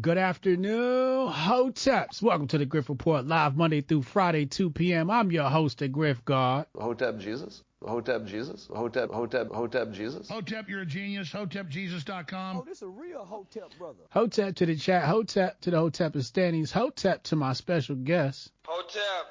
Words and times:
Good 0.00 0.18
afternoon, 0.18 1.32
Hoteps. 1.32 2.22
Welcome 2.22 2.46
to 2.48 2.58
the 2.58 2.64
Grift 2.64 2.88
Report, 2.88 3.26
live 3.26 3.56
Monday 3.56 3.80
through 3.80 4.02
Friday, 4.02 4.46
2 4.46 4.70
p.m. 4.70 5.10
I'm 5.10 5.32
your 5.32 5.50
host, 5.50 5.78
the 5.78 5.88
Grift 5.88 6.24
God. 6.24 6.66
Hotep 6.78 7.18
Jesus. 7.18 7.64
Hotep 7.84 8.24
Jesus. 8.24 8.68
Hotep, 8.72 9.10
Hotep, 9.10 9.48
Hotep 9.52 9.90
Jesus. 9.90 10.28
Hotep, 10.30 10.68
you're 10.68 10.82
a 10.82 10.86
genius. 10.86 11.30
HotepJesus.com. 11.30 12.56
Oh, 12.56 12.62
this 12.62 12.82
a 12.82 12.88
real 12.88 13.24
Hotep 13.24 13.76
brother. 13.78 13.98
Hotep 14.10 14.54
to 14.56 14.66
the 14.66 14.76
chat, 14.76 15.04
Hotep 15.04 15.60
to 15.62 15.70
the 15.70 15.78
Hotep 15.78 16.14
of 16.14 16.24
standings, 16.24 16.70
Hotep 16.70 17.24
to 17.24 17.36
my 17.36 17.52
special 17.52 17.96
guest. 17.96 18.52
Hotep. 18.64 19.26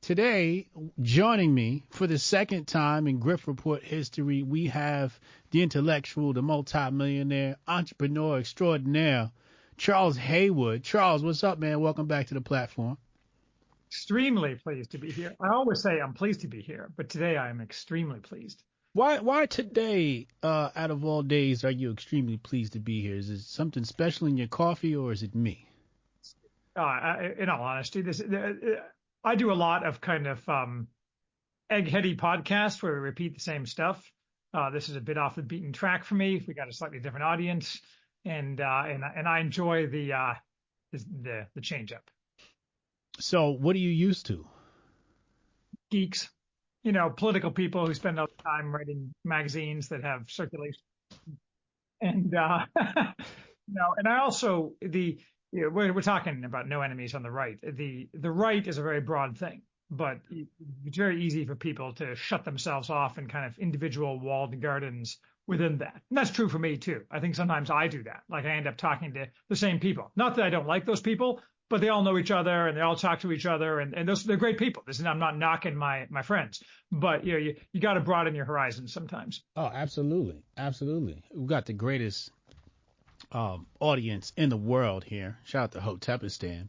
Today, 0.00 0.68
joining 1.02 1.52
me 1.52 1.82
for 1.90 2.06
the 2.06 2.18
second 2.18 2.68
time 2.68 3.08
in 3.08 3.18
Grift 3.18 3.48
Report 3.48 3.82
history, 3.82 4.42
we 4.42 4.68
have 4.68 5.18
the 5.50 5.62
intellectual, 5.62 6.32
the 6.32 6.42
multimillionaire, 6.42 7.56
entrepreneur 7.66 8.38
extraordinaire, 8.38 9.32
Charles 9.76 10.16
Haywood. 10.16 10.82
Charles, 10.82 11.22
what's 11.22 11.44
up, 11.44 11.58
man? 11.58 11.80
Welcome 11.80 12.06
back 12.06 12.28
to 12.28 12.34
the 12.34 12.40
platform. 12.40 12.98
Extremely 13.88 14.56
pleased 14.56 14.90
to 14.92 14.98
be 14.98 15.10
here. 15.10 15.34
I 15.40 15.48
always 15.48 15.82
say 15.82 16.00
I'm 16.00 16.14
pleased 16.14 16.40
to 16.40 16.48
be 16.48 16.60
here, 16.60 16.90
but 16.96 17.08
today 17.08 17.36
I 17.36 17.50
am 17.50 17.60
extremely 17.60 18.20
pleased. 18.20 18.62
Why 18.94 19.18
why 19.18 19.46
today, 19.46 20.26
uh, 20.42 20.70
out 20.74 20.90
of 20.90 21.04
all 21.04 21.22
days, 21.22 21.64
are 21.64 21.70
you 21.70 21.92
extremely 21.92 22.38
pleased 22.38 22.72
to 22.72 22.80
be 22.80 23.02
here? 23.02 23.14
Is 23.14 23.28
it 23.28 23.40
something 23.40 23.84
special 23.84 24.26
in 24.26 24.38
your 24.38 24.48
coffee 24.48 24.96
or 24.96 25.12
is 25.12 25.22
it 25.22 25.34
me? 25.34 25.68
Uh, 26.74 26.80
I, 26.80 27.34
in 27.38 27.48
all 27.48 27.62
honesty, 27.62 28.00
this 28.00 28.20
uh, 28.20 28.54
I 29.22 29.34
do 29.34 29.52
a 29.52 29.54
lot 29.54 29.84
of 29.84 30.00
kind 30.00 30.26
of 30.26 30.48
um, 30.48 30.88
eggheady 31.70 32.16
podcasts 32.16 32.82
where 32.82 32.94
we 32.94 33.00
repeat 33.00 33.34
the 33.34 33.40
same 33.40 33.66
stuff. 33.66 34.10
Uh, 34.54 34.70
this 34.70 34.88
is 34.88 34.96
a 34.96 35.00
bit 35.00 35.18
off 35.18 35.36
the 35.36 35.42
beaten 35.42 35.72
track 35.72 36.04
for 36.04 36.14
me. 36.14 36.42
We 36.46 36.54
got 36.54 36.68
a 36.68 36.72
slightly 36.72 36.98
different 36.98 37.24
audience, 37.24 37.80
and 38.26 38.60
uh, 38.60 38.82
and 38.86 39.02
and 39.16 39.28
I 39.28 39.40
enjoy 39.40 39.86
the 39.86 40.12
uh, 40.12 40.34
the 40.92 41.46
the 41.54 41.60
change 41.60 41.92
up. 41.92 42.10
So, 43.18 43.50
what 43.50 43.74
are 43.76 43.80
you 43.80 43.90
used 43.90 44.26
to? 44.26 44.46
Geeks, 45.90 46.28
you 46.82 46.92
know, 46.92 47.08
political 47.08 47.50
people 47.50 47.86
who 47.86 47.94
spend 47.94 48.18
all 48.18 48.26
the 48.26 48.42
time 48.42 48.74
writing 48.74 49.14
magazines 49.24 49.88
that 49.88 50.02
have 50.02 50.24
circulation, 50.28 50.82
and 52.00 52.34
uh, 52.34 52.66
you 52.76 53.74
know, 53.74 53.94
and 53.96 54.08
I 54.08 54.18
also 54.18 54.72
the 54.82 55.18
you 55.52 55.62
know, 55.62 55.68
we're, 55.70 55.92
we're 55.92 56.02
talking 56.02 56.44
about 56.44 56.68
no 56.68 56.82
enemies 56.82 57.14
on 57.14 57.22
the 57.22 57.30
right. 57.30 57.58
The 57.62 58.08
the 58.12 58.30
right 58.30 58.66
is 58.66 58.78
a 58.78 58.82
very 58.82 59.00
broad 59.00 59.38
thing, 59.38 59.62
but 59.90 60.18
it's 60.30 60.96
very 60.96 61.22
easy 61.22 61.46
for 61.46 61.54
people 61.54 61.94
to 61.94 62.16
shut 62.16 62.44
themselves 62.44 62.90
off 62.90 63.18
in 63.18 63.28
kind 63.28 63.46
of 63.46 63.56
individual 63.58 64.18
walled 64.18 64.60
gardens 64.60 65.18
within 65.46 65.78
that. 65.78 66.00
And 66.10 66.18
that's 66.18 66.30
true 66.30 66.48
for 66.48 66.58
me 66.58 66.76
too. 66.76 67.02
I 67.10 67.20
think 67.20 67.34
sometimes 67.34 67.70
I 67.70 67.88
do 67.88 68.02
that. 68.04 68.22
Like 68.28 68.44
I 68.44 68.50
end 68.50 68.66
up 68.66 68.76
talking 68.76 69.14
to 69.14 69.26
the 69.48 69.56
same 69.56 69.78
people. 69.78 70.10
Not 70.16 70.36
that 70.36 70.44
I 70.44 70.50
don't 70.50 70.66
like 70.66 70.86
those 70.86 71.00
people, 71.00 71.40
but 71.68 71.80
they 71.80 71.88
all 71.88 72.02
know 72.02 72.18
each 72.18 72.30
other 72.30 72.68
and 72.68 72.76
they 72.76 72.80
all 72.80 72.96
talk 72.96 73.20
to 73.20 73.32
each 73.32 73.46
other 73.46 73.80
and, 73.80 73.94
and 73.94 74.08
those 74.08 74.24
they're 74.24 74.36
great 74.36 74.58
people. 74.58 74.82
This 74.86 75.00
is 75.00 75.06
I'm 75.06 75.18
not 75.18 75.38
knocking 75.38 75.76
my 75.76 76.06
my 76.10 76.22
friends, 76.22 76.62
but 76.90 77.24
you 77.24 77.32
know 77.32 77.38
you 77.38 77.56
you 77.72 77.80
got 77.80 77.94
to 77.94 78.00
broaden 78.00 78.34
your 78.34 78.44
horizons 78.44 78.92
sometimes. 78.92 79.42
Oh, 79.56 79.70
absolutely, 79.72 80.42
absolutely. 80.56 81.22
We've 81.34 81.48
got 81.48 81.66
the 81.66 81.72
greatest 81.72 82.30
um, 83.32 83.66
audience 83.80 84.32
in 84.36 84.48
the 84.48 84.56
world 84.56 85.04
here. 85.04 85.38
Shout 85.44 85.64
out 85.64 85.72
to 85.72 85.80
Hotepistan. 85.80 86.68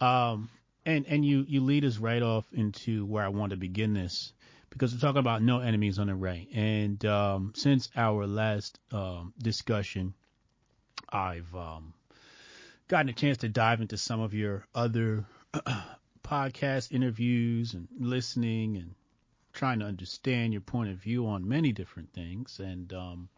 Um, 0.00 0.50
and 0.84 1.06
and 1.06 1.24
you 1.24 1.44
you 1.46 1.60
lead 1.60 1.84
us 1.84 1.98
right 1.98 2.22
off 2.22 2.46
into 2.52 3.06
where 3.06 3.24
I 3.24 3.28
want 3.28 3.50
to 3.50 3.56
begin 3.56 3.94
this 3.94 4.32
because 4.74 4.92
we're 4.92 4.98
talking 5.00 5.20
about 5.20 5.40
no 5.40 5.60
enemies 5.60 6.00
on 6.00 6.08
the 6.08 6.14
right. 6.16 6.48
And 6.52 7.02
um, 7.06 7.52
since 7.54 7.88
our 7.96 8.26
last 8.26 8.80
um, 8.90 9.32
discussion, 9.40 10.14
I've 11.08 11.54
um, 11.54 11.94
gotten 12.88 13.08
a 13.08 13.12
chance 13.12 13.38
to 13.38 13.48
dive 13.48 13.80
into 13.80 13.96
some 13.96 14.20
of 14.20 14.34
your 14.34 14.66
other 14.74 15.24
podcast 16.24 16.90
interviews 16.90 17.74
and 17.74 17.86
listening 18.00 18.76
and 18.76 18.94
trying 19.52 19.78
to 19.78 19.86
understand 19.86 20.52
your 20.52 20.60
point 20.60 20.90
of 20.90 20.96
view 20.96 21.28
on 21.28 21.48
many 21.48 21.70
different 21.70 22.12
things. 22.12 22.58
And 22.58 22.92
um, 22.92 23.28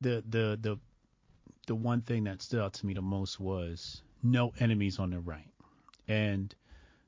the 0.00 0.24
the 0.26 0.58
the 0.58 0.78
the 1.66 1.74
one 1.74 2.00
thing 2.00 2.24
that 2.24 2.40
stood 2.40 2.60
out 2.60 2.72
to 2.74 2.86
me 2.86 2.94
the 2.94 3.02
most 3.02 3.38
was 3.38 4.00
no 4.22 4.54
enemies 4.58 4.98
on 4.98 5.10
the 5.10 5.20
right. 5.20 5.50
And 6.08 6.54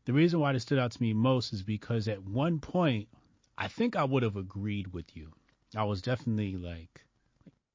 the 0.04 0.12
reason 0.12 0.38
why 0.38 0.52
it 0.52 0.60
stood 0.60 0.78
out 0.78 0.92
to 0.92 1.02
me 1.02 1.14
most 1.14 1.54
is 1.54 1.62
because 1.62 2.08
at 2.08 2.22
one 2.22 2.58
point, 2.58 3.08
I 3.62 3.68
think 3.68 3.94
I 3.94 4.02
would 4.02 4.24
have 4.24 4.34
agreed 4.34 4.92
with 4.92 5.16
you. 5.16 5.30
I 5.76 5.84
was 5.84 6.02
definitely 6.02 6.56
like 6.56 7.04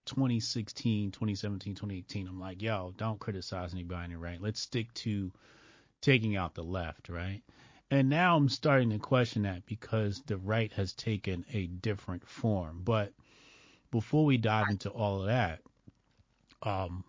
2016, 0.05 1.11
2017, 1.11 1.75
2018. 1.75 2.27
I'm 2.27 2.41
like, 2.41 2.61
yo, 2.61 2.93
don't 2.97 3.21
criticize 3.21 3.73
anybody 3.73 4.17
right. 4.17 4.41
Let's 4.41 4.59
stick 4.59 4.93
to 4.95 5.31
taking 6.01 6.35
out 6.35 6.55
the 6.55 6.63
left, 6.65 7.07
right? 7.07 7.41
And 7.89 8.09
now 8.09 8.35
I'm 8.35 8.49
starting 8.49 8.89
to 8.89 8.99
question 8.99 9.43
that 9.43 9.65
because 9.65 10.21
the 10.27 10.35
right 10.35 10.73
has 10.73 10.91
taken 10.91 11.45
a 11.53 11.67
different 11.67 12.27
form. 12.27 12.81
But 12.83 13.13
before 13.89 14.25
we 14.25 14.35
dive 14.35 14.67
into 14.69 14.89
all 14.89 15.21
of 15.21 15.27
that, 15.27 15.61
um, 16.63 17.05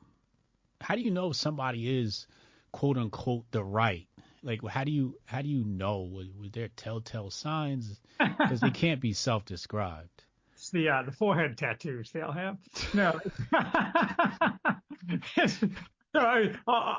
how 0.80 0.94
do 0.94 1.00
you 1.00 1.10
know 1.10 1.30
if 1.30 1.36
somebody 1.36 1.98
is 1.98 2.28
quote 2.70 2.96
unquote 2.96 3.50
the 3.50 3.64
right? 3.64 4.06
Like, 4.42 4.66
how 4.66 4.84
do 4.84 4.92
you 4.92 5.18
how 5.26 5.42
do 5.42 5.48
you 5.48 5.64
know? 5.64 6.00
Was, 6.00 6.28
was 6.38 6.50
there 6.52 6.68
telltale 6.68 7.30
signs? 7.30 8.00
Because 8.18 8.60
they 8.60 8.70
can't 8.70 9.00
be 9.00 9.12
self-described. 9.12 10.24
It's 10.52 10.70
the 10.70 10.88
uh, 10.88 11.02
the 11.04 11.12
forehead 11.12 11.56
tattoos 11.56 12.10
they 12.10 12.20
all 12.20 12.32
have. 12.32 12.58
No, 12.92 13.20
I, 16.14 16.54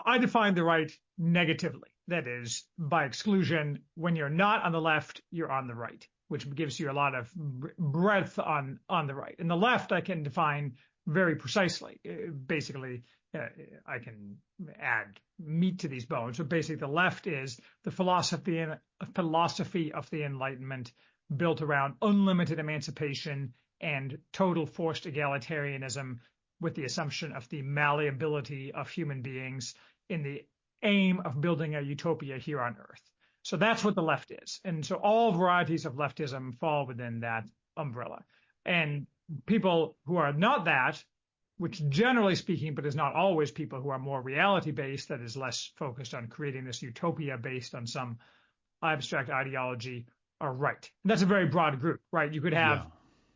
I 0.05 0.17
define 0.17 0.55
the 0.55 0.63
right 0.63 0.91
negatively. 1.17 1.89
That 2.07 2.27
is, 2.27 2.63
by 2.77 3.03
exclusion, 3.05 3.79
when 3.95 4.16
you're 4.16 4.29
not 4.29 4.63
on 4.63 4.71
the 4.71 4.81
left, 4.81 5.21
you're 5.29 5.51
on 5.51 5.67
the 5.67 5.75
right, 5.75 6.07
which 6.29 6.50
gives 6.56 6.79
you 6.79 6.89
a 6.89 6.94
lot 6.94 7.13
of 7.16 7.29
breadth 7.35 8.39
on 8.39 8.79
on 8.89 9.07
the 9.07 9.16
right. 9.16 9.35
And 9.39 9.50
the 9.50 9.57
left, 9.57 9.91
I 9.91 10.01
can 10.01 10.23
define 10.23 10.75
very 11.06 11.35
precisely. 11.35 12.00
Uh, 12.09 12.31
basically, 12.47 13.03
Uh, 13.38 13.45
I 13.85 14.00
can 14.00 14.38
add 14.81 15.19
meat 15.38 15.79
to 15.79 15.88
these 15.88 16.06
bones. 16.06 16.38
So 16.38 16.44
basically, 16.44 16.78
the 16.78 16.88
left 16.88 17.28
is 17.28 17.59
the 17.84 17.91
philosophy 17.91 18.57
and 18.57 18.72
uh, 18.73 19.06
philosophy 19.13 19.91
of 19.91 20.09
the 20.09 20.23
Enlightenment 20.23 20.91
built 21.35 21.62
around 21.62 21.95
unlimited 22.01 22.57
emancipation 22.57 23.53
and 23.81 24.18
total 24.34 24.66
forced 24.66 25.06
egalitarianism 25.06 26.19
with 26.59 26.75
the 26.75 26.85
assumption 26.85 27.31
of 27.31 27.47
the 27.50 27.62
malleability 27.62 28.72
of 28.73 28.89
human 28.89 29.22
beings 29.22 29.75
in 30.09 30.23
the 30.23 30.44
aim 30.84 31.22
of 31.23 31.39
building 31.39 31.75
a 31.75 31.81
utopia 31.81 32.38
here 32.38 32.62
on 32.62 32.75
earth. 32.79 33.01
So 33.44 33.57
that's 33.57 33.84
what 33.84 33.95
the 33.95 34.01
left 34.01 34.31
is. 34.31 34.59
And 34.66 34.85
so 34.85 34.95
all 34.95 35.31
varieties 35.31 35.85
of 35.85 35.94
leftism 35.94 36.57
fall 36.59 36.85
within 36.85 37.22
that 37.22 37.45
umbrella. 37.78 38.23
And 38.66 39.07
people 39.45 39.97
who 40.06 40.18
are 40.18 40.34
not 40.34 40.66
that, 40.66 41.03
which 41.59 41.88
generally 41.90 42.36
speaking, 42.36 42.74
but 42.74 42.86
is 42.86 42.96
not 42.96 43.14
always 43.16 43.52
people 43.52 43.81
who 43.81 43.90
are 43.90 44.00
more 44.00 44.22
reality 44.22 44.72
based, 44.72 45.09
that 45.09 45.20
is 45.20 45.36
less 45.36 45.72
focused 45.75 46.14
on 46.14 46.28
creating 46.28 46.64
this 46.64 46.81
utopia 46.81 47.38
based 47.38 47.75
on 47.75 47.86
some 47.86 48.18
abstract 48.81 49.30
ideology, 49.30 50.08
are 50.40 50.53
right. 50.53 50.90
And 51.03 51.12
that's 51.12 51.22
a 51.22 51.25
very 51.25 51.48
broad 51.48 51.81
group, 51.81 52.00
right? 52.14 52.34
You 52.34 52.40
could 52.42 52.53
have, 52.53 52.78
yeah. 52.78 52.86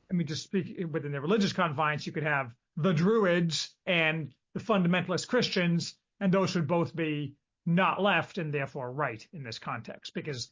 I 0.09 0.13
mean, 0.13 0.25
just 0.25 0.43
speak 0.43 0.81
within 0.89 1.11
the 1.11 1.19
religious 1.19 1.51
confines, 1.51 2.07
you 2.07 2.13
could 2.13 2.23
have 2.23 2.53
the 2.77 2.93
Druids 2.93 3.75
and 3.85 4.31
the 4.53 4.61
fundamentalist 4.61 5.27
Christians, 5.27 5.95
and 6.21 6.31
those 6.31 6.49
should 6.49 6.67
both 6.67 6.95
be 6.95 7.35
not 7.65 8.01
left 8.01 8.37
and 8.37 8.53
therefore 8.53 8.89
right 8.89 9.27
in 9.33 9.43
this 9.43 9.59
context. 9.59 10.13
Because 10.13 10.49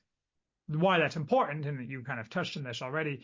why 0.67 0.99
that's 0.99 1.15
important, 1.15 1.65
and 1.65 1.89
you 1.89 2.03
kind 2.03 2.19
of 2.19 2.29
touched 2.29 2.57
on 2.57 2.63
this 2.63 2.81
already, 2.81 3.21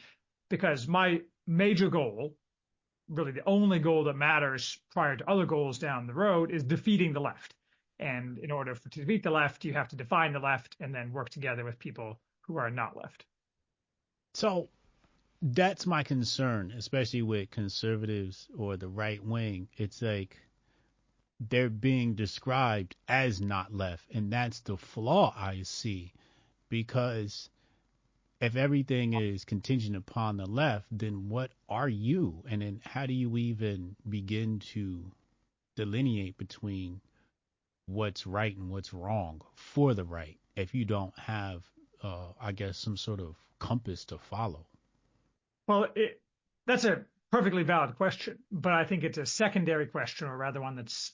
because 0.49 0.87
my 0.87 1.19
major 1.45 1.89
goal, 1.89 2.37
really 3.09 3.31
the 3.31 3.45
only 3.45 3.79
goal 3.79 4.03
that 4.05 4.15
matters 4.15 4.79
prior 4.91 5.15
to 5.15 5.29
other 5.29 5.45
goals 5.45 5.79
down 5.79 6.07
the 6.07 6.13
road, 6.13 6.51
is 6.51 6.63
defeating 6.63 7.13
the 7.13 7.19
left. 7.19 7.55
And 7.99 8.37
in 8.39 8.51
order 8.51 8.75
for, 8.75 8.89
to 8.89 8.99
defeat 8.99 9.23
the 9.23 9.31
left, 9.31 9.65
you 9.65 9.73
have 9.73 9.87
to 9.89 9.95
define 9.95 10.33
the 10.33 10.39
left 10.39 10.75
and 10.79 10.93
then 10.93 11.11
work 11.11 11.29
together 11.29 11.63
with 11.63 11.79
people 11.79 12.19
who 12.41 12.57
are 12.57 12.69
not 12.69 12.95
left. 12.95 13.25
So 14.33 14.69
that's 15.41 15.85
my 15.85 16.03
concern, 16.03 16.73
especially 16.77 17.21
with 17.21 17.51
conservatives 17.51 18.47
or 18.57 18.77
the 18.77 18.87
right 18.87 19.23
wing. 19.23 19.67
It's 19.77 20.01
like 20.01 20.37
they're 21.39 21.69
being 21.69 22.15
described 22.15 22.95
as 23.07 23.39
not 23.41 23.73
left, 23.73 24.09
and 24.13 24.31
that's 24.31 24.59
the 24.61 24.77
flaw 24.77 25.33
I 25.37 25.61
see 25.63 26.13
because 26.69 27.49
if 28.39 28.55
everything 28.55 29.13
is 29.13 29.45
contingent 29.45 29.95
upon 29.95 30.37
the 30.37 30.45
left, 30.45 30.85
then 30.91 31.29
what 31.29 31.51
are 31.67 31.89
you? 31.89 32.43
And 32.49 32.61
then 32.61 32.81
how 32.83 33.05
do 33.05 33.13
you 33.13 33.35
even 33.37 33.95
begin 34.07 34.59
to 34.73 35.11
delineate 35.75 36.37
between 36.37 37.01
what's 37.87 38.27
right 38.27 38.55
and 38.55 38.69
what's 38.69 38.93
wrong 38.93 39.41
for 39.55 39.93
the 39.93 40.03
right 40.03 40.37
if 40.55 40.75
you 40.75 40.85
don't 40.85 41.17
have, 41.17 41.63
uh, 42.03 42.27
I 42.39 42.51
guess, 42.51 42.77
some 42.77 42.97
sort 42.97 43.19
of 43.19 43.35
compass 43.59 44.05
to 44.05 44.17
follow? 44.17 44.65
Well, 45.67 45.87
it, 45.95 46.21
that's 46.65 46.85
a 46.85 47.05
perfectly 47.31 47.63
valid 47.63 47.95
question, 47.95 48.39
but 48.51 48.73
I 48.73 48.85
think 48.85 49.03
it's 49.03 49.17
a 49.17 49.25
secondary 49.25 49.87
question, 49.87 50.27
or 50.27 50.37
rather 50.37 50.61
one 50.61 50.75
that's 50.75 51.13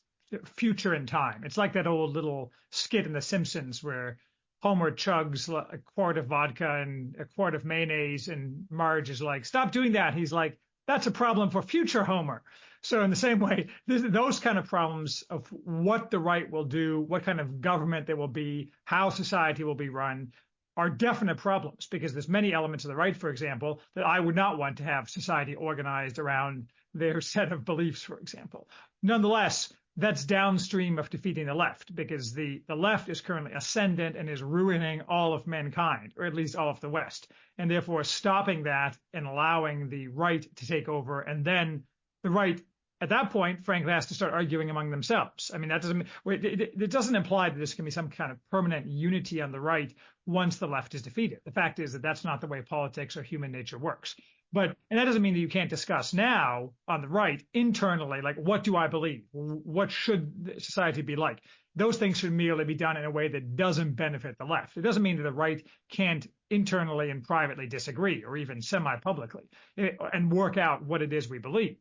future 0.56 0.94
in 0.94 1.06
time. 1.06 1.44
It's 1.46 1.58
like 1.58 1.74
that 1.74 1.88
old 1.88 2.14
little 2.14 2.52
skit 2.72 3.06
in 3.06 3.14
The 3.14 3.22
Simpsons 3.22 3.84
where 3.84 4.18
Homer 4.64 4.92
chugs 4.92 5.50
a 5.50 5.78
quart 5.94 6.18
of 6.18 6.28
vodka 6.28 6.82
and 6.82 7.18
a 7.20 7.26
quart 7.26 7.54
of 7.54 7.66
mayonnaise, 7.66 8.30
and 8.30 8.66
Marge 8.70 9.10
is 9.10 9.22
like, 9.22 9.44
"Stop 9.44 9.74
doing 9.74 9.92
that." 9.92 10.14
He's 10.14 10.32
like, 10.32 10.58
"That's 10.88 11.06
a 11.06 11.12
problem 11.12 11.50
for 11.50 11.62
future 11.62 12.06
Homer." 12.06 12.44
So 12.82 13.04
in 13.04 13.10
the 13.10 13.18
same 13.18 13.40
way, 13.40 13.68
those 13.88 14.40
kind 14.40 14.58
of 14.58 14.66
problems 14.66 15.22
of 15.30 15.48
what 15.50 16.12
the 16.12 16.20
right 16.20 16.50
will 16.50 16.64
do, 16.64 17.02
what 17.02 17.24
kind 17.24 17.42
of 17.42 17.60
government 17.60 18.08
there 18.08 18.16
will 18.16 18.30
be, 18.30 18.72
how 18.86 19.10
society 19.10 19.66
will 19.66 19.76
be 19.76 19.90
run, 19.90 20.32
are 20.78 20.90
definite 20.90 21.38
problems 21.38 21.88
because 21.88 22.14
there's 22.14 22.30
many 22.30 22.54
elements 22.54 22.86
of 22.86 22.90
the 22.90 22.96
right, 22.96 23.18
for 23.18 23.30
example, 23.30 23.82
that 23.96 24.06
I 24.06 24.18
would 24.22 24.36
not 24.36 24.58
want 24.58 24.78
to 24.78 24.86
have 24.86 25.10
society 25.10 25.56
organized 25.56 26.20
around 26.20 26.70
their 26.94 27.20
set 27.20 27.52
of 27.52 27.66
beliefs, 27.66 28.04
for 28.04 28.18
example. 28.18 28.70
Nonetheless, 29.02 29.74
that's 29.98 30.26
downstream 30.26 30.98
of 30.98 31.10
defeating 31.10 31.46
the 31.46 31.54
left 31.54 31.94
because 31.94 32.34
the, 32.34 32.62
the 32.68 32.76
left 32.76 33.10
is 33.10 33.22
currently 33.22 33.52
ascendant 33.54 34.16
and 34.16 34.30
is 34.30 34.42
ruining 34.42 35.02
all 35.02 35.34
of 35.34 35.46
mankind, 35.46 36.14
or 36.18 36.26
at 36.26 36.34
least 36.34 36.56
all 36.56 36.70
of 36.70 36.80
the 36.80 36.90
West. 36.90 37.32
And 37.58 37.70
therefore 37.70 38.04
stopping 38.04 38.64
that 38.64 38.98
and 39.14 39.28
allowing 39.28 39.90
the 39.90 40.08
right 40.08 40.44
to 40.56 40.68
take 40.68 40.90
over 40.90 41.22
and 41.22 41.46
then 41.46 41.84
the 42.24 42.32
right 42.32 42.60
at 43.02 43.10
that 43.10 43.32
point, 43.32 43.66
frankly, 43.66 43.92
has 43.92 44.06
to 44.06 44.14
start 44.14 44.34
arguing 44.34 44.70
among 44.70 44.90
themselves. 44.90 45.52
I 45.54 45.58
mean, 45.58 45.70
that 45.70 45.82
doesn't 45.82 46.08
it, 46.26 46.90
doesn't 46.90 47.16
imply 47.16 47.50
that 47.50 47.58
going 47.58 47.68
to 47.68 47.84
be 47.84 47.92
some 47.92 48.10
kind 48.10 48.32
of 48.32 48.38
permanent 48.50 48.88
unity 48.88 49.42
on 49.42 49.52
the 49.52 49.60
right 49.60 49.94
once 50.26 50.56
the 50.56 50.68
left 50.68 50.96
is 50.96 51.02
defeated. 51.02 51.40
The 51.44 51.52
fact 51.52 51.80
is 51.80 51.92
that 51.92 52.02
that's 52.02 52.24
not 52.24 52.40
the 52.40 52.48
way 52.48 52.62
politics 52.62 53.18
or 53.18 53.24
human 53.24 53.52
nature 53.52 53.78
works. 53.78 54.16
But 54.54 54.78
and 54.90 55.00
that 55.00 55.06
doesn't 55.06 55.22
mean 55.22 55.34
that 55.34 55.40
you 55.40 55.50
can't 55.50 55.70
discuss 55.70 56.14
now 56.14 56.74
on 56.88 57.02
the 57.02 57.08
right 57.08 57.44
internally, 57.54 58.22
like 58.22 58.38
what 58.38 58.64
do 58.64 58.78
I 58.78 58.88
believe? 58.88 59.24
What 59.32 59.92
should 59.92 60.54
society 60.60 61.02
be 61.02 61.16
like? 61.16 61.42
Those 61.76 61.98
things 61.98 62.20
should 62.20 62.32
merely 62.32 62.64
be 62.64 62.76
done 62.76 62.98
in 62.98 63.04
a 63.04 63.10
way 63.12 63.28
that 63.30 63.56
doesn't 63.56 63.96
benefit 63.96 64.38
the 64.38 64.46
left. 64.46 64.78
It 64.78 64.82
doesn't 64.82 65.02
mean 65.02 65.18
that 65.18 65.24
the 65.24 65.32
right 65.32 65.66
can't 65.92 66.26
internally 66.52 67.10
and 67.10 67.24
privately 67.24 67.66
disagree, 67.66 68.24
or 68.24 68.38
even 68.38 68.62
semi-publicly, 68.62 69.42
eh, 69.80 69.90
and 70.14 70.32
work 70.32 70.58
out 70.58 70.86
what 70.86 71.02
it 71.02 71.12
is 71.12 71.28
we 71.28 71.40
believe 71.40 71.78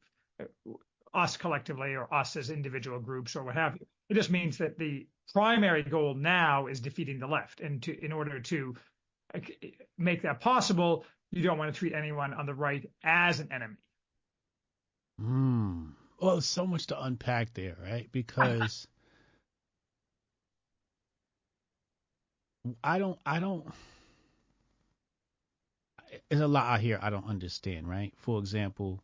us 1.14 1.36
collectively 1.36 1.94
or 1.94 2.12
us 2.12 2.36
as 2.36 2.50
individual 2.50 2.98
groups 2.98 3.36
or 3.36 3.44
what 3.44 3.54
have 3.54 3.74
you. 3.74 3.86
It 4.08 4.14
just 4.14 4.30
means 4.30 4.58
that 4.58 4.78
the 4.78 5.06
primary 5.32 5.82
goal 5.82 6.14
now 6.14 6.66
is 6.66 6.80
defeating 6.80 7.18
the 7.18 7.26
left. 7.26 7.60
And 7.60 7.82
to, 7.82 8.04
in 8.04 8.12
order 8.12 8.40
to 8.40 8.74
make 9.98 10.22
that 10.22 10.40
possible, 10.40 11.04
you 11.32 11.42
don't 11.42 11.58
want 11.58 11.72
to 11.74 11.78
treat 11.78 11.94
anyone 11.94 12.34
on 12.34 12.46
the 12.46 12.54
right 12.54 12.88
as 13.02 13.40
an 13.40 13.48
enemy. 13.50 13.76
Hmm. 15.18 15.86
Well, 16.20 16.32
there's 16.32 16.46
so 16.46 16.66
much 16.66 16.86
to 16.88 17.02
unpack 17.02 17.54
there, 17.54 17.76
right? 17.82 18.08
Because 18.12 18.86
I 22.84 22.98
don't, 22.98 23.18
I 23.26 23.40
don't, 23.40 23.66
there's 26.28 26.42
a 26.42 26.46
lot 26.46 26.66
out 26.66 26.80
here 26.80 26.98
I 27.02 27.10
don't 27.10 27.26
understand, 27.26 27.88
right? 27.88 28.12
For 28.18 28.38
example, 28.38 29.02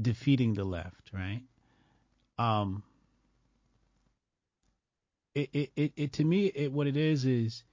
defeating 0.00 0.54
the 0.54 0.64
left, 0.64 1.10
right? 1.12 1.42
Um, 2.38 2.82
it, 5.34 5.48
it, 5.52 5.70
it, 5.74 5.92
it 5.96 6.12
to 6.14 6.24
me, 6.24 6.46
it, 6.46 6.70
what 6.70 6.86
it 6.86 6.96
is 6.96 7.24
is 7.24 7.64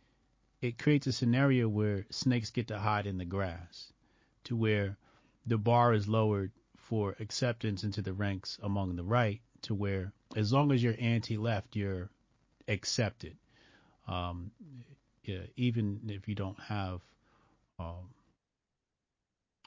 it 0.62 0.78
creates 0.78 1.08
a 1.08 1.12
scenario 1.12 1.68
where 1.68 2.06
snakes 2.10 2.52
get 2.52 2.68
to 2.68 2.78
hide 2.78 3.08
in 3.08 3.18
the 3.18 3.25
grass, 3.25 3.92
to 4.44 4.56
where 4.56 4.98
the 5.46 5.58
bar 5.58 5.94
is 5.94 6.08
lowered 6.08 6.52
for 6.78 7.16
acceptance 7.19 7.84
into 7.84 8.02
the 8.02 8.13
ranks 8.13 8.60
among 8.63 8.96
the 8.96 9.04
right, 9.04 9.42
to 9.63 9.74
where 9.74 10.13
as 10.36 10.54
long 10.54 10.72
as 10.72 10.84
you're 10.84 10.96
anti-left, 11.00 11.75
you're 11.75 12.10
accepted. 12.68 13.36
Um, 14.08 14.52
yeah, 15.24 15.44
even 15.56 16.02
if 16.08 16.28
you 16.28 16.36
don't 16.36 16.60
have 16.60 17.02
um, 17.80 18.10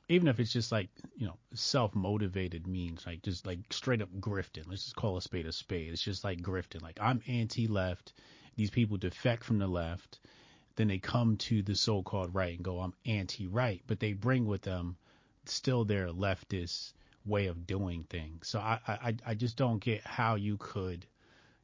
even 0.09 0.29
if 0.29 0.39
it's 0.39 0.53
just 0.53 0.71
like 0.71 0.91
you 1.17 1.27
know 1.27 1.37
self-motivated 1.55 2.67
means 2.67 3.07
like 3.07 3.23
just 3.23 3.47
like 3.47 3.59
straight 3.71 4.03
up 4.03 4.11
grifting 4.21 4.67
let's 4.69 4.85
just 4.85 4.97
call 4.97 5.17
a 5.17 5.23
spade 5.23 5.47
a 5.47 5.53
spade 5.53 5.93
it's 5.93 6.03
just 6.03 6.25
like 6.25 6.41
grifting 6.41 6.83
like 6.83 6.99
i'm 7.01 7.23
anti-left 7.27 8.13
these 8.57 8.71
people 8.71 8.97
defect 8.97 9.45
from 9.45 9.59
the 9.59 9.67
left 9.67 10.21
then 10.77 10.89
they 10.89 10.99
come 10.99 11.37
to 11.37 11.63
the 11.63 11.75
so-called 11.75 12.35
right 12.35 12.57
and 12.57 12.65
go 12.65 12.81
i'm 12.81 12.95
anti-right. 13.07 13.83
But 13.87 14.01
they 14.01 14.13
bring 14.13 14.47
with 14.47 14.63
them 14.63 14.97
still 15.47 15.85
their 15.85 16.09
leftist 16.09 16.93
way 17.25 17.47
of 17.47 17.67
doing 17.67 18.05
things. 18.05 18.49
So 18.49 18.59
i 18.59 18.79
i 18.87 19.15
i 19.27 19.35
just 19.35 19.57
don't 19.57 19.79
get 19.79 20.07
how 20.07 20.35
you 20.35 20.57
could 20.59 21.07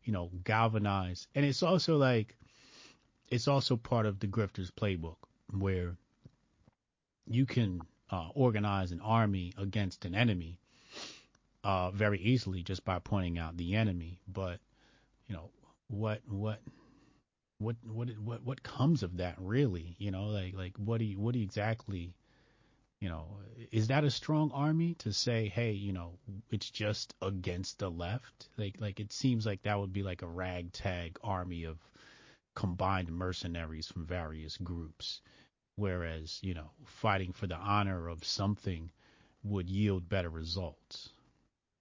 you 0.05 0.13
know 0.13 0.31
galvanize. 0.45 1.27
And 1.35 1.45
it's 1.45 1.63
also 1.63 1.97
like 1.97 2.37
it's 3.29 3.49
also 3.49 3.77
part 3.77 4.07
of 4.07 4.19
the 4.19 4.27
grifter's 4.27 4.71
playbook 4.71 5.17
where 5.53 5.97
you 7.27 7.47
can 7.47 7.81
uh, 8.11 8.29
organize 8.35 8.91
an 8.91 9.01
army 9.01 9.53
against 9.57 10.05
an 10.05 10.15
enemy 10.15 10.59
uh, 11.63 11.91
very 11.93 12.19
easily 12.21 12.63
just 12.63 12.85
by 12.85 12.99
pointing 12.99 13.39
out 13.39 13.57
the 13.57 13.77
enemy. 13.77 14.21
But 14.27 14.59
you 15.29 15.35
know 15.35 15.51
what 15.89 16.23
what 16.29 16.61
what 17.61 17.77
what 17.85 18.09
what 18.19 18.43
what 18.45 18.63
comes 18.63 19.03
of 19.03 19.19
that 19.19 19.37
really? 19.39 19.95
You 19.99 20.11
know, 20.11 20.25
like 20.27 20.55
like 20.55 20.77
what 20.77 20.99
do 20.99 21.05
you 21.05 21.19
what 21.19 21.33
do 21.33 21.39
you 21.39 21.45
exactly 21.45 22.15
you 23.01 23.09
know, 23.09 23.39
is 23.73 23.89
that 23.89 24.05
a 24.05 24.11
strong 24.11 24.51
army 24.53 24.95
to 24.99 25.11
say, 25.11 25.49
hey, 25.49 25.73
you 25.73 25.91
know, 25.91 26.19
it's 26.51 26.69
just 26.69 27.15
against 27.23 27.79
the 27.79 27.91
left? 27.91 28.51
Like, 28.59 28.77
like 28.79 29.01
it 29.01 29.11
seems 29.11 29.47
like 29.47 29.63
that 29.63 29.79
would 29.81 29.93
be 29.93 30.03
like 30.03 30.21
a 30.21 30.27
ragtag 30.27 31.19
army 31.25 31.65
of 31.65 31.79
combined 32.55 33.11
mercenaries 33.11 33.87
from 33.87 34.05
various 34.05 34.59
groups 34.59 35.23
whereas 35.81 36.39
you 36.43 36.53
know 36.53 36.71
fighting 36.85 37.33
for 37.33 37.47
the 37.47 37.57
honor 37.57 38.09
of 38.09 38.25
something 38.25 38.91
would 39.43 39.71
yield 39.71 40.09
better 40.09 40.29
results. 40.29 41.09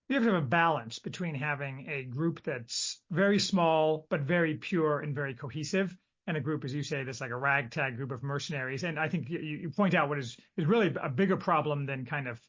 You 0.10 0.16
have 0.16 0.24
to 0.24 0.34
have 0.34 0.44
a 0.44 0.48
balance 0.48 0.98
between 0.98 1.36
having 1.36 1.88
a 1.88 2.04
group 2.04 2.42
that's 2.44 3.00
very 3.12 3.38
small 3.38 4.08
but 4.10 4.22
very 4.22 4.56
pure 4.56 5.02
and 5.02 5.14
very 5.14 5.36
cohesive, 5.36 5.96
and 6.26 6.36
a 6.36 6.42
group, 6.42 6.66
as 6.66 6.74
you 6.74 6.82
say, 6.82 7.04
that's 7.04 7.22
like 7.22 7.30
a 7.30 7.38
ragtag 7.38 7.96
group 7.96 8.12
of 8.12 8.24
mercenaries. 8.24 8.84
And 8.84 9.00
I 9.00 9.08
think 9.08 9.30
you, 9.30 9.40
you 9.40 9.70
point 9.70 9.94
out 9.94 10.10
what 10.10 10.18
is 10.18 10.36
is 10.58 10.66
really 10.66 10.92
a 11.02 11.10
bigger 11.10 11.38
problem 11.38 11.86
than 11.86 12.06
kind 12.06 12.28
of 12.28 12.40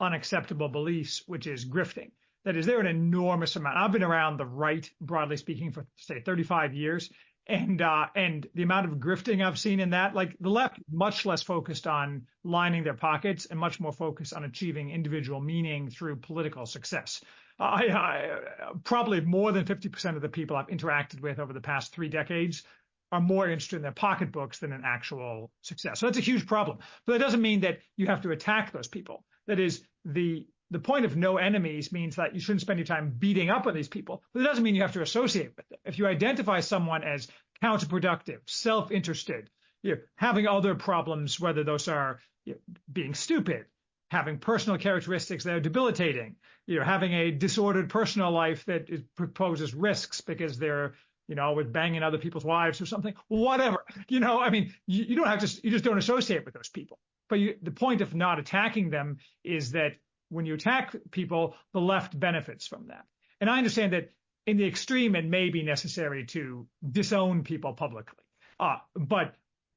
unacceptable 0.00 0.68
beliefs, 0.68 1.24
which 1.26 1.48
is 1.48 1.64
grifting. 1.64 2.12
That 2.44 2.56
is, 2.56 2.64
there 2.64 2.78
an 2.78 2.86
enormous 2.86 3.56
amount. 3.56 3.76
I've 3.76 3.90
been 3.92 4.04
around 4.04 4.36
the 4.36 4.46
right, 4.46 4.88
broadly 5.00 5.36
speaking, 5.36 5.72
for 5.72 5.84
say 5.96 6.20
35 6.20 6.74
years, 6.74 7.10
and 7.48 7.80
uh, 7.80 8.06
and 8.14 8.46
the 8.54 8.62
amount 8.62 8.86
of 8.86 8.98
grifting 8.98 9.44
I've 9.44 9.58
seen 9.58 9.80
in 9.80 9.90
that, 9.90 10.14
like 10.14 10.36
the 10.40 10.50
left, 10.50 10.78
much 10.90 11.24
less 11.24 11.42
focused 11.42 11.86
on 11.86 12.26
lining 12.44 12.84
their 12.84 12.94
pockets 12.94 13.46
and 13.46 13.58
much 13.58 13.80
more 13.80 13.92
focused 13.92 14.34
on 14.34 14.44
achieving 14.44 14.90
individual 14.90 15.40
meaning 15.40 15.88
through 15.88 16.16
political 16.16 16.66
success. 16.66 17.22
I, 17.58 17.88
I 17.88 18.38
probably 18.84 19.20
more 19.20 19.50
than 19.50 19.64
50% 19.64 20.14
of 20.14 20.22
the 20.22 20.28
people 20.28 20.56
I've 20.56 20.68
interacted 20.68 21.20
with 21.20 21.38
over 21.38 21.52
the 21.52 21.60
past 21.60 21.92
three 21.92 22.08
decades 22.08 22.62
are 23.10 23.20
more 23.20 23.48
interested 23.48 23.76
in 23.76 23.82
their 23.82 23.92
pocketbooks 23.92 24.58
than 24.58 24.72
in 24.72 24.82
actual 24.84 25.50
success. 25.62 25.98
So 25.98 26.06
that's 26.06 26.18
a 26.18 26.22
huge 26.22 26.46
problem. 26.46 26.78
But 27.06 27.14
that 27.14 27.18
doesn't 27.20 27.40
mean 27.40 27.60
that 27.60 27.78
you 27.96 28.06
have 28.06 28.20
to 28.22 28.30
attack 28.30 28.70
those 28.70 28.86
people. 28.86 29.24
That 29.46 29.58
is 29.58 29.82
the 30.04 30.46
the 30.70 30.78
point 30.78 31.04
of 31.04 31.16
no 31.16 31.38
enemies 31.38 31.92
means 31.92 32.16
that 32.16 32.34
you 32.34 32.40
shouldn't 32.40 32.60
spend 32.60 32.78
your 32.78 32.86
time 32.86 33.14
beating 33.18 33.50
up 33.50 33.66
on 33.66 33.74
these 33.74 33.88
people, 33.88 34.22
but 34.32 34.40
it 34.40 34.44
doesn't 34.44 34.62
mean 34.62 34.74
you 34.74 34.82
have 34.82 34.92
to 34.92 35.02
associate 35.02 35.52
with 35.56 35.68
them. 35.68 35.78
If 35.84 35.98
you 35.98 36.06
identify 36.06 36.60
someone 36.60 37.02
as 37.04 37.28
counterproductive, 37.62 38.40
self-interested, 38.46 39.50
you 39.82 39.94
know, 39.94 40.00
having 40.16 40.46
other 40.46 40.74
problems, 40.74 41.40
whether 41.40 41.64
those 41.64 41.88
are 41.88 42.20
you 42.44 42.54
know, 42.54 42.60
being 42.92 43.14
stupid, 43.14 43.66
having 44.10 44.38
personal 44.38 44.78
characteristics 44.78 45.44
that 45.44 45.54
are 45.54 45.60
debilitating, 45.60 46.36
you 46.66 46.78
know, 46.78 46.84
having 46.84 47.12
a 47.12 47.30
disordered 47.30 47.88
personal 47.88 48.30
life 48.30 48.64
that 48.66 48.88
proposes 49.16 49.74
risks 49.74 50.20
because 50.20 50.58
they're, 50.58 50.94
you 51.28 51.34
know, 51.34 51.52
with 51.52 51.72
banging 51.72 52.02
other 52.02 52.18
people's 52.18 52.44
wives 52.44 52.80
or 52.80 52.86
something, 52.86 53.14
whatever. 53.28 53.84
You 54.08 54.20
know, 54.20 54.40
I 54.40 54.50
mean, 54.50 54.74
you, 54.86 55.04
you 55.04 55.16
don't 55.16 55.26
have 55.26 55.40
to, 55.40 55.60
you 55.62 55.70
just 55.70 55.84
don't 55.84 55.98
associate 55.98 56.44
with 56.44 56.54
those 56.54 56.68
people. 56.68 56.98
But 57.28 57.38
you, 57.40 57.56
the 57.62 57.70
point 57.70 58.00
of 58.00 58.14
not 58.14 58.38
attacking 58.38 58.90
them 58.90 59.18
is 59.44 59.72
that 59.72 59.96
when 60.28 60.46
you 60.46 60.54
attack 60.54 60.94
people, 61.10 61.54
the 61.72 61.80
left 61.80 62.18
benefits 62.18 62.66
from 62.66 62.88
that. 62.88 63.04
And 63.40 63.48
I 63.48 63.58
understand 63.58 63.92
that 63.92 64.12
in 64.46 64.56
the 64.56 64.66
extreme, 64.66 65.14
it 65.14 65.24
may 65.24 65.50
be 65.50 65.62
necessary 65.62 66.26
to 66.26 66.66
disown 66.90 67.42
people 67.42 67.74
publicly. 67.74 68.24
Uh, 68.58 68.76
but 68.94 69.34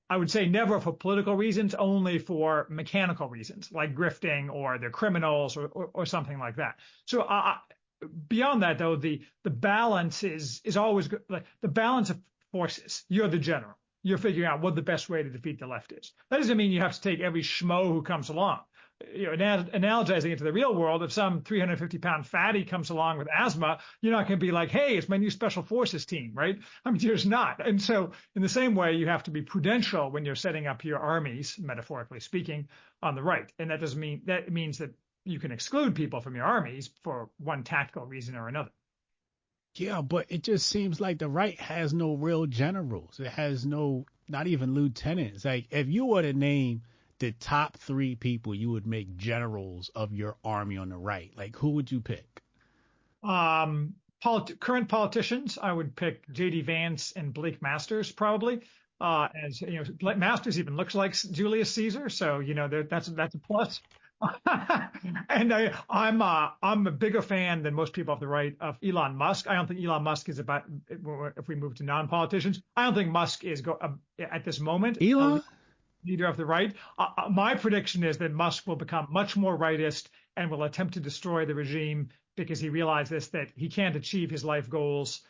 I 0.09 0.17
would 0.17 0.31
say 0.31 0.45
never 0.45 0.79
for 0.79 0.93
political 0.93 1.35
reasons, 1.35 1.75
only 1.75 2.19
for 2.19 2.67
mechanical 2.69 3.29
reasons, 3.29 3.71
like 3.71 3.95
grifting 3.95 4.51
or 4.51 4.77
they're 4.77 4.89
criminals 4.89 5.57
or, 5.57 5.67
or, 5.67 5.89
or 5.93 6.05
something 6.05 6.39
like 6.39 6.57
that. 6.57 6.75
So 7.05 7.21
uh, 7.21 7.55
uh 7.55 8.07
beyond 8.27 8.63
that, 8.63 8.77
though, 8.77 8.95
the 8.95 9.21
the 9.43 9.49
balance 9.49 10.23
is 10.23 10.61
is 10.63 10.77
always 10.77 11.07
good. 11.07 11.21
Like 11.29 11.45
the 11.61 11.67
balance 11.67 12.09
of 12.09 12.19
forces. 12.51 13.03
You're 13.09 13.27
the 13.27 13.37
general. 13.37 13.77
You're 14.03 14.17
figuring 14.17 14.49
out 14.49 14.61
what 14.61 14.75
the 14.75 14.81
best 14.81 15.09
way 15.09 15.21
to 15.21 15.29
defeat 15.29 15.59
the 15.59 15.67
left 15.67 15.91
is. 15.91 16.11
That 16.29 16.37
doesn't 16.37 16.57
mean 16.57 16.71
you 16.71 16.81
have 16.81 16.95
to 16.95 17.01
take 17.01 17.19
every 17.19 17.43
schmo 17.43 17.87
who 17.87 18.01
comes 18.01 18.29
along 18.29 18.61
you 19.13 19.25
know, 19.25 19.63
analogizing 19.73 20.31
it 20.31 20.37
to 20.37 20.43
the 20.43 20.53
real 20.53 20.73
world, 20.73 21.03
if 21.03 21.11
some 21.11 21.41
350 21.41 21.97
pound 21.97 22.25
fatty 22.25 22.65
comes 22.65 22.89
along 22.89 23.17
with 23.17 23.27
asthma, 23.29 23.79
you're 24.01 24.11
not 24.11 24.27
going 24.27 24.39
to 24.39 24.45
be 24.45 24.51
like, 24.51 24.69
hey, 24.69 24.97
it's 24.97 25.09
my 25.09 25.17
new 25.17 25.29
special 25.29 25.63
forces 25.63 26.05
team, 26.05 26.31
right? 26.33 26.57
I 26.85 26.91
mean, 26.91 27.01
you're 27.01 27.17
not. 27.25 27.65
And 27.65 27.81
so, 27.81 28.11
in 28.35 28.41
the 28.41 28.49
same 28.49 28.75
way, 28.75 28.93
you 28.93 29.07
have 29.07 29.23
to 29.23 29.31
be 29.31 29.41
prudential 29.41 30.09
when 30.11 30.25
you're 30.25 30.35
setting 30.35 30.67
up 30.67 30.83
your 30.83 30.99
armies, 30.99 31.57
metaphorically 31.59 32.19
speaking, 32.19 32.67
on 33.01 33.15
the 33.15 33.23
right. 33.23 33.51
And 33.59 33.71
that 33.71 33.79
doesn't 33.79 33.99
mean 33.99 34.21
that 34.25 34.51
means 34.51 34.79
that 34.79 34.93
you 35.25 35.39
can 35.39 35.51
exclude 35.51 35.95
people 35.95 36.21
from 36.21 36.35
your 36.35 36.45
armies 36.45 36.89
for 37.03 37.29
one 37.37 37.63
tactical 37.63 38.05
reason 38.05 38.35
or 38.35 38.47
another. 38.47 38.71
Yeah, 39.75 40.01
but 40.01 40.25
it 40.29 40.43
just 40.43 40.67
seems 40.67 40.99
like 40.99 41.19
the 41.19 41.29
right 41.29 41.59
has 41.59 41.93
no 41.93 42.15
real 42.15 42.45
generals. 42.45 43.19
It 43.19 43.27
has 43.27 43.65
no, 43.65 44.05
not 44.27 44.47
even 44.47 44.73
lieutenants. 44.73 45.45
Like, 45.45 45.67
if 45.71 45.87
you 45.87 46.05
were 46.05 46.21
to 46.21 46.33
name 46.33 46.81
the 47.21 47.31
top 47.33 47.77
three 47.77 48.15
people 48.15 48.55
you 48.55 48.71
would 48.71 48.87
make 48.87 49.15
generals 49.15 49.91
of 49.95 50.11
your 50.11 50.37
army 50.43 50.75
on 50.75 50.89
the 50.89 50.97
right, 50.97 51.31
like 51.37 51.55
who 51.55 51.69
would 51.69 51.91
you 51.91 52.01
pick? 52.01 52.41
Um, 53.23 53.93
polit- 54.23 54.59
current 54.59 54.89
politicians, 54.89 55.59
I 55.61 55.71
would 55.71 55.95
pick 55.95 56.27
J.D. 56.31 56.61
Vance 56.61 57.13
and 57.15 57.31
Blake 57.31 57.61
Masters 57.61 58.11
probably. 58.11 58.61
Uh, 58.99 59.27
as 59.45 59.61
you 59.61 59.83
know, 59.83 60.15
Masters 60.15 60.59
even 60.59 60.75
looks 60.75 60.95
like 60.95 61.13
Julius 61.13 61.71
Caesar, 61.75 62.09
so 62.09 62.39
you 62.39 62.55
know 62.55 62.67
that's 62.67 63.07
that's 63.07 63.35
a 63.35 63.39
plus. 63.39 63.81
and 65.29 65.53
I, 65.53 65.73
I'm 65.89 66.23
uh, 66.23 66.49
I'm 66.61 66.87
a 66.87 66.91
bigger 66.91 67.21
fan 67.21 67.61
than 67.61 67.75
most 67.75 67.93
people 67.93 68.13
off 68.13 68.19
the 68.19 68.27
right 68.27 68.55
of 68.59 68.77
Elon 68.83 69.15
Musk. 69.15 69.47
I 69.47 69.53
don't 69.55 69.67
think 69.67 69.83
Elon 69.83 70.03
Musk 70.03 70.27
is 70.29 70.39
about 70.39 70.63
if 70.89 71.47
we 71.47 71.55
move 71.55 71.75
to 71.75 71.83
non-politicians. 71.83 72.61
I 72.75 72.85
don't 72.85 72.95
think 72.95 73.09
Musk 73.09 73.43
is 73.43 73.61
go, 73.61 73.77
uh, 73.81 73.89
at 74.19 74.43
this 74.43 74.59
moment. 74.59 74.99
Elon 75.01 75.43
leader 76.05 76.25
of 76.25 76.37
the 76.37 76.45
right. 76.45 76.73
Uh, 76.97 77.07
uh, 77.17 77.29
my 77.29 77.55
prediction 77.55 78.03
is 78.03 78.17
that 78.19 78.31
Musk 78.31 78.67
will 78.67 78.75
become 78.75 79.07
much 79.09 79.35
more 79.35 79.57
rightist 79.57 80.07
and 80.35 80.49
will 80.49 80.63
attempt 80.63 80.93
to 80.95 80.99
destroy 80.99 81.45
the 81.45 81.55
regime 81.55 82.09
because 82.35 82.59
he 82.59 82.69
realizes 82.69 83.29
that 83.29 83.51
he 83.55 83.69
can't 83.69 83.95
achieve 83.95 84.29
his 84.29 84.45
life 84.45 84.69
goals 84.69 85.21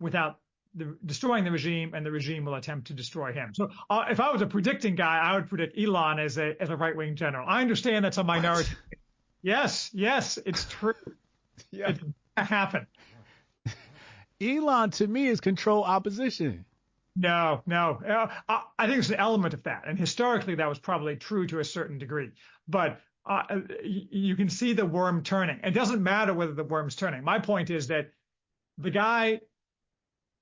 without 0.00 0.40
the, 0.74 0.96
destroying 1.06 1.44
the 1.44 1.50
regime, 1.50 1.94
and 1.94 2.04
the 2.04 2.10
regime 2.10 2.44
will 2.44 2.54
attempt 2.54 2.88
to 2.88 2.94
destroy 2.94 3.32
him. 3.32 3.54
So, 3.54 3.70
uh, 3.88 4.04
if 4.10 4.20
I 4.20 4.30
was 4.30 4.42
a 4.42 4.46
predicting 4.46 4.94
guy, 4.94 5.18
I 5.18 5.34
would 5.34 5.48
predict 5.48 5.78
Elon 5.78 6.18
as 6.18 6.36
a 6.36 6.54
as 6.60 6.68
a 6.68 6.76
right 6.76 6.94
wing 6.94 7.16
general. 7.16 7.48
I 7.48 7.62
understand 7.62 8.04
that's 8.04 8.18
a 8.18 8.24
minority. 8.24 8.70
What? 8.88 8.98
Yes, 9.42 9.90
yes, 9.94 10.38
it's 10.44 10.66
true. 10.68 10.94
yeah, 11.70 11.90
it's 11.90 12.00
happen. 12.36 12.86
Elon 14.40 14.90
to 14.90 15.06
me 15.06 15.28
is 15.28 15.40
control 15.40 15.82
opposition. 15.82 16.65
No, 17.16 17.62
no. 17.66 17.98
Uh, 18.06 18.60
I 18.78 18.86
think 18.86 18.96
there's 18.96 19.10
an 19.10 19.16
element 19.16 19.54
of 19.54 19.62
that, 19.62 19.84
and 19.88 19.98
historically 19.98 20.56
that 20.56 20.68
was 20.68 20.78
probably 20.78 21.16
true 21.16 21.46
to 21.46 21.60
a 21.60 21.64
certain 21.64 21.98
degree. 21.98 22.30
But 22.68 23.00
uh, 23.24 23.42
you 23.82 24.36
can 24.36 24.50
see 24.50 24.74
the 24.74 24.84
worm 24.84 25.22
turning. 25.22 25.60
It 25.64 25.72
doesn't 25.72 26.02
matter 26.02 26.34
whether 26.34 26.52
the 26.52 26.62
worm's 26.62 26.94
turning. 26.94 27.24
My 27.24 27.38
point 27.38 27.70
is 27.70 27.88
that 27.88 28.10
the 28.78 28.90
guy, 28.90 29.40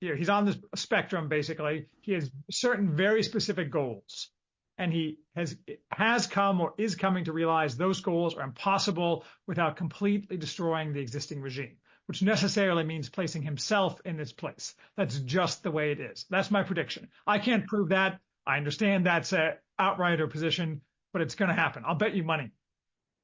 you 0.01 0.09
know, 0.09 0.15
he's 0.15 0.29
on 0.29 0.45
the 0.45 0.59
spectrum 0.75 1.29
basically. 1.29 1.85
He 2.01 2.11
has 2.11 2.29
certain 2.51 2.95
very 2.95 3.23
specific 3.23 3.71
goals, 3.71 4.29
and 4.77 4.91
he 4.91 5.19
has 5.35 5.55
has 5.89 6.27
come 6.27 6.59
or 6.59 6.73
is 6.77 6.95
coming 6.95 7.23
to 7.25 7.31
realize 7.31 7.77
those 7.77 8.01
goals 8.01 8.35
are 8.35 8.43
impossible 8.43 9.23
without 9.47 9.77
completely 9.77 10.35
destroying 10.35 10.91
the 10.91 10.99
existing 10.99 11.41
regime 11.41 11.77
which 12.07 12.21
necessarily 12.21 12.83
means 12.83 13.09
placing 13.09 13.41
himself 13.41 13.99
in 14.05 14.17
this 14.17 14.31
place. 14.31 14.75
That's 14.95 15.19
just 15.19 15.63
the 15.63 15.71
way 15.71 15.91
it 15.91 15.99
is. 15.99 16.25
That's 16.29 16.51
my 16.51 16.63
prediction. 16.63 17.09
I 17.25 17.39
can't 17.39 17.67
prove 17.67 17.89
that. 17.89 18.19
I 18.45 18.57
understand 18.57 19.05
that's 19.05 19.33
a 19.33 19.57
outrighter 19.79 20.29
position, 20.29 20.81
but 21.11 21.21
it's 21.21 21.35
going 21.35 21.49
to 21.49 21.55
happen. 21.55 21.83
I'll 21.85 21.95
bet 21.95 22.15
you 22.15 22.23
money. 22.23 22.51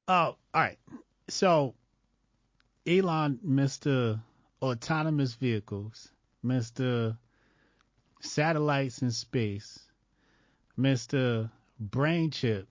Oh, 0.07 0.13
all 0.13 0.37
right. 0.53 0.79
So 1.29 1.75
Elon, 2.87 3.39
Mr. 3.47 4.19
Autonomous 4.61 5.35
Vehicles, 5.35 6.09
Mr. 6.43 7.17
Satellites 8.21 9.01
in 9.01 9.11
Space, 9.11 9.79
Mr. 10.77 11.49
Brain 11.79 12.31
Chip, 12.31 12.67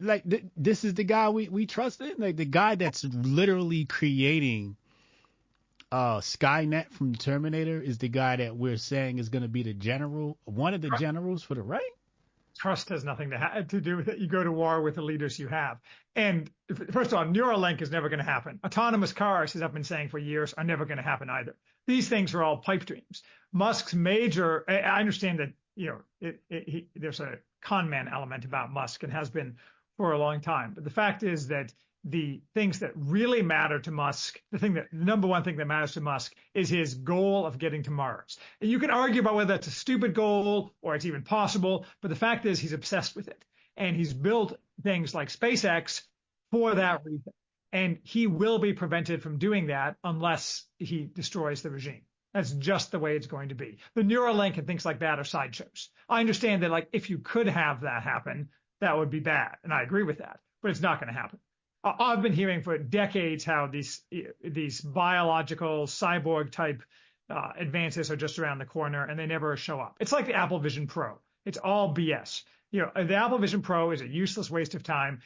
like 0.00 0.28
th- 0.28 0.44
this 0.56 0.84
is 0.84 0.94
the 0.94 1.04
guy 1.04 1.28
we 1.28 1.48
we 1.48 1.66
trusted, 1.66 2.18
like 2.18 2.36
the 2.36 2.44
guy 2.44 2.74
that's 2.74 3.04
literally 3.04 3.84
creating 3.84 4.76
uh 5.92 6.18
Skynet 6.18 6.90
from 6.92 7.14
Terminator 7.14 7.80
is 7.80 7.98
the 7.98 8.08
guy 8.08 8.36
that 8.36 8.56
we're 8.56 8.76
saying 8.76 9.18
is 9.18 9.28
going 9.28 9.42
to 9.42 9.48
be 9.48 9.62
the 9.62 9.74
general, 9.74 10.38
one 10.44 10.74
of 10.74 10.80
the 10.80 10.90
generals 10.98 11.42
for 11.42 11.54
the 11.54 11.62
right. 11.62 11.82
Trust 12.56 12.88
has 12.90 13.02
nothing 13.04 13.30
to 13.30 13.38
ha- 13.38 13.62
to 13.68 13.80
do 13.80 13.96
with 13.96 14.08
it. 14.08 14.18
You 14.18 14.28
go 14.28 14.44
to 14.44 14.52
war 14.52 14.80
with 14.80 14.94
the 14.94 15.02
leaders 15.02 15.38
you 15.38 15.48
have. 15.48 15.78
And 16.14 16.48
if, 16.68 16.78
first 16.92 17.12
of 17.12 17.18
all, 17.18 17.24
Neuralink 17.24 17.82
is 17.82 17.90
never 17.90 18.08
going 18.08 18.20
to 18.20 18.24
happen. 18.24 18.60
Autonomous 18.64 19.12
cars, 19.12 19.56
as 19.56 19.62
I've 19.62 19.74
been 19.74 19.82
saying 19.84 20.08
for 20.10 20.18
years, 20.18 20.54
are 20.54 20.62
never 20.62 20.84
going 20.84 20.98
to 20.98 21.02
happen 21.02 21.28
either. 21.28 21.56
These 21.86 22.08
things 22.08 22.32
are 22.32 22.44
all 22.44 22.58
pipe 22.58 22.84
dreams. 22.84 23.24
Musk's 23.52 23.94
major, 23.94 24.64
I, 24.68 24.78
I 24.78 25.00
understand 25.00 25.40
that 25.40 25.52
you 25.74 25.86
know 25.88 25.98
it, 26.20 26.40
it, 26.48 26.68
he, 26.68 26.86
there's 26.94 27.20
a 27.20 27.38
con 27.60 27.90
man 27.90 28.08
element 28.08 28.44
about 28.44 28.72
Musk 28.72 29.02
and 29.02 29.12
has 29.12 29.30
been 29.30 29.56
for 29.96 30.12
a 30.12 30.18
long 30.18 30.40
time. 30.40 30.72
But 30.74 30.84
the 30.84 30.90
fact 30.90 31.22
is 31.22 31.48
that 31.48 31.72
the 32.04 32.42
things 32.52 32.80
that 32.80 32.92
really 32.94 33.42
matter 33.42 33.78
to 33.80 33.90
Musk, 33.90 34.40
the 34.52 34.58
thing 34.58 34.74
that 34.74 34.88
the 34.92 35.04
number 35.04 35.26
one 35.26 35.42
thing 35.42 35.56
that 35.56 35.66
matters 35.66 35.92
to 35.92 36.02
Musk 36.02 36.34
is 36.52 36.68
his 36.68 36.94
goal 36.94 37.46
of 37.46 37.58
getting 37.58 37.82
to 37.84 37.90
Mars. 37.90 38.38
And 38.60 38.70
you 38.70 38.78
can 38.78 38.90
argue 38.90 39.22
about 39.22 39.34
whether 39.34 39.54
that's 39.54 39.68
a 39.68 39.72
stupid 39.72 40.14
goal 40.14 40.74
or 40.82 40.94
it's 40.94 41.06
even 41.06 41.22
possible, 41.22 41.86
but 42.02 42.08
the 42.08 42.16
fact 42.16 42.44
is 42.44 42.58
he's 42.58 42.74
obsessed 42.74 43.16
with 43.16 43.28
it. 43.28 43.42
And 43.76 43.96
he's 43.96 44.12
built 44.12 44.58
things 44.82 45.14
like 45.14 45.30
SpaceX 45.30 46.02
for 46.52 46.74
that 46.74 47.04
reason. 47.04 47.32
And 47.72 47.98
he 48.04 48.26
will 48.26 48.58
be 48.58 48.72
prevented 48.72 49.22
from 49.22 49.38
doing 49.38 49.66
that 49.68 49.96
unless 50.04 50.64
he 50.78 51.08
destroys 51.12 51.62
the 51.62 51.70
regime. 51.70 52.02
That's 52.34 52.52
just 52.52 52.90
the 52.90 52.98
way 52.98 53.16
it's 53.16 53.26
going 53.26 53.48
to 53.48 53.54
be. 53.54 53.78
The 53.94 54.02
Neuralink 54.02 54.58
and 54.58 54.66
things 54.66 54.84
like 54.84 55.00
that 55.00 55.18
are 55.18 55.24
sideshows. 55.24 55.88
I 56.08 56.20
understand 56.20 56.62
that 56.62 56.70
like 56.70 56.88
if 56.92 57.08
you 57.08 57.18
could 57.18 57.48
have 57.48 57.80
that 57.80 58.02
happen, 58.02 58.50
that 58.80 58.96
would 58.96 59.10
be 59.10 59.20
bad. 59.20 59.56
And 59.62 59.72
I 59.72 59.82
agree 59.82 60.02
with 60.02 60.18
that, 60.18 60.40
but 60.62 60.70
it's 60.70 60.80
not 60.80 61.00
going 61.00 61.12
to 61.12 61.18
happen. 61.18 61.38
I've 61.84 62.22
been 62.22 62.32
hearing 62.32 62.62
for 62.62 62.78
decades 62.78 63.44
how 63.44 63.66
these 63.66 64.00
these 64.42 64.80
biological 64.80 65.86
cyborg 65.86 66.50
type 66.50 66.82
uh, 67.28 67.50
advances 67.58 68.10
are 68.10 68.16
just 68.16 68.38
around 68.38 68.58
the 68.58 68.64
corner 68.64 69.04
and 69.04 69.18
they 69.18 69.26
never 69.26 69.56
show 69.56 69.80
up. 69.80 69.96
It's 70.00 70.12
like 70.12 70.26
the 70.26 70.34
Apple 70.34 70.58
Vision 70.58 70.86
Pro. 70.86 71.18
It's 71.44 71.58
all 71.58 71.94
BS. 71.94 72.42
You 72.70 72.82
know, 72.82 73.04
the 73.04 73.16
Apple 73.16 73.38
Vision 73.38 73.60
Pro 73.60 73.90
is 73.90 74.00
a 74.00 74.08
useless 74.08 74.50
waste 74.50 74.74
of 74.74 74.82
time. 74.82 75.20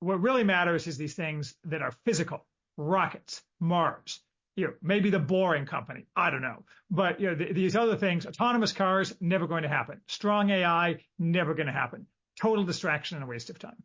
What 0.00 0.20
really 0.20 0.42
matters 0.42 0.86
is 0.86 0.98
these 0.98 1.14
things 1.14 1.54
that 1.64 1.80
are 1.80 1.92
physical, 2.04 2.44
rockets, 2.76 3.42
Mars, 3.60 4.20
you 4.56 4.66
know, 4.66 4.72
maybe 4.82 5.10
the 5.10 5.18
boring 5.20 5.66
company. 5.66 6.06
I 6.16 6.30
don't 6.30 6.42
know. 6.42 6.64
But 6.90 7.20
you 7.20 7.28
know, 7.28 7.36
th- 7.36 7.54
these 7.54 7.76
other 7.76 7.96
things, 7.96 8.26
autonomous 8.26 8.72
cars, 8.72 9.14
never 9.20 9.46
going 9.46 9.62
to 9.62 9.68
happen. 9.68 10.00
Strong 10.08 10.50
AI, 10.50 10.98
never 11.18 11.54
going 11.54 11.68
to 11.68 11.72
happen 11.72 12.06
total 12.40 12.64
distraction 12.64 13.16
and 13.16 13.24
a 13.24 13.26
waste 13.26 13.50
of 13.50 13.58
time. 13.58 13.82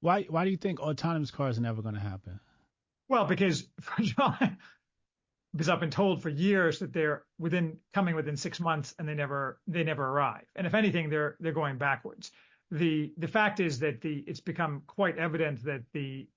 Why 0.00 0.22
why 0.22 0.44
do 0.44 0.50
you 0.50 0.56
think 0.56 0.80
autonomous 0.80 1.30
cars 1.30 1.58
are 1.58 1.62
never 1.62 1.82
going 1.82 1.94
to 1.94 2.00
happen? 2.00 2.40
Well, 3.08 3.26
because 3.26 3.66
because 5.52 5.68
I've 5.68 5.80
been 5.80 5.90
told 5.90 6.22
for 6.22 6.28
years 6.28 6.78
that 6.78 6.92
they're 6.92 7.24
within 7.38 7.78
coming 7.92 8.14
within 8.14 8.36
six 8.36 8.60
months 8.60 8.94
and 8.98 9.08
they 9.08 9.14
never 9.14 9.60
they 9.66 9.84
never 9.84 10.06
arrive. 10.06 10.46
And 10.54 10.66
if 10.66 10.74
anything, 10.74 11.10
they're 11.10 11.36
they're 11.40 11.52
going 11.52 11.78
backwards. 11.78 12.30
The 12.70 13.12
the 13.18 13.28
fact 13.28 13.60
is 13.60 13.80
that 13.80 14.00
the 14.00 14.24
it's 14.26 14.40
become 14.40 14.82
quite 14.86 15.18
evident 15.18 15.64
that 15.64 15.82
the 15.92 16.28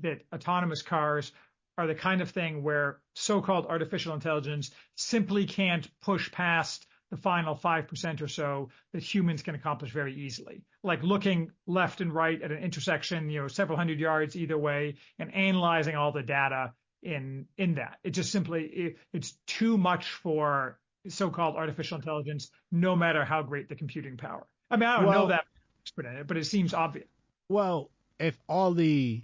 that 0.00 0.22
autonomous 0.34 0.82
cars 0.82 1.32
are 1.78 1.86
the 1.86 1.94
kind 1.94 2.20
of 2.20 2.30
thing 2.30 2.62
where 2.62 3.00
so-called 3.14 3.66
artificial 3.66 4.12
intelligence 4.12 4.70
simply 4.96 5.46
can't 5.46 5.88
push 6.00 6.30
past 6.30 6.86
the 7.10 7.16
final 7.16 7.54
5% 7.56 8.22
or 8.22 8.28
so 8.28 8.70
that 8.92 9.02
humans 9.02 9.42
can 9.42 9.54
accomplish 9.54 9.90
very 9.90 10.14
easily. 10.14 10.62
Like 10.82 11.02
looking 11.02 11.50
left 11.66 12.00
and 12.00 12.12
right 12.12 12.40
at 12.40 12.52
an 12.52 12.58
intersection, 12.58 13.28
you 13.28 13.42
know, 13.42 13.48
several 13.48 13.76
hundred 13.76 13.98
yards 13.98 14.36
either 14.36 14.56
way 14.56 14.96
and 15.18 15.34
analyzing 15.34 15.96
all 15.96 16.12
the 16.12 16.22
data 16.22 16.72
in 17.02 17.46
in 17.56 17.74
that. 17.74 17.98
It 18.04 18.10
just 18.10 18.30
simply 18.30 18.64
it, 18.64 18.98
it's 19.12 19.32
too 19.46 19.76
much 19.76 20.10
for 20.10 20.78
so-called 21.08 21.56
artificial 21.56 21.96
intelligence, 21.96 22.50
no 22.70 22.94
matter 22.94 23.24
how 23.24 23.42
great 23.42 23.68
the 23.68 23.74
computing 23.74 24.16
power. 24.16 24.46
I 24.70 24.76
mean, 24.76 24.88
I 24.88 24.96
don't 24.96 25.06
well, 25.06 25.22
know 25.22 25.28
that 25.28 25.44
expert 25.82 26.06
in 26.06 26.16
it, 26.16 26.26
but 26.26 26.36
it 26.36 26.44
seems 26.44 26.74
obvious. 26.74 27.08
Well, 27.48 27.90
if 28.18 28.38
all 28.48 28.74
the 28.74 29.22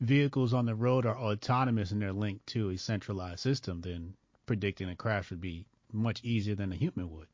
vehicles 0.00 0.54
on 0.54 0.66
the 0.66 0.74
road 0.74 1.06
are 1.06 1.16
autonomous 1.18 1.90
and 1.90 2.00
they're 2.00 2.12
linked 2.12 2.46
to 2.48 2.70
a 2.70 2.76
centralized 2.76 3.40
system, 3.40 3.80
then 3.80 4.14
predicting 4.46 4.88
a 4.88 4.94
crash 4.94 5.30
would 5.30 5.40
be 5.40 5.66
much 5.92 6.22
easier 6.24 6.54
than 6.54 6.72
a 6.72 6.76
human 6.76 7.10
would. 7.10 7.26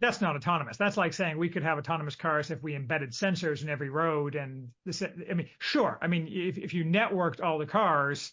That's 0.00 0.20
not 0.20 0.34
autonomous. 0.34 0.76
That's 0.76 0.96
like 0.96 1.12
saying 1.12 1.38
we 1.38 1.48
could 1.48 1.62
have 1.62 1.78
autonomous 1.78 2.16
cars 2.16 2.50
if 2.50 2.60
we 2.60 2.74
embedded 2.74 3.12
sensors 3.12 3.62
in 3.62 3.68
every 3.68 3.88
road. 3.88 4.34
And 4.34 4.70
this, 4.84 5.00
I 5.02 5.34
mean, 5.34 5.48
sure. 5.60 5.96
I 6.02 6.08
mean, 6.08 6.26
if, 6.28 6.58
if 6.58 6.74
you 6.74 6.84
networked 6.84 7.40
all 7.40 7.58
the 7.58 7.66
cars, 7.66 8.32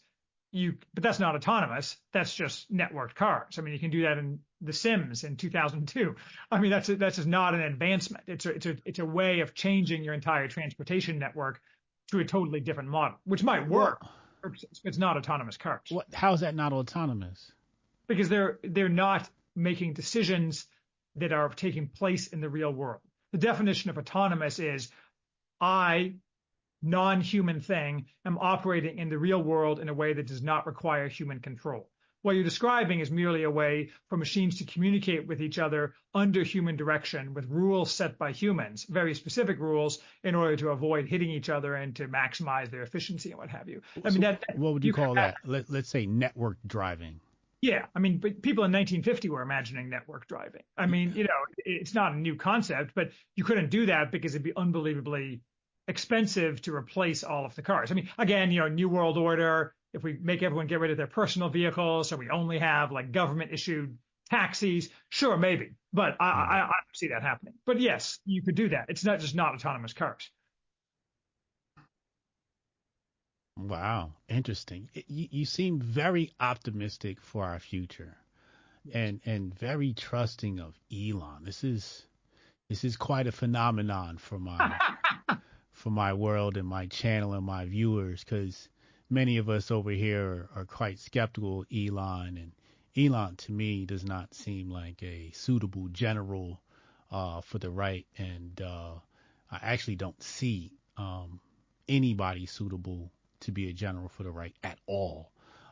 you, 0.51 0.73
but 0.95 1.03
that's 1.03 1.19
not 1.19 1.35
autonomous. 1.35 1.95
That's 2.11 2.33
just 2.33 2.73
networked 2.73 3.13
cars. 3.13 3.59
I 3.59 3.61
mean, 3.61 3.73
you 3.73 3.79
can 3.79 3.91
do 3.91 4.01
that 4.01 4.17
in 4.17 4.39
The 4.61 4.73
Sims 4.73 5.23
in 5.23 5.35
2002. 5.35 6.15
I 6.51 6.59
mean, 6.59 6.71
that's 6.71 6.89
a, 6.89 6.95
that's 6.95 7.17
just 7.17 7.27
not 7.27 7.53
an 7.53 7.61
advancement. 7.61 8.23
It's 8.25 8.47
a, 8.47 8.49
it's 8.49 8.65
a, 8.65 8.77
it's 8.83 8.99
a 8.99 9.05
way 9.05 9.41
of 9.41 9.53
changing 9.53 10.03
your 10.03 10.15
entire 10.15 10.47
transportation 10.47 11.19
network 11.19 11.61
to 12.09 12.19
a 12.19 12.25
totally 12.25 12.61
different 12.61 12.89
model, 12.89 13.19
which 13.25 13.43
might 13.43 13.67
work. 13.67 14.01
It's 14.83 14.97
not 14.97 15.17
autonomous 15.17 15.57
cars. 15.57 15.81
What? 15.89 16.07
How 16.13 16.33
is 16.33 16.39
that 16.39 16.55
not 16.55 16.73
autonomous? 16.73 17.51
Because 18.07 18.29
they're 18.29 18.57
they're 18.63 18.89
not 18.89 19.29
making 19.59 19.93
decisions 19.93 20.65
that 21.15 21.31
are 21.31 21.49
taking 21.49 21.87
place 21.87 22.27
in 22.27 22.41
the 22.41 22.49
real 22.49 22.71
world. 22.71 23.01
The 23.31 23.37
definition 23.37 23.89
of 23.89 23.97
autonomous 23.97 24.59
is 24.59 24.89
I 25.61 26.15
non-human 26.81 27.59
thing 27.59 28.05
am 28.25 28.37
operating 28.37 28.97
in 28.97 29.09
the 29.09 29.17
real 29.17 29.41
world 29.41 29.79
in 29.79 29.89
a 29.89 29.93
way 29.93 30.13
that 30.13 30.27
does 30.27 30.41
not 30.41 30.65
require 30.65 31.07
human 31.07 31.39
control. 31.39 31.89
What 32.21 32.35
you're 32.35 32.43
describing 32.43 32.99
is 32.99 33.09
merely 33.09 33.43
a 33.43 33.49
way 33.49 33.91
for 34.07 34.17
machines 34.17 34.57
to 34.57 34.65
communicate 34.65 35.25
with 35.25 35.41
each 35.41 35.57
other 35.57 35.93
under 36.13 36.43
human 36.43 36.75
direction 36.75 37.33
with 37.33 37.49
rules 37.49 37.91
set 37.91 38.17
by 38.17 38.33
humans, 38.33 38.85
very 38.89 39.13
specific 39.13 39.57
rules 39.59 39.99
in 40.23 40.35
order 40.35 40.57
to 40.57 40.69
avoid 40.69 41.07
hitting 41.07 41.29
each 41.29 41.49
other 41.49 41.75
and 41.75 41.95
to 41.95 42.09
maximize 42.09 42.69
their 42.71 42.81
efficiency 42.81 43.31
and 43.31 43.39
what 43.39 43.49
have 43.49 43.69
you. 43.69 43.81
I 44.03 44.09
mean, 44.09 44.21
that, 44.21 44.43
what 44.55 44.73
would 44.73 44.83
you, 44.83 44.89
you 44.89 44.93
call 44.93 45.13
that? 45.15 45.35
Let, 45.45 45.69
let's 45.69 45.89
say 45.89 46.05
network 46.05 46.57
driving. 46.67 47.21
Yeah, 47.61 47.87
I 47.93 47.99
mean, 47.99 48.19
but 48.19 48.41
people 48.41 48.63
in 48.63 48.71
1950 48.71 49.29
were 49.29 49.41
imagining 49.41 49.89
network 49.89 50.27
driving. 50.27 50.61
I 50.77 50.85
mean, 50.85 51.13
you 51.13 51.25
know, 51.25 51.29
it's 51.57 51.93
not 51.93 52.13
a 52.13 52.17
new 52.17 52.35
concept, 52.35 52.91
but 52.95 53.11
you 53.35 53.43
couldn't 53.43 53.69
do 53.69 53.87
that 53.87 54.11
because 54.11 54.33
it'd 54.33 54.43
be 54.43 54.55
unbelievably 54.55 55.41
expensive 55.87 56.61
to 56.61 56.73
replace 56.73 57.23
all 57.23 57.45
of 57.45 57.55
the 57.55 57.61
cars. 57.61 57.91
I 57.91 57.95
mean, 57.95 58.09
again, 58.17 58.51
you 58.51 58.61
know, 58.61 58.69
New 58.69 58.87
World 58.87 59.17
Order, 59.17 59.73
if 59.93 60.03
we 60.03 60.17
make 60.21 60.41
everyone 60.41 60.67
get 60.67 60.79
rid 60.79 60.91
of 60.91 60.97
their 60.97 61.07
personal 61.07 61.49
vehicles, 61.49 62.07
so 62.07 62.15
we 62.15 62.29
only 62.29 62.59
have 62.59 62.91
like 62.93 63.11
government 63.11 63.51
issued 63.51 63.97
taxis, 64.29 64.89
sure, 65.09 65.35
maybe. 65.35 65.71
But 65.91 66.15
I, 66.19 66.29
I, 66.29 66.55
I 66.57 66.59
don't 66.61 66.95
see 66.95 67.07
that 67.09 67.23
happening. 67.23 67.55
But 67.65 67.81
yes, 67.81 68.19
you 68.25 68.41
could 68.41 68.55
do 68.55 68.69
that. 68.69 68.85
It's 68.87 69.03
not 69.03 69.19
just 69.19 69.35
not 69.35 69.55
autonomous 69.55 69.93
cars. 69.93 70.29
Wow, 73.61 74.13
interesting. 74.29 74.89
You, 74.93 75.27
you 75.31 75.45
seem 75.45 75.81
very 75.81 76.31
optimistic 76.39 77.19
for 77.19 77.43
our 77.43 77.59
future, 77.59 78.15
and 78.93 79.19
and 79.25 79.53
very 79.53 79.93
trusting 79.93 80.59
of 80.59 80.79
Elon. 80.89 81.43
This 81.43 81.65
is 81.65 82.05
this 82.69 82.85
is 82.85 82.95
quite 82.95 83.27
a 83.27 83.33
phenomenon 83.33 84.17
for 84.17 84.39
my 84.39 84.79
for 85.73 85.89
my 85.89 86.13
world 86.13 86.55
and 86.55 86.67
my 86.67 86.85
channel 86.85 87.33
and 87.33 87.45
my 87.45 87.65
viewers 87.65 88.23
because 88.23 88.69
many 89.09 89.35
of 89.35 89.49
us 89.49 89.71
over 89.71 89.91
here 89.91 90.47
are, 90.55 90.61
are 90.61 90.65
quite 90.65 90.97
skeptical 90.97 91.61
of 91.61 91.67
Elon 91.69 92.37
and 92.37 92.53
Elon 92.95 93.35
to 93.35 93.51
me 93.51 93.85
does 93.85 94.05
not 94.05 94.33
seem 94.33 94.69
like 94.69 95.03
a 95.03 95.31
suitable 95.33 95.89
general 95.89 96.61
uh, 97.11 97.41
for 97.41 97.59
the 97.59 97.69
right 97.69 98.07
and 98.17 98.61
uh, 98.61 98.93
I 99.51 99.59
actually 99.61 99.97
don't 99.97 100.23
see 100.23 100.71
um, 100.95 101.41
anybody 101.89 102.45
suitable 102.45 103.11
to 103.41 103.51
be 103.51 103.69
a 103.69 103.73
general 103.73 104.09
for 104.09 104.23
the 104.23 104.31
right 104.31 104.55
at 104.63 104.79
all. 104.85 105.31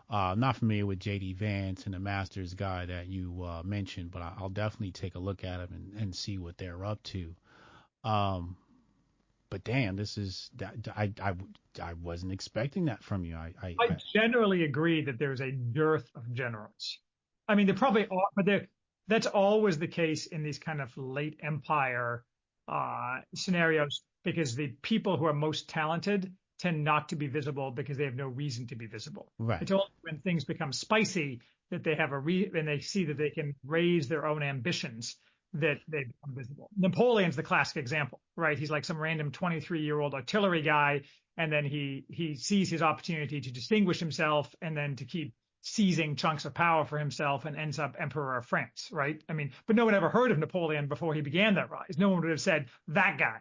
Uh, 0.10 0.32
I'm 0.32 0.40
not 0.40 0.56
familiar 0.56 0.86
with 0.86 1.00
JD 1.00 1.36
Vance 1.36 1.86
and 1.86 1.94
the 1.94 2.00
Masters 2.00 2.54
guy 2.54 2.86
that 2.86 3.08
you 3.08 3.44
uh, 3.44 3.62
mentioned, 3.64 4.12
but 4.12 4.22
I'll 4.22 4.50
definitely 4.50 4.92
take 4.92 5.16
a 5.16 5.20
look 5.20 5.44
at 5.44 5.60
him 5.60 5.70
and, 5.74 6.02
and 6.02 6.16
see 6.16 6.38
what 6.38 6.58
they're 6.58 6.86
up 6.86 7.04
to. 7.04 7.36
Um, 8.06 8.56
but 9.50 9.64
damn, 9.64 9.96
this 9.96 10.18
is 10.18 10.50
that 10.58 10.76
I 10.96 11.12
I 11.22 11.34
I 11.82 11.94
wasn't 11.94 12.32
expecting 12.32 12.86
that 12.86 13.04
from 13.04 13.26
you. 13.26 13.36
I 13.36 13.54
I, 13.62 13.76
I 13.80 13.98
generally 14.14 14.64
agree 14.64 15.04
that 15.04 15.20
there's 15.20 15.42
a 15.42 15.52
dearth 15.52 16.10
of 16.16 16.34
generals. 16.34 17.00
I 17.48 17.56
mean, 17.56 17.66
they're 17.66 17.76
probably 17.76 18.08
are, 18.08 18.28
but 18.36 18.46
they're, 18.46 18.68
that's 19.08 19.28
always 19.28 19.78
the 19.78 19.88
case 19.88 20.28
in 20.28 20.44
these 20.44 20.60
kind 20.60 20.82
of 20.82 20.96
late 20.98 21.40
empire 21.42 22.24
uh, 22.68 23.20
scenarios 23.36 24.04
because 24.24 24.56
the 24.56 24.68
people 24.82 25.16
who 25.18 25.26
are 25.26 25.34
most 25.34 25.70
talented 25.70 26.34
tend 26.60 26.84
not 26.84 27.10
to 27.10 27.16
be 27.16 27.28
visible 27.28 27.72
because 27.72 27.98
they 27.98 28.06
have 28.06 28.16
no 28.16 28.28
reason 28.28 28.68
to 28.68 28.76
be 28.76 28.88
visible. 28.88 29.32
Right. 29.38 29.62
It's 29.62 29.72
only 29.72 29.86
when 30.02 30.20
things 30.20 30.46
become 30.46 30.74
spicy 30.74 31.42
that 31.70 31.84
they 31.84 31.96
have 31.96 32.12
a 32.12 32.20
re 32.20 32.50
and 32.54 32.68
they 32.68 32.80
see 32.80 33.06
that 33.06 33.18
they 33.18 33.30
can 33.30 33.56
raise 33.66 34.08
their 34.08 34.26
own 34.26 34.44
ambitions 34.44 35.15
that 35.54 35.78
they 35.88 36.04
become 36.04 36.36
visible. 36.36 36.70
Napoleon's 36.78 37.36
the 37.36 37.43
classic 37.43 37.78
example, 37.78 38.20
right? 38.36 38.58
He's 38.58 38.72
like 38.72 38.86
some 38.86 39.00
random 39.00 39.32
23 39.32 39.82
year 39.82 40.00
old 40.00 40.13
artillery 40.13 40.62
guy. 40.62 41.02
And 41.39 41.52
then 41.52 41.65
he, 41.65 42.06
he 42.10 42.36
sees 42.36 42.70
his 42.70 42.82
opportunity 42.82 43.41
to 43.41 43.52
distinguish 43.52 44.00
himself 44.00 44.54
and 44.62 44.76
then 44.76 44.96
to 44.96 45.06
keep 45.06 45.36
seizing 45.62 46.15
chunks 46.15 46.46
of 46.46 46.54
power 46.54 46.86
for 46.86 46.98
himself 46.98 47.46
and 47.46 47.56
ends 47.56 47.78
up 47.78 47.96
emperor 48.00 48.38
of 48.38 48.46
France, 48.46 48.89
right? 48.91 49.22
I 49.30 49.34
mean, 49.34 49.52
but 49.67 49.76
no 49.76 49.86
one 49.86 49.93
ever 49.93 50.10
heard 50.10 50.32
of 50.32 50.39
Napoleon 50.39 50.88
before 50.88 51.13
he 51.13 51.22
began 51.22 51.56
that 51.56 51.70
rise. 51.70 51.98
No 51.98 52.10
one 52.10 52.22
would 52.22 52.30
have 52.30 52.41
said 52.41 52.67
that 52.89 53.17
guy, 53.20 53.38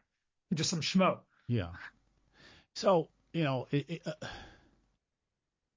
just 0.53 0.71
some 0.71 0.81
schmo. 0.81 1.21
Yeah. 1.47 1.71
So, 2.77 3.09
you 3.33 3.43
know, 3.43 3.67
it, 3.71 3.87
it, 3.89 4.03
uh, 4.05 4.27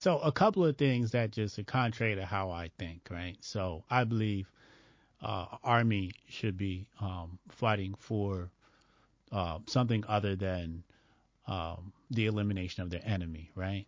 so 0.01 0.19
a 0.19 0.33
couple 0.33 0.65
of 0.65 0.77
things 0.77 1.12
that 1.12 1.31
just 1.31 1.57
are 1.57 1.63
contrary 1.63 2.15
to 2.15 2.25
how 2.25 2.51
I 2.51 2.71
think, 2.77 3.07
right? 3.09 3.38
So 3.39 3.85
I 3.89 4.03
believe 4.03 4.51
uh, 5.21 5.45
army 5.63 6.12
should 6.27 6.57
be 6.57 6.88
um, 6.99 7.39
fighting 7.47 7.95
for 7.97 8.51
uh, 9.31 9.59
something 9.65 10.03
other 10.09 10.35
than 10.35 10.83
um, 11.47 11.93
the 12.12 12.25
elimination 12.25 12.83
of 12.83 12.89
their 12.89 13.01
enemy, 13.05 13.49
right? 13.55 13.85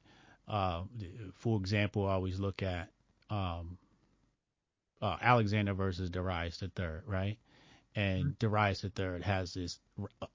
Uh, 0.48 0.84
for 1.34 1.58
example, 1.60 2.08
I 2.08 2.14
always 2.14 2.40
look 2.40 2.64
at 2.64 2.88
um, 3.30 3.78
uh, 5.02 5.18
Alexander 5.22 5.74
versus 5.74 6.10
Darius 6.10 6.64
III, 6.64 6.86
right? 7.06 7.38
And 7.96 8.24
mm-hmm. 8.24 8.32
Darius 8.40 8.86
III 8.86 9.22
has 9.24 9.54
this 9.54 9.80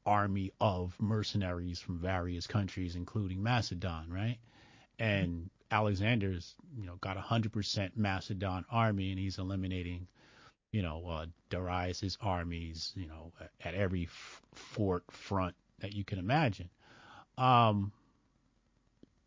army 0.04 0.52
of 0.60 0.94
mercenaries 1.00 1.80
from 1.80 1.98
various 1.98 2.46
countries, 2.46 2.96
including 2.96 3.42
Macedon, 3.42 4.06
right? 4.10 4.38
And 4.98 5.28
mm-hmm. 5.28 5.46
Alexander's, 5.70 6.54
you 6.76 6.86
know, 6.86 6.96
got 7.00 7.16
a 7.16 7.20
hundred 7.20 7.52
percent 7.52 7.96
Macedon 7.96 8.64
army, 8.70 9.10
and 9.10 9.18
he's 9.18 9.38
eliminating 9.38 10.06
you 10.76 10.82
know, 10.82 11.08
uh, 11.08 11.26
Darius's 11.48 12.18
armies, 12.20 12.92
you 12.96 13.06
know, 13.06 13.32
at 13.64 13.72
every 13.74 14.04
f- 14.04 14.42
fort 14.52 15.04
front 15.10 15.54
that 15.78 15.94
you 15.94 16.04
can 16.04 16.18
imagine. 16.18 16.68
Um, 17.38 17.92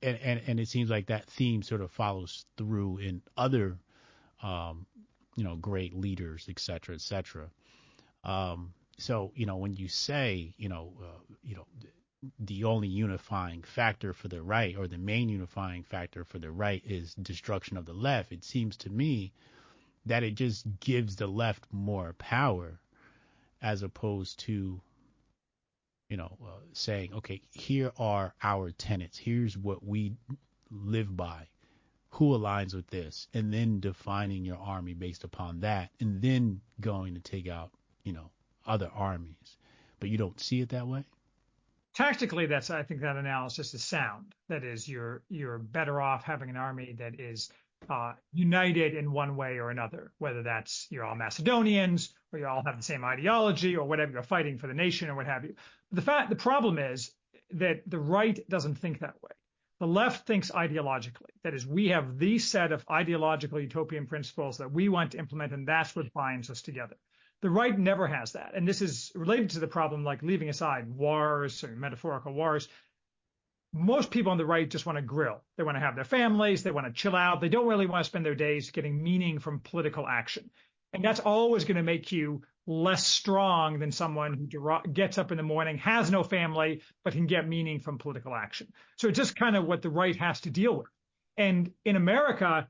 and, 0.04 0.18
and, 0.22 0.42
and 0.46 0.60
it 0.60 0.68
seems 0.68 0.92
like 0.92 1.08
that 1.08 1.26
theme 1.26 1.64
sort 1.64 1.82
of 1.82 1.90
follows 1.92 2.46
through 2.56 3.00
in 3.00 3.24
other, 3.36 3.78
um, 4.44 4.86
you 5.36 5.44
know, 5.44 5.56
great 5.56 5.96
leaders, 5.96 6.46
et 6.50 6.60
cetera, 6.60 6.94
et 6.94 7.02
cetera. 7.02 7.50
Um, 8.24 8.74
so, 8.98 9.32
you 9.36 9.46
know, 9.46 9.58
when 9.58 9.74
you 9.74 9.88
say, 9.88 10.54
you 10.58 10.70
know, 10.70 10.94
uh, 11.02 11.36
you 11.44 11.56
know, 11.56 11.66
the 12.40 12.66
only 12.66 12.88
unifying 12.88 13.64
factor 13.64 14.14
for 14.14 14.28
the 14.28 14.42
right 14.42 14.76
or 14.78 14.88
the 14.88 14.98
main 14.98 15.30
unifying 15.30 15.84
factor 15.84 16.26
for 16.26 16.38
the 16.38 16.52
right 16.52 16.84
is 16.86 17.14
destruction 17.16 17.78
of 17.78 17.86
the 17.86 17.94
left, 17.94 18.32
it 18.32 18.44
seems 18.44 18.76
to 18.78 18.90
me 18.90 19.32
that 20.06 20.24
it 20.24 20.36
just 20.36 20.66
gives 20.80 21.16
the 21.16 21.28
left 21.28 21.66
more 21.72 22.14
power 22.14 22.80
as 23.62 23.84
opposed 23.84 24.40
to 24.40 24.82
you 26.10 26.18
know 26.18 26.38
uh, 26.44 26.60
saying 26.74 27.14
okay 27.14 27.42
here 27.52 27.92
are 27.98 28.34
our 28.42 28.72
tenets. 28.72 29.18
Here's 29.18 29.58
what 29.58 29.86
we 29.86 30.14
live 30.72 31.16
by. 31.16 31.48
Who 32.12 32.36
aligns 32.38 32.74
with 32.74 32.88
this? 32.88 33.28
And 33.34 33.54
then 33.54 33.80
defining 33.80 34.44
your 34.44 34.58
army 34.58 34.94
based 34.94 35.24
upon 35.24 35.60
that 35.60 35.92
and 36.00 36.22
then 36.22 36.62
going 36.82 37.14
to 37.14 37.22
take 37.22 37.48
out 37.48 37.72
you 38.04 38.14
know 38.14 38.30
other 38.66 38.90
armies 38.94 39.58
but 40.00 40.10
you 40.10 40.18
don't 40.18 40.40
see 40.40 40.62
it 40.62 40.70
that 40.70 40.88
way 40.88 41.04
tactically 41.94 42.46
that's 42.46 42.70
i 42.70 42.84
think 42.84 43.02
that 43.02 43.16
analysis 43.16 43.74
is 43.74 43.84
sound 43.84 44.34
that 44.48 44.64
is 44.64 44.88
you're 44.88 45.22
you're 45.30 45.58
better 45.58 46.02
off 46.02 46.24
having 46.24 46.50
an 46.50 46.58
army 46.58 46.96
that 46.98 47.20
is 47.20 47.50
uh, 47.90 48.14
united 48.34 48.94
in 48.96 49.12
one 49.12 49.36
way 49.36 49.58
or 49.58 49.70
another, 49.70 50.12
whether 50.20 50.44
that's 50.44 50.88
you're 50.90 51.04
all 51.04 51.16
Macedonians 51.16 52.14
or 52.32 52.40
you 52.40 52.48
all 52.48 52.64
have 52.66 52.78
the 52.78 52.84
same 52.84 53.04
ideology 53.04 53.76
or 53.76 53.88
whatever 53.88 54.12
you're 54.12 54.24
fighting 54.24 54.58
for 54.58 54.68
the 54.68 54.74
nation 54.74 55.10
or 55.10 55.16
what 55.16 55.26
have 55.26 55.44
you. 55.44 55.56
The 55.92 56.02
fact, 56.02 56.30
the 56.30 56.36
problem 56.36 56.78
is 56.78 57.12
that 57.52 57.82
the 57.88 58.00
right 58.00 58.40
doesn't 58.50 58.76
think 58.76 59.00
that 59.00 59.16
way. 59.24 59.32
The 59.80 59.88
left 59.88 60.28
thinks 60.28 60.52
ideologically. 60.52 61.32
That 61.44 61.54
is, 61.54 61.66
we 61.66 61.88
have 61.88 62.20
the 62.20 62.38
set 62.38 62.72
of 62.74 62.84
ideological 62.92 63.60
utopian 63.60 64.06
principles 64.06 64.58
that 64.58 64.72
we 64.72 64.90
want 64.90 65.14
to 65.14 65.18
implement, 65.18 65.54
and 65.54 65.66
that's 65.68 65.96
what 65.96 66.14
binds 66.14 66.50
us 66.50 66.62
together. 66.62 66.96
The 67.42 67.50
right 67.50 67.78
never 67.78 68.08
has 68.08 68.34
that. 68.34 68.52
And 68.56 68.68
this 68.68 68.82
is 68.82 69.12
related 69.16 69.52
to 69.52 69.60
the 69.60 69.68
problem, 69.68 70.04
like 70.04 70.24
leaving 70.24 70.50
aside 70.50 70.90
wars 70.90 71.64
or 71.64 71.70
metaphorical 71.70 72.34
wars 72.34 72.68
most 73.74 74.10
people 74.10 74.32
on 74.32 74.38
the 74.38 74.46
right 74.46 74.70
just 74.70 74.86
want 74.86 74.98
to 74.98 75.02
grill. 75.02 75.42
They 75.58 75.64
want 75.64 75.76
to 75.76 75.82
have 75.82 75.96
their 75.96 76.04
families. 76.04 76.64
They 76.64 76.72
want 76.72 76.88
to 76.88 76.94
chill 76.94 77.16
out. 77.16 77.42
They 77.42 77.50
don't 77.50 77.68
really 77.68 77.86
want 77.86 78.04
to 78.04 78.10
spend 78.10 78.26
their 78.26 78.36
days 78.36 78.72
getting 78.72 79.02
meaning 79.02 79.40
from 79.40 79.60
political 79.60 80.08
action. 80.08 80.50
And 80.94 81.04
that's 81.04 81.20
always 81.20 81.66
going 81.66 81.78
to 81.78 81.84
make 81.84 82.12
you 82.12 82.42
less 82.66 83.06
strong 83.06 83.80
than 83.80 83.92
someone 83.92 84.50
who 84.52 84.92
gets 84.92 85.18
up 85.18 85.32
in 85.32 85.38
the 85.38 85.44
morning, 85.44 85.78
has 85.78 86.10
no 86.10 86.24
family, 86.24 86.82
but 87.04 87.14
can 87.14 87.28
get 87.28 87.48
meaning 87.48 87.80
from 87.80 87.98
political 88.00 88.34
action. 88.34 88.68
So 88.98 89.08
it's 89.08 89.18
just 89.18 89.36
kind 89.36 89.56
of 89.56 89.66
what 89.66 89.82
the 89.82 89.90
right 89.90 90.16
has 90.16 90.42
to 90.42 90.50
deal 90.50 90.80
with. 90.80 90.88
And 91.38 91.72
in 91.86 91.96
America, 91.96 92.68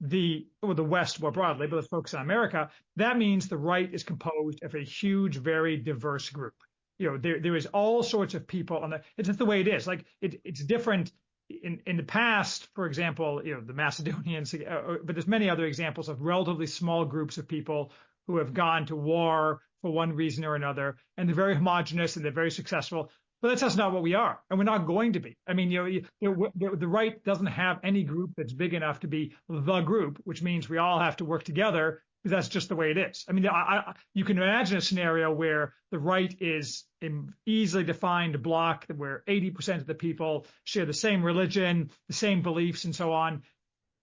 the 0.00 0.46
or 0.62 0.74
the 0.74 0.84
West 0.84 1.20
more 1.20 1.32
broadly, 1.32 1.66
but 1.66 1.76
let's 1.76 1.88
focus 1.88 2.14
on 2.14 2.22
America. 2.22 2.70
That 2.96 3.18
means 3.18 3.48
the 3.48 3.58
right 3.58 3.92
is 3.92 4.04
composed 4.04 4.62
of 4.62 4.74
a 4.74 4.84
huge, 4.84 5.36
very 5.36 5.76
diverse 5.76 6.30
group. 6.30 6.54
You 6.98 7.10
know, 7.10 7.18
there 7.18 7.40
there 7.40 7.56
is 7.56 7.66
all 7.66 8.02
sorts 8.02 8.34
of 8.34 8.46
people 8.46 8.78
on 8.78 8.90
the. 8.90 9.02
It's 9.16 9.26
just 9.26 9.38
the 9.38 9.46
way 9.46 9.60
it 9.60 9.68
is. 9.68 9.86
Like 9.86 10.04
it, 10.20 10.40
it's 10.44 10.62
different 10.62 11.12
in 11.48 11.80
in 11.86 11.96
the 11.96 12.02
past. 12.02 12.68
For 12.74 12.86
example, 12.86 13.42
you 13.44 13.54
know, 13.54 13.60
the 13.60 13.72
Macedonians, 13.72 14.54
uh, 14.54 14.58
uh, 14.68 14.96
but 15.04 15.14
there's 15.14 15.26
many 15.26 15.50
other 15.50 15.66
examples 15.66 16.08
of 16.08 16.22
relatively 16.22 16.66
small 16.66 17.04
groups 17.04 17.38
of 17.38 17.48
people 17.48 17.92
who 18.26 18.36
have 18.38 18.54
gone 18.54 18.86
to 18.86 18.96
war 18.96 19.62
for 19.80 19.90
one 19.90 20.12
reason 20.12 20.44
or 20.44 20.54
another, 20.54 20.96
and 21.16 21.28
they're 21.28 21.36
very 21.36 21.54
homogenous 21.54 22.16
and 22.16 22.24
they're 22.24 22.32
very 22.32 22.50
successful. 22.50 23.10
But 23.40 23.48
that's 23.48 23.60
just 23.60 23.76
not 23.76 23.92
what 23.92 24.02
we 24.02 24.14
are, 24.14 24.40
and 24.50 24.58
we're 24.58 24.64
not 24.64 24.86
going 24.86 25.12
to 25.12 25.20
be. 25.20 25.36
I 25.46 25.52
mean, 25.52 25.70
you 25.70 25.78
know, 25.78 25.86
you, 25.86 26.04
know, 26.20 26.74
the 26.74 26.88
right 26.88 27.22
doesn't 27.22 27.46
have 27.46 27.78
any 27.84 28.02
group 28.02 28.32
that's 28.36 28.52
big 28.52 28.74
enough 28.74 29.00
to 29.00 29.08
be 29.08 29.34
the 29.48 29.80
group, 29.80 30.20
which 30.24 30.42
means 30.42 30.68
we 30.68 30.78
all 30.78 30.98
have 30.98 31.16
to 31.18 31.24
work 31.24 31.44
together 31.44 32.02
because 32.22 32.34
that's 32.34 32.48
just 32.48 32.68
the 32.68 32.76
way 32.76 32.90
it 32.90 32.98
is. 32.98 33.24
I 33.28 33.32
mean, 33.32 33.46
I, 33.46 33.52
I, 33.52 33.94
you 34.12 34.24
can 34.24 34.38
imagine 34.38 34.76
a 34.76 34.80
scenario 34.80 35.32
where 35.32 35.74
the 35.90 35.98
right 35.98 36.34
is 36.40 36.84
an 37.00 37.32
easily 37.46 37.84
defined 37.84 38.42
block 38.42 38.86
where 38.94 39.22
80% 39.28 39.76
of 39.76 39.86
the 39.86 39.94
people 39.94 40.46
share 40.64 40.84
the 40.84 40.92
same 40.92 41.22
religion, 41.22 41.90
the 42.08 42.14
same 42.14 42.42
beliefs, 42.42 42.84
and 42.84 42.94
so 42.94 43.12
on. 43.12 43.42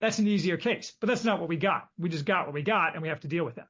That's 0.01 0.19
an 0.19 0.27
easier 0.27 0.57
case, 0.57 0.93
but 0.99 1.07
that's 1.07 1.23
not 1.23 1.39
what 1.39 1.49
we 1.49 1.57
got. 1.57 1.89
We 1.97 2.09
just 2.09 2.25
got 2.25 2.45
what 2.45 2.53
we 2.53 2.61
got, 2.61 2.93
and 2.93 3.01
we 3.01 3.09
have 3.09 3.21
to 3.21 3.27
deal 3.27 3.45
with 3.45 3.55
that. 3.55 3.67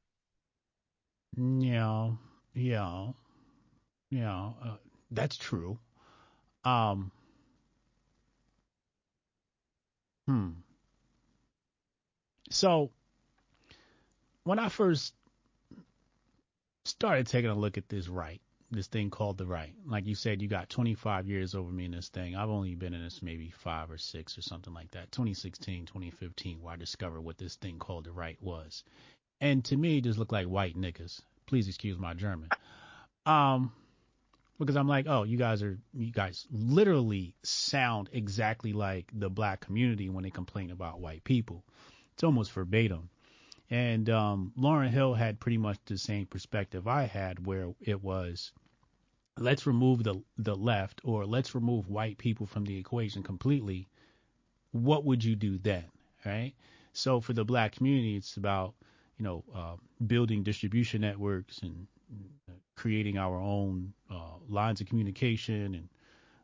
Yeah, 1.37 2.11
yeah, 2.53 3.07
yeah. 4.09 4.51
Uh, 4.63 4.77
that's 5.15 5.37
true. 5.37 5.79
Um, 6.63 7.11
hmm. 10.27 10.49
So 12.49 12.91
when 14.43 14.59
I 14.59 14.69
first 14.69 15.13
started 16.85 17.27
taking 17.27 17.49
a 17.49 17.55
look 17.55 17.77
at 17.77 17.89
this 17.89 18.07
right, 18.07 18.41
this 18.71 18.87
thing 18.87 19.09
called 19.09 19.37
the 19.37 19.45
right, 19.45 19.73
like 19.85 20.05
you 20.05 20.15
said, 20.15 20.41
you 20.41 20.47
got 20.47 20.69
25 20.69 21.27
years 21.27 21.55
over 21.55 21.71
me 21.71 21.85
in 21.85 21.91
this 21.91 22.09
thing. 22.09 22.35
I've 22.35 22.49
only 22.49 22.75
been 22.75 22.93
in 22.93 23.03
this 23.03 23.21
maybe 23.21 23.51
five 23.51 23.91
or 23.91 23.97
six 23.97 24.37
or 24.37 24.41
something 24.41 24.73
like 24.73 24.91
that. 24.91 25.11
2016, 25.11 25.85
2015, 25.85 26.61
where 26.61 26.73
I 26.73 26.77
discovered 26.77 27.21
what 27.21 27.37
this 27.37 27.55
thing 27.55 27.79
called 27.79 28.05
the 28.05 28.11
right 28.11 28.37
was. 28.41 28.83
And 29.41 29.63
to 29.65 29.77
me, 29.77 29.97
it 29.97 30.03
just 30.03 30.17
looked 30.17 30.31
like 30.31 30.47
white 30.47 30.75
niggas. 30.75 31.21
Please 31.45 31.67
excuse 31.67 31.97
my 31.99 32.13
German. 32.13 32.49
Um, 33.25 33.71
because 34.59 34.75
I'm 34.75 34.87
like, 34.87 35.05
oh, 35.07 35.23
you 35.23 35.37
guys 35.37 35.61
are, 35.63 35.77
you 35.93 36.11
guys 36.11 36.47
literally 36.51 37.35
sound 37.43 38.09
exactly 38.13 38.73
like 38.73 39.09
the 39.13 39.29
black 39.29 39.61
community 39.61 40.09
when 40.09 40.23
they 40.23 40.29
complain 40.29 40.71
about 40.71 40.99
white 40.99 41.23
people. 41.23 41.63
It's 42.13 42.23
almost 42.23 42.51
verbatim. 42.51 43.09
And 43.69 44.09
um, 44.09 44.53
Lauryn 44.57 44.89
Hill 44.89 45.13
had 45.13 45.39
pretty 45.39 45.57
much 45.57 45.77
the 45.85 45.97
same 45.97 46.27
perspective 46.27 46.87
I 46.87 47.03
had, 47.03 47.45
where 47.45 47.73
it 47.81 48.01
was, 48.03 48.51
let's 49.37 49.67
remove 49.67 50.03
the 50.03 50.21
the 50.37 50.55
left 50.55 51.01
or 51.03 51.25
let's 51.25 51.55
remove 51.55 51.89
white 51.89 52.17
people 52.17 52.45
from 52.45 52.63
the 52.65 52.77
equation 52.77 53.23
completely. 53.23 53.87
What 54.71 55.03
would 55.05 55.23
you 55.23 55.35
do 55.35 55.57
then, 55.57 55.85
right? 56.25 56.53
So 56.93 57.19
for 57.19 57.33
the 57.33 57.43
black 57.43 57.73
community, 57.73 58.15
it's 58.15 58.37
about 58.37 58.75
you 59.17 59.23
know 59.23 59.43
uh, 59.53 59.75
building 60.05 60.43
distribution 60.43 61.01
networks 61.01 61.59
and 61.59 61.87
creating 62.75 63.17
our 63.17 63.39
own 63.39 63.93
uh, 64.11 64.37
lines 64.49 64.81
of 64.81 64.87
communication 64.87 65.75
and 65.75 65.89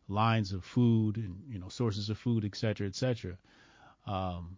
lines 0.07 0.51
of 0.51 0.63
food 0.63 1.17
and 1.17 1.35
you 1.49 1.59
know 1.59 1.69
sources 1.69 2.09
of 2.09 2.17
food, 2.17 2.45
et 2.45 2.55
cetera, 2.55 2.87
et 2.87 2.95
cetera. 2.95 3.37
Um, 4.07 4.57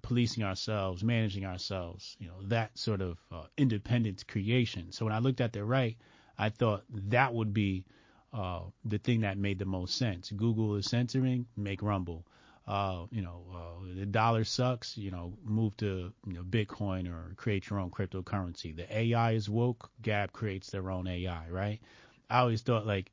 policing 0.00 0.42
ourselves, 0.42 1.04
managing 1.04 1.44
ourselves, 1.44 2.16
you 2.18 2.26
know, 2.26 2.40
that 2.44 2.76
sort 2.78 3.02
of 3.02 3.18
uh, 3.30 3.44
independent 3.58 4.26
creation. 4.26 4.92
So 4.92 5.04
when 5.04 5.14
I 5.14 5.18
looked 5.18 5.42
at 5.42 5.52
the 5.52 5.62
right, 5.62 5.96
I 6.38 6.48
thought 6.48 6.84
that 7.10 7.34
would 7.34 7.52
be 7.52 7.84
uh, 8.32 8.60
the 8.84 8.98
thing 8.98 9.20
that 9.20 9.36
made 9.36 9.58
the 9.58 9.66
most 9.66 9.96
sense. 9.96 10.30
Google 10.30 10.76
is 10.76 10.86
censoring, 10.86 11.46
make 11.56 11.82
Rumble. 11.82 12.24
Uh, 12.68 13.06
you 13.10 13.22
know, 13.22 13.42
uh, 13.54 13.94
the 13.94 14.04
dollar 14.04 14.44
sucks, 14.44 14.98
you 14.98 15.10
know, 15.10 15.32
move 15.42 15.74
to 15.78 16.12
you 16.26 16.34
know, 16.34 16.42
Bitcoin 16.42 17.08
or 17.10 17.34
create 17.36 17.70
your 17.70 17.80
own 17.80 17.90
cryptocurrency. 17.90 18.76
The 18.76 18.86
AI 18.94 19.32
is 19.32 19.48
woke, 19.48 19.90
Gab 20.02 20.32
creates 20.32 20.70
their 20.70 20.90
own 20.90 21.06
AI, 21.06 21.48
right? 21.48 21.80
I 22.28 22.40
always 22.40 22.60
thought 22.60 22.86
like 22.86 23.10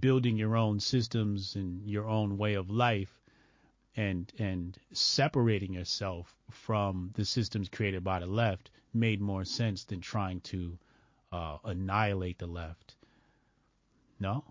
building 0.00 0.36
your 0.36 0.54
own 0.54 0.80
systems 0.80 1.56
and 1.56 1.88
your 1.88 2.06
own 2.06 2.36
way 2.36 2.54
of 2.54 2.68
life 2.70 3.22
and 3.96 4.30
and 4.38 4.78
separating 4.92 5.72
yourself 5.72 6.36
from 6.50 7.10
the 7.14 7.24
systems 7.24 7.70
created 7.70 8.04
by 8.04 8.20
the 8.20 8.26
left 8.26 8.70
made 8.92 9.20
more 9.20 9.46
sense 9.46 9.84
than 9.84 10.00
trying 10.00 10.40
to 10.42 10.78
uh, 11.32 11.56
annihilate 11.64 12.38
the 12.38 12.46
left. 12.46 12.96
No. 14.20 14.44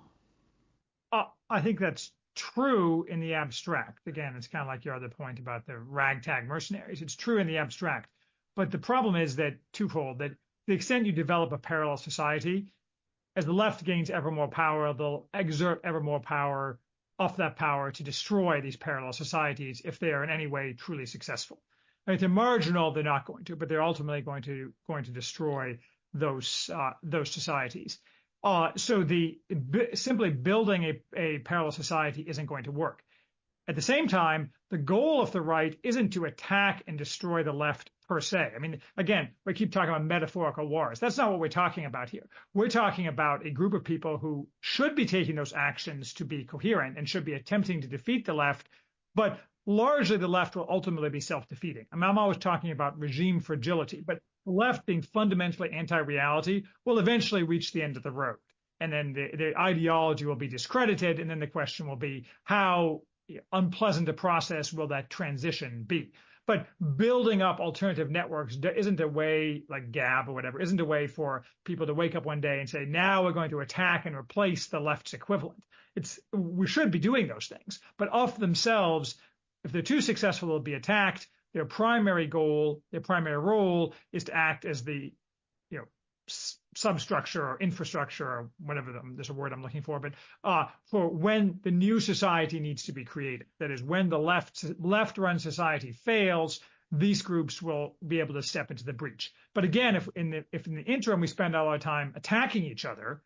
Uh, 1.11 1.25
I 1.49 1.61
think 1.61 1.79
that's 1.79 2.11
true 2.37 3.05
in 3.09 3.19
the 3.19 3.33
abstract. 3.33 4.07
Again, 4.07 4.35
it's 4.37 4.47
kind 4.47 4.61
of 4.61 4.67
like 4.67 4.85
your 4.85 4.95
other 4.95 5.09
point 5.09 5.39
about 5.39 5.65
the 5.65 5.77
ragtag 5.77 6.47
mercenaries. 6.47 7.01
It's 7.01 7.15
true 7.15 7.39
in 7.39 7.47
the 7.47 7.57
abstract, 7.57 8.09
but 8.55 8.71
the 8.71 8.77
problem 8.77 9.15
is 9.15 9.35
that 9.37 9.57
twofold: 9.73 10.19
that 10.19 10.31
the 10.67 10.73
extent 10.73 11.05
you 11.05 11.11
develop 11.11 11.51
a 11.51 11.57
parallel 11.57 11.97
society, 11.97 12.67
as 13.35 13.45
the 13.45 13.53
left 13.53 13.83
gains 13.83 14.09
ever 14.09 14.31
more 14.31 14.47
power, 14.47 14.93
they'll 14.93 15.27
exert 15.33 15.81
ever 15.83 15.99
more 15.99 16.19
power 16.19 16.79
off 17.19 17.37
that 17.37 17.55
power 17.55 17.91
to 17.91 18.03
destroy 18.03 18.61
these 18.61 18.75
parallel 18.75 19.13
societies 19.13 19.81
if 19.83 19.97
they 19.99 20.11
are 20.11 20.23
in 20.23 20.29
any 20.29 20.47
way 20.47 20.73
truly 20.73 21.05
successful. 21.05 21.59
If 22.05 22.19
they're 22.19 22.29
marginal, 22.29 22.91
they're 22.91 23.03
not 23.03 23.25
going 23.25 23.43
to, 23.45 23.55
but 23.55 23.67
they're 23.67 23.81
ultimately 23.81 24.21
going 24.21 24.43
to 24.43 24.71
going 24.87 25.03
to 25.05 25.11
destroy 25.11 25.79
those 26.13 26.69
uh, 26.73 26.91
those 27.03 27.31
societies. 27.31 27.99
Uh, 28.43 28.71
so 28.75 29.05
simply 29.93 30.29
building 30.29 31.01
a, 31.15 31.39
parallel 31.39 31.71
society 31.71 32.23
isn't 32.27 32.45
going 32.45 32.63
to 32.65 32.71
work. 32.71 33.03
At 33.67 33.75
the 33.75 33.81
same 33.81 34.07
time, 34.07 34.51
the 34.69 34.77
goal 34.77 35.21
of 35.21 35.31
the 35.31 35.41
right 35.41 35.77
isn't 35.83 36.11
to 36.11 36.25
attack 36.25 36.83
and 36.87 36.97
destroy 36.97 37.43
the 37.43 37.51
left 37.51 37.91
per 38.07 38.21
se. 38.21 38.53
I 38.55 38.59
mean, 38.59 38.79
again, 38.95 39.29
we 39.45 39.53
keep 39.53 39.73
talking 39.73 39.89
about 39.89 40.05
metaphorical 40.05 40.67
wars. 40.67 40.99
That's 40.99 41.17
not 41.17 41.31
what 41.31 41.39
we're 41.39 41.49
talking 41.49 41.83
about 41.83 42.09
here. 42.09 42.29
We're 42.53 42.69
talking 42.69 43.07
about 43.07 43.45
a 43.45 43.51
group 43.51 43.73
of 43.73 43.83
people 43.83 44.17
who 44.17 44.47
should 44.61 44.95
be 44.95 45.05
taking 45.05 45.35
those 45.35 45.51
actions 45.51 46.13
to 46.13 46.25
be 46.25 46.45
coherent 46.45 46.97
and 46.97 47.09
should 47.09 47.25
be 47.25 47.33
attempting 47.33 47.81
to 47.81 47.87
defeat 47.87 48.25
the 48.25 48.33
left, 48.33 48.69
but 49.15 49.39
largely 49.65 50.15
the 50.15 50.29
left 50.29 50.55
will 50.55 50.67
ultimately 50.69 51.09
be 51.09 51.19
self-defeating. 51.19 51.87
I 51.91 51.95
mean, 51.97 52.05
I'm 52.05 52.17
always 52.17 52.37
talking 52.37 52.71
about 52.71 52.97
regime 52.97 53.41
fragility, 53.41 54.01
but 54.05 54.19
left 54.47 54.85
being 54.85 55.01
fundamentally 55.01 55.71
anti-reality 55.71 56.63
will 56.85 56.97
eventually 56.97 57.43
reach 57.43 57.73
the 57.73 57.83
end 57.83 57.97
of 57.97 58.03
the 58.03 58.11
road. 58.11 58.37
And 58.79 58.91
then 58.91 59.13
the, 59.13 59.29
the 59.35 59.59
ideology 59.59 60.25
will 60.25 60.35
be 60.35 60.47
discredited. 60.47 61.19
And 61.19 61.29
then 61.29 61.39
the 61.39 61.47
question 61.47 61.87
will 61.87 61.95
be 61.95 62.25
how 62.43 63.01
unpleasant 63.51 64.09
a 64.09 64.13
process 64.13 64.71
will 64.71 64.87
that 64.87 65.09
transition 65.09 65.83
be? 65.85 66.11
But 66.45 66.65
building 66.95 67.41
up 67.41 67.59
alternative 67.59 68.09
networks 68.09 68.55
isn't 68.55 69.01
a 69.01 69.07
way 69.07 69.63
like 69.69 69.91
Gab 69.91 70.29
or 70.29 70.33
whatever, 70.33 70.61
isn't 70.61 70.79
a 70.79 70.85
way 70.85 71.07
for 71.07 71.43
people 71.65 71.87
to 71.87 71.93
wake 71.93 72.15
up 72.15 72.25
one 72.25 72.39
day 72.39 72.59
and 72.61 72.69
say, 72.69 72.85
now 72.85 73.25
we're 73.25 73.33
going 73.33 73.49
to 73.49 73.59
attack 73.59 74.05
and 74.05 74.15
replace 74.15 74.67
the 74.67 74.79
left's 74.79 75.13
equivalent. 75.13 75.61
It's, 75.97 76.19
we 76.31 76.67
should 76.67 76.89
be 76.89 76.99
doing 76.99 77.27
those 77.27 77.47
things, 77.47 77.81
but 77.97 78.13
off 78.13 78.37
themselves, 78.37 79.15
if 79.65 79.73
they're 79.73 79.81
too 79.81 79.99
successful, 79.99 80.47
they'll 80.47 80.59
be 80.59 80.75
attacked. 80.75 81.27
Their 81.57 81.65
primary 81.65 82.27
goal, 82.27 82.83
their 82.91 83.01
primary 83.01 83.39
role 83.39 83.95
is 84.11 84.25
to 84.25 84.35
act 84.35 84.63
as 84.63 84.83
the, 84.83 85.11
you 85.71 85.79
know, 85.79 85.85
substructure 86.75 87.43
or 87.43 87.57
infrastructure 87.59 88.27
or 88.27 88.51
whatever 88.59 88.91
the, 88.91 89.01
there's 89.15 89.31
a 89.31 89.33
word 89.33 89.53
I'm 89.53 89.63
looking 89.63 89.81
for, 89.81 89.99
but 89.99 90.13
uh, 90.43 90.65
for 90.91 91.09
when 91.09 91.59
the 91.63 91.71
new 91.71 91.99
society 91.99 92.59
needs 92.59 92.83
to 92.83 92.91
be 92.91 93.05
created. 93.05 93.47
That 93.59 93.71
is, 93.71 93.81
when 93.81 94.07
the 94.07 94.19
left 94.19 94.63
left-run 94.77 95.39
society 95.39 95.93
fails, 95.93 96.59
these 96.91 97.23
groups 97.23 97.59
will 97.59 97.95
be 98.05 98.19
able 98.19 98.35
to 98.35 98.43
step 98.43 98.69
into 98.69 98.85
the 98.85 98.93
breach. 98.93 99.33
But 99.55 99.63
again, 99.63 99.95
if 99.95 100.07
in 100.15 100.29
the 100.29 100.45
if 100.51 100.67
in 100.67 100.75
the 100.75 100.83
interim 100.83 101.21
we 101.21 101.27
spend 101.27 101.55
all 101.55 101.69
our 101.69 101.79
time 101.79 102.13
attacking 102.15 102.65
each 102.65 102.85
other, 102.85 103.23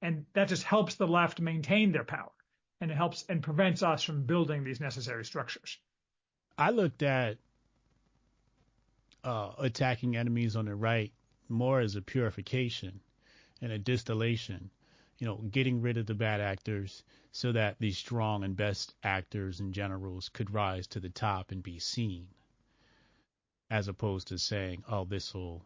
and 0.00 0.24
that 0.32 0.48
just 0.48 0.62
helps 0.62 0.94
the 0.94 1.06
left 1.06 1.38
maintain 1.38 1.92
their 1.92 2.04
power, 2.04 2.32
and 2.80 2.90
it 2.90 2.96
helps 2.96 3.26
and 3.28 3.42
prevents 3.42 3.82
us 3.82 4.02
from 4.02 4.24
building 4.24 4.64
these 4.64 4.80
necessary 4.80 5.26
structures. 5.26 5.78
I 6.58 6.70
looked 6.70 7.02
at 7.02 7.38
uh, 9.24 9.52
attacking 9.58 10.16
enemies 10.16 10.56
on 10.56 10.66
the 10.66 10.74
right 10.74 11.12
more 11.48 11.80
as 11.80 11.96
a 11.96 12.02
purification 12.02 13.00
and 13.60 13.72
a 13.72 13.78
distillation, 13.78 14.70
you 15.18 15.26
know, 15.26 15.36
getting 15.36 15.80
rid 15.80 15.96
of 15.96 16.06
the 16.06 16.14
bad 16.14 16.40
actors 16.40 17.04
so 17.30 17.52
that 17.52 17.78
the 17.78 17.92
strong 17.92 18.44
and 18.44 18.56
best 18.56 18.94
actors 19.02 19.60
and 19.60 19.72
generals 19.72 20.28
could 20.28 20.52
rise 20.52 20.86
to 20.88 21.00
the 21.00 21.08
top 21.08 21.50
and 21.52 21.62
be 21.62 21.78
seen, 21.78 22.26
as 23.70 23.88
opposed 23.88 24.28
to 24.28 24.38
saying, 24.38 24.84
oh, 24.88 25.04
this 25.04 25.32
will 25.32 25.64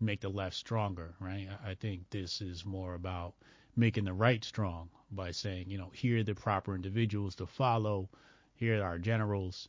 make 0.00 0.20
the 0.20 0.28
left 0.28 0.56
stronger, 0.56 1.14
right? 1.20 1.48
I 1.64 1.74
think 1.74 2.10
this 2.10 2.40
is 2.40 2.64
more 2.64 2.94
about 2.94 3.34
making 3.76 4.04
the 4.04 4.12
right 4.12 4.42
strong 4.44 4.88
by 5.10 5.30
saying, 5.30 5.70
you 5.70 5.78
know, 5.78 5.90
here 5.94 6.18
are 6.18 6.24
the 6.24 6.34
proper 6.34 6.74
individuals 6.74 7.34
to 7.36 7.46
follow. 7.46 8.08
here 8.54 8.80
are 8.80 8.84
our 8.84 8.98
generals. 8.98 9.68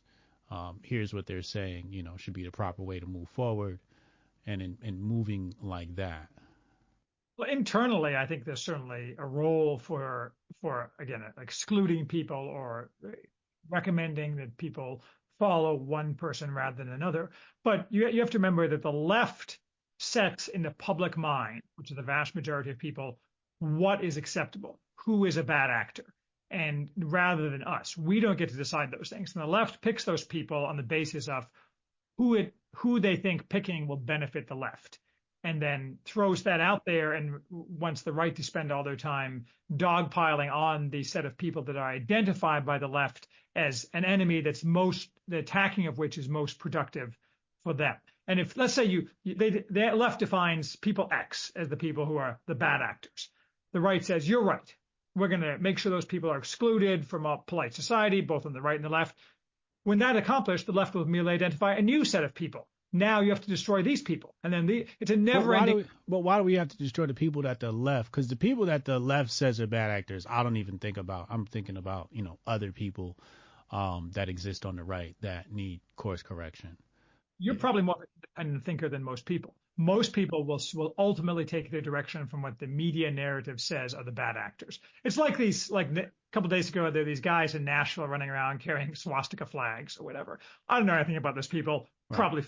Um, 0.50 0.80
here's 0.82 1.12
what 1.12 1.26
they're 1.26 1.42
saying, 1.42 1.88
you 1.90 2.02
know, 2.02 2.16
should 2.16 2.34
be 2.34 2.44
the 2.44 2.50
proper 2.50 2.82
way 2.82 3.00
to 3.00 3.06
move 3.06 3.28
forward, 3.28 3.80
and 4.46 4.62
in, 4.62 4.78
in 4.82 5.00
moving 5.00 5.54
like 5.60 5.94
that. 5.96 6.28
Well, 7.36 7.50
internally, 7.50 8.16
I 8.16 8.26
think 8.26 8.44
there's 8.44 8.62
certainly 8.62 9.14
a 9.18 9.26
role 9.26 9.78
for 9.78 10.32
for 10.62 10.90
again 10.98 11.22
excluding 11.40 12.06
people 12.06 12.36
or 12.36 12.90
recommending 13.68 14.36
that 14.36 14.56
people 14.56 15.02
follow 15.38 15.74
one 15.74 16.14
person 16.14 16.50
rather 16.50 16.76
than 16.76 16.92
another. 16.92 17.30
But 17.62 17.86
you 17.90 18.08
you 18.08 18.20
have 18.20 18.30
to 18.30 18.38
remember 18.38 18.68
that 18.68 18.82
the 18.82 18.92
left 18.92 19.58
sets 19.98 20.48
in 20.48 20.62
the 20.62 20.70
public 20.70 21.16
mind, 21.16 21.62
which 21.76 21.90
is 21.90 21.96
the 21.96 22.02
vast 22.02 22.34
majority 22.34 22.70
of 22.70 22.78
people, 22.78 23.18
what 23.58 24.04
is 24.04 24.16
acceptable, 24.16 24.78
who 25.04 25.24
is 25.24 25.36
a 25.36 25.42
bad 25.42 25.70
actor. 25.70 26.04
And 26.50 26.90
rather 26.96 27.50
than 27.50 27.64
us, 27.64 27.96
we 27.96 28.20
don't 28.20 28.38
get 28.38 28.50
to 28.50 28.56
decide 28.56 28.90
those 28.90 29.08
things. 29.08 29.34
And 29.34 29.42
the 29.42 29.48
left 29.48 29.80
picks 29.80 30.04
those 30.04 30.24
people 30.24 30.64
on 30.64 30.76
the 30.76 30.82
basis 30.82 31.28
of 31.28 31.46
who 32.18 32.34
it 32.34 32.54
who 32.76 33.00
they 33.00 33.16
think 33.16 33.48
picking 33.48 33.88
will 33.88 33.96
benefit 33.96 34.48
the 34.48 34.54
left 34.54 34.98
and 35.46 35.62
then 35.62 35.98
throws 36.04 36.42
that 36.42 36.60
out 36.60 36.84
there 36.84 37.12
and 37.12 37.40
wants 37.50 38.02
the 38.02 38.12
right 38.12 38.34
to 38.34 38.42
spend 38.42 38.72
all 38.72 38.82
their 38.82 38.96
time 38.96 39.46
dogpiling 39.72 40.52
on 40.52 40.90
the 40.90 41.04
set 41.04 41.24
of 41.24 41.38
people 41.38 41.62
that 41.62 41.76
are 41.76 41.88
identified 41.88 42.66
by 42.66 42.78
the 42.78 42.88
left 42.88 43.28
as 43.54 43.88
an 43.94 44.04
enemy 44.04 44.40
that's 44.40 44.64
most 44.64 45.08
the 45.28 45.38
attacking 45.38 45.86
of 45.86 45.98
which 45.98 46.18
is 46.18 46.28
most 46.28 46.58
productive 46.58 47.16
for 47.62 47.74
them. 47.74 47.94
And 48.26 48.40
if 48.40 48.56
let's 48.56 48.74
say 48.74 48.84
you 48.86 49.08
they 49.24 49.64
the 49.70 49.92
left 49.94 50.18
defines 50.18 50.74
people 50.76 51.08
X 51.12 51.52
as 51.54 51.68
the 51.68 51.76
people 51.76 52.06
who 52.06 52.16
are 52.16 52.40
the 52.46 52.56
bad 52.56 52.80
actors, 52.82 53.30
the 53.72 53.80
right 53.80 54.04
says 54.04 54.28
you're 54.28 54.44
right. 54.44 54.74
We're 55.16 55.28
going 55.28 55.40
to 55.40 55.58
make 55.58 55.78
sure 55.78 55.90
those 55.90 56.04
people 56.04 56.30
are 56.30 56.38
excluded 56.38 57.08
from 57.08 57.26
a 57.26 57.38
polite 57.38 57.74
society, 57.74 58.20
both 58.20 58.46
on 58.46 58.52
the 58.52 58.62
right 58.62 58.76
and 58.76 58.84
the 58.84 58.90
left. 58.90 59.16
When 59.82 59.98
that 59.98 60.16
accomplished, 60.16 60.66
the 60.66 60.72
left 60.72 60.94
will 60.94 61.06
merely 61.06 61.32
identify 61.32 61.74
a 61.74 61.82
new 61.82 62.04
set 62.04 62.22
of 62.22 62.34
people 62.34 62.68
now 62.92 63.20
you 63.20 63.30
have 63.30 63.40
to 63.40 63.48
destroy 63.48 63.82
these 63.82 64.02
people, 64.02 64.34
and 64.42 64.52
then 64.52 64.66
the, 64.66 64.86
it's 65.00 65.10
a 65.10 65.16
never-ending. 65.16 65.78
But, 65.78 65.86
but 66.08 66.18
why 66.20 66.38
do 66.38 66.44
we 66.44 66.54
have 66.54 66.68
to 66.68 66.76
destroy 66.76 67.06
the 67.06 67.14
people 67.14 67.42
that 67.42 67.60
the 67.60 67.72
left? 67.72 68.10
Because 68.10 68.28
the 68.28 68.36
people 68.36 68.66
that 68.66 68.84
the 68.84 68.98
left 68.98 69.30
says 69.30 69.60
are 69.60 69.66
bad 69.66 69.90
actors, 69.90 70.26
I 70.28 70.42
don't 70.42 70.56
even 70.56 70.78
think 70.78 70.96
about. 70.96 71.26
I'm 71.30 71.46
thinking 71.46 71.76
about 71.76 72.08
you 72.12 72.22
know 72.22 72.38
other 72.46 72.72
people 72.72 73.16
um, 73.70 74.10
that 74.14 74.28
exist 74.28 74.64
on 74.66 74.76
the 74.76 74.84
right 74.84 75.16
that 75.20 75.52
need 75.52 75.80
course 75.96 76.22
correction. 76.22 76.76
You're 77.38 77.54
yeah. 77.54 77.60
probably 77.60 77.82
more 77.82 78.06
independent 78.16 78.64
thinker 78.64 78.88
than 78.88 79.02
most 79.02 79.24
people. 79.24 79.54
Most 79.76 80.12
people 80.12 80.44
will 80.44 80.60
will 80.74 80.94
ultimately 80.98 81.44
take 81.44 81.70
their 81.70 81.80
direction 81.80 82.26
from 82.26 82.42
what 82.42 82.58
the 82.58 82.66
media 82.66 83.10
narrative 83.10 83.60
says 83.60 83.94
are 83.94 84.04
the 84.04 84.12
bad 84.12 84.36
actors. 84.36 84.80
It's 85.04 85.18
like 85.18 85.36
these 85.36 85.70
like 85.70 85.96
a 85.96 86.10
couple 86.32 86.48
days 86.48 86.68
ago 86.68 86.90
there 86.90 87.02
are 87.02 87.06
these 87.06 87.20
guys 87.20 87.54
in 87.54 87.64
Nashville 87.64 88.08
running 88.08 88.30
around 88.30 88.60
carrying 88.60 88.94
swastika 88.94 89.46
flags 89.46 89.98
or 89.98 90.04
whatever. 90.04 90.38
I 90.68 90.78
don't 90.78 90.86
know 90.86 90.94
anything 90.94 91.16
about 91.16 91.34
those 91.34 91.46
people. 91.46 91.88
Probably 92.10 92.44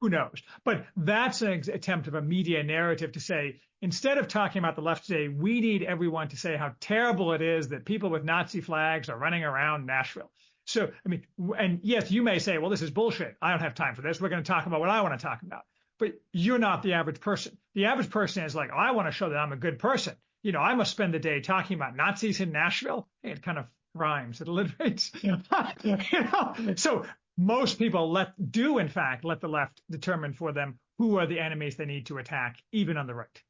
who 0.00 0.10
knows? 0.10 0.42
But 0.64 0.86
that's 0.96 1.42
an 1.42 1.62
attempt 1.72 2.08
of 2.08 2.14
a 2.14 2.22
media 2.22 2.62
narrative 2.62 3.12
to 3.12 3.20
say, 3.20 3.60
instead 3.80 4.18
of 4.18 4.28
talking 4.28 4.58
about 4.58 4.76
the 4.76 4.82
left 4.82 5.06
today, 5.06 5.28
we 5.28 5.60
need 5.60 5.82
everyone 5.82 6.28
to 6.28 6.36
say 6.36 6.56
how 6.56 6.74
terrible 6.80 7.32
it 7.32 7.42
is 7.42 7.68
that 7.68 7.84
people 7.84 8.10
with 8.10 8.24
Nazi 8.24 8.60
flags 8.60 9.08
are 9.08 9.16
running 9.16 9.44
around 9.44 9.86
Nashville. 9.86 10.30
So, 10.66 10.90
I 11.04 11.08
mean, 11.08 11.24
and 11.58 11.80
yes, 11.82 12.10
you 12.10 12.22
may 12.22 12.40
say, 12.40 12.58
well, 12.58 12.70
this 12.70 12.82
is 12.82 12.90
bullshit. 12.90 13.36
I 13.40 13.50
don't 13.50 13.60
have 13.60 13.74
time 13.74 13.94
for 13.94 14.02
this. 14.02 14.20
We're 14.20 14.28
going 14.28 14.42
to 14.42 14.48
talk 14.48 14.66
about 14.66 14.80
what 14.80 14.90
I 14.90 15.00
want 15.00 15.18
to 15.18 15.24
talk 15.24 15.42
about. 15.42 15.62
But 15.98 16.20
you're 16.32 16.58
not 16.58 16.82
the 16.82 16.94
average 16.94 17.20
person. 17.20 17.56
The 17.74 17.86
average 17.86 18.10
person 18.10 18.44
is 18.44 18.54
like, 18.54 18.70
oh, 18.72 18.76
I 18.76 18.90
want 18.92 19.08
to 19.08 19.12
show 19.12 19.30
that 19.30 19.36
I'm 19.36 19.52
a 19.52 19.56
good 19.56 19.78
person. 19.78 20.14
You 20.42 20.52
know, 20.52 20.60
I 20.60 20.74
must 20.74 20.90
spend 20.90 21.14
the 21.14 21.18
day 21.18 21.40
talking 21.40 21.76
about 21.76 21.96
Nazis 21.96 22.40
in 22.40 22.52
Nashville. 22.52 23.08
It 23.22 23.42
kind 23.42 23.58
of 23.58 23.66
rhymes. 23.94 24.40
It 24.40 24.48
alliterates. 24.48 25.10
you 26.12 26.22
know? 26.22 26.74
So 26.76 27.06
most 27.36 27.78
people 27.78 28.10
let 28.10 28.52
do 28.52 28.78
in 28.78 28.88
fact 28.88 29.24
let 29.24 29.40
the 29.40 29.48
left 29.48 29.82
determine 29.90 30.32
for 30.32 30.52
them 30.52 30.78
who 30.98 31.18
are 31.18 31.26
the 31.26 31.40
enemies 31.40 31.76
they 31.76 31.84
need 31.84 32.06
to 32.06 32.18
attack, 32.18 32.62
even 32.72 32.96
on 32.96 33.06
the 33.06 33.14
right. 33.14 33.42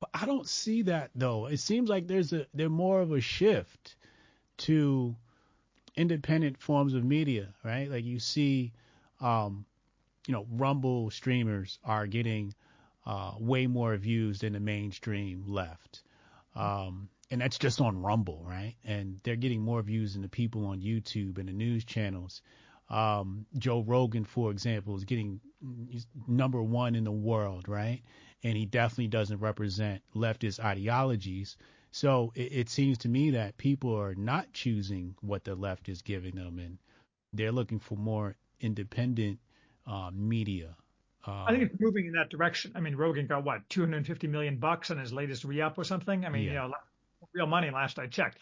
But 0.00 0.10
I 0.12 0.26
don't 0.26 0.48
see 0.48 0.82
that 0.82 1.10
though. 1.14 1.46
It 1.46 1.58
seems 1.58 1.88
like 1.88 2.06
there's 2.06 2.32
a 2.32 2.46
there's 2.52 2.70
more 2.70 3.00
of 3.00 3.12
a 3.12 3.20
shift 3.20 3.96
to 4.58 5.14
independent 5.96 6.60
forms 6.60 6.94
of 6.94 7.04
media, 7.04 7.54
right? 7.64 7.90
Like 7.90 8.04
you 8.04 8.18
see, 8.18 8.72
um, 9.20 9.64
you 10.26 10.32
know, 10.32 10.46
Rumble 10.50 11.10
streamers 11.10 11.78
are 11.84 12.06
getting 12.06 12.54
uh, 13.06 13.32
way 13.38 13.66
more 13.66 13.96
views 13.96 14.40
than 14.40 14.54
the 14.54 14.60
mainstream 14.60 15.44
left. 15.46 16.02
Um, 16.54 17.08
and 17.30 17.40
that's 17.40 17.58
just 17.58 17.80
on 17.80 18.00
Rumble, 18.00 18.44
right? 18.46 18.74
And 18.84 19.18
they're 19.22 19.36
getting 19.36 19.60
more 19.60 19.82
views 19.82 20.12
than 20.12 20.22
the 20.22 20.28
people 20.28 20.66
on 20.66 20.80
YouTube 20.80 21.38
and 21.38 21.48
the 21.48 21.52
news 21.52 21.84
channels. 21.84 22.42
Um, 22.88 23.46
Joe 23.58 23.80
Rogan, 23.80 24.24
for 24.24 24.50
example, 24.50 24.96
is 24.96 25.04
getting 25.04 25.40
number 26.28 26.62
one 26.62 26.94
in 26.94 27.04
the 27.04 27.12
world, 27.12 27.68
right? 27.68 28.02
And 28.42 28.56
he 28.56 28.66
definitely 28.66 29.08
doesn't 29.08 29.40
represent 29.40 30.02
leftist 30.14 30.60
ideologies. 30.60 31.56
So 31.90 32.32
it, 32.34 32.52
it 32.52 32.68
seems 32.68 32.98
to 32.98 33.08
me 33.08 33.30
that 33.30 33.56
people 33.56 33.98
are 33.98 34.14
not 34.14 34.52
choosing 34.52 35.14
what 35.20 35.44
the 35.44 35.54
left 35.54 35.88
is 35.88 36.02
giving 36.02 36.34
them, 36.34 36.58
and 36.58 36.78
they're 37.32 37.52
looking 37.52 37.78
for 37.78 37.96
more 37.96 38.36
independent 38.60 39.38
uh, 39.86 40.10
media. 40.12 40.76
I 41.26 41.52
think 41.52 41.62
it's 41.62 41.80
moving 41.80 42.06
in 42.06 42.12
that 42.12 42.28
direction. 42.28 42.72
I 42.74 42.80
mean, 42.80 42.96
Rogan 42.96 43.26
got 43.26 43.44
what 43.44 43.66
250 43.70 44.26
million 44.26 44.58
bucks 44.58 44.90
on 44.90 44.98
his 44.98 45.12
latest 45.12 45.44
re-up 45.44 45.78
or 45.78 45.84
something. 45.84 46.26
I 46.26 46.28
mean, 46.28 46.42
yeah. 46.42 46.64
you 46.64 46.68
know, 46.68 46.74
real 47.32 47.46
money 47.46 47.70
last 47.70 47.98
I 47.98 48.06
checked. 48.06 48.38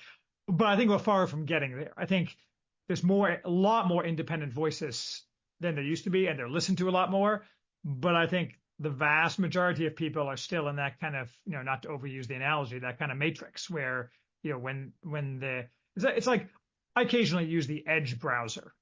But 0.49 0.67
I 0.67 0.77
think 0.77 0.91
we're 0.91 0.99
far 0.99 1.27
from 1.29 1.45
getting 1.45 1.77
there. 1.77 1.93
I 1.97 2.07
think 2.07 2.37
there's 2.89 3.05
more, 3.05 3.41
a 3.45 3.51
lot 3.51 3.87
more 3.87 4.05
independent 4.05 4.53
voices 4.53 5.23
than 5.61 5.77
there 5.77 5.85
used 5.85 6.05
to 6.05 6.11
be, 6.11 6.27
and 6.27 6.39
they're 6.39 6.49
listened 6.49 6.79
to 6.79 6.89
a 6.89 6.91
lot 6.91 7.11
more. 7.11 7.45
But 7.85 8.17
I 8.17 8.27
think 8.27 8.59
the 8.81 8.91
vast 8.91 9.39
majority 9.39 9.87
of 9.87 9.95
people 9.95 10.27
are 10.27 10.37
still 10.37 10.69
in 10.69 10.77
that 10.77 10.99
kind 11.01 11.15
of, 11.15 11.31
you 11.47 11.53
know, 11.53 11.63
not 11.63 11.83
to 11.83 11.89
overuse 11.89 12.27
the 12.27 12.35
analogy, 12.35 12.81
that 12.81 12.99
kind 12.99 13.13
of 13.13 13.19
matrix 13.19 13.71
where, 13.71 14.11
you 14.43 14.51
know, 14.51 14.59
when 14.59 14.93
when 15.03 15.39
the 15.39 15.67
it's 15.95 16.27
like 16.27 16.49
I 16.97 17.03
occasionally 17.03 17.45
use 17.45 17.67
the 17.67 17.87
Edge 17.87 18.19
browser 18.19 18.75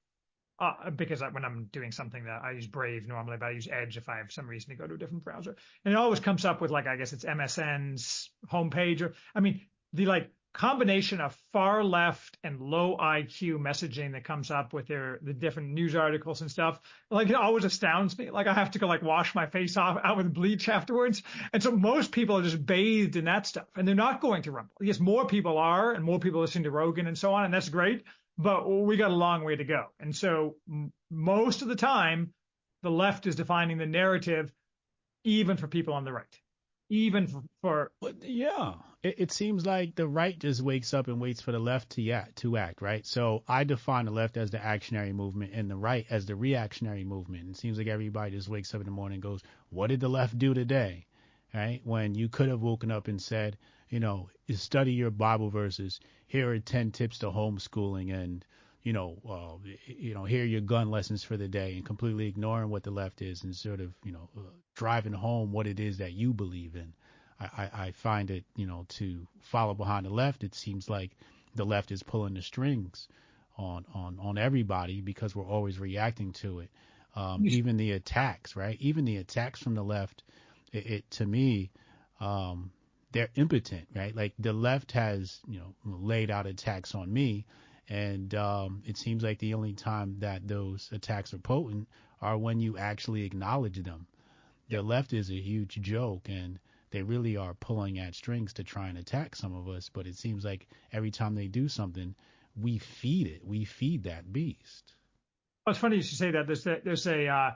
uh, 0.61 0.91
because 0.91 1.23
I, 1.23 1.29
when 1.29 1.43
I'm 1.43 1.67
doing 1.71 1.91
something 1.91 2.23
that 2.25 2.41
I 2.43 2.51
use 2.51 2.67
Brave 2.67 3.07
normally, 3.07 3.37
but 3.37 3.47
I 3.47 3.51
use 3.51 3.67
Edge 3.69 3.97
if 3.97 4.07
I 4.07 4.17
have 4.17 4.31
some 4.31 4.47
reason 4.47 4.69
to 4.69 4.75
go 4.75 4.87
to 4.87 4.93
a 4.93 4.97
different 4.97 5.23
browser, 5.23 5.55
and 5.83 5.93
it 5.93 5.97
always 5.97 6.19
comes 6.19 6.45
up 6.45 6.61
with 6.61 6.69
like 6.69 6.85
I 6.85 6.95
guess 6.95 7.13
it's 7.13 7.25
MSN's 7.25 8.29
homepage 8.49 9.01
or 9.01 9.15
I 9.33 9.39
mean 9.39 9.61
the 9.93 10.05
like 10.05 10.31
combination 10.53 11.21
of 11.21 11.35
far 11.53 11.83
left 11.83 12.37
and 12.43 12.59
low 12.59 12.97
IQ 12.97 13.57
messaging 13.57 14.11
that 14.11 14.23
comes 14.23 14.51
up 14.51 14.73
with 14.73 14.85
their 14.85 15.17
the 15.21 15.33
different 15.33 15.69
news 15.69 15.95
articles 15.95 16.41
and 16.41 16.51
stuff, 16.51 16.79
like 17.09 17.29
it 17.29 17.35
always 17.35 17.63
astounds 17.63 18.17
me. 18.17 18.29
Like 18.29 18.47
I 18.47 18.53
have 18.53 18.71
to 18.71 18.79
go 18.79 18.85
like 18.85 19.01
wash 19.01 19.33
my 19.33 19.47
face 19.47 19.77
off 19.77 19.99
out 20.03 20.17
with 20.17 20.33
bleach 20.33 20.69
afterwards. 20.69 21.23
And 21.53 21.63
so 21.63 21.71
most 21.71 22.11
people 22.11 22.37
are 22.37 22.43
just 22.43 22.63
bathed 22.63 23.15
in 23.15 23.25
that 23.25 23.47
stuff 23.47 23.65
and 23.75 23.87
they're 23.87 23.95
not 23.95 24.21
going 24.21 24.43
to 24.43 24.51
Rumble. 24.51 24.75
Yes, 24.81 24.99
more 24.99 25.25
people 25.25 25.57
are 25.57 25.93
and 25.93 26.03
more 26.03 26.19
people 26.19 26.41
listen 26.41 26.63
to 26.63 26.71
Rogan 26.71 27.07
and 27.07 27.17
so 27.17 27.33
on, 27.33 27.45
and 27.45 27.53
that's 27.53 27.69
great. 27.69 28.03
But 28.41 28.69
we 28.69 28.97
got 28.97 29.11
a 29.11 29.15
long 29.15 29.43
way 29.43 29.55
to 29.55 29.63
go. 29.63 29.87
And 29.99 30.15
so 30.15 30.55
most 31.09 31.61
of 31.61 31.67
the 31.67 31.75
time, 31.75 32.33
the 32.81 32.91
left 32.91 33.27
is 33.27 33.35
defining 33.35 33.77
the 33.77 33.85
narrative, 33.85 34.51
even 35.23 35.57
for 35.57 35.67
people 35.67 35.93
on 35.93 36.05
the 36.05 36.13
right 36.13 36.41
even 36.91 37.25
for, 37.25 37.41
for 37.61 37.91
yeah 38.21 38.73
it, 39.01 39.15
it, 39.17 39.31
seems 39.31 39.65
like 39.65 39.95
the 39.95 40.07
right 40.07 40.37
just 40.37 40.61
wakes 40.61 40.93
up 40.93 41.07
and 41.07 41.21
waits 41.21 41.41
for 41.41 41.53
the 41.53 41.59
left 41.59 41.89
to 41.91 42.11
act 42.11 42.35
to 42.35 42.57
act 42.57 42.81
right? 42.81 43.07
So 43.07 43.43
i 43.47 43.63
define 43.63 44.05
the 44.05 44.11
left 44.11 44.35
as 44.35 44.51
the 44.51 44.57
actionary 44.57 45.13
movement 45.13 45.53
and 45.53 45.71
the 45.71 45.77
right 45.77 46.05
as 46.09 46.25
the 46.25 46.35
reactionary 46.35 47.05
movement. 47.05 47.49
It 47.49 47.57
seems 47.57 47.77
like 47.77 47.87
everybody 47.87 48.31
just 48.31 48.49
wakes 48.49 48.75
up 48.75 48.81
in 48.81 48.85
the 48.85 48.91
morning 48.91 49.15
and 49.15 49.23
goes 49.23 49.41
what 49.69 49.87
did 49.87 50.01
the 50.01 50.09
left 50.09 50.37
do 50.37 50.53
today? 50.53 51.05
Right? 51.53 51.79
When 51.83 52.13
you 52.13 52.27
could 52.27 52.49
have 52.49 52.61
woken 52.61 52.91
up 52.91 53.07
and 53.07 53.21
said 53.21 53.57
you 53.91 53.99
know 53.99 54.27
study 54.55 54.93
your 54.93 55.11
bible 55.11 55.51
verses 55.51 55.99
here 56.27 56.49
are 56.49 56.59
10 56.59 56.91
tips 56.91 57.19
to 57.19 57.27
homeschooling 57.27 58.11
and 58.11 58.43
you 58.83 58.93
know, 58.93 59.17
uh, 59.29 59.69
you 59.85 60.13
know, 60.13 60.25
hear 60.25 60.43
your 60.43 60.61
gun 60.61 60.89
lessons 60.89 61.23
for 61.23 61.37
the 61.37 61.47
day 61.47 61.75
and 61.75 61.85
completely 61.85 62.27
ignoring 62.27 62.69
what 62.69 62.83
the 62.83 62.91
left 62.91 63.21
is 63.21 63.43
and 63.43 63.55
sort 63.55 63.79
of, 63.79 63.93
you 64.03 64.11
know, 64.11 64.29
uh, 64.35 64.41
driving 64.75 65.13
home 65.13 65.51
what 65.51 65.67
it 65.67 65.79
is 65.79 65.99
that 65.99 66.13
you 66.13 66.33
believe 66.33 66.75
in. 66.75 66.93
I, 67.39 67.45
I, 67.57 67.85
I 67.85 67.91
find 67.91 68.31
it, 68.31 68.43
you 68.55 68.65
know, 68.65 68.85
to 68.89 69.27
follow 69.39 69.73
behind 69.73 70.05
the 70.05 70.09
left, 70.09 70.43
it 70.43 70.55
seems 70.55 70.89
like 70.89 71.11
the 71.55 71.65
left 71.65 71.91
is 71.91 72.01
pulling 72.01 72.33
the 72.33 72.41
strings 72.41 73.07
on, 73.57 73.85
on, 73.93 74.17
on 74.19 74.37
everybody 74.37 75.01
because 75.01 75.35
we're 75.35 75.45
always 75.45 75.77
reacting 75.77 76.31
to 76.33 76.59
it. 76.59 76.69
Um, 77.15 77.45
even 77.45 77.77
the 77.77 77.91
attacks, 77.91 78.55
right? 78.55 78.77
Even 78.79 79.05
the 79.05 79.17
attacks 79.17 79.61
from 79.61 79.75
the 79.75 79.83
left, 79.83 80.23
it, 80.71 80.85
it 80.85 81.11
to 81.11 81.25
me, 81.25 81.69
um, 82.19 82.71
they're 83.11 83.29
impotent, 83.35 83.87
right? 83.95 84.15
Like 84.15 84.33
the 84.39 84.53
left 84.53 84.91
has, 84.93 85.39
you 85.47 85.59
know, 85.59 85.75
laid 85.85 86.31
out 86.31 86.47
attacks 86.47 86.95
on 86.95 87.11
me 87.11 87.45
and 87.91 88.33
um, 88.35 88.83
it 88.85 88.95
seems 88.95 89.21
like 89.21 89.39
the 89.39 89.53
only 89.53 89.73
time 89.73 90.15
that 90.19 90.47
those 90.47 90.89
attacks 90.93 91.33
are 91.33 91.39
potent 91.39 91.89
are 92.21 92.37
when 92.37 92.61
you 92.61 92.77
actually 92.77 93.23
acknowledge 93.23 93.83
them. 93.83 94.07
The 94.69 94.81
left 94.81 95.11
is 95.11 95.29
a 95.29 95.35
huge 95.35 95.81
joke, 95.81 96.29
and 96.29 96.57
they 96.91 97.01
really 97.03 97.35
are 97.35 97.53
pulling 97.53 97.99
at 97.99 98.15
strings 98.15 98.53
to 98.53 98.63
try 98.63 98.87
and 98.87 98.97
attack 98.97 99.35
some 99.35 99.53
of 99.53 99.67
us. 99.67 99.89
But 99.89 100.07
it 100.07 100.15
seems 100.15 100.45
like 100.45 100.67
every 100.93 101.11
time 101.11 101.35
they 101.35 101.47
do 101.47 101.67
something, 101.67 102.15
we 102.55 102.77
feed 102.77 103.27
it. 103.27 103.45
We 103.45 103.65
feed 103.65 104.03
that 104.03 104.31
beast. 104.31 104.93
Oh, 105.67 105.71
it's 105.71 105.79
funny 105.79 105.97
you 105.97 106.01
should 106.01 106.17
say 106.17 106.31
that. 106.31 106.47
There's 106.47 106.65
a, 106.65 106.77
there's 106.85 107.07
a 107.07 107.27
uh, 107.27 107.51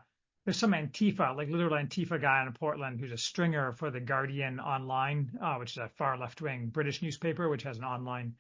there's 0.46 0.58
some 0.58 0.72
Antifa, 0.74 1.36
like 1.36 1.50
literal 1.50 1.74
Antifa 1.74 2.22
guy 2.22 2.44
in 2.46 2.54
Portland 2.54 3.00
who's 3.00 3.12
a 3.12 3.18
stringer 3.18 3.74
for 3.74 3.90
the 3.90 4.00
Guardian 4.00 4.60
Online, 4.60 5.30
uh, 5.42 5.56
which 5.56 5.72
is 5.72 5.78
a 5.78 5.90
far 5.90 6.18
left 6.18 6.42
wing 6.42 6.68
British 6.68 7.02
newspaper, 7.02 7.50
which 7.50 7.64
has 7.64 7.80
an 7.80 7.84
online 7.84 8.34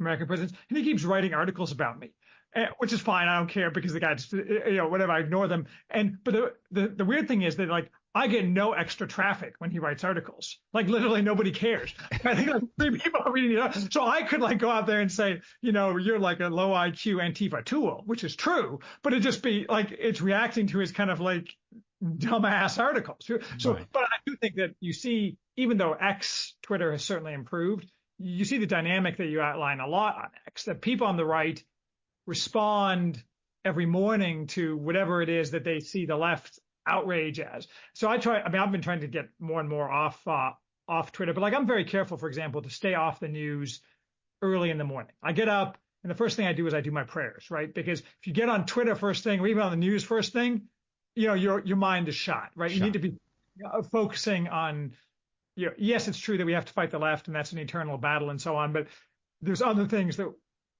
American 0.00 0.26
presence, 0.26 0.52
and 0.68 0.76
he 0.78 0.84
keeps 0.84 1.04
writing 1.04 1.34
articles 1.34 1.70
about 1.70 2.00
me, 2.00 2.12
uh, 2.56 2.66
which 2.78 2.92
is 2.92 3.00
fine. 3.00 3.28
I 3.28 3.38
don't 3.38 3.48
care 3.48 3.70
because 3.70 3.92
the 3.92 4.00
guy 4.00 4.14
just 4.14 4.32
you 4.32 4.72
know 4.72 4.88
whatever. 4.88 5.12
I 5.12 5.20
ignore 5.20 5.46
them. 5.46 5.66
And 5.90 6.18
but 6.24 6.34
the 6.34 6.54
the, 6.72 6.88
the 6.88 7.04
weird 7.04 7.28
thing 7.28 7.42
is 7.42 7.54
that 7.56 7.68
like 7.68 7.92
I 8.14 8.26
get 8.26 8.46
no 8.46 8.72
extra 8.72 9.06
traffic 9.06 9.54
when 9.58 9.70
he 9.70 9.78
writes 9.78 10.04
articles. 10.04 10.58
Like 10.74 10.86
literally 10.88 11.22
nobody 11.22 11.50
cares. 11.50 11.94
I 12.12 12.34
think 12.34 12.48
like 12.48 12.62
three 12.78 12.98
people 12.98 13.20
are 13.24 13.32
reading 13.32 13.56
it. 13.56 13.92
So 13.92 14.06
I 14.06 14.22
could 14.22 14.40
like 14.40 14.58
go 14.58 14.70
out 14.70 14.86
there 14.86 15.00
and 15.00 15.10
say, 15.10 15.40
you 15.62 15.72
know, 15.72 15.96
you're 15.96 16.18
like 16.18 16.40
a 16.40 16.48
low 16.48 16.70
IQ 16.70 17.16
Antifa 17.16 17.64
tool, 17.64 18.02
which 18.04 18.22
is 18.22 18.36
true, 18.36 18.80
but 19.02 19.14
it 19.14 19.20
just 19.20 19.42
be 19.42 19.66
like 19.68 19.92
it's 19.98 20.20
reacting 20.20 20.66
to 20.68 20.78
his 20.78 20.92
kind 20.92 21.10
of 21.10 21.20
like 21.20 21.54
dumbass 22.02 22.78
articles. 22.78 23.30
So, 23.58 23.74
right. 23.74 23.86
but 23.92 24.02
I 24.02 24.16
do 24.26 24.36
think 24.36 24.56
that 24.56 24.74
you 24.80 24.92
see, 24.92 25.38
even 25.56 25.78
though 25.78 25.92
X 25.94 26.54
Twitter 26.62 26.92
has 26.92 27.04
certainly 27.04 27.32
improved, 27.32 27.90
you 28.18 28.44
see 28.44 28.58
the 28.58 28.66
dynamic 28.66 29.16
that 29.16 29.26
you 29.26 29.40
outline 29.40 29.80
a 29.80 29.86
lot 29.86 30.16
on 30.16 30.28
X, 30.46 30.64
that 30.64 30.82
people 30.82 31.06
on 31.06 31.16
the 31.16 31.24
right 31.24 31.62
respond 32.26 33.22
every 33.64 33.86
morning 33.86 34.48
to 34.48 34.76
whatever 34.76 35.22
it 35.22 35.28
is 35.28 35.52
that 35.52 35.64
they 35.64 35.80
see 35.80 36.06
the 36.06 36.16
left 36.16 36.58
outrage 36.86 37.40
as. 37.40 37.68
So 37.94 38.08
I 38.08 38.18
try. 38.18 38.40
I 38.40 38.48
mean, 38.50 38.60
I've 38.60 38.72
been 38.72 38.82
trying 38.82 39.00
to 39.00 39.06
get 39.06 39.28
more 39.38 39.60
and 39.60 39.68
more 39.68 39.90
off 39.90 40.20
uh, 40.26 40.50
off 40.88 41.12
Twitter, 41.12 41.32
but 41.32 41.40
like 41.40 41.54
I'm 41.54 41.66
very 41.66 41.84
careful, 41.84 42.16
for 42.16 42.28
example, 42.28 42.62
to 42.62 42.70
stay 42.70 42.94
off 42.94 43.20
the 43.20 43.28
news 43.28 43.80
early 44.40 44.70
in 44.70 44.78
the 44.78 44.84
morning. 44.84 45.12
I 45.22 45.32
get 45.32 45.48
up 45.48 45.78
and 46.02 46.10
the 46.10 46.14
first 46.14 46.36
thing 46.36 46.46
I 46.46 46.52
do 46.52 46.66
is 46.66 46.74
I 46.74 46.80
do 46.80 46.90
my 46.90 47.04
prayers, 47.04 47.50
right? 47.50 47.72
Because 47.72 48.00
if 48.00 48.26
you 48.26 48.32
get 48.32 48.48
on 48.48 48.66
Twitter 48.66 48.94
first 48.94 49.22
thing 49.22 49.40
or 49.40 49.46
even 49.46 49.62
on 49.62 49.70
the 49.70 49.76
news 49.76 50.02
first 50.02 50.32
thing, 50.32 50.62
you 51.14 51.28
know 51.28 51.34
your 51.34 51.60
your 51.64 51.76
mind 51.76 52.08
is 52.08 52.14
shot, 52.14 52.50
right? 52.56 52.70
Shot. 52.70 52.76
You 52.76 52.84
need 52.84 52.92
to 52.94 52.98
be 52.98 53.14
focusing 53.90 54.48
on. 54.48 54.92
You 55.54 55.66
know, 55.66 55.72
yes, 55.76 56.08
it's 56.08 56.18
true 56.18 56.38
that 56.38 56.46
we 56.46 56.54
have 56.54 56.64
to 56.64 56.72
fight 56.72 56.90
the 56.90 56.98
left, 56.98 57.26
and 57.26 57.36
that's 57.36 57.52
an 57.52 57.58
eternal 57.58 57.98
battle, 57.98 58.30
and 58.30 58.40
so 58.40 58.56
on. 58.56 58.72
But 58.72 58.86
there's 59.42 59.60
other 59.60 59.86
things 59.86 60.16
that 60.16 60.32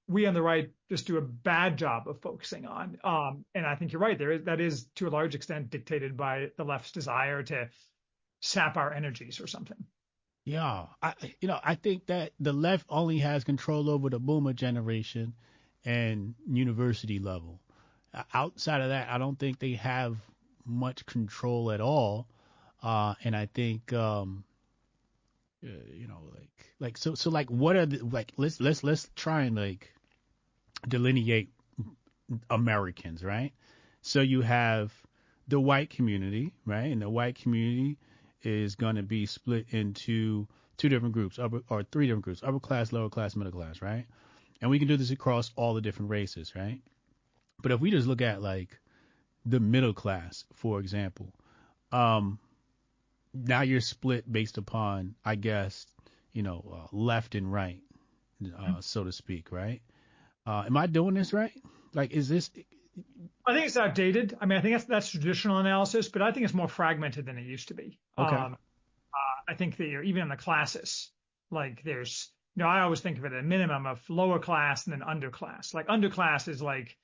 we 0.07 0.25
on 0.25 0.33
the 0.33 0.41
right 0.41 0.69
just 0.89 1.07
do 1.07 1.17
a 1.17 1.21
bad 1.21 1.77
job 1.77 2.07
of 2.07 2.21
focusing 2.21 2.65
on. 2.65 2.97
Um, 3.03 3.45
and 3.55 3.65
I 3.65 3.75
think 3.75 3.93
you're 3.93 4.01
right. 4.01 4.17
There 4.17 4.31
is 4.31 4.43
that 4.45 4.59
is 4.59 4.85
to 4.95 5.07
a 5.07 5.09
large 5.09 5.35
extent 5.35 5.69
dictated 5.69 6.17
by 6.17 6.49
the 6.57 6.63
left's 6.63 6.91
desire 6.91 7.43
to 7.43 7.69
sap 8.41 8.77
our 8.77 8.93
energies 8.93 9.39
or 9.39 9.47
something. 9.47 9.77
Yeah, 10.45 10.87
I 11.01 11.13
you 11.39 11.47
know 11.47 11.59
I 11.63 11.75
think 11.75 12.07
that 12.07 12.33
the 12.39 12.53
left 12.53 12.85
only 12.89 13.19
has 13.19 13.43
control 13.43 13.89
over 13.89 14.09
the 14.09 14.19
boomer 14.19 14.53
generation 14.53 15.33
and 15.85 16.35
university 16.47 17.19
level. 17.19 17.61
Outside 18.33 18.81
of 18.81 18.89
that, 18.89 19.09
I 19.09 19.17
don't 19.17 19.39
think 19.39 19.59
they 19.59 19.73
have 19.73 20.17
much 20.65 21.05
control 21.05 21.71
at 21.71 21.81
all. 21.81 22.27
Uh, 22.81 23.15
and 23.23 23.35
I 23.35 23.47
think 23.47 23.91
um, 23.93 24.43
uh, 25.63 25.67
you 25.93 26.07
know 26.07 26.19
like 26.33 26.73
like 26.79 26.97
so 26.97 27.15
so 27.15 27.29
like 27.29 27.49
what 27.49 27.75
are 27.75 27.85
the 27.85 27.99
like 27.99 28.33
let's 28.37 28.59
let's 28.59 28.83
let's 28.83 29.09
try 29.15 29.43
and 29.43 29.55
like 29.55 29.91
delineate 30.87 31.49
Americans, 32.49 33.23
right? 33.23 33.51
So 34.01 34.21
you 34.21 34.41
have 34.41 34.93
the 35.47 35.59
white 35.59 35.89
community, 35.89 36.53
right? 36.65 36.91
And 36.91 37.01
the 37.01 37.09
white 37.09 37.35
community 37.35 37.97
is 38.41 38.75
going 38.75 38.95
to 38.95 39.03
be 39.03 39.25
split 39.25 39.67
into 39.69 40.47
two 40.77 40.89
different 40.89 41.13
groups, 41.13 41.39
upper, 41.39 41.61
or 41.69 41.83
three 41.83 42.07
different 42.07 42.25
groups, 42.25 42.41
upper 42.43 42.59
class, 42.59 42.91
lower 42.91 43.09
class, 43.09 43.35
middle 43.35 43.53
class, 43.53 43.81
right? 43.81 44.05
And 44.61 44.69
we 44.69 44.79
can 44.79 44.87
do 44.87 44.97
this 44.97 45.11
across 45.11 45.51
all 45.55 45.73
the 45.73 45.81
different 45.81 46.11
races, 46.11 46.55
right? 46.55 46.81
But 47.61 47.71
if 47.71 47.79
we 47.79 47.91
just 47.91 48.07
look 48.07 48.21
at 48.21 48.41
like 48.41 48.79
the 49.45 49.59
middle 49.59 49.93
class, 49.93 50.45
for 50.53 50.79
example, 50.79 51.33
um, 51.91 52.39
now 53.33 53.61
you're 53.61 53.81
split 53.81 54.31
based 54.31 54.57
upon, 54.57 55.15
I 55.25 55.35
guess, 55.35 55.85
you 56.33 56.43
know, 56.43 56.63
uh, 56.73 56.95
left 56.95 57.35
and 57.35 57.51
right, 57.51 57.81
uh, 58.43 58.47
mm-hmm. 58.47 58.79
so 58.81 59.03
to 59.03 59.11
speak, 59.11 59.51
right? 59.51 59.81
Uh, 60.45 60.63
am 60.65 60.77
I 60.77 60.87
doing 60.87 61.15
this 61.15 61.33
right? 61.33 61.53
Like, 61.93 62.11
is 62.11 62.27
this? 62.27 62.51
I 63.45 63.53
think 63.53 63.67
it's 63.67 63.77
outdated. 63.77 64.37
I 64.39 64.45
mean, 64.45 64.57
I 64.57 64.61
think 64.61 64.75
that's 64.75 64.85
that's 64.85 65.09
traditional 65.09 65.57
analysis, 65.57 66.09
but 66.09 66.21
I 66.21 66.31
think 66.31 66.43
it's 66.45 66.53
more 66.53 66.67
fragmented 66.67 67.25
than 67.25 67.37
it 67.37 67.45
used 67.45 67.69
to 67.69 67.73
be. 67.73 67.99
Okay. 68.17 68.35
Um, 68.35 68.53
uh, 68.53 69.51
I 69.51 69.55
think 69.55 69.77
that 69.77 69.83
even 69.83 70.23
in 70.23 70.29
the 70.29 70.35
classes, 70.35 71.11
like 71.51 71.83
there's, 71.83 72.29
you 72.55 72.63
know, 72.63 72.69
I 72.69 72.81
always 72.81 72.99
think 72.99 73.17
of 73.17 73.25
it 73.25 73.33
at 73.33 73.39
a 73.39 73.43
minimum 73.43 73.85
of 73.85 74.01
lower 74.09 74.39
class 74.39 74.85
and 74.85 74.93
then 74.93 75.07
underclass. 75.07 75.73
Like 75.73 75.87
underclass 75.87 76.47
is 76.47 76.61
like 76.61 76.97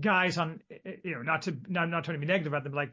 guys 0.00 0.38
on, 0.38 0.60
you 1.02 1.14
know, 1.14 1.22
not 1.22 1.42
to 1.42 1.56
not 1.68 1.88
not 1.88 2.04
trying 2.04 2.16
to 2.16 2.20
be 2.20 2.26
negative 2.26 2.52
about 2.52 2.64
them, 2.64 2.72
but 2.72 2.78
like 2.78 2.92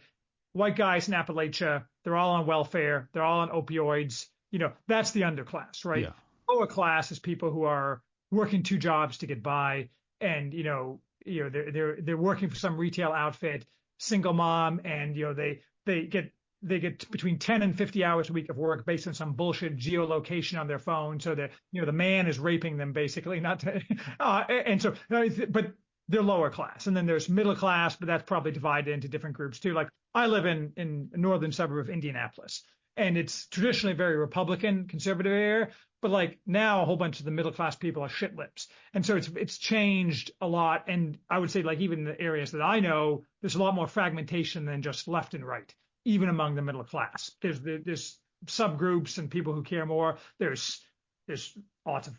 white 0.56 0.78
guys 0.78 1.08
in 1.08 1.14
Appalachia, 1.14 1.84
they're 2.04 2.16
all 2.16 2.36
on 2.36 2.46
welfare, 2.46 3.10
they're 3.12 3.24
all 3.24 3.42
on 3.42 3.50
opioids. 3.50 4.26
You 4.52 4.60
know, 4.60 4.72
that's 4.88 5.12
the 5.12 5.22
underclass, 5.22 5.84
right? 5.84 6.04
Yeah. 6.04 6.12
Lower 6.50 6.68
class 6.68 7.12
is 7.12 7.20
people 7.20 7.52
who 7.52 7.64
are 7.64 8.02
working 8.32 8.64
two 8.64 8.78
jobs 8.78 9.18
to 9.18 9.28
get 9.28 9.44
by, 9.44 9.90
and 10.22 10.54
you 10.54 10.64
know, 10.64 11.02
you 11.26 11.44
know, 11.44 11.50
they're 11.50 11.72
they're 11.72 11.98
they're 12.02 12.18
working 12.18 12.50
for 12.50 12.56
some 12.56 12.78
retail 12.78 13.12
outfit, 13.12 13.66
single 13.98 14.34
mom, 14.34 14.82
and 14.86 15.18
you 15.18 15.26
know, 15.26 15.34
they 15.34 15.60
they 15.86 16.06
get 16.06 16.32
they 16.62 16.80
get 16.80 17.12
between 17.12 17.38
10 17.38 17.62
and 17.62 17.78
50 17.78 18.04
hours 18.04 18.30
a 18.30 18.34
week 18.34 18.50
of 18.50 18.58
work 18.58 18.86
based 18.86 19.08
on 19.08 19.14
some 19.14 19.34
bullshit 19.34 19.78
geolocation 19.78 20.60
on 20.60 20.68
their 20.68 20.80
phone. 20.80 21.20
So 21.20 21.36
that, 21.36 21.52
you 21.72 21.82
know, 21.82 21.86
the 21.86 21.92
man 21.92 22.28
is 22.28 22.40
raping 22.40 22.78
them 22.78 22.92
basically, 22.92 23.40
not 23.40 23.60
to, 23.60 23.82
uh, 24.20 24.44
and 24.50 24.82
so, 24.82 24.96
but 25.10 25.74
they're 26.08 26.24
lower 26.24 26.50
class. 26.50 26.88
And 26.88 26.98
then 26.98 27.06
there's 27.06 27.30
middle 27.30 27.56
class, 27.56 27.96
but 27.98 28.08
that's 28.08 28.24
probably 28.24 28.52
divided 28.52 28.94
into 28.94 29.08
different 29.08 29.36
groups 29.36 29.60
too. 29.60 29.74
Like 29.74 29.90
I 30.16 30.26
live 30.26 30.48
in, 30.48 30.74
in 30.78 31.12
a 31.14 31.18
northern 31.18 31.52
suburb 31.52 31.88
of 31.88 31.94
Indianapolis 31.94 32.64
and 32.98 33.18
it's 33.18 33.48
traditionally 33.48 33.96
very 33.96 34.18
Republican, 34.18 34.88
conservative 34.88 35.32
area. 35.32 35.70
But 36.02 36.12
like 36.12 36.40
now, 36.46 36.82
a 36.82 36.86
whole 36.86 36.98
bunch 36.98 37.20
of 37.20 37.26
the 37.26 37.32
middle 37.32 37.52
class 37.52 37.76
people 37.76 38.04
are 38.04 38.10
shit 38.10 38.36
lips, 38.36 38.68
and 38.94 39.06
so 39.06 39.16
it's 39.16 39.28
it's 39.30 39.58
changed 39.58 40.32
a 40.40 40.48
lot. 40.48 40.86
And 40.88 41.18
I 41.30 41.40
would 41.40 41.50
say 41.50 41.64
like 41.64 41.80
even 41.80 42.04
the 42.04 42.20
areas 42.20 42.52
that 42.52 42.62
I 42.62 42.80
know, 42.80 43.24
there's 43.42 43.56
a 43.56 43.64
lot 43.64 43.76
more 43.76 43.88
fragmentation 43.88 44.66
than 44.66 44.82
just 44.82 45.08
left 45.08 45.34
and 45.34 45.46
right, 45.46 45.74
even 46.04 46.30
among 46.30 46.56
the 46.56 46.62
middle 46.62 46.84
class. 46.84 47.32
There's 47.42 47.60
there's 47.62 48.20
subgroups 48.46 49.18
and 49.18 49.32
people 49.32 49.54
who 49.54 49.64
care 49.64 49.86
more. 49.86 50.18
There's 50.38 50.80
there's 51.28 51.58
lots 51.88 52.08
of 52.08 52.14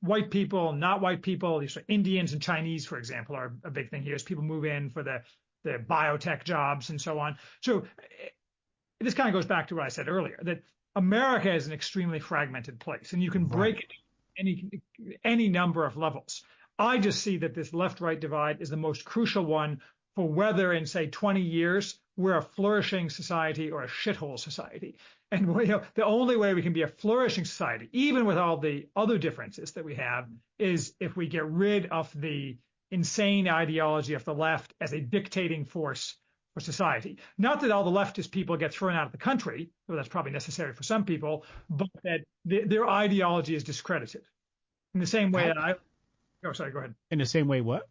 white 0.00 0.30
people, 0.30 0.74
not 0.74 1.00
white 1.00 1.22
people. 1.22 1.60
These 1.60 1.78
are 1.78 1.84
Indians 1.88 2.34
and 2.34 2.42
Chinese, 2.42 2.84
for 2.84 2.98
example, 2.98 3.36
are 3.36 3.54
a 3.64 3.70
big 3.70 3.90
thing 3.90 4.02
here 4.02 4.16
as 4.16 4.22
people 4.22 4.44
move 4.44 4.66
in 4.66 4.90
for 4.90 5.02
the 5.02 5.22
the 5.64 5.78
biotech 5.78 6.44
jobs 6.44 6.90
and 6.90 7.00
so 7.00 7.18
on. 7.18 7.36
So 7.60 7.80
eh, 7.80 8.28
this 9.00 9.14
kind 9.14 9.28
of 9.28 9.32
goes 9.32 9.46
back 9.46 9.68
to 9.68 9.76
what 9.76 9.84
I 9.84 9.88
said 9.88 10.08
earlier 10.08 10.38
that 10.42 10.62
America 10.96 11.52
is 11.52 11.66
an 11.66 11.72
extremely 11.72 12.18
fragmented 12.18 12.80
place, 12.80 13.12
and 13.12 13.22
you 13.22 13.30
can 13.30 13.44
break 13.44 13.76
right. 13.76 13.84
it 13.84 13.92
any 14.38 14.82
any 15.24 15.48
number 15.48 15.84
of 15.84 15.96
levels. 15.96 16.42
I 16.78 16.98
just 16.98 17.22
see 17.22 17.36
that 17.38 17.54
this 17.54 17.74
left-right 17.74 18.20
divide 18.20 18.60
is 18.60 18.70
the 18.70 18.76
most 18.76 19.04
crucial 19.04 19.44
one 19.44 19.80
for 20.16 20.26
whether 20.26 20.72
in 20.72 20.86
say 20.86 21.06
20 21.06 21.40
years 21.40 21.98
we're 22.16 22.36
a 22.36 22.42
flourishing 22.42 23.10
society 23.10 23.70
or 23.70 23.82
a 23.82 23.88
shithole 23.88 24.38
society. 24.38 24.96
And 25.32 25.46
you 25.60 25.66
know, 25.66 25.82
the 25.94 26.04
only 26.04 26.36
way 26.36 26.54
we 26.54 26.62
can 26.62 26.72
be 26.72 26.82
a 26.82 26.88
flourishing 26.88 27.44
society, 27.44 27.88
even 27.92 28.26
with 28.26 28.36
all 28.36 28.56
the 28.56 28.88
other 28.96 29.16
differences 29.16 29.72
that 29.72 29.84
we 29.84 29.94
have, 29.94 30.26
is 30.58 30.94
if 31.00 31.16
we 31.16 31.28
get 31.28 31.46
rid 31.46 31.86
of 31.86 32.12
the 32.20 32.58
insane 32.90 33.48
ideology 33.48 34.14
of 34.14 34.24
the 34.24 34.34
left 34.34 34.74
as 34.80 34.92
a 34.92 35.00
dictating 35.00 35.64
force 35.64 36.16
for 36.54 36.60
society. 36.60 37.18
Not 37.38 37.60
that 37.60 37.70
all 37.70 37.84
the 37.84 37.90
leftist 37.90 38.30
people 38.30 38.56
get 38.56 38.72
thrown 38.72 38.94
out 38.94 39.06
of 39.06 39.12
the 39.12 39.18
country, 39.18 39.70
though 39.88 39.96
that's 39.96 40.08
probably 40.08 40.32
necessary 40.32 40.72
for 40.72 40.82
some 40.82 41.04
people, 41.04 41.44
but 41.68 41.88
that 42.02 42.20
th- 42.48 42.68
their 42.68 42.88
ideology 42.88 43.54
is 43.54 43.64
discredited. 43.64 44.22
In 44.94 45.00
the 45.00 45.06
same 45.06 45.30
way 45.30 45.46
that 45.46 45.58
I, 45.58 45.74
oh, 46.44 46.52
sorry, 46.52 46.72
go 46.72 46.80
ahead. 46.80 46.94
In 47.10 47.18
the 47.18 47.26
same 47.26 47.46
way, 47.46 47.60
what? 47.60 47.88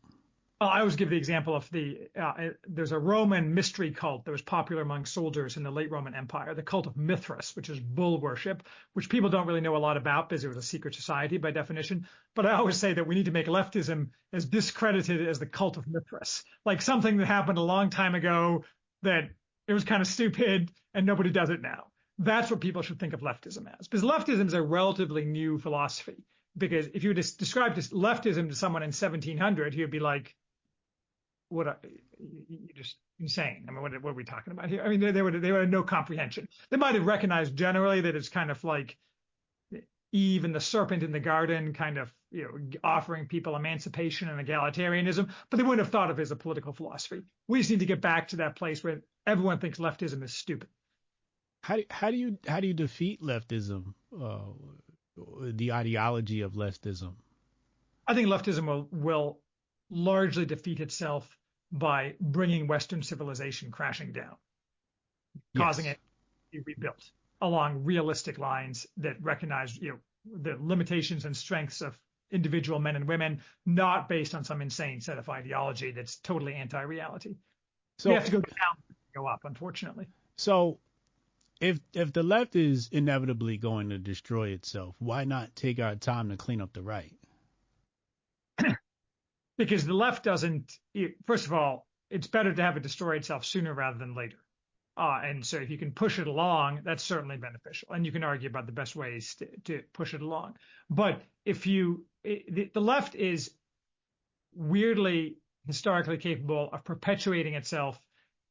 I 0.62 0.80
always 0.80 0.98
give 0.98 1.10
the 1.10 1.15
example 1.15 1.56
of 1.56 1.69
the 1.72 2.10
uh, 2.19 2.50
there's 2.67 2.91
a 2.91 3.00
Roman 3.00 3.54
mystery 3.54 3.91
cult 3.91 4.26
that 4.26 4.32
was 4.32 4.41
popular 4.41 4.82
among 4.82 5.06
soldiers 5.06 5.56
in 5.56 5.63
the 5.63 5.72
late 5.72 5.89
Roman 5.89 6.13
Empire, 6.13 6.54
the 6.54 6.62
cult 6.62 6.86
of 6.86 6.98
Mithras, 6.98 7.56
which 7.56 7.69
is 7.69 7.80
bull 7.80 8.19
worship, 8.19 8.63
which 8.91 9.08
people 9.08 9.30
don't 9.30 9.48
really 9.48 9.62
know 9.62 9.78
a 9.78 9.80
lot 9.80 9.95
about 9.95 10.28
because 10.28 10.43
it 10.43 10.50
was 10.50 10.58
a 10.58 10.62
secret 10.62 10.95
society 10.95 11.38
by 11.38 11.51
definition. 11.51 12.05
But 12.36 12.45
I 12.45 12.53
always 12.53 12.76
say 12.76 12.91
that 12.91 13.07
we 13.07 13.16
need 13.16 13.26
to 13.26 13.32
make 13.32 13.45
leftism 13.47 14.10
as 14.34 14.43
discredited 14.43 15.26
as 15.26 15.39
the 15.39 15.45
cult 15.45 15.78
of 15.78 15.88
Mithras, 15.88 16.43
like 16.66 16.82
something 16.82 17.16
that 17.18 17.26
happened 17.26 17.57
a 17.57 17.62
long 17.62 17.89
time 17.89 18.14
ago 18.14 18.66
that 19.03 19.30
it 19.70 19.74
was 19.74 19.86
kind 19.86 20.01
of 20.01 20.07
stupid 20.07 20.72
and 20.93 21.05
nobody 21.05 21.30
does 21.30 21.51
it 21.51 21.62
now. 21.62 21.86
That's 22.18 22.51
what 22.51 22.60
people 22.60 22.82
should 22.82 22.99
think 22.99 23.14
of 23.14 23.22
leftism 23.22 23.66
as, 23.80 23.88
because 23.88 24.03
leftism 24.03 24.47
is 24.47 24.53
a 24.53 24.62
relatively 24.62 25.24
new 25.24 25.57
philosophy. 25.57 26.26
Because 26.57 26.88
if 26.93 27.05
you 27.05 27.14
describe 27.14 27.76
this 27.76 27.93
leftism 27.93 28.49
to 28.49 28.55
someone 28.55 28.84
in 28.84 28.88
1700, 28.88 29.74
he 29.74 29.80
would 29.80 29.91
be 29.91 30.01
like, 30.01 30.36
what 31.50 31.68
are, 31.68 31.78
you're 32.47 32.76
just 32.76 32.97
insane. 33.20 33.66
I 33.68 33.72
mean, 33.72 33.82
what, 33.82 33.91
what, 34.02 34.12
are 34.12 34.14
we 34.14 34.24
talking 34.24 34.52
about 34.52 34.70
here? 34.70 34.82
I 34.84 34.89
mean, 34.89 35.00
they, 35.00 35.12
they 35.12 35.22
would 35.22 35.41
they 35.41 35.52
would 35.52 35.62
have 35.62 35.70
no 35.70 35.84
comprehension. 35.84 36.47
They 36.70 36.78
might 36.78 36.95
have 36.95 37.06
recognized 37.06 37.56
generally 37.56 38.02
that 38.02 38.16
it's 38.16 38.30
kind 38.30 38.52
of 38.52 38.64
like 38.64 38.97
Eve 40.12 40.45
and 40.45 40.56
the 40.56 40.60
serpent 40.60 41.04
in 41.04 41.12
the 41.12 41.20
garden, 41.20 41.74
kind 41.74 41.97
of 41.97 42.14
you 42.32 42.43
know, 42.43 42.80
offering 42.84 43.28
people 43.28 43.56
emancipation 43.56 44.30
and 44.30 44.45
egalitarianism, 44.45 45.30
but 45.50 45.58
they 45.58 45.64
wouldn't 45.64 45.86
have 45.86 45.91
thought 45.91 46.10
of 46.10 46.20
it 46.20 46.24
as 46.24 46.32
a 46.32 46.36
political 46.36 46.74
philosophy. 46.74 47.22
We 47.47 47.60
just 47.60 47.70
need 47.70 47.80
to 47.80 47.86
get 47.86 48.02
back 48.02 48.30
to 48.30 48.38
that 48.38 48.56
place 48.56 48.84
where 48.84 49.02
everyone 49.28 49.60
thinks 49.60 49.78
leftism 49.80 50.24
is 50.24 50.34
stupid. 50.34 50.70
How 51.62 51.76
do, 51.76 51.84
how 51.89 52.10
do 52.10 52.18
you 52.18 52.38
how 52.47 52.60
do 52.60 52.68
you 52.68 52.74
defeat 52.74 53.22
leftism, 53.22 53.93
uh, 54.20 54.39
the 55.52 55.74
ideology 55.74 56.41
of 56.41 56.54
leftism? 56.54 57.14
I 58.08 58.14
think 58.14 58.28
leftism 58.28 58.66
will 58.66 58.88
will 58.91 59.39
largely 59.91 60.45
defeat 60.45 60.80
itself 60.80 61.39
by 61.72 62.15
bringing 62.20 62.67
Western 62.67 63.01
civilization 63.03 63.72
crashing 63.72 64.11
down, 64.11 64.36
causing 65.55 65.86
it 65.86 65.99
to 66.51 66.61
be 66.61 66.74
rebuilt 66.74 67.11
along 67.41 67.84
realistic 67.84 68.38
lines 68.38 68.88
that 68.97 69.22
recognize 69.22 69.78
you 69.78 69.89
know 69.89 69.99
the 70.41 70.57
limitations 70.59 71.26
and 71.26 71.36
strengths 71.36 71.82
of 71.82 71.97
individual 72.32 72.80
men 72.80 72.95
and 72.95 73.07
women, 73.07 73.41
not 73.65 74.09
based 74.09 74.36
on 74.36 74.43
some 74.43 74.61
insane 74.61 75.01
set 75.01 75.17
of 75.17 75.30
ideology 75.30 75.91
that's 75.91 76.17
totally 76.17 76.53
anti-reality. 76.53 77.36
So 77.97 78.09
we 78.09 78.15
have 78.15 78.26
to 78.26 78.32
go 78.32 78.39
down, 78.39 78.78
go 79.15 79.28
up, 79.28 79.41
unfortunately. 79.43 80.07
So 80.38 80.80
if 81.59 81.80
if 81.93 82.13
the 82.13 82.24
left 82.24 82.55
is 82.55 82.89
inevitably 82.91 83.57
going 83.57 83.89
to 83.89 83.97
destroy 83.97 84.49
itself, 84.49 84.95
why 84.99 85.26
not 85.26 85.55
take 85.55 85.80
our 85.80 85.95
time 85.95 86.30
to 86.30 86.38
clean 86.38 86.61
up 86.61 86.74
the 86.74 86.82
right? 86.82 87.18
Because 89.60 89.86
the 89.86 89.93
left 89.93 90.24
doesn't. 90.24 90.72
First 91.28 91.45
of 91.45 91.53
all, 91.53 91.86
it's 92.10 92.28
better 92.28 92.53
to 92.53 92.62
have 92.64 92.78
it 92.78 92.84
destroy 92.84 93.18
itself 93.18 93.45
sooner 93.45 93.74
rather 93.74 93.99
than 93.99 94.16
later. 94.16 94.38
Uh, 94.97 95.20
and 95.24 95.45
so 95.45 95.57
if 95.57 95.70
you 95.70 95.78
can 95.78 95.91
push 95.91 96.18
it 96.18 96.28
along, 96.28 96.82
that's 96.84 97.03
certainly 97.03 97.38
beneficial. 97.38 97.89
And 97.91 98.05
you 98.05 98.12
can 98.12 98.24
argue 98.24 98.49
about 98.49 98.66
the 98.66 98.72
best 98.72 98.95
ways 98.95 99.36
to, 99.36 99.47
to 99.66 99.84
push 99.93 100.14
it 100.14 100.22
along. 100.22 100.55
But 100.89 101.22
if 101.45 101.68
you, 101.68 102.05
the, 102.24 102.72
the 102.74 102.82
left 102.82 103.16
is 103.16 103.51
weirdly 104.55 105.38
historically 105.68 106.18
capable 106.18 106.70
of 106.74 106.84
perpetuating 106.84 107.53
itself 107.53 108.01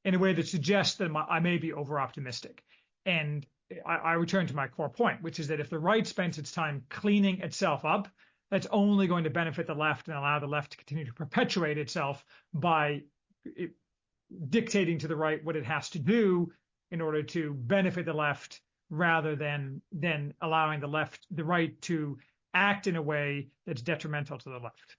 in 0.04 0.14
a 0.14 0.18
way 0.18 0.34
that 0.34 0.46
suggests 0.46 0.96
that 0.98 1.10
I 1.28 1.40
may 1.40 1.58
be 1.58 1.72
over 1.72 1.98
optimistic. 1.98 2.62
And 3.04 3.46
I, 3.84 3.96
I 3.96 4.12
return 4.12 4.46
to 4.46 4.56
my 4.56 4.68
core 4.68 4.90
point, 4.90 5.22
which 5.22 5.40
is 5.40 5.48
that 5.48 5.60
if 5.60 5.70
the 5.70 5.78
right 5.78 6.06
spends 6.06 6.38
its 6.38 6.52
time 6.52 6.84
cleaning 6.90 7.40
itself 7.40 7.84
up, 7.84 8.08
that's 8.50 8.66
only 8.70 9.06
going 9.06 9.24
to 9.24 9.30
benefit 9.30 9.66
the 9.66 9.74
left 9.74 10.08
and 10.08 10.16
allow 10.16 10.38
the 10.38 10.46
left 10.46 10.72
to 10.72 10.76
continue 10.78 11.04
to 11.04 11.12
perpetuate 11.12 11.78
itself 11.78 12.24
by 12.54 13.02
eh, 13.58 13.66
dictating 14.48 14.98
to 14.98 15.08
the 15.08 15.16
right 15.16 15.44
what 15.44 15.56
it 15.56 15.64
has 15.64 15.90
to 15.90 15.98
do 15.98 16.50
in 16.90 17.00
order 17.00 17.22
to 17.22 17.54
benefit 17.54 18.04
the 18.04 18.12
left 18.12 18.60
rather 18.90 19.36
than 19.36 19.82
than 19.92 20.32
allowing 20.40 20.80
the 20.80 20.86
left 20.86 21.26
the 21.30 21.44
right 21.44 21.80
to 21.82 22.18
act 22.54 22.86
in 22.86 22.96
a 22.96 23.02
way 23.02 23.48
that's 23.66 23.82
detrimental 23.82 24.38
to 24.38 24.48
the 24.48 24.58
left. 24.58 24.96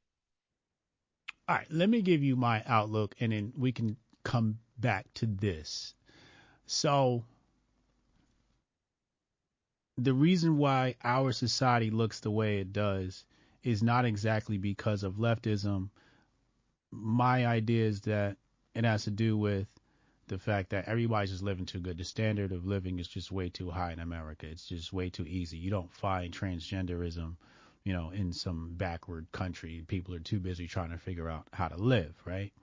All 1.47 1.55
right, 1.55 1.67
let 1.71 1.89
me 1.89 2.03
give 2.03 2.23
you 2.23 2.35
my 2.35 2.63
outlook 2.67 3.15
and 3.19 3.31
then 3.31 3.51
we 3.57 3.71
can 3.71 3.97
come 4.23 4.59
back 4.77 5.07
to 5.15 5.25
this. 5.25 5.95
So 6.67 7.23
the 9.97 10.13
reason 10.13 10.57
why 10.57 10.95
our 11.03 11.31
society 11.31 11.89
looks 11.89 12.19
the 12.19 12.29
way 12.29 12.59
it 12.59 12.71
does 12.71 13.25
is 13.63 13.83
not 13.83 14.05
exactly 14.05 14.57
because 14.57 15.03
of 15.03 15.15
leftism. 15.15 15.89
My 16.91 17.45
idea 17.45 17.85
is 17.85 18.01
that 18.01 18.37
it 18.75 18.83
has 18.83 19.03
to 19.03 19.11
do 19.11 19.37
with 19.37 19.67
the 20.27 20.37
fact 20.37 20.69
that 20.69 20.87
everybody's 20.87 21.31
just 21.31 21.43
living 21.43 21.65
too 21.65 21.79
good. 21.79 21.97
The 21.97 22.03
standard 22.03 22.51
of 22.51 22.65
living 22.65 22.99
is 22.99 23.07
just 23.07 23.31
way 23.31 23.49
too 23.49 23.69
high 23.69 23.91
in 23.91 23.99
America. 23.99 24.45
It's 24.47 24.67
just 24.67 24.93
way 24.93 25.09
too 25.09 25.25
easy. 25.25 25.57
You 25.57 25.71
don't 25.71 25.91
find 25.91 26.33
transgenderism, 26.33 27.35
you 27.83 27.93
know, 27.93 28.11
in 28.11 28.31
some 28.31 28.73
backward 28.77 29.27
country. 29.31 29.83
People 29.87 30.13
are 30.15 30.19
too 30.19 30.39
busy 30.39 30.67
trying 30.67 30.91
to 30.91 30.97
figure 30.97 31.29
out 31.29 31.47
how 31.51 31.67
to 31.67 31.77
live, 31.77 32.15
right? 32.25 32.53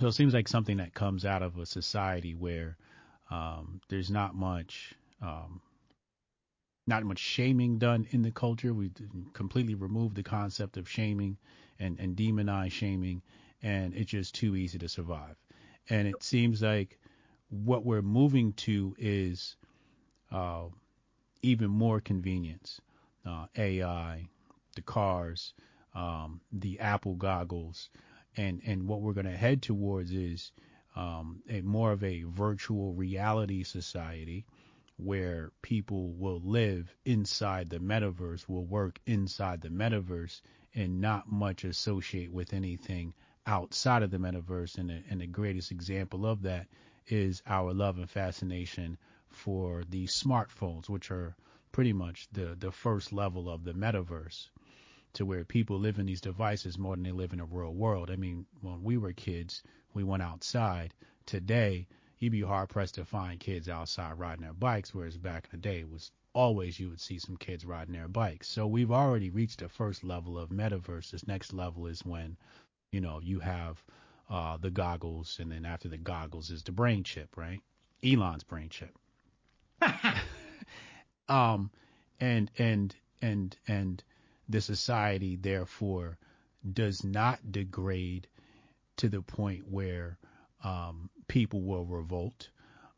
So 0.00 0.06
it 0.06 0.12
seems 0.12 0.32
like 0.32 0.48
something 0.48 0.78
that 0.78 0.94
comes 0.94 1.24
out 1.24 1.42
of 1.42 1.58
a 1.58 1.66
society 1.66 2.34
where 2.34 2.76
um, 3.30 3.80
there's 3.88 4.10
not 4.10 4.34
much, 4.34 4.94
um, 5.20 5.60
not 6.88 7.04
much 7.04 7.18
shaming 7.18 7.78
done 7.78 8.06
in 8.10 8.22
the 8.22 8.32
culture. 8.32 8.72
We 8.74 8.90
completely 9.34 9.74
removed 9.74 10.16
the 10.16 10.22
concept 10.22 10.76
of 10.76 10.88
shaming 10.88 11.36
and, 11.78 11.98
and 12.00 12.16
demonize 12.16 12.72
shaming 12.72 13.22
and 13.62 13.94
it's 13.94 14.10
just 14.10 14.34
too 14.34 14.56
easy 14.56 14.78
to 14.78 14.88
survive. 14.88 15.36
And 15.90 16.06
it 16.06 16.22
seems 16.22 16.62
like 16.62 16.98
what 17.50 17.84
we're 17.84 18.02
moving 18.02 18.52
to 18.54 18.94
is 18.98 19.56
uh, 20.30 20.64
even 21.42 21.70
more 21.70 22.00
convenience. 22.00 22.80
Uh, 23.26 23.46
AI, 23.56 24.28
the 24.76 24.82
cars, 24.82 25.52
um, 25.94 26.40
the 26.52 26.78
Apple 26.80 27.14
goggles, 27.14 27.90
and 28.36 28.62
and 28.64 28.86
what 28.86 29.00
we're 29.00 29.12
going 29.12 29.26
to 29.26 29.36
head 29.36 29.60
towards 29.60 30.12
is 30.12 30.52
um, 30.96 31.42
a 31.50 31.60
more 31.62 31.92
of 31.92 32.02
a 32.04 32.22
virtual 32.22 32.92
reality 32.94 33.64
society 33.64 34.46
where 34.98 35.52
people 35.62 36.10
will 36.10 36.40
live 36.40 36.94
inside 37.04 37.70
the 37.70 37.78
metaverse, 37.78 38.48
will 38.48 38.66
work 38.66 39.00
inside 39.06 39.60
the 39.60 39.68
metaverse, 39.68 40.40
and 40.74 41.00
not 41.00 41.30
much 41.30 41.64
associate 41.64 42.32
with 42.32 42.52
anything 42.52 43.14
outside 43.46 44.02
of 44.02 44.10
the 44.10 44.18
metaverse. 44.18 44.76
And 44.76 44.90
the, 44.90 45.02
and 45.08 45.20
the 45.20 45.26
greatest 45.26 45.70
example 45.70 46.26
of 46.26 46.42
that 46.42 46.66
is 47.06 47.42
our 47.46 47.72
love 47.72 47.98
and 47.98 48.10
fascination 48.10 48.98
for 49.30 49.84
the 49.88 50.06
smartphones, 50.06 50.88
which 50.88 51.10
are 51.10 51.34
pretty 51.72 51.92
much 51.92 52.28
the, 52.32 52.56
the 52.58 52.72
first 52.72 53.12
level 53.12 53.48
of 53.48 53.64
the 53.64 53.72
metaverse 53.72 54.48
to 55.14 55.24
where 55.24 55.44
people 55.44 55.78
live 55.78 55.98
in 55.98 56.06
these 56.06 56.20
devices 56.20 56.78
more 56.78 56.96
than 56.96 57.04
they 57.04 57.12
live 57.12 57.32
in 57.32 57.40
a 57.40 57.44
real 57.44 57.72
world. 57.72 58.10
I 58.10 58.16
mean, 58.16 58.46
when 58.60 58.82
we 58.82 58.96
were 58.96 59.12
kids, 59.12 59.62
we 59.94 60.04
went 60.04 60.22
outside. 60.22 60.92
Today, 61.24 61.86
you'd 62.18 62.32
be 62.32 62.42
hard 62.42 62.68
pressed 62.68 62.96
to 62.96 63.04
find 63.04 63.40
kids 63.40 63.68
outside 63.68 64.18
riding 64.18 64.44
their 64.44 64.52
bikes, 64.52 64.94
whereas 64.94 65.16
back 65.16 65.44
in 65.44 65.60
the 65.60 65.68
day 65.68 65.80
it 65.80 65.90
was 65.90 66.10
always 66.32 66.78
you 66.78 66.88
would 66.90 67.00
see 67.00 67.18
some 67.18 67.36
kids 67.36 67.64
riding 67.64 67.94
their 67.94 68.08
bikes. 68.08 68.48
So 68.48 68.66
we've 68.66 68.92
already 68.92 69.30
reached 69.30 69.60
the 69.60 69.68
first 69.68 70.04
level 70.04 70.38
of 70.38 70.50
metaverse. 70.50 71.10
This 71.10 71.26
next 71.26 71.52
level 71.52 71.86
is 71.86 72.04
when 72.04 72.36
you 72.92 73.00
know, 73.00 73.20
you 73.22 73.40
have 73.40 73.82
uh, 74.30 74.56
the 74.56 74.70
goggles, 74.70 75.38
and 75.40 75.50
then 75.50 75.64
after 75.64 75.88
the 75.88 75.98
goggles 75.98 76.50
is 76.50 76.62
the 76.62 76.72
brain 76.72 77.04
chip, 77.04 77.36
right? 77.36 77.60
Elon's 78.04 78.44
brain 78.44 78.68
chip. 78.68 78.96
um, 81.28 81.70
and 82.20 82.50
and 82.58 82.94
and 83.22 83.56
and 83.66 84.02
the 84.48 84.60
society 84.60 85.36
therefore 85.36 86.18
does 86.72 87.04
not 87.04 87.52
degrade 87.52 88.26
to 88.96 89.08
the 89.08 89.22
point 89.22 89.68
where 89.68 90.18
um, 90.64 91.10
people 91.28 91.62
will 91.62 91.84
revolt. 91.84 92.48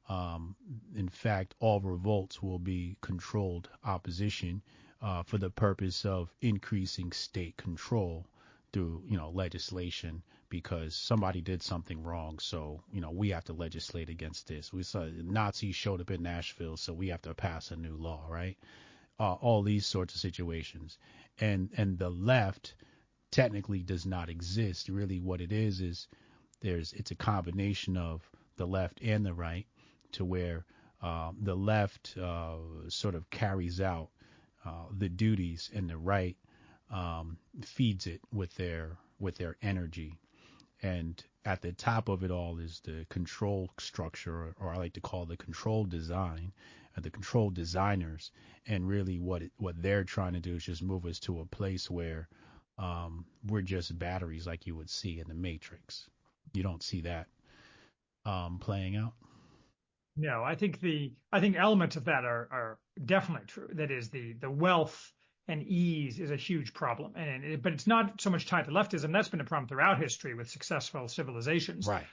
Um, 0.09 0.57
in 0.97 1.09
fact, 1.09 1.55
all 1.61 1.81
revolts 1.81 2.43
will 2.43 2.59
be 2.59 2.97
controlled 3.01 3.69
opposition 3.85 4.63
uh, 5.03 5.23
for 5.23 5.39
the 5.39 5.51
purpose 5.51 6.05
of 6.05 6.33
increasing 6.41 7.13
state 7.13 7.57
control 7.57 8.27
through 8.73 9.03
you 9.07 9.17
know 9.17 9.31
legislation 9.31 10.23
because 10.49 10.95
somebody 10.95 11.41
did 11.41 11.63
something 11.63 12.03
wrong. 12.03 12.39
So 12.39 12.83
you 12.93 13.01
know 13.01 13.11
we 13.11 13.31
have 13.31 13.45
to 13.45 13.53
legislate 13.53 14.09
against 14.09 14.49
this. 14.49 14.73
We 14.73 14.83
saw 14.83 15.07
Nazis 15.07 15.77
showed 15.77 16.01
up 16.01 16.11
in 16.11 16.23
Nashville, 16.23 16.77
so 16.77 16.93
we 16.93 17.09
have 17.09 17.23
to 17.23 17.35
pass 17.35 17.71
a 17.71 17.77
new 17.77 17.97
law, 17.97 18.27
right? 18.29 18.57
Uh, 19.19 19.35
all 19.35 19.63
these 19.63 19.87
sorts 19.87 20.15
of 20.15 20.21
situations, 20.21 20.99
and 21.41 21.71
and 21.77 21.99
the 21.99 22.11
left 22.11 22.75
technically 23.31 23.83
does 23.83 24.07
not 24.07 24.29
exist. 24.29 24.89
Really, 24.89 25.21
what 25.21 25.41
it 25.41 25.53
is 25.53 25.81
is 25.81 26.09
there's 26.61 26.93
it's 26.93 27.11
a 27.11 27.17
combination 27.17 27.97
of 27.97 28.29
the 28.57 28.67
left 28.67 29.01
and 29.03 29.25
the 29.25 29.35
right, 29.35 29.67
to 30.13 30.25
where 30.25 30.65
uh, 31.03 31.33
the 31.41 31.55
left 31.55 32.17
uh, 32.19 32.57
sort 32.89 33.15
of 33.15 33.29
carries 33.31 33.81
out 33.81 34.11
uh, 34.65 34.85
the 34.99 35.09
duties, 35.09 35.71
and 35.75 35.89
the 35.89 35.97
right 35.97 36.37
um, 36.91 37.39
feeds 37.65 38.07
it 38.07 38.21
with 38.33 38.55
their 38.57 38.97
with 39.19 39.37
their 39.37 39.57
energy. 39.63 40.19
And 40.83 41.23
at 41.45 41.63
the 41.63 41.73
top 41.73 42.09
of 42.09 42.23
it 42.23 42.31
all 42.31 42.59
is 42.59 42.81
the 42.81 43.07
control 43.09 43.71
structure, 43.79 44.55
or 44.59 44.73
I 44.73 44.77
like 44.77 44.95
to 44.95 45.01
call 45.01 45.27
the 45.27 45.37
control 45.37 45.85
design, 45.85 46.53
uh, 46.97 47.01
the 47.01 47.11
control 47.11 47.51
designers. 47.51 48.31
And 48.67 48.89
really, 48.89 49.19
what 49.19 49.43
it, 49.43 49.53
what 49.57 49.81
they're 49.83 50.05
trying 50.05 50.35
to 50.35 50.41
do 50.41 50.57
is 50.57 50.65
just 50.65 50.83
move 50.83 51.07
us 51.07 51.19
to 51.21 51.41
a 51.41 51.47
place 51.47 51.91
where 51.91 52.29
um, 52.79 53.25
we're 53.47 53.63
just 53.63 53.99
batteries, 53.99 54.47
like 54.47 54.67
you 54.67 54.75
would 54.77 54.91
see 54.91 55.21
in 55.21 55.29
the 55.29 55.35
Matrix. 55.35 56.09
You 56.53 56.63
don't 56.63 56.83
see 56.83 57.03
that 57.03 57.27
um, 58.25 58.59
playing 58.59 58.97
out. 58.97 59.13
No, 60.17 60.43
I 60.43 60.55
think 60.55 60.81
the 60.81 61.13
I 61.33 61.41
think 61.41 61.57
elements 61.57 61.97
of 61.97 62.05
that 62.05 62.25
are 62.25 62.49
are 62.51 62.79
definitely 63.05 63.47
true. 63.47 63.69
That 63.73 63.91
is 63.91 64.11
the 64.11 64.35
the 64.35 64.51
wealth 64.51 65.13
and 65.49 65.63
ease 65.63 66.21
is 66.21 66.31
a 66.31 66.37
huge 66.37 66.73
problem. 66.75 67.13
And 67.17 67.45
it, 67.45 67.63
but 67.63 67.73
it's 67.73 67.87
not 67.87 68.21
so 68.21 68.31
much 68.31 68.47
tied 68.47 68.67
to 68.67 68.71
leftism. 68.71 69.13
That's 69.13 69.29
been 69.29 69.41
a 69.41 69.45
problem 69.45 69.69
throughout 69.69 70.01
history 70.01 70.35
with 70.35 70.49
successful 70.49 71.09
civilizations. 71.09 71.87
Right. 71.87 72.07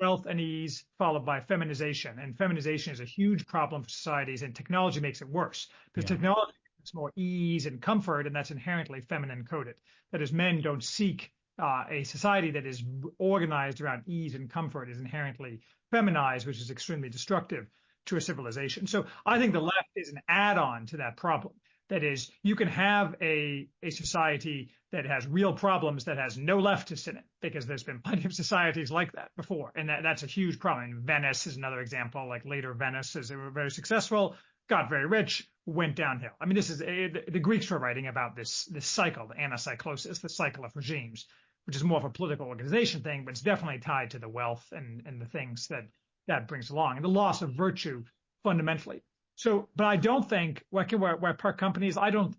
Wealth 0.00 0.26
and 0.26 0.40
ease 0.40 0.84
followed 0.96 1.26
by 1.26 1.40
feminization, 1.40 2.18
and 2.18 2.36
feminization 2.36 2.92
is 2.92 3.00
a 3.00 3.04
huge 3.04 3.46
problem 3.46 3.82
for 3.82 3.90
societies, 3.90 4.42
and 4.42 4.54
technology 4.54 4.98
makes 4.98 5.20
it 5.20 5.28
worse 5.28 5.68
because 5.92 6.08
yeah. 6.08 6.16
technology 6.16 6.52
it's 6.80 6.94
more 6.94 7.12
ease 7.16 7.66
and 7.66 7.82
comfort, 7.82 8.26
and 8.26 8.34
that's 8.34 8.50
inherently 8.50 9.02
feminine 9.02 9.44
coded. 9.44 9.76
That 10.12 10.22
is, 10.22 10.32
men 10.32 10.62
don't 10.62 10.82
seek 10.82 11.30
uh, 11.60 11.84
a 11.90 12.04
society 12.04 12.52
that 12.52 12.66
is 12.66 12.82
organized 13.18 13.80
around 13.80 14.02
ease 14.06 14.34
and 14.34 14.50
comfort 14.50 14.90
is 14.90 14.98
inherently 14.98 15.60
feminized, 15.90 16.46
which 16.46 16.60
is 16.60 16.70
extremely 16.70 17.08
destructive 17.08 17.66
to 18.06 18.16
a 18.16 18.20
civilization. 18.20 18.86
So 18.86 19.04
I 19.26 19.38
think 19.38 19.52
the 19.52 19.60
left 19.60 19.90
is 19.94 20.08
an 20.08 20.20
add-on 20.28 20.86
to 20.86 20.96
that 20.98 21.16
problem. 21.16 21.54
That 21.88 22.04
is, 22.04 22.30
you 22.42 22.54
can 22.54 22.68
have 22.68 23.16
a, 23.20 23.68
a 23.82 23.90
society 23.90 24.70
that 24.92 25.06
has 25.06 25.26
real 25.26 25.52
problems 25.52 26.04
that 26.04 26.18
has 26.18 26.38
no 26.38 26.58
leftists 26.58 27.08
in 27.08 27.16
it, 27.16 27.24
because 27.42 27.66
there's 27.66 27.82
been 27.82 28.00
plenty 28.00 28.24
of 28.24 28.32
societies 28.32 28.90
like 28.90 29.12
that 29.12 29.30
before. 29.36 29.72
And 29.74 29.88
that, 29.88 30.02
that's 30.02 30.22
a 30.22 30.26
huge 30.26 30.58
problem. 30.60 30.84
And 30.84 31.02
Venice 31.02 31.46
is 31.46 31.56
another 31.56 31.80
example, 31.80 32.28
like 32.28 32.44
later 32.44 32.72
Venice, 32.74 33.16
as 33.16 33.28
they 33.28 33.36
were 33.36 33.50
very 33.50 33.70
successful, 33.70 34.36
got 34.68 34.88
very 34.88 35.06
rich, 35.06 35.48
went 35.66 35.96
downhill. 35.96 36.30
I 36.40 36.46
mean, 36.46 36.54
this 36.54 36.70
is 36.70 36.80
a, 36.80 37.08
the, 37.08 37.22
the 37.28 37.40
Greeks 37.40 37.70
were 37.70 37.78
writing 37.78 38.06
about 38.06 38.36
this, 38.36 38.66
this 38.66 38.86
cycle, 38.86 39.26
the 39.26 39.34
anacyclosis, 39.34 40.20
the 40.20 40.28
cycle 40.28 40.64
of 40.64 40.76
regimes, 40.76 41.26
which 41.70 41.76
is 41.76 41.84
more 41.84 41.98
of 41.98 42.04
a 42.04 42.10
political 42.10 42.48
organization 42.48 43.00
thing, 43.00 43.24
but 43.24 43.30
it's 43.30 43.42
definitely 43.42 43.78
tied 43.78 44.10
to 44.10 44.18
the 44.18 44.28
wealth 44.28 44.66
and, 44.72 45.04
and 45.06 45.22
the 45.22 45.26
things 45.26 45.68
that 45.68 45.84
that 46.26 46.48
brings 46.48 46.70
along 46.70 46.96
and 46.96 47.04
the 47.04 47.08
loss 47.08 47.42
of 47.42 47.52
virtue 47.52 48.02
fundamentally. 48.42 49.04
So, 49.36 49.68
but 49.76 49.84
I 49.84 49.94
don't 49.94 50.28
think 50.28 50.64
working 50.72 50.98
where, 50.98 51.14
where 51.14 51.32
per 51.32 51.52
companies, 51.52 51.96
I 51.96 52.10
don't, 52.10 52.34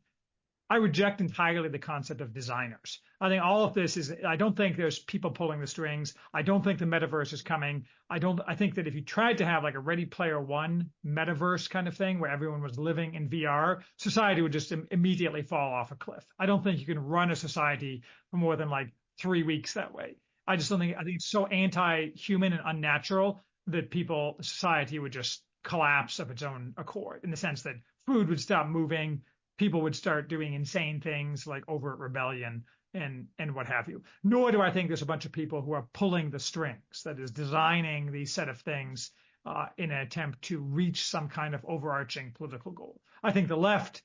I 0.69 0.75
reject 0.75 1.21
entirely 1.21 1.69
the 1.69 1.79
concept 1.79 2.19
of 2.19 2.33
designers. 2.33 2.99
I 3.21 3.29
think 3.29 3.41
all 3.41 3.63
of 3.63 3.73
this 3.73 3.95
is, 3.95 4.13
I 4.27 4.35
don't 4.35 4.55
think 4.55 4.75
there's 4.75 4.99
people 4.99 5.31
pulling 5.31 5.61
the 5.61 5.67
strings. 5.67 6.13
I 6.33 6.41
don't 6.41 6.61
think 6.61 6.79
the 6.79 6.85
metaverse 6.85 7.31
is 7.31 7.41
coming. 7.41 7.85
I 8.09 8.19
don't, 8.19 8.41
I 8.47 8.55
think 8.55 8.75
that 8.75 8.87
if 8.87 8.95
you 8.95 9.01
tried 9.01 9.37
to 9.37 9.45
have 9.45 9.63
like 9.63 9.75
a 9.75 9.79
ready 9.79 10.05
player 10.05 10.41
one 10.41 10.89
metaverse 11.05 11.69
kind 11.69 11.87
of 11.87 11.95
thing 11.95 12.19
where 12.19 12.31
everyone 12.31 12.61
was 12.61 12.77
living 12.77 13.15
in 13.15 13.29
VR, 13.29 13.79
society 13.95 14.41
would 14.41 14.51
just 14.51 14.73
Im- 14.73 14.87
immediately 14.91 15.41
fall 15.41 15.73
off 15.73 15.91
a 15.91 15.95
cliff. 15.95 16.25
I 16.37 16.45
don't 16.45 16.63
think 16.63 16.79
you 16.79 16.85
can 16.85 16.99
run 16.99 17.31
a 17.31 17.35
society 17.37 18.03
for 18.29 18.37
more 18.37 18.57
than 18.57 18.69
like 18.69 18.93
three 19.21 19.43
weeks 19.43 19.73
that 19.73 19.93
way. 19.93 20.15
I 20.47 20.55
just 20.55 20.69
don't 20.69 20.79
think, 20.79 20.97
I 20.97 21.03
think 21.03 21.15
it's 21.15 21.29
so 21.29 21.45
anti-human 21.45 22.53
and 22.53 22.61
unnatural 22.65 23.41
that 23.67 23.91
people, 23.91 24.37
society 24.41 24.97
would 24.99 25.11
just 25.11 25.43
collapse 25.63 26.19
of 26.19 26.31
its 26.31 26.41
own 26.41 26.73
accord 26.77 27.21
in 27.23 27.31
the 27.31 27.37
sense 27.37 27.61
that 27.61 27.75
food 28.07 28.27
would 28.27 28.41
stop 28.41 28.67
moving, 28.67 29.21
people 29.57 29.81
would 29.81 29.95
start 29.95 30.27
doing 30.27 30.53
insane 30.53 30.99
things 30.99 31.45
like 31.45 31.63
overt 31.67 31.99
rebellion 31.99 32.63
and 32.93 33.27
and 33.37 33.53
what 33.55 33.67
have 33.67 33.87
you. 33.87 34.01
Nor 34.23 34.51
do 34.51 34.61
I 34.61 34.71
think 34.71 34.87
there's 34.87 35.03
a 35.03 35.13
bunch 35.13 35.25
of 35.25 35.31
people 35.31 35.61
who 35.61 35.73
are 35.73 35.87
pulling 35.93 36.29
the 36.29 36.39
strings, 36.39 37.03
that 37.05 37.19
is 37.19 37.31
designing 37.31 38.11
these 38.11 38.33
set 38.33 38.49
of 38.49 38.59
things 38.61 39.11
uh, 39.45 39.67
in 39.77 39.91
an 39.91 39.99
attempt 39.99 40.41
to 40.43 40.59
reach 40.59 41.05
some 41.05 41.29
kind 41.29 41.55
of 41.55 41.63
overarching 41.65 42.33
political 42.33 42.71
goal. 42.71 42.99
I 43.23 43.31
think 43.31 43.47
the 43.47 43.55
left's 43.55 44.01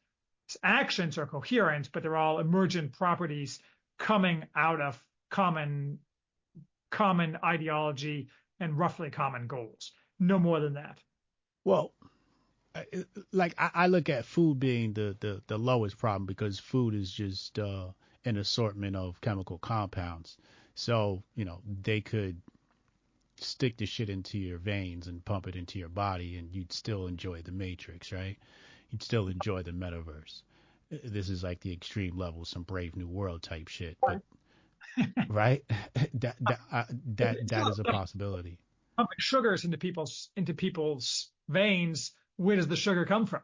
actions 0.63 1.19
are 1.19 1.27
coherent, 1.27 1.91
but 1.93 2.03
they're 2.03 2.17
all 2.17 2.39
emergent 2.39 2.93
properties 2.93 3.59
coming 3.99 4.45
out 4.55 4.81
of 4.81 5.03
common 5.31 5.99
common 6.91 7.37
ideology 7.45 8.29
and 8.61 8.79
roughly 8.79 9.11
common 9.11 9.47
goals. 9.47 9.93
No 10.19 10.39
more 10.39 10.61
than 10.61 10.75
that. 10.75 10.99
Well, 11.65 11.93
like 13.33 13.55
I, 13.59 13.71
I 13.75 13.87
look 13.89 14.09
at 14.09 14.25
food 14.25 14.61
being 14.61 14.93
the, 14.93 15.17
the, 15.21 15.43
the 15.47 15.59
lowest 15.59 15.99
problem 15.99 16.27
because 16.27 16.59
food 16.59 16.95
is 16.95 17.11
just 17.11 17.59
uh, 17.59 17.89
an 18.25 18.37
assortment 18.37 18.97
of 18.97 19.21
chemical 19.21 19.59
compounds. 19.59 20.37
So, 20.75 21.23
you 21.35 21.45
know, 21.45 21.61
they 21.83 22.01
could 22.01 22.41
stick 23.39 23.77
the 23.77 23.87
shit 23.87 24.09
into 24.09 24.39
your 24.39 24.59
veins 24.59 25.07
and 25.07 25.25
pump 25.25 25.47
it 25.47 25.57
into 25.57 25.79
your 25.79 25.89
body 25.89 26.37
and 26.37 26.55
you'd 26.55 26.73
still 26.73 27.07
enjoy 27.07 27.43
the 27.43 27.53
matrix, 27.53 28.13
right? 28.13 28.39
You'd 28.91 29.03
still 29.03 29.29
enjoy 29.29 29.63
the 29.63 29.73
metaverse. 29.73 30.43
This 30.91 31.29
is 31.29 31.43
like 31.43 31.61
the 31.61 31.73
extreme 31.73 32.17
level, 32.17 32.45
some 32.45 32.63
brave 32.63 32.97
new 32.97 33.09
world 33.09 33.43
type 33.43 33.69
shit. 33.69 33.97
But, 34.01 34.23
right? 35.29 35.65
that 36.15 36.37
that 36.41 36.61
uh, 36.73 36.85
that 37.17 37.49
that 37.49 37.69
is 37.69 37.79
a 37.79 37.85
possibility. 37.85 38.59
Pumping 38.97 39.19
sugars 39.19 39.65
into 39.65 39.79
people's 39.79 40.31
into 40.37 40.55
people's 40.55 41.31
veins, 41.49 42.13
where 42.37 42.57
does 42.57 42.69
the 42.69 42.77
sugar 42.77 43.05
come 43.05 43.27
from? 43.27 43.43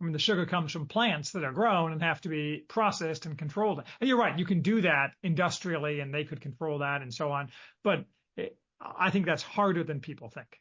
I 0.00 0.04
mean, 0.04 0.12
the 0.12 0.18
sugar 0.18 0.46
comes 0.46 0.72
from 0.72 0.86
plants 0.86 1.32
that 1.32 1.44
are 1.44 1.52
grown 1.52 1.92
and 1.92 2.02
have 2.02 2.22
to 2.22 2.30
be 2.30 2.64
processed 2.68 3.26
and 3.26 3.36
controlled. 3.36 3.82
And 4.00 4.08
you're 4.08 4.18
right, 4.18 4.38
you 4.38 4.46
can 4.46 4.62
do 4.62 4.80
that 4.80 5.12
industrially 5.22 6.00
and 6.00 6.12
they 6.12 6.24
could 6.24 6.40
control 6.40 6.78
that 6.78 7.02
and 7.02 7.12
so 7.12 7.32
on. 7.32 7.50
But 7.84 8.06
it, 8.36 8.56
I 8.80 9.10
think 9.10 9.26
that's 9.26 9.42
harder 9.42 9.84
than 9.84 10.00
people 10.00 10.30
think. 10.30 10.58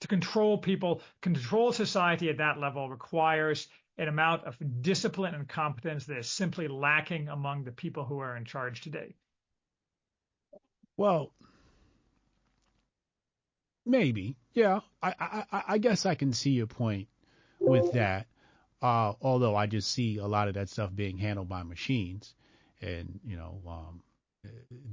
To 0.00 0.08
control 0.08 0.58
people, 0.58 1.02
control 1.20 1.72
society 1.72 2.28
at 2.30 2.38
that 2.38 2.58
level 2.58 2.88
requires 2.88 3.68
an 3.96 4.08
amount 4.08 4.44
of 4.44 4.56
discipline 4.80 5.34
and 5.34 5.48
competence 5.48 6.06
that 6.06 6.18
is 6.18 6.28
simply 6.28 6.68
lacking 6.68 7.28
among 7.28 7.64
the 7.64 7.72
people 7.72 8.04
who 8.04 8.20
are 8.20 8.36
in 8.36 8.44
charge 8.44 8.80
today. 8.80 9.16
Well, 10.96 11.32
Maybe, 13.88 14.36
yeah. 14.52 14.80
I, 15.02 15.14
I 15.18 15.62
I 15.68 15.78
guess 15.78 16.04
I 16.04 16.14
can 16.14 16.34
see 16.34 16.50
your 16.50 16.66
point 16.66 17.08
with 17.58 17.92
that. 17.94 18.26
Uh, 18.82 19.14
although 19.22 19.56
I 19.56 19.66
just 19.66 19.90
see 19.90 20.18
a 20.18 20.26
lot 20.26 20.46
of 20.46 20.54
that 20.54 20.68
stuff 20.68 20.94
being 20.94 21.16
handled 21.16 21.48
by 21.48 21.62
machines, 21.62 22.34
and 22.82 23.18
you 23.26 23.38
know 23.38 23.62
um, 23.66 24.02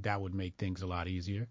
that 0.02 0.22
would 0.22 0.34
make 0.34 0.56
things 0.56 0.82
a 0.82 0.88
lot 0.88 1.10
easier. 1.10 1.50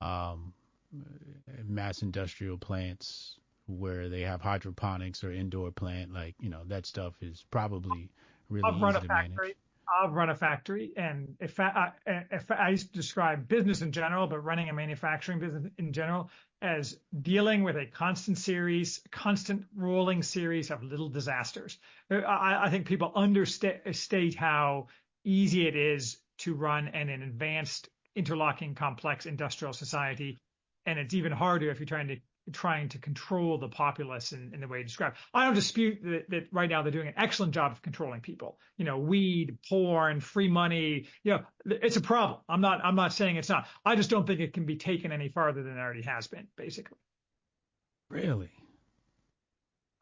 Um, 0.00 0.52
Uh, 0.92 1.62
mass 1.66 2.02
industrial 2.02 2.58
plants 2.58 3.38
where 3.66 4.08
they 4.08 4.22
have 4.22 4.40
hydroponics 4.40 5.22
or 5.22 5.30
indoor 5.32 5.70
plant, 5.70 6.12
like 6.12 6.34
you 6.40 6.50
know 6.50 6.62
that 6.66 6.86
stuff 6.86 7.14
is 7.22 7.44
probably 7.50 8.10
really 8.48 8.64
I've 8.68 8.76
easy 8.76 9.00
to 9.00 9.08
manage. 9.08 9.54
I've 10.02 10.12
run 10.12 10.30
a 10.30 10.34
factory, 10.36 10.92
and 10.96 11.34
if 11.40 11.58
I, 11.58 11.90
if 12.06 12.50
I 12.50 12.68
used 12.68 12.88
to 12.88 12.92
describe 12.92 13.48
business 13.48 13.82
in 13.82 13.90
general, 13.90 14.28
but 14.28 14.38
running 14.38 14.68
a 14.68 14.72
manufacturing 14.72 15.40
business 15.40 15.70
in 15.78 15.92
general 15.92 16.30
as 16.62 16.98
dealing 17.22 17.64
with 17.64 17.76
a 17.76 17.86
constant 17.86 18.38
series, 18.38 19.00
constant 19.10 19.64
rolling 19.74 20.22
series 20.22 20.70
of 20.70 20.82
little 20.82 21.08
disasters. 21.08 21.78
Uh, 22.10 22.18
I, 22.18 22.66
I 22.66 22.70
think 22.70 22.86
people 22.86 23.10
understate 23.16 24.34
how 24.36 24.88
easy 25.24 25.66
it 25.66 25.74
is 25.74 26.18
to 26.38 26.54
run 26.54 26.88
an 26.88 27.08
advanced, 27.08 27.88
interlocking, 28.14 28.74
complex 28.74 29.26
industrial 29.26 29.72
society, 29.72 30.38
and 30.86 30.98
it's 30.98 31.14
even 31.14 31.32
harder 31.32 31.70
if 31.70 31.78
you're 31.78 31.86
trying 31.86 32.08
to 32.08 32.16
trying 32.52 32.88
to 32.88 32.98
control 32.98 33.58
the 33.58 33.68
populace 33.68 34.32
in, 34.32 34.52
in 34.54 34.60
the 34.60 34.68
way 34.68 34.78
you 34.78 34.84
described. 34.84 35.16
I 35.32 35.44
don't 35.44 35.54
dispute 35.54 36.00
that, 36.02 36.30
that, 36.30 36.48
right 36.52 36.68
now 36.68 36.82
they're 36.82 36.90
doing 36.90 37.08
an 37.08 37.14
excellent 37.16 37.54
job 37.54 37.72
of 37.72 37.82
controlling 37.82 38.20
people. 38.20 38.58
You 38.76 38.84
know, 38.84 38.98
weed, 38.98 39.58
porn, 39.68 40.20
free 40.20 40.48
money. 40.48 41.06
You 41.22 41.32
know, 41.32 41.40
it's 41.66 41.96
a 41.96 42.00
problem. 42.00 42.40
I'm 42.48 42.60
not. 42.60 42.80
I'm 42.84 42.96
not 42.96 43.12
saying 43.12 43.36
it's 43.36 43.48
not. 43.48 43.66
I 43.84 43.96
just 43.96 44.10
don't 44.10 44.26
think 44.26 44.40
it 44.40 44.52
can 44.52 44.66
be 44.66 44.76
taken 44.76 45.12
any 45.12 45.28
farther 45.28 45.62
than 45.62 45.76
it 45.76 45.80
already 45.80 46.02
has 46.02 46.26
been. 46.26 46.48
Basically. 46.56 46.98
Really. 48.08 48.50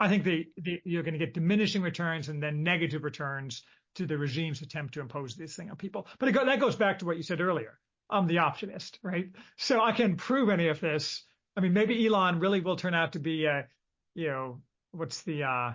I 0.00 0.08
think 0.08 0.24
the, 0.24 0.46
they 0.64 0.80
you're 0.84 1.02
going 1.02 1.14
to 1.14 1.18
get 1.18 1.34
diminishing 1.34 1.82
returns 1.82 2.28
and 2.28 2.42
then 2.42 2.62
negative 2.62 3.02
returns 3.02 3.62
to 3.96 4.06
the 4.06 4.16
regime's 4.16 4.62
attempt 4.62 4.94
to 4.94 5.00
impose 5.00 5.34
this 5.34 5.56
thing 5.56 5.70
on 5.70 5.76
people. 5.76 6.06
But 6.18 6.32
go, 6.32 6.44
that 6.44 6.60
goes 6.60 6.76
back 6.76 7.00
to 7.00 7.04
what 7.04 7.16
you 7.16 7.22
said 7.22 7.40
earlier. 7.40 7.78
I'm 8.11 8.26
the 8.26 8.38
optimist, 8.38 8.98
right? 9.02 9.28
So 9.56 9.80
I 9.82 9.92
can 9.92 10.16
prove 10.16 10.48
any 10.48 10.68
of 10.68 10.80
this 10.80 11.24
I 11.59 11.61
mean, 11.61 11.72
maybe 11.72 12.06
Elon 12.06 12.38
really 12.38 12.61
will 12.61 12.76
turn 12.76 12.94
out 12.94 13.14
to 13.14 13.18
be 13.18 13.46
a, 13.46 13.66
you 14.14 14.28
know, 14.28 14.61
what's 14.92 15.22
the 15.22 15.42
uh, 15.42 15.72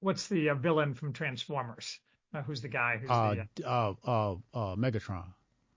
what's 0.00 0.26
the 0.26 0.50
uh, 0.50 0.54
villain 0.56 0.92
from 0.92 1.12
Transformers? 1.12 2.00
Uh, 2.34 2.42
who's 2.42 2.60
the 2.60 2.68
guy? 2.68 2.96
Who's 3.00 3.10
uh, 3.10 3.36
the, 3.54 3.64
uh, 3.64 3.94
uh, 4.04 4.32
uh, 4.52 4.74
Megatron. 4.74 5.26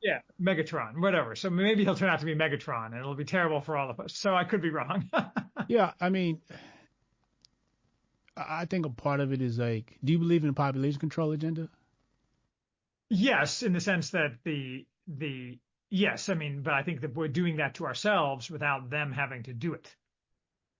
Yeah, 0.01 0.21
Megatron, 0.41 0.99
whatever. 0.99 1.35
So 1.35 1.51
maybe 1.51 1.83
he'll 1.83 1.93
turn 1.93 2.09
out 2.09 2.19
to 2.21 2.25
be 2.25 2.33
Megatron, 2.33 2.87
and 2.87 2.95
it'll 2.95 3.13
be 3.13 3.25
terrible 3.25 3.61
for 3.61 3.77
all 3.77 3.91
of 3.91 3.99
us. 3.99 4.15
So 4.15 4.33
I 4.33 4.43
could 4.43 4.63
be 4.63 4.71
wrong. 4.71 5.07
yeah, 5.67 5.91
I 6.01 6.09
mean, 6.09 6.41
I 8.35 8.65
think 8.65 8.87
a 8.87 8.89
part 8.89 9.19
of 9.19 9.31
it 9.33 9.41
is 9.41 9.59
like, 9.59 9.99
do 10.03 10.13
you 10.13 10.19
believe 10.19 10.43
in 10.43 10.49
a 10.49 10.53
population 10.53 10.99
control 10.99 11.31
agenda? 11.31 11.69
Yes, 13.09 13.61
in 13.61 13.71
the 13.71 13.81
sense 13.81 14.09
that 14.09 14.31
the 14.43 14.87
the 15.07 15.59
Yes, 15.95 16.27
I 16.27 16.33
mean, 16.33 16.63
but 16.63 16.73
I 16.73 16.81
think 16.81 17.01
that 17.01 17.13
we're 17.13 17.27
doing 17.27 17.57
that 17.57 17.75
to 17.75 17.85
ourselves 17.85 18.49
without 18.49 18.89
them 18.89 19.11
having 19.11 19.43
to 19.43 19.53
do 19.53 19.75
it. 19.75 19.95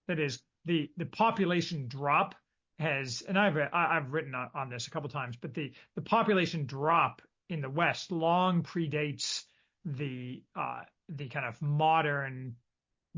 That 0.08 0.20
is, 0.20 0.42
the 0.66 0.90
the 0.98 1.06
population 1.06 1.88
drop 1.88 2.34
has, 2.80 3.22
and 3.22 3.38
I've 3.38 3.56
I've 3.72 4.12
written 4.12 4.34
on 4.34 4.70
this 4.70 4.88
a 4.88 4.90
couple 4.90 5.10
times, 5.12 5.36
but 5.36 5.54
the 5.54 5.72
the 5.94 6.02
population 6.02 6.66
drop 6.66 7.22
in 7.48 7.62
the 7.62 7.70
West 7.70 8.12
long 8.12 8.64
predates 8.64 9.44
the 9.86 10.42
uh, 10.56 10.82
the 11.10 11.30
kind 11.30 11.46
of 11.46 11.62
modern 11.62 12.56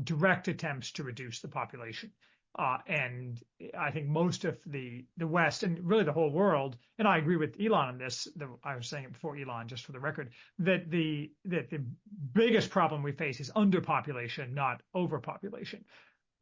direct 0.04 0.48
attempts 0.48 0.92
to 0.92 1.02
reduce 1.02 1.40
the 1.40 1.48
population. 1.48 2.12
Uh, 2.58 2.78
and 2.86 3.42
I 3.78 3.90
think 3.90 4.06
most 4.06 4.46
of 4.46 4.58
the 4.64 5.04
the 5.18 5.26
West 5.26 5.62
and 5.62 5.78
really 5.84 6.04
the 6.04 6.12
whole 6.12 6.30
world, 6.30 6.76
and 6.98 7.06
I 7.06 7.18
agree 7.18 7.36
with 7.36 7.54
Elon 7.60 7.88
on 7.88 7.98
this. 7.98 8.26
The, 8.36 8.48
I 8.64 8.76
was 8.76 8.88
saying 8.88 9.04
it 9.04 9.12
before 9.12 9.36
Elon, 9.36 9.68
just 9.68 9.84
for 9.84 9.92
the 9.92 10.00
record, 10.00 10.30
that 10.60 10.90
the 10.90 11.30
that 11.44 11.68
the 11.68 11.84
biggest 12.32 12.70
problem 12.70 13.02
we 13.02 13.12
face 13.12 13.40
is 13.40 13.50
underpopulation, 13.50 14.54
not 14.54 14.82
overpopulation. 14.94 15.84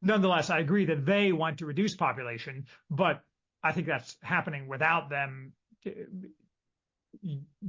Nonetheless, 0.03 0.51
I 0.51 0.61
agree 0.61 0.85
that 0.85 1.05
they 1.05 1.33
want 1.33 1.59
to 1.59 1.67
reduce 1.67 1.97
population, 1.97 2.67
but 2.91 3.23
I 3.65 3.73
think 3.73 3.87
that's 3.89 4.17
happening 4.23 4.69
without 4.69 5.09
them 5.11 5.53
uh, 5.87 5.91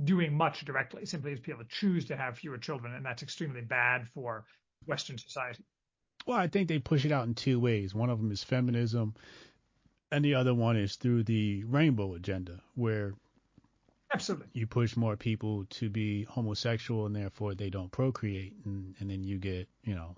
doing 0.03 0.35
much 0.35 0.65
directly, 0.65 1.05
simply 1.05 1.33
as 1.33 1.39
people 1.39 1.63
choose 1.67 2.05
to 2.05 2.17
have 2.17 2.37
fewer 2.37 2.57
children, 2.57 2.93
and 2.93 3.05
that's 3.05 3.23
extremely 3.23 3.61
bad 3.61 4.07
for 4.13 4.45
Western 4.85 5.17
society. 5.17 5.63
Well, 6.25 6.37
I 6.37 6.47
think 6.47 6.67
they 6.67 6.79
push 6.79 7.05
it 7.05 7.11
out 7.11 7.27
in 7.27 7.35
two 7.35 7.59
ways. 7.59 7.93
One 7.93 8.09
of 8.09 8.19
them 8.19 8.31
is 8.31 8.43
feminism, 8.43 9.13
and 10.11 10.25
the 10.25 10.35
other 10.35 10.53
one 10.53 10.75
is 10.75 10.95
through 10.95 11.23
the 11.23 11.63
rainbow 11.65 12.13
agenda, 12.15 12.61
where 12.73 13.13
absolutely 14.13 14.47
you 14.53 14.65
push 14.65 14.95
more 14.95 15.15
people 15.15 15.65
to 15.71 15.89
be 15.89 16.23
homosexual, 16.23 17.05
and 17.05 17.15
therefore 17.15 17.53
they 17.53 17.69
don't 17.69 17.91
procreate, 17.91 18.53
and, 18.65 18.95
and 18.99 19.09
then 19.09 19.23
you 19.23 19.37
get, 19.37 19.67
you 19.83 19.95
know. 19.95 20.15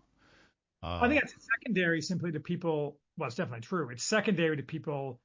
Uh, 0.82 1.00
I 1.02 1.10
think 1.10 1.24
it's 1.24 1.34
secondary 1.58 2.02
simply 2.02 2.32
to 2.32 2.40
people. 2.40 2.98
Well, 3.18 3.28
it's 3.28 3.36
definitely 3.36 3.62
true. 3.62 3.90
It's 3.90 4.04
secondary 4.04 4.58
to 4.58 4.64
people 4.64 5.20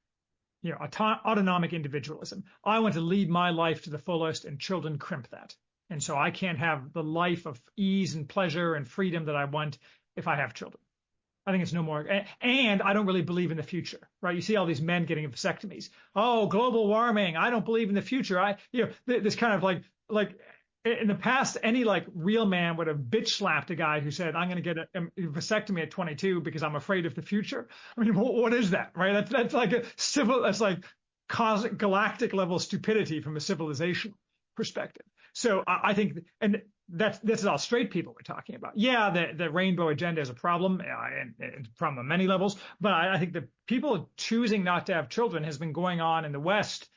you 0.63 0.71
know, 0.71 0.79
auto- 0.79 1.21
autonomic 1.25 1.73
individualism. 1.73 2.45
I 2.65 2.79
want 2.79 2.95
to 2.95 3.01
lead 3.01 3.29
my 3.29 3.51
life 3.51 3.83
to 3.83 3.91
the 3.91 3.99
fullest, 3.99 4.45
and 4.45 4.59
children 4.59 4.97
crimp 4.97 5.29
that. 5.31 5.55
And 5.91 6.03
so 6.03 6.17
I 6.17 6.31
can't 6.31 6.59
have 6.59 6.93
the 6.93 7.03
life 7.03 7.47
of 7.47 7.61
ease 7.77 8.15
and 8.15 8.29
pleasure 8.29 8.75
and 8.75 8.89
freedom 8.89 9.27
that 9.27 9.37
I 9.37 9.45
want 9.45 9.79
if 10.17 10.29
I 10.29 10.37
have 10.37 10.55
children. 10.55 10.81
I 11.45 11.51
think 11.51 11.63
it's 11.63 11.73
no 11.73 11.83
more. 11.83 12.07
And 12.41 12.83
I 12.83 12.93
don't 12.93 13.07
really 13.07 13.23
believe 13.23 13.51
in 13.51 13.57
the 13.57 13.63
future, 13.65 14.09
right? 14.21 14.35
You 14.35 14.43
see 14.43 14.57
all 14.57 14.67
these 14.67 14.81
men 14.81 15.07
getting 15.07 15.29
vasectomies. 15.29 15.91
Oh, 16.15 16.47
global 16.47 16.87
warming. 16.87 17.37
I 17.37 17.51
don't 17.51 17.65
believe 17.65 17.89
in 17.89 17.97
the 17.97 18.03
future. 18.03 18.39
I, 18.39 18.57
you 18.71 18.87
know, 18.87 19.19
this 19.21 19.35
kind 19.35 19.55
of 19.55 19.63
like, 19.63 19.83
like 20.09 20.39
in 20.85 21.09
the 21.09 21.15
past, 21.15 21.59
any 21.63 21.85
like 21.85 22.07
real 22.15 22.47
man 22.47 22.77
would 22.77 22.87
have 22.87 22.99
bitch 22.99 23.29
slapped 23.29 23.71
a 23.71 23.75
guy 23.75 24.01
who 24.01 24.11
said, 24.11 24.35
"I'm 24.35 24.49
going 24.49 24.63
to 24.63 24.75
get 24.75 24.79
a, 24.79 24.87
a, 24.95 25.27
vasectomy 25.29 25.83
at 25.83 25.91
22 25.91 26.41
because 26.41 26.63
I'm 26.63 26.77
afraid 26.77 27.07
of 27.07 27.15
the 27.15 27.23
future." 27.23 27.69
I 27.97 28.03
mean, 28.03 28.15
what, 28.15 28.35
what 28.35 28.55
is 28.55 28.71
that, 28.71 28.93
right? 28.95 29.13
That's 29.13 29.31
that's 29.31 29.55
like 29.55 29.73
a 29.73 29.85
civil, 29.97 30.43
that's 30.43 30.61
like 30.61 30.85
cosmic, 31.29 31.79
galactic 31.79 32.33
level 32.33 32.59
stupidity 32.59 33.21
from 33.21 33.37
a 33.37 33.41
civilization 33.41 34.15
perspective. 34.57 35.07
So 35.35 35.63
I, 35.67 35.81
I 35.85 35.95
think, 35.95 36.19
and 36.41 36.63
that's 36.89 37.19
this 37.21 37.41
is 37.41 37.47
all 37.47 37.59
straight 37.59 37.91
people 37.91 38.15
we're 38.15 38.35
talking 38.35 38.55
about. 38.55 38.77
Yeah, 38.77 39.11
the 39.11 39.33
the 39.37 39.51
rainbow 39.51 39.89
agenda 39.89 40.21
is 40.21 40.29
a 40.29 40.35
problem, 40.35 40.81
uh, 40.81 41.21
and, 41.21 41.35
and 41.39 41.69
from 41.77 41.99
on 41.99 42.07
many 42.07 42.27
levels. 42.27 42.57
But 42.81 42.93
I, 42.93 43.15
I 43.15 43.19
think 43.19 43.33
the 43.33 43.49
people 43.67 44.11
choosing 44.17 44.65
not 44.65 44.87
to 44.87 44.95
have 44.95 45.09
children 45.09 45.45
has 45.45 45.59
been 45.59 45.73
going 45.73 46.01
on 46.01 46.25
in 46.25 46.33
the 46.33 46.41
West. 46.41 46.89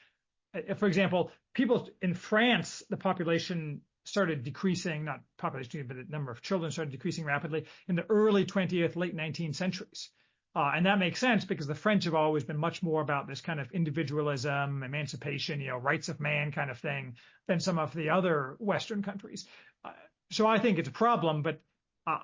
Uh, 0.55 0.73
for 0.75 0.87
example, 0.87 1.31
people 1.53 1.89
in 2.01 2.13
France, 2.13 2.83
the 2.89 2.97
population 2.97 3.81
started 4.05 4.43
decreasing, 4.43 5.05
not 5.05 5.21
population, 5.37 5.85
but 5.87 5.97
the 5.97 6.05
number 6.09 6.31
of 6.31 6.41
children 6.41 6.71
started 6.71 6.91
decreasing 6.91 7.25
rapidly 7.25 7.65
in 7.87 7.95
the 7.95 8.05
early 8.09 8.45
20th, 8.45 8.95
late 8.95 9.15
19th 9.15 9.55
centuries. 9.55 10.09
Uh, 10.55 10.71
and 10.73 10.85
that 10.85 10.99
makes 10.99 11.19
sense 11.19 11.43
because 11.43 11.67
the 11.67 11.75
French 11.75 12.05
have 12.05 12.15
always 12.15 12.45
been 12.45 12.57
much 12.57 12.81
more 12.81 13.01
about 13.01 13.27
this 13.27 13.41
kind 13.41 13.59
of 13.59 13.69
individualism, 13.71 14.83
emancipation, 14.83 15.59
you 15.59 15.67
know, 15.67 15.77
rights 15.77 16.07
of 16.07 16.21
man 16.21 16.51
kind 16.53 16.71
of 16.71 16.77
thing 16.77 17.15
than 17.47 17.59
some 17.59 17.77
of 17.77 17.93
the 17.93 18.09
other 18.09 18.55
Western 18.59 19.03
countries. 19.03 19.45
Uh, 19.83 19.91
so 20.31 20.47
I 20.47 20.59
think 20.59 20.79
it's 20.79 20.87
a 20.87 20.93
problem, 20.93 21.41
but 21.41 21.61
uh, 22.07 22.19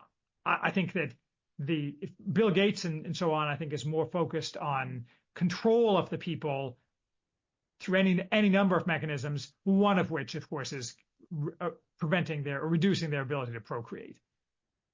I 0.46 0.72
think 0.72 0.94
that 0.94 1.14
the 1.60 1.96
Bill 2.32 2.52
Gates 2.52 2.86
and, 2.86 3.06
and 3.06 3.16
so 3.16 3.34
on, 3.34 3.50
I 3.50 3.58
think 3.58 3.74
is 3.74 3.86
more 3.86 4.06
focused 4.06 4.56
on 4.56 5.06
control 5.36 5.98
of 5.98 6.10
the 6.10 6.18
people 6.18 6.78
through 7.82 8.00
any 8.00 8.22
any 8.32 8.50
number 8.50 8.78
of 8.78 8.88
mechanisms, 8.88 9.52
one 9.64 10.00
of 10.00 10.10
which, 10.10 10.36
of 10.36 10.50
course, 10.50 10.72
is 10.72 10.96
uh, 11.60 11.70
preventing 12.00 12.44
their 12.44 12.62
or 12.62 12.68
reducing 12.68 13.10
their 13.10 13.22
ability 13.22 13.54
to 13.54 13.62
procreate. 13.62 14.18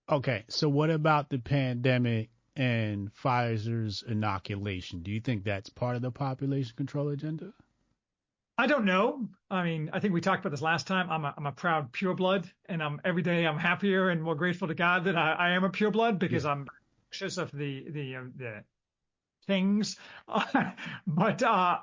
Okay, 0.10 0.44
so 0.50 0.70
what 0.70 0.90
about 0.90 1.30
the 1.30 1.38
pandemic 1.38 2.30
and 2.58 3.14
Pfizer's 3.14 4.04
inoculation? 4.08 5.04
Do 5.04 5.12
you 5.12 5.22
think 5.22 5.44
that's 5.44 5.70
part 5.70 5.96
of 5.96 6.02
the 6.02 6.12
population 6.12 6.74
control 6.76 7.10
agenda? 7.10 7.54
I 8.58 8.66
don't 8.66 8.86
know. 8.86 9.30
I 9.52 9.64
mean, 9.64 9.92
I 9.94 10.00
think 10.00 10.16
we 10.16 10.22
talked 10.22 10.40
about 10.40 10.50
this 10.50 10.64
last 10.64 10.88
time. 10.88 11.10
I'm 11.12 11.24
a, 11.24 11.34
I'm 11.38 11.46
a 11.46 11.52
proud 11.52 11.94
pureblood, 11.94 12.50
and 12.68 12.82
I'm 12.82 13.00
every 13.06 13.22
day 13.22 13.46
I'm 13.46 13.60
happier 13.60 14.10
and 14.10 14.22
more 14.22 14.34
grateful 14.34 14.68
to 14.68 14.74
God 14.74 15.04
that 15.06 15.16
I, 15.16 15.34
I 15.34 15.50
am 15.52 15.64
a 15.64 15.70
pureblood 15.70 16.18
because 16.18 16.44
yeah. 16.44 16.52
I'm 16.52 16.68
conscious 17.12 17.38
of 17.38 17.52
the 17.52 17.86
the 17.92 18.16
uh, 18.16 18.24
the 18.36 18.64
things. 19.46 19.98
but 21.08 21.44
uh, 21.44 21.78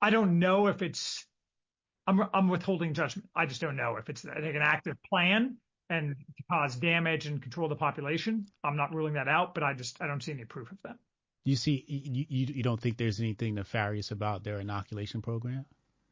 I 0.00 0.10
don't 0.10 0.38
know 0.38 0.68
if 0.68 0.80
it's. 0.82 1.26
I'm 2.06 2.22
I'm 2.32 2.48
withholding 2.48 2.94
judgment. 2.94 3.28
I 3.34 3.46
just 3.46 3.60
don't 3.60 3.76
know 3.76 3.96
if 3.96 4.08
it's 4.08 4.24
like 4.24 4.36
an 4.36 4.62
active 4.62 4.96
plan 5.10 5.56
and 5.90 6.16
to 6.36 6.42
cause 6.50 6.76
damage 6.76 7.26
and 7.26 7.42
control 7.42 7.68
the 7.68 7.76
population. 7.76 8.46
I'm 8.62 8.76
not 8.76 8.94
ruling 8.94 9.14
that 9.14 9.28
out, 9.28 9.54
but 9.54 9.62
I 9.62 9.74
just 9.74 10.00
I 10.00 10.06
don't 10.06 10.22
see 10.22 10.32
any 10.32 10.44
proof 10.44 10.70
of 10.70 10.78
that. 10.84 10.96
You 11.44 11.56
see, 11.56 11.84
you 11.86 12.24
you, 12.28 12.54
you 12.54 12.62
don't 12.62 12.80
think 12.80 12.96
there's 12.96 13.20
anything 13.20 13.54
nefarious 13.54 14.10
about 14.10 14.44
their 14.44 14.60
inoculation 14.60 15.22
program? 15.22 15.64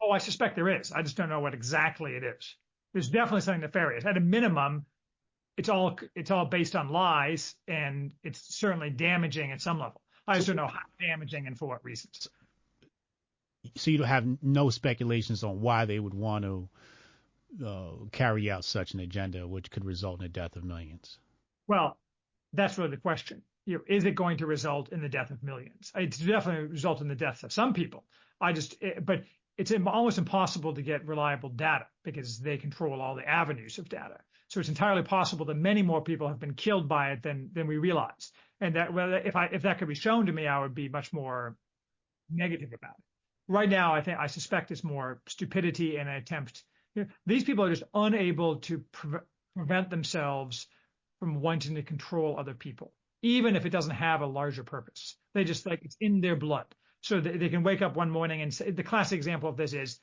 Oh, 0.02 0.10
I 0.10 0.18
suspect 0.18 0.56
there 0.56 0.68
is. 0.68 0.92
I 0.92 1.02
just 1.02 1.16
don't 1.16 1.28
know 1.28 1.40
what 1.40 1.54
exactly 1.54 2.16
it 2.16 2.24
is. 2.24 2.56
There's 2.92 3.08
definitely 3.08 3.40
something 3.40 3.62
nefarious. 3.62 4.04
At 4.04 4.16
a 4.16 4.20
minimum, 4.20 4.84
it's 5.56 5.68
all 5.68 5.98
it's 6.14 6.30
all 6.30 6.44
based 6.44 6.76
on 6.76 6.90
lies, 6.90 7.54
and 7.66 8.12
it's 8.22 8.54
certainly 8.54 8.90
damaging 8.90 9.52
at 9.52 9.60
some 9.60 9.78
level. 9.78 10.00
I 10.26 10.34
just 10.36 10.46
don't 10.46 10.56
know 10.56 10.66
how 10.66 10.80
damaging 11.00 11.46
and 11.46 11.58
for 11.58 11.68
what 11.68 11.84
reasons 11.84 12.28
so 13.76 13.90
you 13.90 13.98
don't 13.98 14.08
have 14.08 14.26
no 14.42 14.70
speculations 14.70 15.44
on 15.44 15.60
why 15.60 15.84
they 15.84 15.98
would 15.98 16.14
want 16.14 16.44
to 16.44 16.68
uh, 17.64 17.90
carry 18.12 18.50
out 18.50 18.64
such 18.64 18.94
an 18.94 19.00
agenda, 19.00 19.46
which 19.46 19.70
could 19.70 19.84
result 19.84 20.20
in 20.20 20.24
the 20.24 20.28
death 20.28 20.56
of 20.56 20.64
millions. 20.64 21.18
Well, 21.66 21.98
that's 22.52 22.78
really 22.78 22.90
the 22.90 22.96
question. 22.96 23.42
You 23.64 23.78
know, 23.78 23.84
is 23.86 24.04
it 24.04 24.14
going 24.14 24.38
to 24.38 24.46
result 24.46 24.90
in 24.90 25.00
the 25.00 25.08
death 25.08 25.30
of 25.30 25.42
millions? 25.42 25.92
It's 25.94 26.18
definitely 26.18 26.66
result 26.68 27.00
in 27.00 27.08
the 27.08 27.14
deaths 27.14 27.42
of 27.42 27.52
some 27.52 27.72
people. 27.72 28.04
I 28.40 28.52
just, 28.52 28.74
it, 28.82 28.94
eh, 28.96 29.00
but 29.00 29.22
it's 29.56 29.72
almost 29.86 30.18
impossible 30.18 30.74
to 30.74 30.82
get 30.82 31.06
reliable 31.06 31.50
data 31.50 31.86
because 32.04 32.38
they 32.38 32.56
control 32.56 33.00
all 33.00 33.14
the 33.14 33.28
avenues 33.28 33.78
of 33.78 33.88
data. 33.88 34.18
So 34.48 34.60
it's 34.60 34.68
entirely 34.68 35.02
possible 35.02 35.46
that 35.46 35.54
many 35.54 35.82
more 35.82 36.02
people 36.02 36.28
have 36.28 36.40
been 36.40 36.54
killed 36.54 36.88
by 36.88 37.12
it 37.12 37.22
than 37.22 37.50
than 37.52 37.66
we 37.66 37.78
realize. 37.78 38.32
And 38.60 38.76
that 38.76 38.92
well, 38.92 39.14
if 39.14 39.36
I 39.36 39.46
if 39.46 39.62
that 39.62 39.78
could 39.78 39.88
be 39.88 39.94
shown 39.94 40.26
to 40.26 40.32
me, 40.32 40.46
I 40.46 40.60
would 40.60 40.74
be 40.74 40.88
much 40.88 41.12
more 41.12 41.56
negative 42.30 42.72
about 42.72 42.94
it 42.98 43.04
right 43.48 43.68
now, 43.68 43.94
I 43.94 44.00
think 44.00 44.18
I 44.18 44.26
suspect 44.26 44.70
it's 44.70 44.84
more 44.84 45.20
stupidity 45.28 45.96
and 45.96 46.08
an 46.08 46.16
attempt. 46.16 46.64
You 46.94 47.04
know, 47.04 47.08
these 47.26 47.44
people 47.44 47.64
are 47.64 47.70
just 47.70 47.84
unable 47.94 48.56
to 48.56 48.78
pre- 48.92 49.20
prevent 49.56 49.90
themselves 49.90 50.66
from 51.20 51.40
wanting 51.40 51.76
to 51.76 51.82
control 51.82 52.38
other 52.38 52.54
people, 52.54 52.92
even 53.22 53.56
if 53.56 53.64
it 53.66 53.70
doesn't 53.70 53.94
have 53.94 54.20
a 54.20 54.26
larger 54.26 54.64
purpose. 54.64 55.16
They 55.34 55.44
just 55.44 55.66
like 55.66 55.80
it's 55.82 55.96
in 56.00 56.20
their 56.20 56.36
blood. 56.36 56.66
So 57.00 57.20
they, 57.20 57.36
they 57.36 57.48
can 57.48 57.62
wake 57.62 57.82
up 57.82 57.96
one 57.96 58.10
morning 58.10 58.42
and 58.42 58.52
say, 58.52 58.70
the 58.70 58.82
classic 58.82 59.16
example 59.16 59.48
of 59.48 59.56
this 59.56 59.72
is 59.72 59.98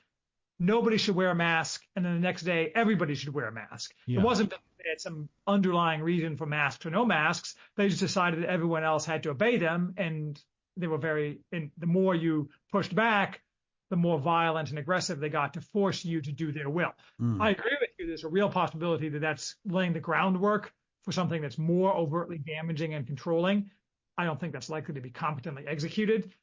nobody 0.59 0.97
should 0.97 1.15
wear 1.15 1.29
a 1.31 1.35
mask, 1.35 1.81
and 1.95 2.05
then 2.05 2.15
the 2.15 2.19
next 2.19 2.43
day 2.43 2.71
everybody 2.75 3.15
should 3.15 3.33
wear 3.33 3.47
a 3.47 3.51
mask. 3.51 3.93
Yeah. 4.05 4.19
It 4.19 4.23
wasn't 4.23 4.49
that 4.51 4.59
they 4.77 4.89
had 4.89 5.01
some 5.01 5.29
underlying 5.47 6.01
reason 6.01 6.37
for 6.37 6.45
masks 6.45 6.85
or 6.85 6.89
no 6.89 7.05
masks. 7.05 7.55
They 7.75 7.87
just 7.87 8.01
decided 8.01 8.43
that 8.43 8.49
everyone 8.49 8.83
else 8.83 9.05
had 9.05 9.23
to 9.23 9.29
obey 9.31 9.57
them, 9.57 9.93
and 9.97 10.41
they 10.77 10.87
were 10.87 10.97
very, 10.97 11.39
and 11.51 11.71
the 11.77 11.85
more 11.85 12.15
you 12.15 12.49
pushed 12.71 12.95
back, 12.95 13.41
the 13.89 13.95
more 13.95 14.19
violent 14.19 14.69
and 14.69 14.79
aggressive 14.79 15.19
they 15.19 15.29
got 15.29 15.53
to 15.55 15.61
force 15.61 16.05
you 16.05 16.21
to 16.21 16.31
do 16.31 16.51
their 16.51 16.69
will. 16.69 16.93
Mm. 17.21 17.41
I 17.41 17.49
agree 17.51 17.75
with 17.79 17.89
you. 17.97 18.07
There's 18.07 18.23
a 18.23 18.29
real 18.29 18.49
possibility 18.49 19.09
that 19.09 19.19
that's 19.19 19.55
laying 19.65 19.93
the 19.93 19.99
groundwork 19.99 20.73
for 21.03 21.11
something 21.11 21.41
that's 21.41 21.57
more 21.57 21.95
overtly 21.95 22.37
damaging 22.37 22.93
and 22.93 23.07
controlling. 23.07 23.71
I 24.17 24.25
don't 24.25 24.39
think 24.39 24.53
that's 24.53 24.69
likely 24.69 24.93
to 24.95 25.01
be 25.01 25.09
competently 25.09 25.65
executed. 25.67 26.33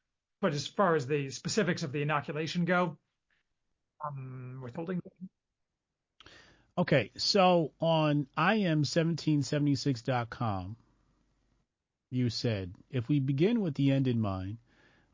But 0.41 0.55
as 0.55 0.67
far 0.67 0.97
as 0.97 1.07
the 1.07 1.31
specifics 1.31 1.83
of 1.83 1.93
the 1.93 2.03
inoculation 2.03 2.65
go, 2.65 2.99
I'm 4.05 4.61
withholding. 4.63 5.01
Okay, 6.79 7.11
so 7.17 7.73
on 7.81 8.27
im1776.com, 8.37 10.77
you 12.11 12.29
said, 12.29 12.75
if 12.91 13.09
we 13.09 13.19
begin 13.19 13.63
with 13.63 13.77
the 13.77 13.91
end 13.91 14.07
in 14.07 14.21
mind, 14.21 14.59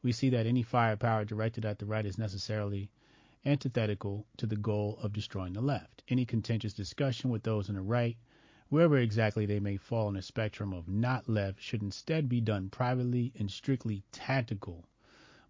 we 0.02 0.12
see 0.12 0.30
that 0.30 0.46
any 0.46 0.62
firepower 0.62 1.24
directed 1.24 1.64
at 1.64 1.78
the 1.78 1.86
right 1.86 2.04
is 2.04 2.18
necessarily 2.18 2.90
antithetical 3.44 4.26
to 4.36 4.46
the 4.46 4.56
goal 4.56 4.98
of 5.02 5.12
destroying 5.12 5.52
the 5.52 5.60
left. 5.60 6.02
Any 6.08 6.24
contentious 6.24 6.72
discussion 6.72 7.30
with 7.30 7.42
those 7.42 7.68
on 7.68 7.74
the 7.76 7.82
right, 7.82 8.16
wherever 8.68 8.98
exactly 8.98 9.46
they 9.46 9.60
may 9.60 9.76
fall 9.76 10.08
on 10.08 10.14
the 10.14 10.22
spectrum 10.22 10.72
of 10.72 10.88
not 10.88 11.28
left, 11.28 11.60
should 11.60 11.82
instead 11.82 12.28
be 12.28 12.40
done 12.40 12.68
privately 12.68 13.32
and 13.38 13.50
strictly 13.50 14.02
tactical. 14.12 14.84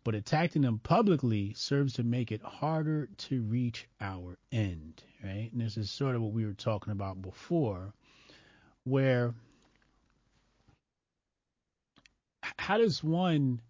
But 0.05 0.15
attacking 0.15 0.63
them 0.63 0.81
publicly 0.81 1.55
serves 1.55 1.93
to 1.95 2.03
make 2.03 2.33
it 2.33 2.43
harder 2.43 3.09
to 3.19 3.43
reach 3.43 3.87
our 4.01 4.37
end, 4.51 5.03
right? 5.23 5.51
And 5.53 5.61
this 5.61 5.77
is 5.77 5.91
sort 5.91 6.17
of 6.17 6.23
what 6.23 6.33
we 6.33 6.45
were 6.45 6.55
talking 6.55 6.93
about 6.93 7.23
before, 7.23 7.95
where 8.85 9.33
how 12.59 12.79
does 12.79 13.05
one 13.05 13.61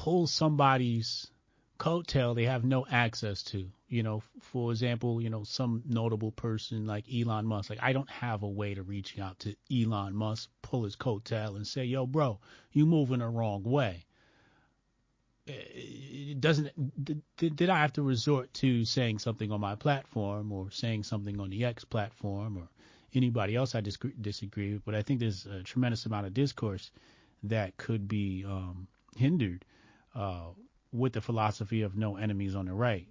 pull 0.00 0.26
somebody's 0.26 1.30
coattail 1.78 2.34
they 2.34 2.46
have 2.46 2.64
no 2.64 2.86
access 2.90 3.42
to? 3.42 3.70
You 3.88 4.02
know, 4.02 4.22
for 4.40 4.70
example, 4.70 5.20
you 5.20 5.28
know, 5.28 5.44
some 5.44 5.82
notable 5.86 6.32
person 6.32 6.86
like 6.86 7.04
Elon 7.12 7.44
Musk. 7.44 7.68
Like, 7.68 7.82
I 7.82 7.92
don't 7.92 8.08
have 8.08 8.42
a 8.42 8.48
way 8.48 8.72
to 8.72 8.82
reach 8.82 9.18
out 9.18 9.38
to 9.40 9.54
Elon 9.70 10.14
Musk, 10.14 10.48
pull 10.62 10.84
his 10.84 10.96
coattail, 10.96 11.56
and 11.56 11.66
say, 11.66 11.84
"Yo, 11.84 12.06
bro, 12.06 12.38
you 12.72 12.86
moving 12.86 13.18
the 13.18 13.26
wrong 13.28 13.62
way." 13.62 14.06
it 15.46 16.40
doesn't 16.40 16.70
did, 17.04 17.56
did 17.56 17.68
I 17.68 17.78
have 17.78 17.92
to 17.94 18.02
resort 18.02 18.54
to 18.54 18.84
saying 18.84 19.18
something 19.18 19.50
on 19.50 19.60
my 19.60 19.74
platform 19.74 20.52
or 20.52 20.70
saying 20.70 21.02
something 21.02 21.40
on 21.40 21.50
the 21.50 21.64
X 21.64 21.84
platform 21.84 22.56
or 22.56 22.68
anybody 23.14 23.56
else 23.56 23.74
I 23.74 23.80
disagree, 23.80 24.12
disagree 24.20 24.74
with, 24.74 24.84
but 24.84 24.94
I 24.94 25.02
think 25.02 25.18
there's 25.18 25.46
a 25.46 25.64
tremendous 25.64 26.06
amount 26.06 26.26
of 26.26 26.34
discourse 26.34 26.92
that 27.42 27.76
could 27.78 28.06
be 28.06 28.44
um, 28.46 28.86
hindered 29.16 29.64
uh, 30.14 30.48
with 30.92 31.12
the 31.12 31.20
philosophy 31.20 31.82
of 31.82 31.96
no 31.96 32.16
enemies 32.16 32.54
on 32.54 32.66
the 32.66 32.72
right. 32.72 33.08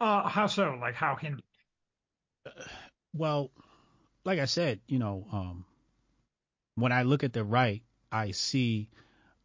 Uh, 0.00 0.28
how 0.28 0.46
so? 0.46 0.78
Like 0.80 0.94
how 0.94 1.14
can? 1.14 1.40
Uh, 2.46 2.50
well, 3.14 3.50
like 4.24 4.38
I 4.38 4.44
said, 4.44 4.80
you 4.86 4.98
know, 4.98 5.26
um, 5.32 5.64
when 6.76 6.92
I 6.92 7.02
look 7.02 7.24
at 7.24 7.32
the 7.32 7.44
right, 7.44 7.82
I 8.12 8.30
see 8.30 8.88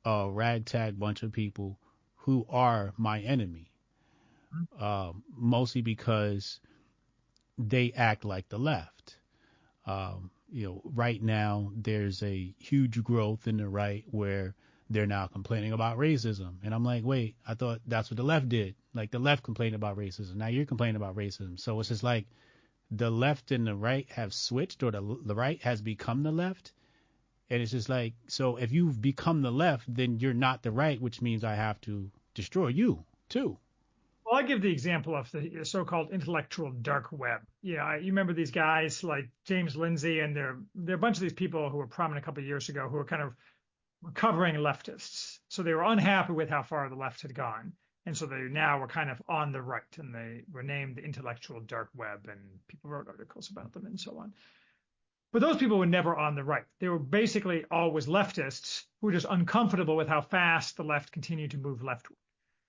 a 0.05 0.29
ragtag 0.29 0.99
bunch 0.99 1.23
of 1.23 1.31
people 1.31 1.79
who 2.15 2.45
are 2.49 2.93
my 2.97 3.21
enemy, 3.21 3.71
um, 4.79 5.23
mostly 5.35 5.81
because 5.81 6.59
they 7.57 7.91
act 7.95 8.25
like 8.25 8.49
the 8.49 8.59
left. 8.59 9.17
Um, 9.85 10.31
you 10.51 10.67
know, 10.67 10.81
right 10.83 11.21
now 11.21 11.71
there's 11.75 12.21
a 12.21 12.53
huge 12.59 13.03
growth 13.03 13.47
in 13.47 13.57
the 13.57 13.67
right 13.67 14.03
where 14.11 14.55
they're 14.89 15.07
now 15.07 15.27
complaining 15.27 15.71
about 15.73 15.97
racism. 15.97 16.55
And 16.63 16.73
I'm 16.73 16.83
like, 16.83 17.03
wait, 17.03 17.35
I 17.47 17.53
thought 17.53 17.81
that's 17.87 18.09
what 18.09 18.17
the 18.17 18.23
left 18.23 18.49
did. 18.49 18.75
Like 18.93 19.11
the 19.11 19.19
left 19.19 19.43
complained 19.43 19.75
about 19.75 19.97
racism. 19.97 20.35
Now 20.35 20.47
you're 20.47 20.65
complaining 20.65 20.95
about 20.95 21.15
racism. 21.15 21.59
So 21.59 21.79
it's 21.79 21.89
just 21.89 22.03
like 22.03 22.27
the 22.91 23.09
left 23.09 23.51
and 23.51 23.65
the 23.65 23.75
right 23.75 24.07
have 24.11 24.33
switched 24.33 24.83
or 24.83 24.91
the, 24.91 25.17
the 25.25 25.35
right 25.35 25.61
has 25.61 25.81
become 25.81 26.23
the 26.23 26.31
left. 26.31 26.73
And 27.49 27.61
it's 27.61 27.71
just 27.71 27.89
like, 27.89 28.13
so 28.27 28.57
if 28.57 28.71
you've 28.71 29.01
become 29.01 29.41
the 29.41 29.51
left, 29.51 29.93
then 29.93 30.19
you're 30.19 30.33
not 30.33 30.63
the 30.63 30.71
right, 30.71 31.01
which 31.01 31.21
means 31.21 31.43
I 31.43 31.55
have 31.55 31.79
to 31.81 32.09
destroy 32.33 32.67
you 32.67 33.03
too. 33.29 33.57
Well, 34.25 34.41
I 34.41 34.43
give 34.43 34.61
the 34.61 34.71
example 34.71 35.15
of 35.15 35.29
the 35.31 35.63
so-called 35.63 36.11
intellectual 36.11 36.71
dark 36.71 37.11
web. 37.11 37.41
Yeah, 37.61 37.97
you 37.97 38.07
remember 38.07 38.33
these 38.33 38.51
guys 38.51 39.03
like 39.03 39.29
James 39.45 39.75
Lindsay, 39.75 40.21
and 40.21 40.35
there 40.35 40.57
there 40.73 40.95
are 40.95 40.97
a 40.97 41.01
bunch 41.01 41.17
of 41.17 41.21
these 41.21 41.33
people 41.33 41.69
who 41.69 41.77
were 41.77 41.87
prominent 41.87 42.23
a 42.23 42.25
couple 42.25 42.41
of 42.41 42.47
years 42.47 42.69
ago 42.69 42.87
who 42.89 42.95
were 42.95 43.05
kind 43.05 43.21
of 43.21 43.33
recovering 44.03 44.55
leftists. 44.55 45.39
So 45.49 45.63
they 45.63 45.73
were 45.73 45.83
unhappy 45.83 46.33
with 46.33 46.49
how 46.49 46.61
far 46.61 46.89
the 46.89 46.95
left 46.95 47.21
had 47.21 47.33
gone, 47.33 47.73
and 48.05 48.15
so 48.15 48.25
they 48.25 48.41
now 48.41 48.79
were 48.79 48.87
kind 48.87 49.09
of 49.09 49.21
on 49.27 49.51
the 49.51 49.61
right, 49.61 49.97
and 49.97 50.13
they 50.13 50.43
were 50.51 50.63
named 50.63 50.97
the 50.97 51.03
intellectual 51.03 51.61
dark 51.61 51.89
web, 51.95 52.27
and 52.29 52.39
people 52.67 52.89
wrote 52.89 53.07
articles 53.07 53.49
about 53.49 53.71
them 53.71 53.85
and 53.85 53.99
so 53.99 54.17
on. 54.17 54.33
But 55.31 55.41
those 55.41 55.57
people 55.57 55.79
were 55.79 55.87
never 55.87 56.15
on 56.15 56.35
the 56.35 56.43
right. 56.43 56.65
They 56.79 56.89
were 56.89 56.99
basically 56.99 57.65
always 57.71 58.05
leftists 58.05 58.83
who 59.01 59.07
were 59.07 59.13
just 59.13 59.25
uncomfortable 59.27 59.95
with 59.95 60.07
how 60.07 60.21
fast 60.21 60.77
the 60.77 60.83
left 60.83 61.11
continued 61.11 61.51
to 61.51 61.57
move 61.57 61.81
leftward. 61.81 62.19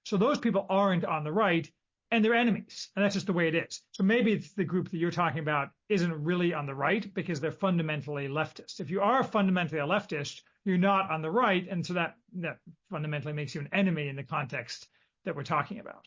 So 0.05 0.17
those 0.17 0.39
people 0.39 0.65
aren't 0.71 1.05
on 1.05 1.25
the 1.25 1.33
right 1.33 1.71
and 2.11 2.25
they're 2.25 2.35
enemies. 2.35 2.89
And 2.97 3.05
that's 3.05 3.15
just 3.15 3.27
the 3.27 3.35
way 3.35 3.49
it 3.49 3.55
is. 3.55 3.83
So 3.91 4.03
maybe 4.03 4.37
the 4.57 4.65
group 4.65 4.91
that 4.91 4.97
you're 4.97 5.11
talking 5.11 5.41
about 5.41 5.71
isn't 5.91 6.25
really 6.25 6.55
on 6.55 6.65
the 6.65 6.75
right 6.75 7.13
because 7.13 7.39
they're 7.39 7.53
fundamentally 7.53 8.29
leftist. 8.29 8.81
If 8.81 8.91
you 8.91 9.03
are 9.03 9.23
fundamentally 9.23 9.81
a 9.81 9.87
leftist, 9.87 10.41
you're 10.65 10.79
not 10.79 11.11
on 11.11 11.23
the 11.23 11.31
right. 11.31 11.67
And 11.69 11.85
so 11.85 11.95
that, 11.95 12.17
that 12.37 12.59
fundamentally 12.91 13.33
makes 13.33 13.55
you 13.55 13.61
an 13.61 13.69
enemy 13.73 14.09
in 14.09 14.17
the 14.17 14.23
context 14.23 14.89
that 15.25 15.37
we're 15.37 15.43
talking 15.43 15.79
about. 15.79 16.07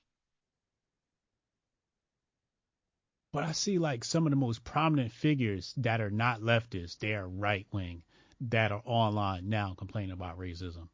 But 3.33 3.43
I 3.43 3.51
see 3.51 3.77
like 3.77 4.03
some 4.03 4.25
of 4.25 4.31
the 4.31 4.37
most 4.37 4.63
prominent 4.63 5.11
figures 5.11 5.73
that 5.77 6.01
are 6.01 6.09
not 6.09 6.41
leftist, 6.41 6.99
they 6.99 7.13
are 7.13 7.27
right 7.27 7.67
wing, 7.71 8.01
that 8.41 8.71
are 8.71 8.81
online 8.85 9.49
now 9.49 9.75
complaining 9.77 10.11
about 10.11 10.39
racism. 10.39 10.87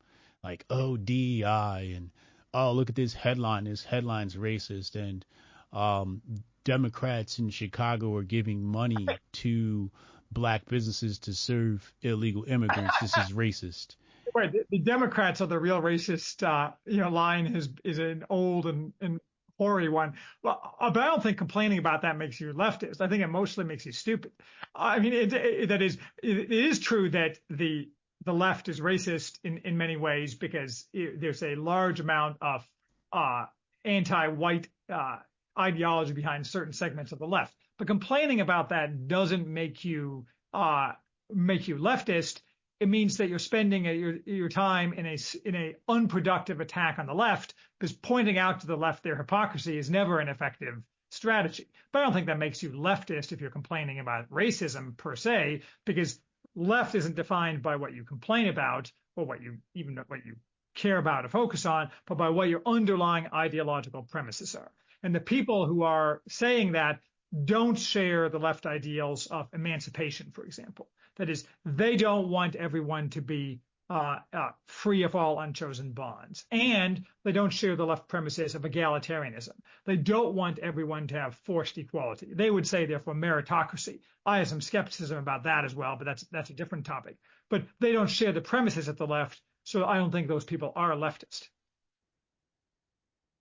Like 0.44 0.66
ODI 0.70 1.44
and 1.44 2.12
oh, 2.54 2.74
look 2.74 2.90
at 2.90 2.96
this 2.96 3.14
headline. 3.14 3.64
This 3.64 3.84
headline's 3.84 4.36
racist. 4.36 4.96
And 4.96 5.26
um, 5.72 6.22
Democrats 6.64 7.40
in 7.40 7.50
Chicago 7.50 8.16
are 8.16 8.24
giving 8.24 8.64
money 8.64 9.08
to 9.34 9.92
black 10.34 10.66
businesses 10.66 11.20
to 11.20 11.34
serve 11.34 11.94
illegal 12.02 12.44
immigrants. 12.46 12.96
This 13.00 13.18
is 13.18 13.32
racist. 13.32 13.96
Right. 14.36 14.52
The, 14.52 14.64
the 14.72 14.80
Democrats 14.80 15.42
are 15.42 15.46
the 15.46 15.60
real 15.60 15.80
racist, 15.80 16.42
uh, 16.42 16.72
you 16.88 16.98
know, 16.98 17.10
line 17.10 17.56
is, 17.56 17.70
is 17.84 18.00
an 18.00 18.24
old 18.32 18.66
and, 18.66 18.92
and 19.00 19.20
hoary 19.60 19.90
one. 19.90 20.14
Well, 20.42 20.76
but 20.80 20.98
I 20.98 21.06
don't 21.06 21.22
think 21.22 21.38
complaining 21.38 21.78
about 21.78 22.02
that 22.02 22.18
makes 22.18 22.40
you 22.42 22.52
leftist. 22.52 23.00
I 23.00 23.08
think 23.08 23.22
it 23.22 23.28
mostly 23.28 23.64
makes 23.64 23.86
you 23.86 23.92
stupid. 23.92 24.32
I 24.74 24.98
mean, 24.98 25.14
it, 25.14 25.34
it, 25.34 25.70
that 25.70 25.84
is, 25.84 26.00
it, 26.24 26.38
it 26.38 26.52
is 26.52 26.80
true 26.80 27.12
that 27.12 27.38
the 27.52 27.90
the 28.26 28.34
left 28.34 28.70
is 28.70 28.80
racist 28.80 29.38
in, 29.44 29.60
in 29.60 29.78
many 29.78 29.98
ways 29.98 30.36
because 30.36 30.86
there's 30.94 31.44
a 31.44 31.56
large 31.56 32.00
amount 32.00 32.38
of 32.42 32.66
uh, 33.12 33.46
anti-white 33.84 34.68
uh, 34.90 35.18
ideology 35.60 36.14
behind 36.14 36.48
certain 36.48 36.74
segments 36.74 37.12
of 37.12 37.20
the 37.20 37.28
left. 37.28 37.54
But 37.78 37.88
complaining 37.88 38.42
about 38.42 38.70
that 38.70 39.08
doesn't 39.08 39.48
make 39.48 39.84
you 39.84 40.26
uh, 40.54 40.94
make 41.32 41.68
you 41.68 41.76
leftist. 41.78 42.42
It 42.80 42.90
means 42.90 43.18
that 43.18 43.30
you're 43.30 43.40
spending 43.40 43.88
a, 43.88 43.94
your 43.94 44.18
your 44.26 44.50
time 44.50 44.94
in 44.94 45.06
a 45.06 45.18
in 45.46 45.56
a 45.56 45.76
unproductive 45.88 46.60
attack 46.60 47.00
on 47.00 47.06
the 47.06 47.14
left 47.14 47.54
because 47.80 47.94
pointing 47.94 48.38
out 48.38 48.62
to 48.62 48.68
the 48.68 48.76
left 48.76 49.04
their 49.04 49.16
hypocrisy 49.16 49.78
is 49.78 49.90
never 49.90 50.20
an 50.20 50.28
effective 50.28 50.76
strategy. 51.10 51.68
But 51.92 52.00
I 52.00 52.04
don't 52.04 52.14
think 52.14 52.28
that 52.28 52.40
makes 52.40 52.62
you 52.62 52.72
leftist 52.72 53.32
if 53.32 53.42
you're 53.42 53.50
complaining 53.52 54.00
about 54.00 54.30
racism 54.30 54.98
per 54.98 55.16
se, 55.16 55.62
because 55.86 56.20
left 56.56 56.96
isn't 56.96 57.16
defined 57.16 57.62
by 57.62 57.76
what 57.76 57.94
you 57.94 58.04
complain 58.04 58.48
about 58.48 58.92
or 59.16 59.26
what 59.26 59.42
you 59.42 59.58
even 59.76 59.98
what 60.08 60.26
you 60.26 60.36
care 60.76 60.98
about 60.98 61.26
or 61.26 61.30
focus 61.30 61.66
on, 61.66 61.90
but 62.08 62.18
by 62.18 62.30
what 62.30 62.50
your 62.50 62.62
underlying 62.66 63.28
ideological 63.34 64.04
premises 64.04 64.56
are. 64.56 64.72
And 65.04 65.14
the 65.14 65.20
people 65.20 65.66
who 65.66 65.84
are 65.84 66.22
saying 66.28 66.72
that 66.74 67.00
don't 67.46 67.78
share 67.78 68.30
the 68.30 68.40
left 68.40 68.66
ideals 68.66 69.28
of 69.28 69.48
emancipation, 69.54 70.32
for 70.32 70.46
example. 70.46 70.88
That 71.18 71.30
is, 71.30 71.46
they 71.66 71.96
don't 71.96 72.30
want 72.30 72.56
everyone 72.56 73.10
to 73.12 73.22
be 73.22 73.62
uh, 73.90 74.20
uh, 74.32 74.50
free 74.68 75.04
of 75.04 75.16
all 75.16 75.40
unchosen 75.40 75.92
bonds. 75.92 76.46
And 76.52 77.06
they 77.24 77.32
don't 77.32 77.52
share 77.52 77.76
the 77.76 77.86
left 77.86 78.08
premises 78.08 78.56
of 78.56 78.64
egalitarianism. 78.64 79.54
They 79.86 79.98
don't 79.98 80.34
want 80.34 80.60
everyone 80.60 81.08
to 81.08 81.20
have 81.20 81.36
forced 81.46 81.78
equality. 81.78 82.34
They 82.34 82.50
would 82.50 82.68
say, 82.68 82.86
therefore, 82.86 83.14
meritocracy. 83.14 84.00
I 84.26 84.38
have 84.40 84.48
some 84.48 84.62
skepticism 84.62 85.18
about 85.18 85.44
that 85.44 85.66
as 85.66 85.76
well, 85.76 85.96
but 85.98 86.06
that's 86.06 86.24
that's 86.32 86.50
a 86.50 86.54
different 86.54 86.86
topic. 86.86 87.18
But 87.50 87.66
they 87.80 87.92
don't 87.92 88.10
share 88.10 88.32
the 88.32 88.42
premises 88.42 88.88
of 88.88 88.98
the 88.98 89.06
left, 89.06 89.42
so 89.64 89.86
I 89.86 89.98
don't 89.98 90.12
think 90.12 90.28
those 90.28 90.46
people 90.46 90.72
are 90.76 90.92
leftist. 90.92 91.50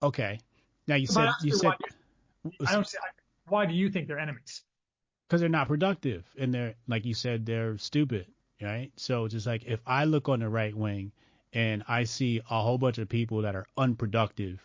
Okay. 0.02 0.40
Now 0.88 0.96
you 0.96 1.06
said 1.06 1.30
you 1.42 1.54
said 1.54 1.74
I 2.66 2.72
don't 2.72 2.86
see 2.86 2.98
why 3.48 3.66
do 3.66 3.74
you 3.74 3.90
think 3.90 4.08
they're 4.08 4.18
enemies? 4.18 4.62
Because 5.26 5.40
they're 5.40 5.48
not 5.48 5.68
productive 5.68 6.24
and 6.38 6.52
they're 6.52 6.74
like 6.86 7.04
you 7.04 7.14
said 7.14 7.46
they're 7.46 7.78
stupid 7.78 8.26
right? 8.62 8.90
So 8.96 9.28
just 9.28 9.46
like 9.46 9.64
if 9.64 9.80
I 9.86 10.04
look 10.04 10.28
on 10.28 10.40
the 10.40 10.48
right 10.48 10.74
wing 10.74 11.12
and 11.52 11.82
I 11.88 12.04
see 12.04 12.40
a 12.50 12.62
whole 12.62 12.78
bunch 12.78 12.98
of 12.98 13.08
people 13.08 13.42
that 13.42 13.54
are 13.54 13.66
unproductive, 13.76 14.60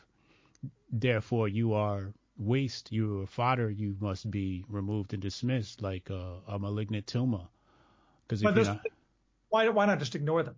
therefore 0.91 1.47
you 1.47 1.73
are 1.73 2.13
waste, 2.38 2.91
you 2.91 3.21
are 3.21 3.28
fodder, 3.28 3.69
you 3.69 3.97
must 3.99 4.30
be 4.30 4.63
removed 4.69 5.13
and 5.13 5.21
dismissed 5.21 5.82
like 5.82 6.09
a, 6.09 6.38
a 6.47 6.59
malignant 6.59 7.07
tumor. 7.07 7.47
Because 8.28 8.43
not, 8.43 8.86
why 9.49 9.69
why 9.69 9.86
not 9.86 9.99
just 9.99 10.15
ignore 10.15 10.43
them? 10.43 10.55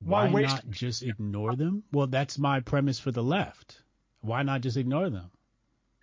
Why, 0.00 0.28
why 0.28 0.42
not 0.42 0.70
just 0.70 1.02
ignore 1.02 1.56
them? 1.56 1.82
Well, 1.92 2.06
that's 2.06 2.38
my 2.38 2.60
premise 2.60 2.98
for 2.98 3.10
the 3.10 3.22
left. 3.22 3.82
Why 4.26 4.42
not 4.42 4.60
just 4.60 4.76
ignore 4.76 5.08
them? 5.10 5.30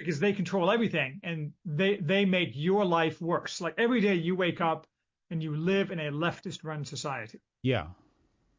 because 0.04 0.20
they 0.20 0.34
control 0.34 0.72
everything 0.72 1.20
and 1.24 1.54
they 1.66 1.98
they 1.98 2.26
make 2.26 2.52
your 2.54 2.86
life 2.86 3.22
worse. 3.22 3.62
Like 3.62 3.76
every 3.78 4.02
day 4.02 4.16
you 4.16 4.36
wake 4.36 4.62
up 4.62 4.88
and 5.30 5.42
you 5.42 5.56
live 5.56 5.92
in 5.92 6.00
a 6.00 6.12
leftist 6.12 6.64
run 6.64 6.86
society. 6.86 7.40
Yeah. 7.62 7.88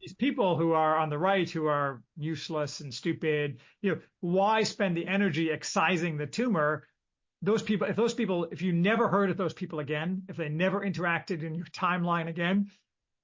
These 0.01 0.13
people 0.13 0.57
who 0.57 0.73
are 0.73 0.97
on 0.97 1.09
the 1.09 1.17
right 1.17 1.49
who 1.49 1.67
are 1.67 2.01
useless 2.17 2.79
and 2.81 2.93
stupid, 2.93 3.59
you 3.81 3.91
know, 3.91 4.01
why 4.19 4.63
spend 4.63 4.97
the 4.97 5.07
energy 5.07 5.51
excising 5.51 6.17
the 6.17 6.27
tumor? 6.27 6.87
Those 7.41 7.61
people, 7.61 7.87
if 7.87 7.95
those 7.95 8.13
people, 8.13 8.45
if 8.51 8.61
you 8.61 8.73
never 8.73 9.07
heard 9.07 9.29
of 9.29 9.37
those 9.37 9.53
people 9.53 9.79
again, 9.79 10.23
if 10.29 10.35
they 10.37 10.49
never 10.49 10.81
interacted 10.81 11.43
in 11.43 11.55
your 11.55 11.65
timeline 11.67 12.27
again, 12.27 12.69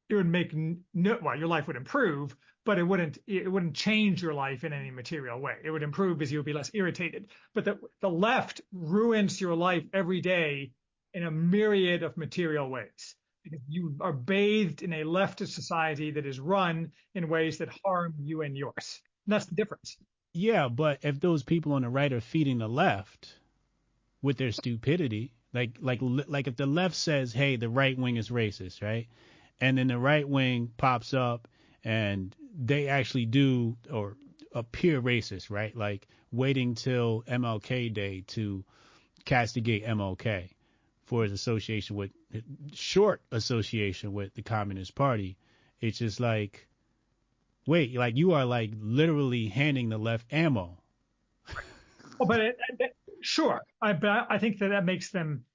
it 0.09 0.15
would 0.15 0.27
make 0.27 0.53
no, 0.93 1.19
well, 1.21 1.37
your 1.37 1.47
life 1.47 1.67
would 1.67 1.75
improve, 1.75 2.35
but 2.65 2.77
it 2.77 2.83
wouldn't 2.83 3.17
it 3.27 3.51
wouldn't 3.51 3.75
change 3.75 4.21
your 4.21 4.33
life 4.33 4.63
in 4.63 4.73
any 4.73 4.91
material 4.91 5.39
way. 5.39 5.55
It 5.63 5.71
would 5.71 5.83
improve 5.83 6.17
because 6.17 6.31
you 6.31 6.39
would 6.39 6.45
be 6.45 6.53
less 6.53 6.71
irritated. 6.73 7.31
But 7.53 7.65
the 7.65 7.79
the 8.01 8.09
left 8.09 8.61
ruins 8.71 9.39
your 9.39 9.55
life 9.55 9.83
every 9.93 10.21
day 10.21 10.71
in 11.13 11.23
a 11.23 11.31
myriad 11.31 12.03
of 12.03 12.17
material 12.17 12.69
ways 12.69 13.15
because 13.43 13.61
you 13.67 13.95
are 13.99 14.13
bathed 14.13 14.83
in 14.83 14.93
a 14.93 15.03
leftist 15.03 15.49
society 15.49 16.11
that 16.11 16.25
is 16.25 16.39
run 16.39 16.91
in 17.15 17.27
ways 17.27 17.57
that 17.57 17.69
harm 17.83 18.13
you 18.19 18.43
and 18.43 18.55
yours. 18.55 19.01
And 19.25 19.33
that's 19.33 19.47
the 19.47 19.55
difference. 19.55 19.97
Yeah, 20.33 20.69
but 20.69 20.99
if 21.03 21.19
those 21.19 21.43
people 21.43 21.73
on 21.73 21.81
the 21.81 21.89
right 21.89 22.13
are 22.13 22.21
feeding 22.21 22.59
the 22.59 22.69
left 22.69 23.35
with 24.21 24.37
their 24.37 24.51
stupidity, 24.51 25.33
like 25.53 25.77
like 25.81 25.99
like 26.01 26.47
if 26.47 26.55
the 26.55 26.67
left 26.67 26.95
says, 26.95 27.33
"Hey, 27.33 27.55
the 27.55 27.69
right 27.69 27.97
wing 27.97 28.17
is 28.17 28.29
racist," 28.29 28.81
right? 28.81 29.07
and 29.61 29.77
then 29.77 29.87
the 29.87 29.97
right 29.97 30.27
wing 30.27 30.71
pops 30.75 31.13
up 31.13 31.47
and 31.83 32.35
they 32.57 32.87
actually 32.87 33.25
do 33.25 33.77
or 33.91 34.17
appear 34.53 35.01
racist, 35.01 35.49
right? 35.49 35.75
Like 35.75 36.07
waiting 36.31 36.75
till 36.75 37.23
MLK 37.27 37.93
Day 37.93 38.23
to 38.27 38.63
castigate 39.25 39.85
MLK 39.85 40.49
for 41.05 41.23
his 41.23 41.31
association 41.31 41.95
with 41.95 42.11
short 42.73 43.21
association 43.31 44.13
with 44.13 44.33
the 44.33 44.41
Communist 44.41 44.95
Party. 44.95 45.37
It's 45.79 45.97
just 45.97 46.19
like, 46.19 46.67
wait, 47.67 47.95
like 47.95 48.15
you 48.15 48.33
are 48.33 48.45
like 48.45 48.71
literally 48.79 49.47
handing 49.47 49.89
the 49.89 49.97
left 49.97 50.31
ammo. 50.31 50.77
well, 52.17 52.27
but 52.27 52.39
it, 52.39 52.57
it, 52.79 52.95
sure, 53.21 53.61
I 53.81 53.93
but 53.93 54.27
I 54.29 54.37
think 54.37 54.59
that 54.59 54.69
that 54.69 54.85
makes 54.85 55.11
them. 55.11 55.45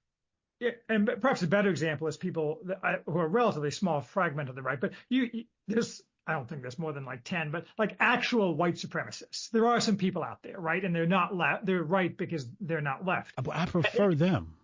Yeah, 0.58 0.70
And 0.88 1.06
perhaps 1.20 1.42
a 1.42 1.46
better 1.46 1.68
example 1.68 2.06
is 2.06 2.16
people 2.16 2.60
that, 2.64 3.02
who 3.04 3.18
are 3.18 3.28
relatively 3.28 3.70
small 3.70 4.00
fragment 4.00 4.48
of 4.48 4.54
the 4.54 4.62
right. 4.62 4.80
But 4.80 4.92
you, 5.10 5.28
you 5.30 5.44
there's 5.68 6.02
I 6.26 6.32
don't 6.32 6.48
think 6.48 6.62
there's 6.62 6.78
more 6.78 6.92
than 6.92 7.04
like 7.04 7.22
10, 7.24 7.50
but 7.50 7.66
like 7.78 7.96
actual 8.00 8.54
white 8.54 8.74
supremacists. 8.74 9.50
There 9.50 9.66
are 9.66 9.80
some 9.80 9.96
people 9.96 10.24
out 10.24 10.42
there, 10.42 10.58
right? 10.58 10.84
And 10.84 10.94
they're 10.94 11.06
not 11.06 11.36
left. 11.36 11.66
They're 11.66 11.82
right 11.82 12.16
because 12.16 12.48
they're 12.60 12.80
not 12.80 13.06
left. 13.06 13.32
Uh, 13.38 13.50
I 13.52 13.66
prefer 13.66 14.14
them. 14.14 14.54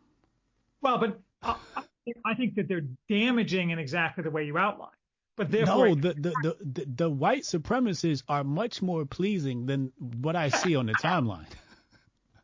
Well, 0.81 0.99
but 0.99 1.21
uh, 1.43 1.55
I, 1.77 1.83
I 2.25 2.35
think 2.35 2.57
that 2.57 2.67
they're 2.67 2.87
damaging 3.09 3.71
in 3.71 3.79
exactly 3.79 4.25
the 4.25 4.31
way 4.31 4.45
you 4.45 4.59
outline. 4.59 4.91
But 5.37 5.51
therefore, 5.51 5.89
no, 5.89 5.95
the, 5.95 6.15
the, 6.15 6.57
the, 6.61 6.87
the, 6.95 7.11
white 7.11 7.45
supremacists 7.45 8.23
are 8.29 8.45
much 8.45 8.83
more 8.83 9.07
pleasing 9.07 9.65
than 9.65 9.93
what 9.99 10.37
I 10.37 10.51
see 10.51 10.77
on 10.77 10.87
the 10.87 10.95
timeline. 10.95 11.47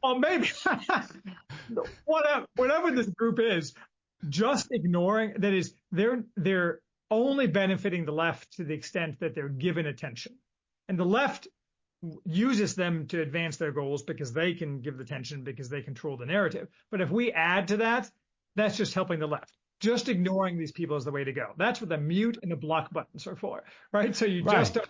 Oh, 0.00 0.16
maybe. 0.16 0.48
whatever, 2.04 2.46
whatever 2.54 2.92
this 2.92 3.08
group 3.08 3.40
is, 3.40 3.74
just 4.28 4.68
ignoring 4.70 5.34
that 5.38 5.52
is 5.52 5.74
they're 5.90 6.22
they're 6.36 6.78
only 7.10 7.46
benefiting 7.46 8.04
the 8.04 8.12
left 8.12 8.52
to 8.56 8.64
the 8.64 8.74
extent 8.74 9.20
that 9.20 9.34
they're 9.34 9.48
given 9.48 9.86
attention, 9.86 10.34
and 10.88 10.98
the 10.98 11.04
left 11.04 11.48
uses 12.24 12.74
them 12.74 13.06
to 13.08 13.20
advance 13.20 13.56
their 13.56 13.72
goals 13.72 14.02
because 14.02 14.32
they 14.32 14.54
can 14.54 14.80
give 14.80 14.96
the 14.96 15.02
attention 15.02 15.42
because 15.42 15.68
they 15.68 15.82
control 15.82 16.16
the 16.16 16.26
narrative. 16.26 16.68
But 16.90 17.00
if 17.00 17.10
we 17.10 17.32
add 17.32 17.68
to 17.68 17.78
that, 17.78 18.10
that's 18.54 18.76
just 18.76 18.94
helping 18.94 19.18
the 19.18 19.26
left. 19.26 19.52
Just 19.80 20.08
ignoring 20.08 20.58
these 20.58 20.72
people 20.72 20.96
is 20.96 21.04
the 21.04 21.10
way 21.10 21.24
to 21.24 21.32
go. 21.32 21.52
That's 21.56 21.80
what 21.80 21.88
the 21.88 21.98
mute 21.98 22.38
and 22.42 22.50
the 22.50 22.56
block 22.56 22.92
buttons 22.92 23.26
are 23.26 23.36
for, 23.36 23.64
right? 23.92 24.14
So 24.14 24.26
you 24.26 24.44
right. 24.44 24.58
just 24.58 24.74
don't 24.74 24.88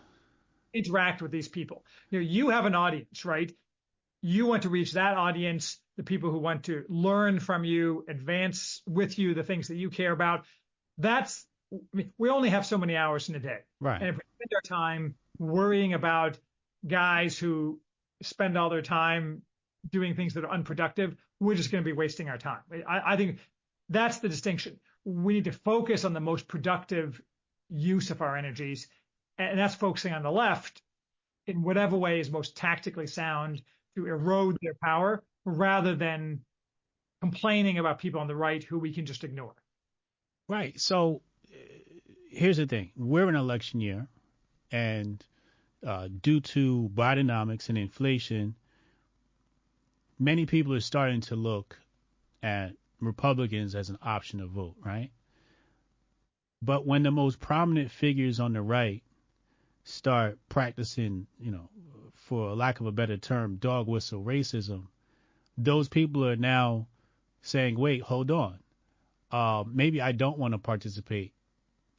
interact 0.72 1.22
with 1.22 1.30
these 1.30 1.48
people. 1.48 1.84
You 2.10 2.20
know, 2.20 2.26
you 2.26 2.48
have 2.50 2.66
an 2.66 2.74
audience, 2.74 3.24
right? 3.24 3.52
You 4.22 4.46
want 4.46 4.62
to 4.62 4.70
reach 4.70 4.92
that 4.92 5.16
audience, 5.16 5.78
the 5.96 6.02
people 6.02 6.30
who 6.30 6.38
want 6.38 6.64
to 6.64 6.84
learn 6.88 7.38
from 7.38 7.64
you, 7.64 8.04
advance 8.08 8.82
with 8.86 9.18
you 9.18 9.34
the 9.34 9.42
things 9.42 9.68
that 9.68 9.76
you 9.76 9.90
care 9.90 10.12
about. 10.12 10.44
That's 10.96 11.46
I 11.72 11.76
mean, 11.92 12.12
we 12.18 12.30
only 12.30 12.50
have 12.50 12.64
so 12.64 12.78
many 12.78 12.96
hours 12.96 13.28
in 13.28 13.34
a 13.34 13.40
day. 13.40 13.60
Right. 13.80 14.00
And 14.00 14.10
if 14.10 14.16
we 14.16 14.22
spend 14.36 14.52
our 14.54 14.60
time 14.62 15.14
worrying 15.38 15.94
about 15.94 16.38
guys 16.86 17.38
who 17.38 17.80
spend 18.22 18.56
all 18.56 18.70
their 18.70 18.82
time 18.82 19.42
doing 19.90 20.14
things 20.14 20.34
that 20.34 20.44
are 20.44 20.50
unproductive, 20.50 21.16
we're 21.40 21.54
just 21.54 21.70
going 21.70 21.82
to 21.82 21.88
be 21.88 21.92
wasting 21.92 22.28
our 22.28 22.38
time. 22.38 22.60
I, 22.88 23.14
I 23.14 23.16
think 23.16 23.38
that's 23.88 24.18
the 24.18 24.28
distinction. 24.28 24.78
We 25.04 25.34
need 25.34 25.44
to 25.44 25.52
focus 25.52 26.04
on 26.04 26.12
the 26.12 26.20
most 26.20 26.48
productive 26.48 27.20
use 27.70 28.10
of 28.10 28.22
our 28.22 28.36
energies, 28.36 28.88
and 29.38 29.58
that's 29.58 29.74
focusing 29.74 30.12
on 30.12 30.22
the 30.22 30.32
left 30.32 30.82
in 31.46 31.62
whatever 31.62 31.96
way 31.96 32.20
is 32.20 32.30
most 32.30 32.56
tactically 32.56 33.06
sound 33.06 33.62
to 33.96 34.06
erode 34.06 34.58
their 34.62 34.74
power 34.82 35.22
rather 35.44 35.94
than 35.94 36.40
complaining 37.20 37.78
about 37.78 37.98
people 37.98 38.20
on 38.20 38.26
the 38.26 38.36
right 38.36 38.62
who 38.62 38.78
we 38.78 38.92
can 38.92 39.06
just 39.06 39.24
ignore. 39.24 39.54
Right. 40.48 40.78
So 40.80 41.22
here's 42.30 42.56
the 42.58 42.66
thing 42.66 42.90
we're 42.96 43.28
in 43.28 43.34
election 43.34 43.80
year, 43.80 44.06
and 44.70 45.24
uh, 45.86 46.08
due 46.22 46.40
to 46.40 46.90
Bidenomics 46.94 47.68
and 47.68 47.78
inflation, 47.78 48.54
many 50.18 50.46
people 50.46 50.74
are 50.74 50.80
starting 50.80 51.20
to 51.22 51.36
look 51.36 51.78
at 52.42 52.72
Republicans 53.00 53.74
as 53.74 53.88
an 53.90 53.98
option 54.02 54.40
to 54.40 54.46
vote, 54.46 54.76
right? 54.84 55.10
But 56.60 56.86
when 56.86 57.02
the 57.02 57.10
most 57.10 57.38
prominent 57.38 57.90
figures 57.90 58.40
on 58.40 58.52
the 58.52 58.62
right 58.62 59.02
start 59.84 60.38
practicing, 60.48 61.26
you 61.38 61.52
know, 61.52 61.70
for 62.14 62.54
lack 62.54 62.80
of 62.80 62.86
a 62.86 62.92
better 62.92 63.16
term, 63.16 63.56
dog 63.56 63.86
whistle 63.86 64.22
racism, 64.22 64.86
those 65.56 65.88
people 65.88 66.26
are 66.26 66.36
now 66.36 66.88
saying, 67.42 67.78
wait, 67.78 68.02
hold 68.02 68.30
on. 68.30 68.58
Uh, 69.30 69.62
maybe 69.70 70.00
I 70.00 70.12
don't 70.12 70.38
want 70.38 70.52
to 70.52 70.58
participate 70.58 71.32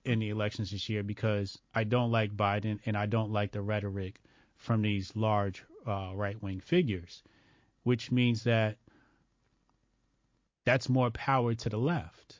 in 0.05 0.19
the 0.19 0.29
elections 0.29 0.71
this 0.71 0.89
year 0.89 1.03
because 1.03 1.57
I 1.73 1.83
don't 1.83 2.11
like 2.11 2.35
Biden 2.35 2.79
and 2.85 2.97
I 2.97 3.05
don't 3.05 3.31
like 3.31 3.51
the 3.51 3.61
rhetoric 3.61 4.19
from 4.57 4.81
these 4.81 5.15
large 5.15 5.63
uh, 5.87 6.11
right 6.13 6.41
wing 6.41 6.59
figures, 6.59 7.23
which 7.83 8.11
means 8.11 8.43
that 8.43 8.77
that's 10.65 10.89
more 10.89 11.09
power 11.09 11.53
to 11.53 11.69
the 11.69 11.77
left. 11.77 12.39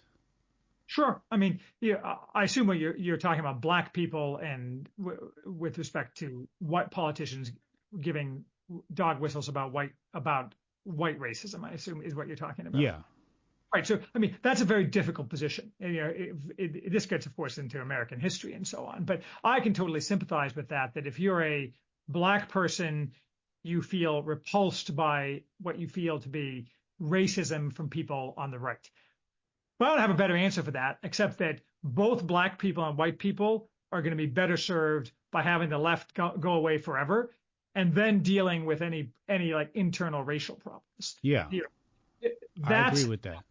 Sure. 0.86 1.22
I 1.30 1.38
mean, 1.38 1.60
yeah, 1.82 2.16
I 2.34 2.44
assume 2.44 2.66
what 2.66 2.78
you're, 2.78 2.98
you're 2.98 3.18
talking 3.18 3.40
about 3.40 3.62
black 3.62 3.94
people 3.94 4.38
and 4.38 4.90
w- 4.98 5.32
with 5.46 5.78
respect 5.78 6.18
to 6.18 6.48
white 6.58 6.90
politicians 6.90 7.52
giving 8.00 8.44
dog 8.94 9.20
whistles 9.20 9.50
about 9.50 9.72
white 9.72 9.92
about 10.14 10.56
white 10.84 11.20
racism. 11.20 11.64
I 11.64 11.72
assume 11.74 12.02
is 12.02 12.16
what 12.16 12.28
you're 12.28 12.36
talking 12.36 12.66
about. 12.66 12.82
Yeah. 12.82 12.98
Right. 13.74 13.86
So, 13.86 14.00
I 14.16 14.20
mean, 14.20 14.36
that's 14.42 14.62
a 14.62 14.66
very 14.66 14.86
difficult 14.86 15.30
position. 15.30 15.72
You 15.80 15.92
know, 15.94 16.08
it, 16.08 16.36
it, 16.58 16.92
this 16.92 17.06
gets, 17.06 17.28
of 17.28 17.36
course, 17.36 17.60
into 17.60 17.80
American 17.80 18.20
history 18.20 18.54
and 18.54 18.68
so 18.68 18.86
on. 18.86 19.04
But 19.04 19.22
I 19.44 19.60
can 19.60 19.74
totally 19.74 20.02
sympathize 20.02 20.56
with 20.56 20.70
that. 20.70 20.96
That 20.96 21.06
if 21.06 21.20
you're 21.20 21.44
a 21.44 21.72
black 22.08 22.50
person, 22.50 23.12
you 23.64 23.82
feel 23.82 24.24
repulsed 24.24 24.96
by 24.96 25.44
what 25.62 25.78
you 25.78 25.88
feel 25.88 26.20
to 26.20 26.30
be 26.30 26.68
racism 27.02 27.72
from 27.72 27.90
people 27.90 28.34
on 28.38 28.50
the 28.50 28.58
right. 28.60 28.90
But 29.78 29.86
I 29.86 29.92
don't 29.92 30.02
have 30.02 30.10
a 30.10 30.16
better 30.16 30.36
answer 30.36 30.64
for 30.64 30.72
that, 30.72 30.98
except 31.04 31.38
that 31.38 31.62
both 31.84 32.26
black 32.26 32.60
people 32.60 32.84
and 32.84 32.98
white 32.98 33.20
people 33.20 33.70
are 33.92 34.02
going 34.02 34.12
to 34.12 34.18
be 34.18 34.26
better 34.26 34.58
served 34.58 35.12
by 35.32 35.42
having 35.42 35.70
the 35.70 35.78
left 35.78 36.14
go, 36.14 36.36
go 36.38 36.54
away 36.54 36.80
forever, 36.80 37.36
and 37.76 37.94
then 37.94 38.22
dealing 38.22 38.66
with 38.66 38.82
any 38.82 39.12
any 39.28 39.54
like 39.54 39.72
internal 39.76 40.24
racial 40.24 40.56
problems. 40.56 41.18
Yeah. 41.22 41.48
You 41.52 41.66
know, 42.24 42.30
I 42.66 42.88
agree 42.90 43.06
with 43.06 43.22
that. 43.22 43.44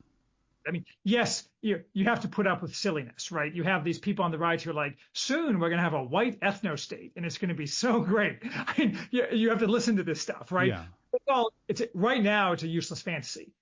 I 0.67 0.71
mean, 0.71 0.85
yes, 1.05 1.49
you 1.63 1.83
you 1.93 2.05
have 2.05 2.21
to 2.21 2.29
put 2.29 2.47
up 2.47 2.63
with 2.63 2.75
silliness, 2.75 3.33
right? 3.33 3.53
You 3.55 3.63
have 3.63 3.85
these 3.85 3.99
people 3.99 4.25
on 4.25 4.31
the 4.31 4.39
right 4.39 4.61
who 4.61 4.71
are 4.71 4.75
like, 4.75 4.97
soon 5.13 5.59
we're 5.59 5.69
going 5.69 5.79
to 5.79 5.83
have 5.83 5.95
a 5.95 6.03
white 6.03 6.41
ethno 6.41 6.79
state, 6.79 7.13
and 7.17 7.25
it's 7.25 7.39
going 7.39 7.49
to 7.49 7.55
be 7.55 7.67
so 7.67 8.01
great. 8.13 8.39
I 8.43 8.75
mean, 8.79 8.99
you, 9.11 9.25
you 9.33 9.49
have 9.51 9.61
to 9.61 9.67
listen 9.67 9.97
to 9.97 10.03
this 10.03 10.21
stuff, 10.21 10.53
right? 10.53 10.69
Yeah. 10.69 10.85
Well, 11.27 11.53
it's 11.69 11.83
right 11.95 12.23
now 12.23 12.53
it's 12.53 12.63
a 12.63 12.69
useless 12.69 13.01
fantasy. 13.01 13.53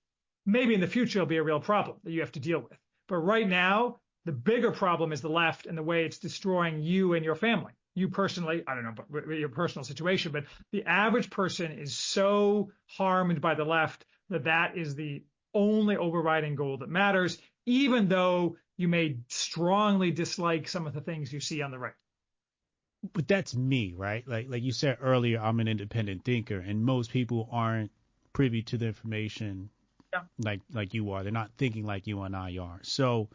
Maybe 0.45 0.73
in 0.73 0.81
the 0.81 0.87
future 0.87 1.19
it'll 1.19 1.27
be 1.27 1.37
a 1.37 1.43
real 1.43 1.59
problem 1.59 1.97
that 2.03 2.11
you 2.11 2.21
have 2.21 2.31
to 2.33 2.39
deal 2.39 2.59
with. 2.59 2.77
But 3.07 3.17
right 3.17 3.47
now, 3.47 3.99
the 4.25 4.31
bigger 4.33 4.71
problem 4.71 5.13
is 5.13 5.21
the 5.21 5.29
left 5.29 5.65
and 5.65 5.77
the 5.77 5.83
way 5.83 6.05
it's 6.05 6.17
destroying 6.17 6.81
you 6.81 7.13
and 7.13 7.23
your 7.23 7.35
family. 7.35 7.73
You 7.95 8.09
personally, 8.09 8.63
I 8.67 8.75
don't 8.75 8.83
know, 8.83 8.93
but 9.09 9.27
your 9.27 9.49
personal 9.49 9.83
situation, 9.83 10.31
but 10.31 10.43
the 10.71 10.83
average 10.85 11.29
person 11.29 11.71
is 11.71 11.97
so 11.97 12.69
harmed 12.85 13.41
by 13.41 13.55
the 13.55 13.63
left 13.63 14.05
that 14.29 14.43
that 14.43 14.77
is 14.77 14.95
the 14.95 15.23
only 15.57 15.97
overriding 15.97 16.55
goal 16.55 16.77
that 16.77 16.89
matters, 16.89 17.39
even 17.65 18.07
though 18.07 18.57
you 18.77 18.87
may 18.87 19.17
strongly 19.27 20.11
dislike 20.11 20.67
some 20.67 20.85
of 20.85 20.93
the 20.93 21.01
things 21.01 21.33
you 21.33 21.39
see 21.39 21.61
on 21.61 21.71
the 21.71 21.79
right. 21.79 21.93
But 23.13 23.27
that's 23.27 23.55
me, 23.55 23.93
right? 23.95 24.27
Like 24.27 24.47
like 24.49 24.63
you 24.63 24.71
said 24.71 24.97
earlier, 25.01 25.39
I'm 25.39 25.59
an 25.59 25.67
independent 25.67 26.23
thinker, 26.23 26.59
and 26.59 26.83
most 26.83 27.11
people 27.11 27.49
aren't 27.51 27.91
privy 28.33 28.61
to 28.61 28.77
the 28.77 28.87
information 28.87 29.69
yeah. 30.13 30.21
like 30.39 30.61
like 30.71 30.93
you 30.93 31.11
are. 31.11 31.23
They're 31.23 31.31
not 31.31 31.51
thinking 31.57 31.85
like 31.85 32.07
you 32.07 32.21
and 32.21 32.35
I 32.35 32.57
are. 32.57 32.79
So 32.83 33.29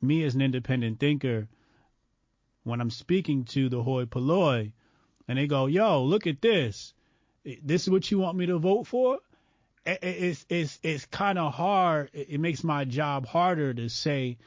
me 0.00 0.24
as 0.24 0.34
an 0.34 0.42
independent 0.42 1.00
thinker, 1.00 1.48
when 2.62 2.80
I'm 2.80 2.90
speaking 2.90 3.44
to 3.46 3.68
the 3.68 3.82
hoi 3.82 4.06
polloi, 4.06 4.72
and 5.28 5.38
they 5.38 5.46
go, 5.46 5.66
"Yo, 5.66 6.04
look 6.04 6.26
at 6.26 6.40
this. 6.42 6.94
This 7.62 7.82
is 7.82 7.90
what 7.90 8.10
you 8.10 8.18
want 8.18 8.38
me 8.38 8.46
to 8.46 8.58
vote 8.58 8.86
for?" 8.86 9.18
It's 9.86 10.46
it's 10.48 10.78
it's 10.82 11.06
kind 11.06 11.38
of 11.38 11.52
hard. 11.52 12.10
It 12.12 12.40
makes 12.40 12.64
my 12.64 12.84
job 12.84 13.26
harder 13.26 13.74
to 13.74 13.88
say, 13.88 14.38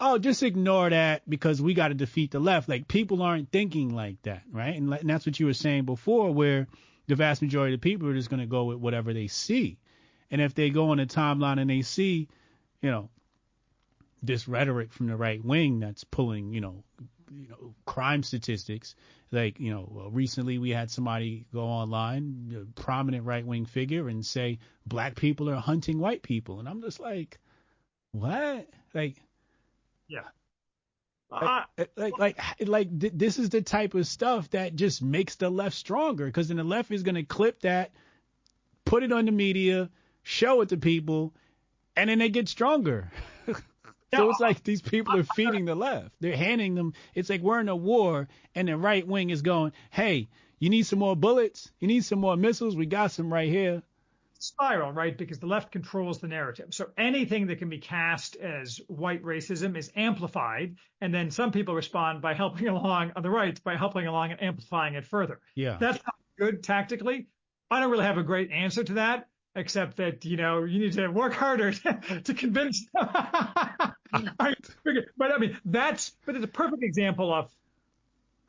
oh, 0.00 0.18
just 0.18 0.42
ignore 0.42 0.90
that 0.90 1.28
because 1.28 1.60
we 1.60 1.74
got 1.74 1.88
to 1.88 1.94
defeat 1.94 2.30
the 2.30 2.38
left. 2.38 2.68
Like 2.68 2.88
people 2.88 3.22
aren't 3.22 3.50
thinking 3.50 3.94
like 3.94 4.22
that, 4.22 4.42
right? 4.50 4.76
And, 4.76 4.92
and 4.92 5.08
that's 5.08 5.26
what 5.26 5.40
you 5.40 5.46
were 5.46 5.54
saying 5.54 5.84
before, 5.84 6.32
where 6.32 6.66
the 7.06 7.14
vast 7.14 7.42
majority 7.42 7.74
of 7.74 7.80
people 7.80 8.08
are 8.08 8.14
just 8.14 8.30
going 8.30 8.40
to 8.40 8.46
go 8.46 8.64
with 8.64 8.78
whatever 8.78 9.12
they 9.12 9.26
see. 9.26 9.78
And 10.30 10.40
if 10.40 10.54
they 10.54 10.70
go 10.70 10.90
on 10.90 11.00
a 11.00 11.06
timeline 11.06 11.60
and 11.60 11.70
they 11.70 11.82
see, 11.82 12.28
you 12.82 12.90
know, 12.90 13.10
this 14.22 14.48
rhetoric 14.48 14.92
from 14.92 15.06
the 15.06 15.16
right 15.16 15.44
wing 15.44 15.78
that's 15.78 16.04
pulling, 16.04 16.52
you 16.52 16.60
know, 16.60 16.82
you 17.30 17.48
know, 17.48 17.74
crime 17.84 18.22
statistics. 18.22 18.94
Like, 19.32 19.58
you 19.58 19.70
know, 19.70 20.08
recently 20.12 20.58
we 20.58 20.70
had 20.70 20.90
somebody 20.90 21.46
go 21.52 21.64
online, 21.64 22.56
a 22.60 22.80
prominent 22.80 23.24
right 23.24 23.44
wing 23.44 23.66
figure, 23.66 24.08
and 24.08 24.24
say 24.24 24.58
black 24.86 25.16
people 25.16 25.50
are 25.50 25.56
hunting 25.56 25.98
white 25.98 26.22
people, 26.22 26.60
and 26.60 26.68
I'm 26.68 26.80
just 26.82 27.00
like, 27.00 27.38
what? 28.12 28.68
Like, 28.94 29.16
yeah. 30.08 30.20
Uh, 31.30 31.62
like 31.96 32.18
like 32.18 32.38
like 32.60 33.00
th- 33.00 33.12
this 33.16 33.38
is 33.38 33.50
the 33.50 33.60
type 33.60 33.94
of 33.94 34.06
stuff 34.06 34.48
that 34.50 34.76
just 34.76 35.02
makes 35.02 35.34
the 35.34 35.50
left 35.50 35.76
stronger 35.76 36.26
because 36.26 36.48
then 36.48 36.56
the 36.56 36.64
left 36.64 36.92
is 36.92 37.02
going 37.02 37.16
to 37.16 37.24
clip 37.24 37.60
that 37.62 37.90
put 38.84 39.02
it 39.02 39.10
on 39.10 39.24
the 39.24 39.32
media 39.32 39.90
show 40.22 40.60
it 40.60 40.68
to 40.68 40.76
people 40.76 41.34
and 41.96 42.08
then 42.08 42.20
they 42.20 42.28
get 42.28 42.48
stronger 42.48 43.10
so 44.14 44.30
it's 44.30 44.40
like 44.40 44.62
these 44.62 44.82
people 44.82 45.16
are 45.16 45.24
feeding 45.34 45.64
the 45.64 45.74
left 45.74 46.10
they're 46.20 46.36
handing 46.36 46.74
them 46.74 46.94
it's 47.14 47.28
like 47.28 47.40
we're 47.40 47.60
in 47.60 47.68
a 47.68 47.76
war 47.76 48.28
and 48.54 48.68
the 48.68 48.76
right 48.76 49.06
wing 49.06 49.30
is 49.30 49.42
going 49.42 49.72
hey 49.90 50.28
you 50.58 50.70
need 50.70 50.84
some 50.84 50.98
more 50.98 51.16
bullets 51.16 51.70
you 51.80 51.88
need 51.88 52.04
some 52.04 52.18
more 52.18 52.36
missiles 52.36 52.76
we 52.76 52.86
got 52.86 53.10
some 53.10 53.32
right 53.32 53.48
here 53.48 53.82
spiral, 54.38 54.92
right? 54.92 55.16
Because 55.16 55.38
the 55.38 55.46
left 55.46 55.72
controls 55.72 56.18
the 56.20 56.28
narrative. 56.28 56.68
So 56.70 56.90
anything 56.96 57.46
that 57.48 57.58
can 57.58 57.68
be 57.68 57.78
cast 57.78 58.36
as 58.36 58.80
white 58.88 59.22
racism 59.22 59.76
is 59.76 59.90
amplified. 59.96 60.76
And 61.00 61.12
then 61.12 61.30
some 61.30 61.52
people 61.52 61.74
respond 61.74 62.22
by 62.22 62.34
helping 62.34 62.68
along 62.68 63.12
on 63.16 63.22
the 63.22 63.30
right, 63.30 63.62
by 63.64 63.76
helping 63.76 64.06
along 64.06 64.32
and 64.32 64.42
amplifying 64.42 64.94
it 64.94 65.04
further. 65.04 65.40
Yeah. 65.54 65.76
That's 65.78 65.98
not 66.04 66.14
good 66.38 66.62
tactically. 66.62 67.26
I 67.70 67.80
don't 67.80 67.90
really 67.90 68.04
have 68.04 68.18
a 68.18 68.22
great 68.22 68.50
answer 68.52 68.84
to 68.84 68.94
that, 68.94 69.28
except 69.54 69.96
that, 69.96 70.24
you 70.24 70.36
know, 70.36 70.64
you 70.64 70.78
need 70.78 70.92
to 70.92 71.08
work 71.08 71.32
harder 71.32 71.72
to, 71.72 72.20
to 72.24 72.34
convince. 72.34 72.86
but 75.16 75.32
I 75.32 75.38
mean, 75.38 75.58
that's, 75.64 76.12
but 76.24 76.36
it's 76.36 76.44
a 76.44 76.48
perfect 76.48 76.82
example 76.82 77.32
of, 77.32 77.50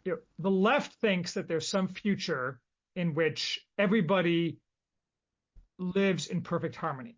you 0.06 0.14
know, 0.14 0.18
the 0.40 0.52
left 0.52 0.94
thinks 1.02 1.34
that 1.34 1.48
there's 1.48 1.68
some 1.68 1.88
future 1.88 2.60
in 2.96 3.14
which 3.14 3.66
everybody 3.78 4.58
lives 5.80 6.28
in 6.28 6.42
perfect 6.42 6.76
harmony 6.76 7.18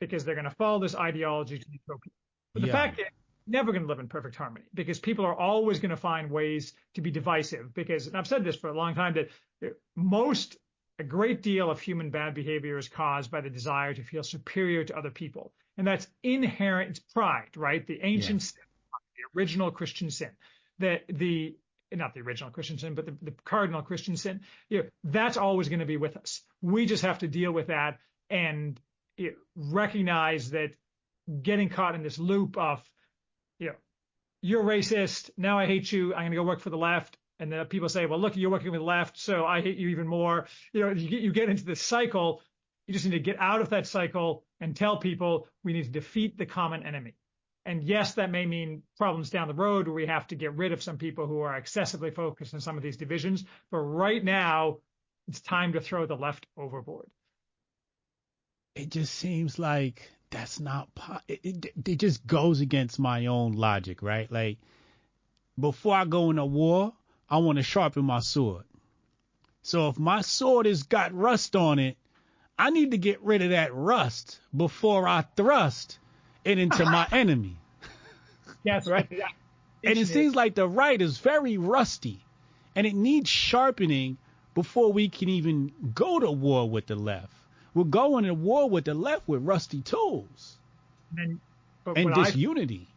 because 0.00 0.24
they're 0.24 0.34
going 0.34 0.44
to 0.44 0.50
follow 0.56 0.80
this 0.80 0.94
ideology 0.94 1.58
to 1.58 1.66
utopia. 1.70 2.12
But 2.54 2.62
the 2.62 2.68
Yeah. 2.68 2.72
fact 2.72 2.98
is, 3.00 3.06
never 3.46 3.72
going 3.72 3.82
to 3.82 3.88
live 3.88 3.98
in 3.98 4.06
perfect 4.08 4.36
harmony 4.36 4.66
because 4.74 5.00
people 5.00 5.24
are 5.24 5.34
always 5.34 5.80
going 5.80 5.90
to 5.90 5.96
find 5.96 6.30
ways 6.30 6.74
to 6.94 7.00
be 7.00 7.10
divisive. 7.10 7.72
Because, 7.74 8.06
and 8.06 8.16
I've 8.16 8.26
said 8.26 8.44
this 8.44 8.56
for 8.56 8.70
a 8.70 8.76
long 8.76 8.94
time, 8.94 9.14
that 9.14 9.30
most, 9.96 10.56
a 10.98 11.04
great 11.04 11.42
deal 11.42 11.70
of 11.70 11.80
human 11.80 12.10
bad 12.10 12.34
behavior 12.34 12.78
is 12.78 12.88
caused 12.88 13.30
by 13.30 13.40
the 13.40 13.50
desire 13.50 13.94
to 13.94 14.02
feel 14.02 14.22
superior 14.22 14.84
to 14.84 14.96
other 14.96 15.10
people. 15.10 15.52
And 15.80 15.86
that's 15.86 16.06
inherent, 16.22 16.90
it's 16.90 16.98
pride, 16.98 17.56
right? 17.56 17.86
The 17.86 18.00
ancient 18.02 18.42
sin, 18.42 18.60
the 19.16 19.40
original 19.40 19.70
Christian 19.70 20.10
sin, 20.10 20.28
that 20.78 21.04
the, 21.08 21.56
not 21.90 22.12
the 22.12 22.20
original 22.20 22.50
Christian 22.50 22.76
sin, 22.76 22.94
but 22.94 23.06
the, 23.06 23.16
the 23.22 23.32
cardinal 23.46 23.80
Christian 23.80 24.18
sin, 24.18 24.42
you 24.68 24.82
know, 24.82 24.88
that's 25.04 25.38
always 25.38 25.70
going 25.70 25.78
to 25.78 25.86
be 25.86 25.96
with 25.96 26.18
us. 26.18 26.42
We 26.60 26.84
just 26.84 27.02
have 27.02 27.20
to 27.20 27.28
deal 27.28 27.50
with 27.50 27.68
that 27.68 27.96
and 28.28 28.78
you 29.16 29.30
know, 29.30 29.36
recognize 29.56 30.50
that 30.50 30.72
getting 31.42 31.70
caught 31.70 31.94
in 31.94 32.02
this 32.02 32.18
loop 32.18 32.58
of, 32.58 32.82
you 33.58 33.68
know, 33.68 33.76
you're 34.42 34.62
racist. 34.62 35.30
Now 35.38 35.58
I 35.58 35.64
hate 35.64 35.90
you. 35.90 36.12
I'm 36.12 36.24
going 36.24 36.32
to 36.32 36.36
go 36.36 36.42
work 36.42 36.60
for 36.60 36.68
the 36.68 36.76
left. 36.76 37.16
And 37.38 37.50
then 37.50 37.64
people 37.64 37.88
say, 37.88 38.04
well, 38.04 38.20
look, 38.20 38.36
you're 38.36 38.50
working 38.50 38.70
with 38.70 38.82
the 38.82 38.84
left, 38.84 39.18
so 39.18 39.46
I 39.46 39.62
hate 39.62 39.78
you 39.78 39.88
even 39.88 40.06
more. 40.06 40.46
You 40.74 40.82
know, 40.82 40.92
you 40.92 41.08
get, 41.08 41.20
you 41.22 41.32
get 41.32 41.48
into 41.48 41.64
this 41.64 41.80
cycle. 41.80 42.42
You 42.90 42.94
just 42.94 43.06
need 43.06 43.12
to 43.12 43.20
get 43.20 43.38
out 43.40 43.60
of 43.60 43.70
that 43.70 43.86
cycle 43.86 44.42
and 44.60 44.74
tell 44.76 44.98
people 44.98 45.46
we 45.62 45.72
need 45.74 45.84
to 45.84 45.90
defeat 45.90 46.36
the 46.36 46.46
common 46.46 46.82
enemy. 46.82 47.14
And 47.64 47.84
yes, 47.84 48.14
that 48.14 48.32
may 48.32 48.46
mean 48.46 48.82
problems 48.98 49.30
down 49.30 49.46
the 49.48 49.54
road 49.54 49.86
where 49.86 49.94
we 49.94 50.06
have 50.06 50.26
to 50.28 50.34
get 50.34 50.54
rid 50.56 50.72
of 50.72 50.82
some 50.82 50.98
people 50.98 51.28
who 51.28 51.40
are 51.42 51.56
excessively 51.56 52.10
focused 52.10 52.52
on 52.54 52.60
some 52.60 52.76
of 52.76 52.82
these 52.82 52.96
divisions. 52.96 53.44
But 53.70 53.78
right 53.78 54.24
now, 54.24 54.78
it's 55.28 55.40
time 55.40 55.74
to 55.74 55.80
throw 55.80 56.06
the 56.06 56.16
left 56.16 56.46
overboard. 56.56 57.08
it 58.74 58.90
just 58.90 59.14
seems 59.14 59.58
like 59.58 60.10
that's 60.30 60.60
not 60.60 60.88
it 61.28 61.96
just 61.98 62.26
goes 62.26 62.60
against 62.60 62.98
my 62.98 63.26
own 63.26 63.52
logic 63.52 64.02
right 64.02 64.30
like 64.32 64.58
before 65.58 65.94
i 65.94 66.04
go 66.04 66.30
into 66.30 66.44
war 66.44 66.92
i 67.28 67.38
want 67.38 67.58
to 67.58 67.64
sharpen 67.64 68.04
my 68.04 68.20
sword 68.20 68.64
so 69.62 69.88
if 69.88 69.98
my 69.98 70.22
sword 70.22 70.66
has 70.66 70.84
got 70.84 71.14
rust 71.14 71.56
on 71.56 71.78
it 71.78 71.96
i 72.60 72.70
need 72.70 72.90
to 72.92 72.98
get 72.98 73.20
rid 73.22 73.42
of 73.42 73.50
that 73.50 73.74
rust 73.74 74.40
before 74.56 75.08
i 75.08 75.22
thrust 75.36 75.98
it 76.44 76.58
into 76.58 76.84
my 76.84 77.06
enemy 77.12 77.56
Yes, 78.62 78.86
right. 78.86 79.06
Yeah. 79.10 79.26
and 79.84 79.98
it 79.98 80.06
seems 80.06 80.34
like 80.34 80.54
the 80.54 80.68
right 80.68 81.00
is 81.00 81.18
very 81.18 81.56
rusty 81.56 82.20
and 82.76 82.86
it 82.86 82.94
needs 82.94 83.28
sharpening 83.30 84.18
before 84.54 84.92
we 84.92 85.08
can 85.08 85.28
even 85.30 85.72
go 85.94 86.18
to 86.20 86.30
war 86.30 86.68
with 86.68 86.86
the 86.86 86.96
left 86.96 87.32
we're 87.74 87.84
going 87.84 88.24
to 88.24 88.34
war 88.34 88.68
with 88.68 88.84
the 88.84 88.94
left 88.94 89.26
with 89.28 89.42
rusty 89.42 89.80
tools 89.82 90.58
And, 91.16 91.40
but 91.84 91.96
and 91.96 92.10
what 92.10 92.18
I, 92.18 92.24
disunity. 92.24 92.88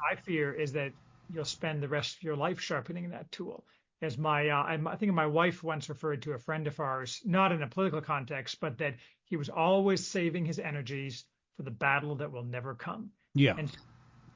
I 0.00 0.16
fear 0.16 0.52
is 0.52 0.72
that 0.72 0.92
you'll 1.32 1.44
spend 1.44 1.82
the 1.82 1.88
rest 1.88 2.16
of 2.16 2.22
your 2.22 2.36
life 2.36 2.60
sharpening 2.60 3.10
that 3.10 3.30
tool. 3.32 3.64
As 4.02 4.18
my, 4.18 4.48
uh, 4.48 4.78
I 4.86 4.96
think 4.96 5.12
my 5.12 5.26
wife 5.26 5.62
once 5.62 5.88
referred 5.88 6.22
to 6.22 6.32
a 6.32 6.38
friend 6.38 6.66
of 6.66 6.80
ours, 6.80 7.22
not 7.24 7.52
in 7.52 7.62
a 7.62 7.68
political 7.68 8.00
context, 8.00 8.58
but 8.60 8.78
that 8.78 8.96
he 9.24 9.36
was 9.36 9.48
always 9.48 10.04
saving 10.04 10.44
his 10.44 10.58
energies 10.58 11.24
for 11.56 11.62
the 11.62 11.70
battle 11.70 12.16
that 12.16 12.32
will 12.32 12.42
never 12.42 12.74
come. 12.74 13.10
Yeah. 13.34 13.54
And 13.56 13.70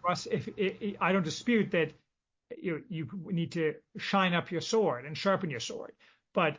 for 0.01 0.13
us, 0.13 0.27
if, 0.27 0.49
i 0.59 0.95
I 1.01 1.13
don't 1.13 1.25
dispute 1.25 1.73
that 1.73 1.93
you 2.57 2.85
you 2.89 3.09
need 3.27 3.53
to 3.53 3.75
shine 3.99 4.35
up 4.35 4.53
your 4.53 4.61
sword 4.61 5.05
and 5.05 5.19
sharpen 5.19 5.51
your 5.51 5.61
sword, 5.61 5.93
but 6.33 6.59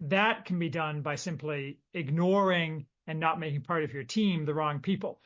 that 0.00 0.44
can 0.44 0.58
be 0.58 0.68
done 0.68 1.02
by 1.02 1.16
simply 1.16 1.78
ignoring 1.92 2.86
and 3.06 3.18
not 3.18 3.40
making 3.40 3.62
part 3.62 3.82
of 3.82 3.92
your 3.92 4.04
team 4.04 4.44
the 4.44 4.54
wrong 4.54 4.80
people. 4.80 5.20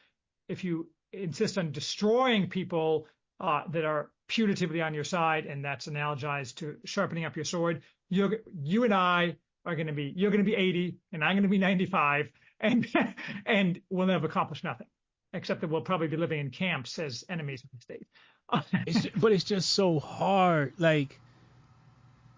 If 0.48 0.64
you 0.64 0.88
insist 1.12 1.58
on 1.58 1.72
destroying 1.72 2.48
people 2.48 3.06
uh, 3.40 3.64
that 3.70 3.84
are 3.84 4.10
putatively 4.32 4.84
on 4.84 4.94
your 4.94 5.04
side, 5.04 5.46
and 5.46 5.64
that's 5.64 5.86
analogized 5.86 6.56
to 6.56 6.76
sharpening 6.84 7.24
up 7.24 7.36
your 7.36 7.44
sword, 7.44 7.82
you 8.08 8.38
you 8.62 8.84
and 8.84 8.94
I 8.94 9.36
are 9.64 9.76
going 9.76 9.86
to 9.86 9.92
be 9.92 10.12
you're 10.16 10.30
going 10.30 10.44
to 10.44 10.50
be 10.50 10.56
80 10.56 10.96
and 11.12 11.22
I'm 11.22 11.34
going 11.34 11.42
to 11.42 11.48
be 11.48 11.58
95, 11.58 12.30
and 12.60 12.86
and 13.46 13.80
we'll 13.90 14.06
never 14.06 14.26
accomplish 14.26 14.64
nothing, 14.64 14.86
except 15.32 15.60
that 15.60 15.68
we'll 15.68 15.82
probably 15.82 16.08
be 16.08 16.16
living 16.16 16.40
in 16.40 16.50
camps 16.50 16.98
as 16.98 17.24
enemies 17.28 17.62
of 17.62 17.70
the 17.74 17.80
state. 17.80 18.06
It's, 18.86 19.06
but 19.16 19.32
it's 19.32 19.44
just 19.44 19.70
so 19.70 19.98
hard. 19.98 20.74
Like, 20.76 21.18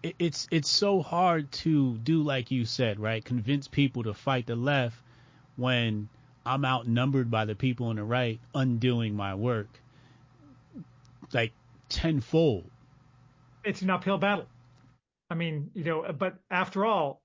it, 0.01 0.15
it's 0.19 0.47
it's 0.51 0.69
so 0.69 1.01
hard 1.01 1.51
to 1.63 1.97
do 1.97 2.21
like 2.21 2.51
you 2.51 2.65
said, 2.65 2.99
right? 2.99 3.23
Convince 3.23 3.67
people 3.67 4.03
to 4.03 4.13
fight 4.13 4.47
the 4.47 4.55
left 4.55 4.97
when 5.55 6.09
I'm 6.45 6.63
outnumbered 6.63 7.31
by 7.31 7.45
the 7.45 7.55
people 7.55 7.87
on 7.87 7.95
the 7.95 8.03
right, 8.03 8.39
undoing 8.53 9.15
my 9.15 9.35
work, 9.35 9.67
like 11.33 11.51
tenfold. 11.89 12.69
it's 13.63 13.81
an 13.81 13.89
uphill 13.89 14.17
battle. 14.17 14.45
I 15.29 15.35
mean, 15.35 15.71
you 15.73 15.83
know, 15.83 16.05
but 16.17 16.35
after 16.51 16.85
all, 16.85 17.21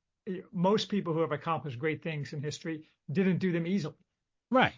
most 0.52 0.88
people 0.88 1.12
who 1.12 1.20
have 1.20 1.32
accomplished 1.32 1.78
great 1.78 2.02
things 2.02 2.32
in 2.32 2.40
history 2.40 2.82
didn't 3.12 3.38
do 3.38 3.52
them 3.52 3.66
easily. 3.66 3.94
Right. 4.50 4.72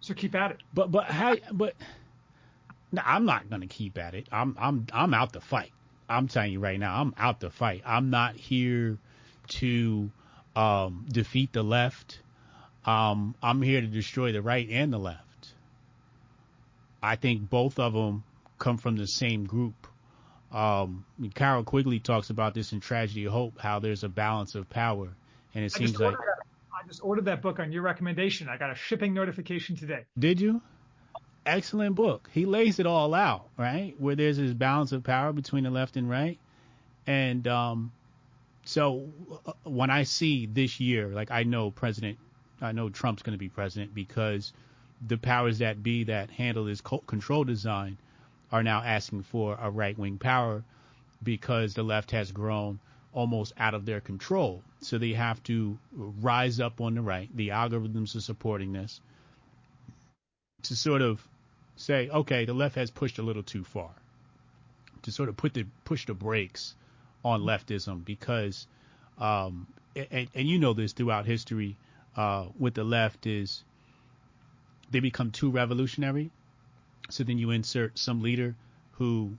So 0.00 0.14
keep 0.14 0.34
at 0.34 0.50
it. 0.50 0.58
But 0.74 0.90
but 0.90 1.06
how? 1.06 1.36
But 1.52 1.74
no, 2.92 3.02
I'm 3.04 3.24
not 3.24 3.50
gonna 3.50 3.66
keep 3.66 3.98
at 3.98 4.14
it. 4.14 4.28
I'm 4.30 4.56
I'm 4.58 4.86
I'm 4.92 5.14
out 5.14 5.32
to 5.32 5.40
fight. 5.40 5.72
I'm 6.08 6.28
telling 6.28 6.52
you 6.52 6.60
right 6.60 6.78
now, 6.78 7.00
I'm 7.00 7.14
out 7.18 7.40
to 7.40 7.50
fight. 7.50 7.82
I'm 7.84 8.10
not 8.10 8.34
here 8.34 8.98
to 9.48 10.10
um, 10.56 11.06
defeat 11.10 11.52
the 11.52 11.62
left. 11.62 12.20
Um, 12.86 13.34
I'm 13.42 13.60
here 13.60 13.80
to 13.80 13.86
destroy 13.86 14.32
the 14.32 14.40
right 14.40 14.68
and 14.70 14.92
the 14.92 14.98
left. 14.98 15.52
I 17.02 17.16
think 17.16 17.50
both 17.50 17.78
of 17.78 17.92
them 17.92 18.24
come 18.58 18.76
from 18.76 18.96
the 18.96 19.06
same 19.06 19.44
group. 19.44 19.86
Um, 20.52 21.04
Carroll 21.34 21.64
Quigley 21.64 21.98
talks 21.98 22.30
about 22.30 22.54
this 22.54 22.72
in 22.72 22.80
Tragedy 22.80 23.26
of 23.26 23.32
Hope, 23.32 23.58
how 23.58 23.78
there's 23.78 24.04
a 24.04 24.08
balance 24.08 24.54
of 24.54 24.68
power, 24.70 25.08
and 25.54 25.64
it 25.64 25.72
I 25.74 25.78
seems 25.78 25.98
like. 26.00 26.16
that, 26.16 26.46
I 26.72 26.86
just 26.86 27.00
ordered 27.02 27.26
that 27.26 27.42
book 27.42 27.58
on 27.58 27.72
your 27.72 27.82
recommendation. 27.82 28.48
I 28.48 28.56
got 28.56 28.70
a 28.70 28.74
shipping 28.74 29.12
notification 29.12 29.76
today. 29.76 30.04
Did 30.18 30.40
you? 30.40 30.62
Excellent 31.44 31.94
book. 31.94 32.30
He 32.32 32.46
lays 32.46 32.78
it 32.78 32.86
all 32.86 33.14
out, 33.14 33.48
right? 33.56 33.94
Where 33.98 34.14
there's 34.14 34.36
this 34.36 34.52
balance 34.52 34.92
of 34.92 35.02
power 35.02 35.32
between 35.32 35.64
the 35.64 35.70
left 35.70 35.96
and 35.96 36.08
right. 36.08 36.38
And 37.06 37.46
um, 37.48 37.92
so 38.64 39.08
uh, 39.46 39.52
when 39.64 39.90
I 39.90 40.02
see 40.02 40.46
this 40.46 40.78
year, 40.78 41.08
like 41.08 41.30
I 41.30 41.42
know 41.42 41.70
President, 41.70 42.18
I 42.60 42.72
know 42.72 42.90
Trump's 42.90 43.22
going 43.22 43.32
to 43.32 43.38
be 43.38 43.48
president 43.48 43.94
because 43.94 44.52
the 45.06 45.16
powers 45.16 45.58
that 45.58 45.82
be 45.82 46.04
that 46.04 46.30
handle 46.30 46.64
this 46.64 46.80
co- 46.80 46.98
control 46.98 47.44
design 47.44 47.98
are 48.50 48.62
now 48.62 48.82
asking 48.82 49.22
for 49.22 49.58
a 49.60 49.70
right 49.70 49.98
wing 49.98 50.18
power 50.18 50.64
because 51.22 51.74
the 51.74 51.82
left 51.82 52.10
has 52.12 52.32
grown 52.32 52.78
almost 53.12 53.52
out 53.58 53.74
of 53.74 53.84
their 53.84 54.00
control. 54.00 54.62
So 54.80 54.98
they 54.98 55.12
have 55.12 55.42
to 55.44 55.78
rise 55.92 56.60
up 56.60 56.80
on 56.80 56.94
the 56.94 57.02
right. 57.02 57.28
The 57.34 57.48
algorithms 57.48 58.14
are 58.16 58.20
supporting 58.20 58.72
this 58.72 59.00
to 60.62 60.76
sort 60.76 61.02
of 61.02 61.26
say, 61.76 62.08
okay, 62.08 62.44
the 62.44 62.54
left 62.54 62.74
has 62.76 62.90
pushed 62.90 63.18
a 63.18 63.22
little 63.22 63.42
too 63.42 63.64
far. 63.64 63.90
To 65.02 65.12
sort 65.12 65.28
of 65.28 65.36
put 65.36 65.54
the 65.54 65.64
push 65.84 66.06
the 66.06 66.14
brakes 66.14 66.74
on 67.24 67.42
leftism 67.42 68.04
because, 68.04 68.66
um, 69.18 69.66
and, 69.94 70.28
and 70.34 70.48
you 70.48 70.58
know 70.58 70.72
this 70.72 70.92
throughout 70.92 71.24
history, 71.24 71.76
uh, 72.16 72.46
with 72.58 72.74
the 72.74 72.84
left 72.84 73.26
is 73.26 73.62
they 74.90 75.00
become 75.00 75.30
too 75.30 75.50
revolutionary 75.50 76.30
So 77.10 77.24
then 77.24 77.38
you 77.38 77.50
insert 77.50 77.98
some 77.98 78.22
leader 78.22 78.54
who 78.92 79.32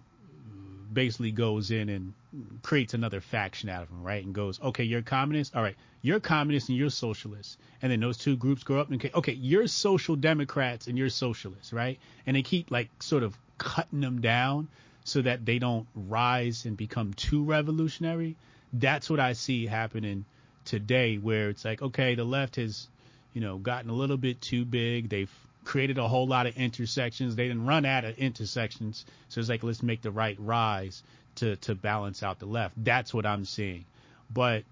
basically 0.92 1.32
goes 1.32 1.72
in 1.72 1.90
and 1.90 2.14
creates 2.62 2.94
another 2.94 3.22
faction 3.22 3.70
out 3.70 3.84
of 3.84 3.90
them, 3.90 4.04
right? 4.04 4.24
And 4.24 4.34
goes, 4.34 4.60
okay, 4.62 4.84
you're 4.84 5.02
communist. 5.02 5.56
All 5.56 5.62
right, 5.62 5.76
you're 6.02 6.20
communist 6.20 6.70
and 6.70 6.78
you're 6.78 6.90
socialist. 6.90 7.58
And 7.82 7.92
then 7.92 8.00
those 8.00 8.18
two 8.18 8.36
groups 8.36 8.64
grow 8.64 8.80
up 8.80 8.90
and 8.90 8.96
okay, 9.00 9.12
okay, 9.14 9.34
you're 9.34 9.68
social 9.68 10.16
democrats 10.16 10.88
and 10.88 10.98
you're 10.98 11.10
socialists, 11.10 11.74
right? 11.74 12.00
And 12.26 12.36
they 12.36 12.42
keep 12.42 12.72
like 12.72 12.90
sort 13.00 13.24
of 13.24 13.38
cutting 13.58 14.02
them 14.02 14.22
down 14.22 14.68
so 15.04 15.22
that 15.22 15.46
they 15.46 15.60
don't 15.60 15.88
rise 15.96 16.66
and 16.66 16.76
become 16.78 17.14
too 17.14 17.44
revolutionary. 17.44 18.36
That's 18.74 19.10
what 19.10 19.20
I 19.20 19.34
see 19.34 19.66
happening 19.66 20.26
today, 20.66 21.18
where 21.18 21.50
it's 21.50 21.66
like, 21.66 21.82
okay, 21.82 22.16
the 22.16 22.24
left 22.24 22.58
has, 22.58 22.88
you 23.34 23.42
know, 23.42 23.58
gotten 23.58 23.90
a 23.90 23.94
little 23.94 24.18
bit 24.18 24.42
too 24.42 24.66
big. 24.66 25.10
They've 25.10 25.34
created 25.70 26.00
a 26.00 26.08
whole 26.08 26.26
lot 26.26 26.48
of 26.48 26.58
intersections. 26.58 27.36
They 27.36 27.48
didn't 27.48 27.68
run 27.68 27.86
out 27.86 28.04
of 28.04 28.18
intersections. 28.18 29.06
So 29.28 29.40
it's 29.40 29.50
like, 29.50 29.62
let's 29.62 29.84
make 29.84 30.02
the 30.02 30.10
right 30.10 30.36
rise 30.40 31.04
to, 31.36 31.58
to 31.58 31.76
balance 31.76 32.24
out 32.24 32.40
the 32.40 32.48
left. 32.48 32.74
That's 32.84 33.14
what 33.14 33.24
I'm 33.28 33.46
seeing. 33.46 33.86
But, 34.34 34.64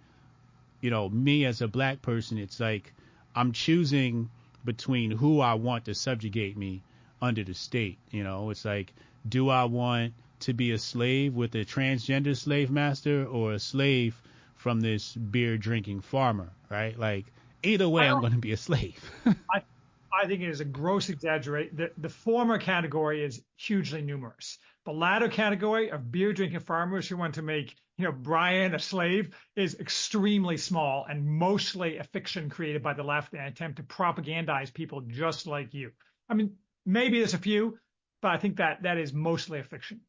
you 0.82 0.90
know, 0.90 1.08
me 1.08 1.46
as 1.46 1.62
a 1.62 1.68
black 1.68 2.02
person, 2.02 2.40
it's 2.40 2.60
like 2.60 2.92
I'm 3.36 3.52
choosing 3.52 4.32
between 4.66 5.12
who 5.12 5.40
I 5.40 5.54
want 5.54 5.86
to 5.86 5.94
subjugate 5.94 6.58
me 6.58 6.82
under 7.22 7.44
the 7.44 7.54
state. 7.54 8.00
You 8.10 8.24
know, 8.24 8.50
it's 8.50 8.66
like, 8.66 8.92
do 9.30 9.50
I 9.50 9.66
want 9.66 10.16
to 10.40 10.54
be 10.54 10.72
a 10.72 10.80
slave 10.80 11.36
with 11.36 11.54
a 11.54 11.64
transgender 11.64 12.36
slave 12.36 12.72
master 12.72 13.24
or 13.24 13.54
a 13.54 13.60
slave 13.60 14.20
from 14.56 14.82
this 14.82 15.14
beer 15.14 15.60
drinking 15.60 16.02
farmer, 16.02 16.50
right? 16.72 16.98
Like 16.98 17.26
either 17.62 17.88
way, 17.88 18.10
I'm 18.10 18.20
going 18.20 18.34
to 18.34 18.40
be 18.40 18.54
a 18.54 18.58
slave. 18.58 19.12
I, 19.54 19.62
I 20.12 20.28
think 20.28 20.42
it 20.42 20.50
is 20.50 20.60
a 20.60 20.66
gross 20.66 21.10
exaggeration. 21.10 21.76
The, 21.76 21.92
the 21.98 22.10
former 22.10 22.58
category 22.58 23.24
is 23.24 23.42
hugely 23.56 24.02
numerous. 24.02 24.58
The 24.86 24.94
latter 24.94 25.28
category 25.28 25.92
of 25.92 26.12
beer 26.12 26.34
drinking 26.34 26.62
farmers 26.62 27.08
who 27.08 27.18
want 27.18 27.36
to 27.36 27.42
make, 27.42 27.76
you 27.98 28.06
know, 28.06 28.12
Brian 28.12 28.74
a 28.74 28.80
slave 28.80 29.36
is 29.56 29.76
extremely 29.80 30.58
small 30.58 31.06
and 31.10 31.26
mostly 31.26 31.98
a 31.98 32.04
fiction 32.04 32.50
created 32.50 32.82
by 32.82 32.94
the 32.94 33.04
left 33.04 33.34
in 33.34 33.40
an 33.40 33.48
attempt 33.48 33.78
to 33.78 33.84
propagandize 33.84 34.74
people 34.74 35.02
just 35.02 35.46
like 35.46 35.74
you. 35.74 35.92
I 36.30 36.36
mean, 36.36 36.56
maybe 36.86 37.20
there's 37.20 37.34
a 37.34 37.40
few, 37.40 37.78
but 38.22 38.32
I 38.32 38.38
think 38.38 38.58
that 38.58 38.84
that 38.84 38.98
is 38.98 39.14
mostly 39.14 39.60
a 39.60 39.64
fiction. 39.64 40.02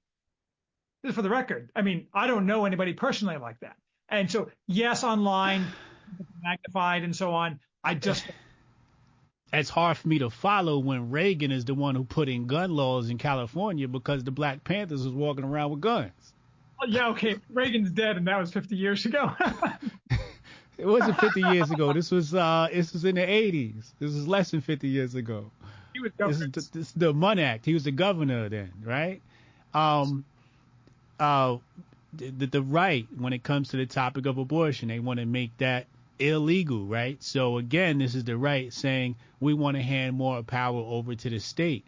Is 1.05 1.15
for 1.15 1.23
the 1.23 1.31
record. 1.31 1.71
I 1.77 1.83
mean, 1.83 2.09
I 2.13 2.27
don't 2.27 2.47
know 2.47 2.65
anybody 2.65 2.93
personally 2.93 3.37
like 3.37 3.61
that. 3.61 3.77
And 4.09 4.31
so, 4.31 4.51
yes, 4.67 5.05
online, 5.05 5.65
magnified 6.43 7.05
and 7.05 7.15
so 7.15 7.33
on. 7.33 7.61
I 7.85 7.95
just. 7.95 8.25
It's 9.53 9.71
hard 9.71 9.97
for 9.97 10.09
me 10.09 10.19
to 10.19 10.29
follow 10.29 10.79
when 10.79 11.11
Reagan 11.11 11.51
is 11.51 11.65
the 11.65 11.75
one 11.75 11.95
who 11.95 12.05
put 12.05 12.29
in 12.29 12.47
gun 12.47 12.71
laws 12.71 13.09
in 13.09 13.17
California 13.17 13.89
because 13.89 14.23
the 14.25 14.31
Black 14.31 14.63
Panthers 14.63 15.05
was 15.05 15.15
walking 15.15 15.45
around 15.45 15.71
with 15.71 15.81
guns. 15.81 16.13
Well, 16.79 16.91
yeah, 16.91 17.09
okay. 17.09 17.37
Reagan's 17.53 17.91
dead, 17.91 18.17
and 18.17 18.27
that 18.29 18.39
was 18.39 18.53
50 18.53 18.77
years 18.77 19.05
ago. 19.07 19.33
it 20.79 20.87
wasn't 20.87 21.19
50 21.19 21.41
years 21.41 21.71
ago. 21.71 21.93
This 21.93 22.11
was 22.11 22.35
uh, 22.35 22.69
this 22.73 22.93
was 22.93 23.05
in 23.05 23.15
the 23.15 23.23
80s. 23.23 23.93
This 23.99 24.15
was 24.15 24.29
less 24.29 24.51
than 24.51 24.61
50 24.61 24.87
years 24.87 25.15
ago. 25.15 25.51
He 25.95 26.01
was 26.01 26.13
governor. 26.17 26.47
This 26.49 26.65
is 26.65 26.69
the, 26.69 26.79
this 26.79 26.87
is 26.89 26.93
the 26.93 27.13
Munn 27.15 27.39
Act. 27.39 27.65
He 27.65 27.75
was 27.75 27.85
the 27.85 27.91
governor 27.91 28.49
then, 28.49 28.71
right? 28.85 29.21
Um, 29.75 30.25
uh, 31.19 31.57
the, 32.13 32.47
the 32.47 32.63
right 32.63 33.07
when 33.17 33.33
it 33.33 33.43
comes 33.43 33.71
to 33.71 33.77
the 33.77 33.87
topic 33.87 34.27
of 34.27 34.39
abortion. 34.39 34.89
They 34.89 35.01
want 35.01 35.21
to 35.21 35.27
make 35.27 35.57
that 35.59 35.87
illegal, 36.19 36.87
right? 36.87 37.23
So 37.23 37.59
again, 37.59 37.99
this 37.99 38.15
is 38.15 38.25
the 38.25 38.37
right 38.37 38.73
saying 38.73 39.17
we 39.41 39.55
want 39.55 39.77
to 39.77 39.83
hand 39.83 40.17
more 40.17 40.43
power 40.43 40.81
over 40.81 41.15
to 41.15 41.31
the 41.31 41.39
state. 41.39 41.87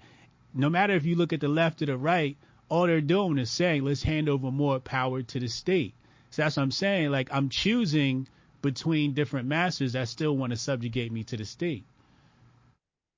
No 0.55 0.69
matter 0.69 0.95
if 0.95 1.05
you 1.05 1.17
look 1.17 1.33
at 1.33 1.41
the 1.41 1.49
left 1.49 1.83
or 1.83 1.87
the 1.87 1.97
right, 1.97 2.37
all 2.69 2.87
they're 2.87 3.01
doing 3.01 3.39
is 3.39 3.51
saying 3.51 3.85
let's 3.85 4.03
hand 4.03 4.29
over 4.29 4.51
more 4.51 4.81
power 4.81 5.23
to 5.23 5.41
the 5.41 5.49
state. 5.49 5.95
So 6.31 6.43
that's 6.43 6.57
what 6.57 6.63
I'm 6.63 6.71
saying. 6.71 7.11
Like 7.11 7.29
I'm 7.33 7.49
choosing 7.49 8.29
between 8.63 9.15
different 9.15 9.49
masters 9.49 9.95
that 9.95 10.09
still 10.09 10.37
want 10.37 10.53
to 10.53 10.57
subjugate 10.57 11.13
me 11.13 11.25
to 11.25 11.37
the 11.37 11.45
state. 11.45 11.85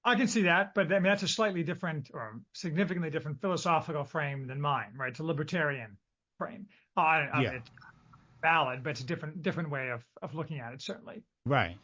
I 0.05 0.17
can 0.17 0.27
see 0.27 0.43
that, 0.43 0.75
but 0.75 0.93
I 0.93 0.95
mean 0.95 1.05
that's 1.05 1.23
a 1.23 1.29
slightly 1.29 1.63
different 1.63 2.11
or 2.13 2.41
significantly 2.53 3.11
different 3.11 3.41
philosophical 3.41 4.05
frame 4.05 4.47
than 4.47 4.61
mine, 4.61 4.95
right? 4.97 5.11
It's 5.11 5.21
a 5.21 5.25
libertarian 5.25 5.97
frame. 6.39 6.67
Uh, 6.97 7.01
I, 7.01 7.29
I 7.33 7.43
yeah. 7.43 7.59
Valid, 8.43 8.83
but 8.83 8.91
it's 8.91 9.01
a 9.01 9.07
different 9.07 9.43
different 9.43 9.71
way 9.71 9.91
of, 9.91 10.05
of 10.21 10.35
looking 10.35 10.59
at 10.59 10.75
it, 10.75 10.83
certainly. 10.83 11.23
Right. 11.47 11.77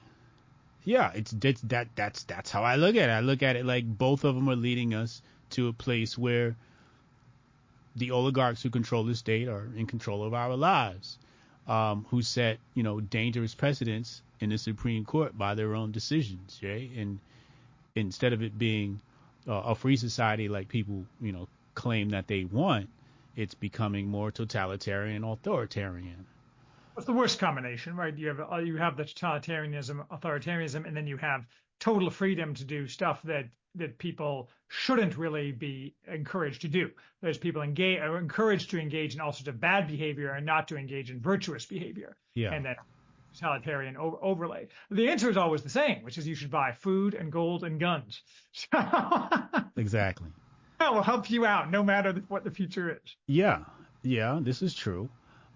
Yeah, 0.85 1.13
it's, 1.15 1.35
it's 1.43 1.61
that 1.63 1.89
that's 1.95 2.25
that's 2.25 2.51
how 2.51 2.63
I 2.63 2.77
look 2.77 2.97
at 2.97 3.09
it. 3.09 3.13
I 3.13 3.21
look 3.21 3.43
at 3.43 3.57
it 3.57 3.65
like 3.65 3.87
both 3.87 4.25
of 4.25 4.35
them 4.35 4.49
are 4.49 4.57
leading 4.57 4.95
us 4.95 5.23
to 5.51 5.69
a 5.69 5.73
place 5.73 6.17
where 6.17 6.57
the 7.97 8.11
oligarchs 8.11 8.63
who 8.63 8.71
control 8.71 9.05
the 9.05 9.15
state 9.15 9.49
are 9.49 9.69
in 9.77 9.87
control 9.87 10.23
of 10.25 10.35
our 10.35 10.57
lives, 10.57 11.19
um, 11.67 12.07
who 12.11 12.23
set 12.23 12.59
you 12.75 12.83
know 12.83 13.01
dangerous 13.01 13.55
precedents 13.55 14.23
in 14.41 14.51
the 14.51 14.59
Supreme 14.59 15.05
Court 15.05 15.37
by 15.37 15.55
their 15.55 15.75
own 15.75 15.93
decisions, 15.93 16.61
right? 16.63 16.91
And 16.97 17.19
instead 17.95 18.33
of 18.33 18.43
it 18.43 18.59
being 18.59 19.01
uh, 19.49 19.53
a 19.53 19.75
free 19.75 19.97
society 19.97 20.49
like 20.49 20.69
people 20.69 21.05
you 21.21 21.33
know 21.33 21.49
claim 21.75 22.11
that 22.11 22.29
they 22.29 22.45
want, 22.45 22.89
it's 23.37 23.55
becoming 23.55 24.09
more 24.09 24.31
totalitarian, 24.31 25.25
authoritarian. 25.25 26.27
It's 26.99 27.07
the 27.07 27.13
worst 27.13 27.39
combination, 27.39 27.97
right? 27.97 28.17
You 28.17 28.29
have 28.29 28.67
you 28.67 28.77
have 28.77 28.97
the 28.97 29.05
totalitarianism, 29.05 30.07
authoritarianism, 30.09 30.87
and 30.87 30.97
then 30.97 31.07
you 31.07 31.17
have 31.17 31.47
total 31.81 32.11
freedom 32.11 32.55
to 32.55 32.65
do 32.65 32.87
stuff 32.87 33.23
that 33.23 33.49
that 33.77 33.99
people 33.99 34.51
shouldn't 34.69 35.17
really 35.17 35.53
be 35.53 35.95
encouraged 36.07 36.63
to 36.63 36.69
do. 36.69 36.91
There's 37.23 37.39
people 37.39 37.63
engage 37.63 38.01
are 38.01 38.19
encouraged 38.19 38.71
to 38.71 38.81
engage 38.81 39.15
in 39.15 39.21
all 39.21 39.33
sorts 39.33 39.49
of 39.49 39.61
bad 39.61 39.87
behavior 39.87 40.33
and 40.33 40.45
not 40.45 40.69
to 40.69 40.77
engage 40.77 41.11
in 41.11 41.21
virtuous 41.21 41.65
behavior. 41.65 42.17
Yeah. 42.35 42.53
And 42.53 42.65
then 42.65 42.77
totalitarian 43.39 43.97
o- 43.97 44.19
overlay. 44.21 44.69
The 44.91 45.09
answer 45.09 45.31
is 45.31 45.37
always 45.37 45.63
the 45.63 45.71
same, 45.71 46.03
which 46.03 46.19
is 46.19 46.27
you 46.27 46.35
should 46.35 46.51
buy 46.51 46.73
food 46.73 47.15
and 47.15 47.31
gold 47.31 47.63
and 47.63 47.79
guns. 47.79 48.23
exactly 49.77 50.29
that 50.79 50.95
will 50.95 51.03
help 51.03 51.31
you 51.31 51.45
out 51.45 51.71
no 51.71 51.83
matter 51.83 52.23
what 52.29 52.45
the 52.45 52.51
future 52.51 52.91
is. 52.91 53.17
Yeah, 53.27 53.65
yeah, 54.03 54.39
this 54.41 54.63
is 54.63 54.75
true. 54.75 55.09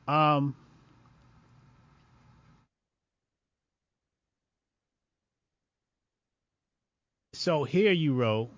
Um, 0.08 0.54
so 7.42 7.64
here 7.64 7.90
you 7.90 8.14
wrote, 8.14 8.50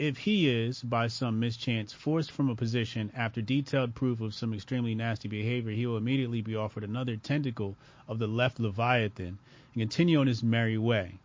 if 0.00 0.18
he 0.18 0.48
is, 0.48 0.82
by 0.82 1.06
some 1.06 1.38
mischance, 1.38 1.92
forced 1.92 2.32
from 2.32 2.50
a 2.50 2.56
position 2.56 3.12
after 3.14 3.40
detailed 3.40 3.94
proof 3.94 4.20
of 4.20 4.34
some 4.34 4.52
extremely 4.52 4.96
nasty 4.96 5.28
behavior, 5.28 5.70
he 5.70 5.86
will 5.86 5.96
immediately 5.96 6.42
be 6.42 6.56
offered 6.56 6.82
another 6.82 7.16
tentacle 7.16 7.76
of 8.08 8.18
the 8.18 8.26
left 8.26 8.58
Leviathan 8.58 9.38
and 9.74 9.80
continue 9.80 10.18
on 10.18 10.26
his 10.26 10.42
merry 10.42 10.76
way. 10.76 11.20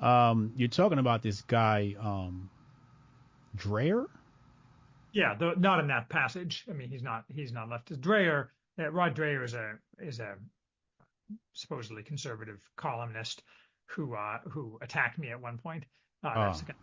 Um, 0.00 0.52
you're 0.56 0.68
talking 0.68 0.98
about 0.98 1.22
this 1.22 1.42
guy, 1.42 1.94
um, 2.00 2.50
Dreher? 3.56 4.06
Yeah, 5.12 5.36
the, 5.36 5.54
not 5.58 5.78
in 5.78 5.86
that 5.86 6.08
passage. 6.08 6.64
I 6.68 6.72
mean, 6.72 6.88
he's 6.88 7.04
not 7.04 7.22
he's 7.32 7.52
not 7.52 7.68
leftist. 7.68 8.00
Dreher, 8.00 8.48
uh, 8.80 8.90
Rod 8.90 9.14
Dreher 9.14 9.44
is 9.44 9.54
a 9.54 9.74
is 10.00 10.18
a 10.18 10.34
supposedly 11.52 12.02
conservative 12.02 12.60
columnist 12.74 13.44
who 13.86 14.14
uh, 14.14 14.38
who 14.48 14.76
attacked 14.82 15.16
me 15.16 15.30
at 15.30 15.40
one 15.40 15.58
point. 15.58 15.84
Uh, 16.22 16.32
oh. 16.36 16.52
the, 16.52 16.74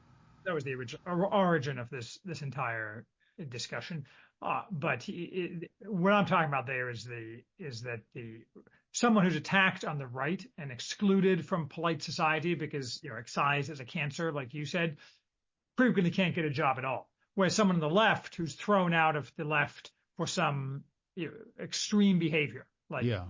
that 0.46 0.54
was 0.54 0.64
the 0.64 0.74
origin 0.74 1.00
origin 1.06 1.80
of 1.80 1.90
this 1.90 2.20
this 2.26 2.42
entire 2.42 3.06
discussion. 3.50 4.06
Uh, 4.42 4.64
but 4.72 5.02
he, 5.02 5.24
it, 5.24 5.72
what 5.88 6.14
I'm 6.14 6.26
talking 6.26 6.48
about 6.48 6.68
there 6.68 6.90
is 6.90 7.04
the 7.04 7.42
is 7.60 7.82
that 7.84 8.02
the 8.14 8.42
someone 8.92 9.26
who's 9.26 9.36
attacked 9.36 9.84
on 9.86 9.98
the 9.98 10.08
right 10.08 10.44
and 10.58 10.72
excluded 10.72 11.46
from 11.46 11.68
polite 11.68 12.02
society 12.02 12.56
because 12.56 13.00
you 13.04 13.10
know 13.10 13.16
excised 13.16 13.70
as 13.70 13.80
a 13.80 13.86
cancer, 13.86 14.32
like 14.32 14.54
you 14.54 14.66
said, 14.66 14.98
frequently 15.76 16.12
can't 16.12 16.36
get 16.36 16.46
a 16.46 16.50
job 16.50 16.78
at 16.78 16.86
all. 16.86 17.10
Whereas 17.36 17.56
someone 17.56 17.76
on 17.76 17.82
the 17.82 17.90
left 17.90 18.36
who's 18.36 18.56
thrown 18.56 18.94
out 18.94 19.16
of 19.16 19.32
the 19.38 19.44
left 19.44 19.92
for 20.18 20.26
some 20.26 20.84
you 21.16 21.28
know, 21.28 21.64
extreme 21.64 22.18
behavior, 22.18 22.66
like 22.90 23.06
yeah. 23.06 23.26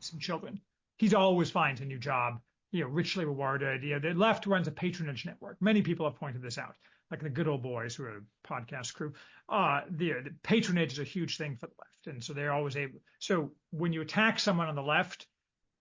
some 0.00 0.18
children, 0.18 0.60
he's 0.96 1.12
always 1.12 1.50
finds 1.50 1.80
a 1.80 1.84
new 1.84 1.98
job, 1.98 2.40
you 2.72 2.84
know, 2.84 2.90
richly 2.90 3.24
rewarded. 3.24 3.82
You 3.82 3.94
know, 3.94 3.98
the 3.98 4.18
left 4.18 4.46
runs 4.46 4.68
a 4.68 4.72
patronage 4.72 5.24
network. 5.24 5.56
Many 5.60 5.82
people 5.82 6.06
have 6.06 6.18
pointed 6.18 6.42
this 6.42 6.58
out, 6.58 6.74
like 7.10 7.22
the 7.22 7.30
good 7.30 7.48
old 7.48 7.62
boys 7.62 7.94
who 7.94 8.04
are 8.04 8.18
a 8.18 8.48
podcast 8.48 8.94
crew. 8.94 9.12
Uh, 9.48 9.82
the, 9.90 10.12
the 10.24 10.34
patronage 10.42 10.92
is 10.92 10.98
a 10.98 11.04
huge 11.04 11.36
thing 11.36 11.56
for 11.56 11.66
the 11.66 11.74
left. 11.78 12.06
And 12.06 12.22
so 12.22 12.32
they're 12.32 12.52
always 12.52 12.76
able. 12.76 13.00
So 13.18 13.52
when 13.70 13.92
you 13.92 14.02
attack 14.02 14.38
someone 14.38 14.68
on 14.68 14.74
the 14.74 14.82
left, 14.82 15.26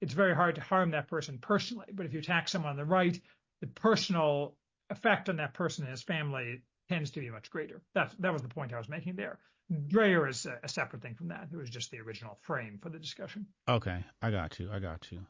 it's 0.02 0.14
very 0.14 0.36
hard 0.36 0.56
to 0.56 0.62
harm 0.62 0.92
that 0.92 1.08
person 1.08 1.38
personally. 1.40 1.88
But 1.94 2.06
if 2.06 2.14
you 2.14 2.20
attack 2.20 2.48
someone 2.48 2.72
on 2.72 2.78
the 2.78 2.86
right, 2.86 3.20
the 3.62 3.68
personal 3.68 4.56
effect 4.90 5.30
on 5.30 5.38
that 5.38 5.54
person 5.54 5.84
and 5.84 5.92
his 5.92 6.04
family 6.04 6.62
tends 6.90 7.12
to 7.12 7.20
be 7.20 7.30
much 7.30 7.50
greater. 7.50 7.82
That 7.94 8.14
that 8.20 8.34
was 8.34 8.42
the 8.42 8.48
point 8.48 8.74
I 8.74 8.78
was 8.78 8.90
making 8.90 9.16
there. 9.16 9.40
Dreher 9.72 10.30
is 10.30 10.46
a, 10.46 10.60
a, 10.64 10.70
separate 10.70 11.02
thing 11.02 11.16
from 11.16 11.30
that. 11.30 11.48
It 11.52 11.58
was 11.58 11.72
just 11.72 11.90
the 11.90 12.00
original 12.00 12.38
frame 12.42 12.78
for 12.84 12.90
the 12.90 13.00
discussion. 13.00 13.48
Okay, 13.68 14.04
I 14.22 14.30
got 14.30 14.60
you. 14.60 14.70
I 14.72 14.78
got 14.78 15.08
you. 15.12 15.26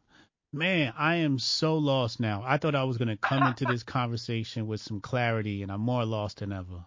Man, 0.55 0.93
I 0.97 1.15
am 1.15 1.37
so 1.37 1.77
lost 1.77 2.21
now. 2.21 2.41
I 2.45 2.57
thought 2.57 2.75
I 2.75 2.85
was 2.85 2.97
going 2.97 3.09
to 3.09 3.17
come 3.17 3.43
into 3.43 3.65
this 3.65 3.83
conversation 3.83 4.67
with 4.67 4.79
some 4.79 5.01
clarity, 5.01 5.63
and 5.63 5.71
I'm 5.71 5.81
more 5.81 6.05
lost 6.05 6.39
than 6.39 6.53
ever. 6.53 6.85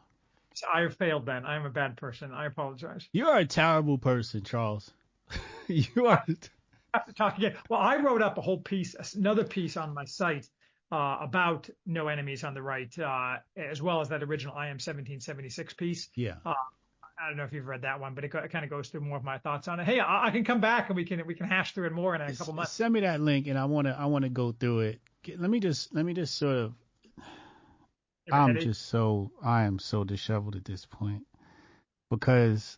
I 0.72 0.88
failed 0.88 1.26
then. 1.26 1.44
I 1.44 1.54
am 1.54 1.66
a 1.66 1.70
bad 1.70 1.98
person. 1.98 2.32
I 2.32 2.46
apologize. 2.46 3.06
You 3.12 3.26
are 3.26 3.36
a 3.36 3.44
terrible 3.44 3.98
person, 3.98 4.42
Charles. 4.42 4.90
you 5.68 6.06
are. 6.06 6.24
I 6.26 6.98
have 6.98 7.06
to 7.06 7.12
talk 7.12 7.36
again. 7.36 7.56
Well, 7.68 7.78
I 7.78 7.96
wrote 7.96 8.22
up 8.22 8.38
a 8.38 8.40
whole 8.40 8.58
piece, 8.58 8.96
another 9.14 9.44
piece 9.44 9.76
on 9.76 9.92
my 9.92 10.06
site 10.06 10.48
uh, 10.90 11.18
about 11.20 11.68
no 11.84 12.08
enemies 12.08 12.44
on 12.44 12.54
the 12.54 12.62
right, 12.62 12.98
uh, 12.98 13.36
as 13.54 13.82
well 13.82 14.00
as 14.00 14.08
that 14.08 14.22
original 14.22 14.54
I 14.54 14.68
am 14.68 14.76
1776 14.76 15.74
piece. 15.74 16.08
Yeah. 16.14 16.36
Uh, 16.46 16.54
I 17.20 17.28
don't 17.28 17.36
know 17.36 17.44
if 17.44 17.52
you've 17.52 17.66
read 17.66 17.82
that 17.82 18.00
one, 18.00 18.14
but 18.14 18.24
it, 18.24 18.32
it 18.32 18.50
kind 18.50 18.64
of 18.64 18.70
goes 18.70 18.88
through 18.88 19.00
more 19.00 19.16
of 19.16 19.24
my 19.24 19.38
thoughts 19.38 19.66
on 19.66 19.80
it. 19.80 19.84
Hey, 19.84 19.98
I, 19.98 20.26
I, 20.26 20.30
can 20.30 20.44
come 20.44 20.60
back 20.60 20.88
and 20.88 20.96
we 20.96 21.04
can 21.04 21.26
we 21.26 21.34
can 21.34 21.46
hash 21.46 21.74
through 21.74 21.86
it 21.86 21.92
more 21.92 22.14
in 22.14 22.20
a 22.20 22.32
couple 22.32 22.54
months. 22.54 22.72
Send 22.72 22.94
me 22.94 23.00
that 23.00 23.20
link, 23.20 23.48
and 23.48 23.58
I 23.58 23.64
want 23.64 23.86
to 23.86 23.96
I 23.98 24.06
want 24.06 24.24
to 24.24 24.28
go 24.28 24.52
through 24.52 24.80
it. 24.80 25.00
Let 25.36 25.50
me 25.50 25.58
just 25.58 25.94
let 25.94 26.04
me 26.04 26.14
just 26.14 26.36
sort 26.36 26.56
of. 26.56 26.74
I'm 28.30 28.60
just 28.60 28.86
so 28.88 29.32
I 29.42 29.64
am 29.64 29.78
so 29.78 30.04
disheveled 30.04 30.54
at 30.54 30.64
this 30.64 30.84
point 30.84 31.26
because 32.10 32.76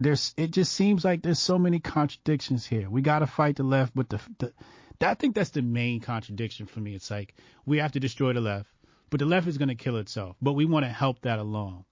there's 0.00 0.34
it 0.36 0.50
just 0.50 0.72
seems 0.72 1.04
like 1.04 1.22
there's 1.22 1.38
so 1.38 1.58
many 1.58 1.78
contradictions 1.80 2.66
here. 2.66 2.88
We 2.88 3.02
got 3.02 3.20
to 3.20 3.26
fight 3.26 3.56
the 3.56 3.64
left, 3.64 3.94
but 3.94 4.08
the, 4.08 4.20
the 4.38 4.52
I 5.00 5.14
think 5.14 5.34
that's 5.34 5.50
the 5.50 5.62
main 5.62 6.00
contradiction 6.00 6.66
for 6.66 6.80
me. 6.80 6.94
It's 6.94 7.10
like 7.10 7.34
we 7.66 7.78
have 7.78 7.92
to 7.92 8.00
destroy 8.00 8.32
the 8.32 8.40
left, 8.40 8.70
but 9.10 9.20
the 9.20 9.26
left 9.26 9.46
is 9.46 9.58
going 9.58 9.68
to 9.68 9.74
kill 9.74 9.96
itself. 9.96 10.36
But 10.40 10.52
we 10.52 10.64
want 10.64 10.84
to 10.84 10.90
help 10.90 11.20
that 11.22 11.38
along, 11.38 11.84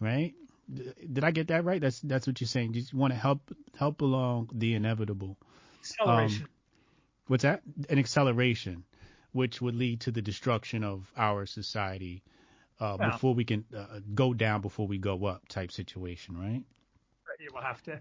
right? 0.00 0.34
Did 0.72 1.22
I 1.22 1.30
get 1.30 1.48
that 1.48 1.64
right? 1.64 1.80
That's 1.80 2.00
that's 2.00 2.26
what 2.26 2.40
you're 2.40 2.48
saying. 2.48 2.74
You 2.74 2.82
want 2.92 3.12
to 3.12 3.18
help 3.18 3.54
help 3.78 4.00
along 4.00 4.50
the 4.52 4.74
inevitable. 4.74 5.36
Acceleration. 5.80 6.44
Um, 6.44 6.50
what's 7.28 7.42
that? 7.42 7.62
An 7.88 7.98
acceleration, 7.98 8.84
which 9.32 9.60
would 9.60 9.76
lead 9.76 10.00
to 10.00 10.10
the 10.10 10.22
destruction 10.22 10.82
of 10.82 11.10
our 11.16 11.46
society 11.46 12.22
uh, 12.80 12.96
well, 12.98 13.10
before 13.10 13.34
we 13.34 13.44
can 13.44 13.64
uh, 13.76 14.00
go 14.14 14.34
down 14.34 14.60
before 14.60 14.86
we 14.86 14.98
go 14.98 15.24
up 15.24 15.46
type 15.48 15.72
situation, 15.72 16.38
right? 16.38 16.62
You 17.38 17.50
will 17.52 17.62
have 17.62 17.82
to. 17.84 18.00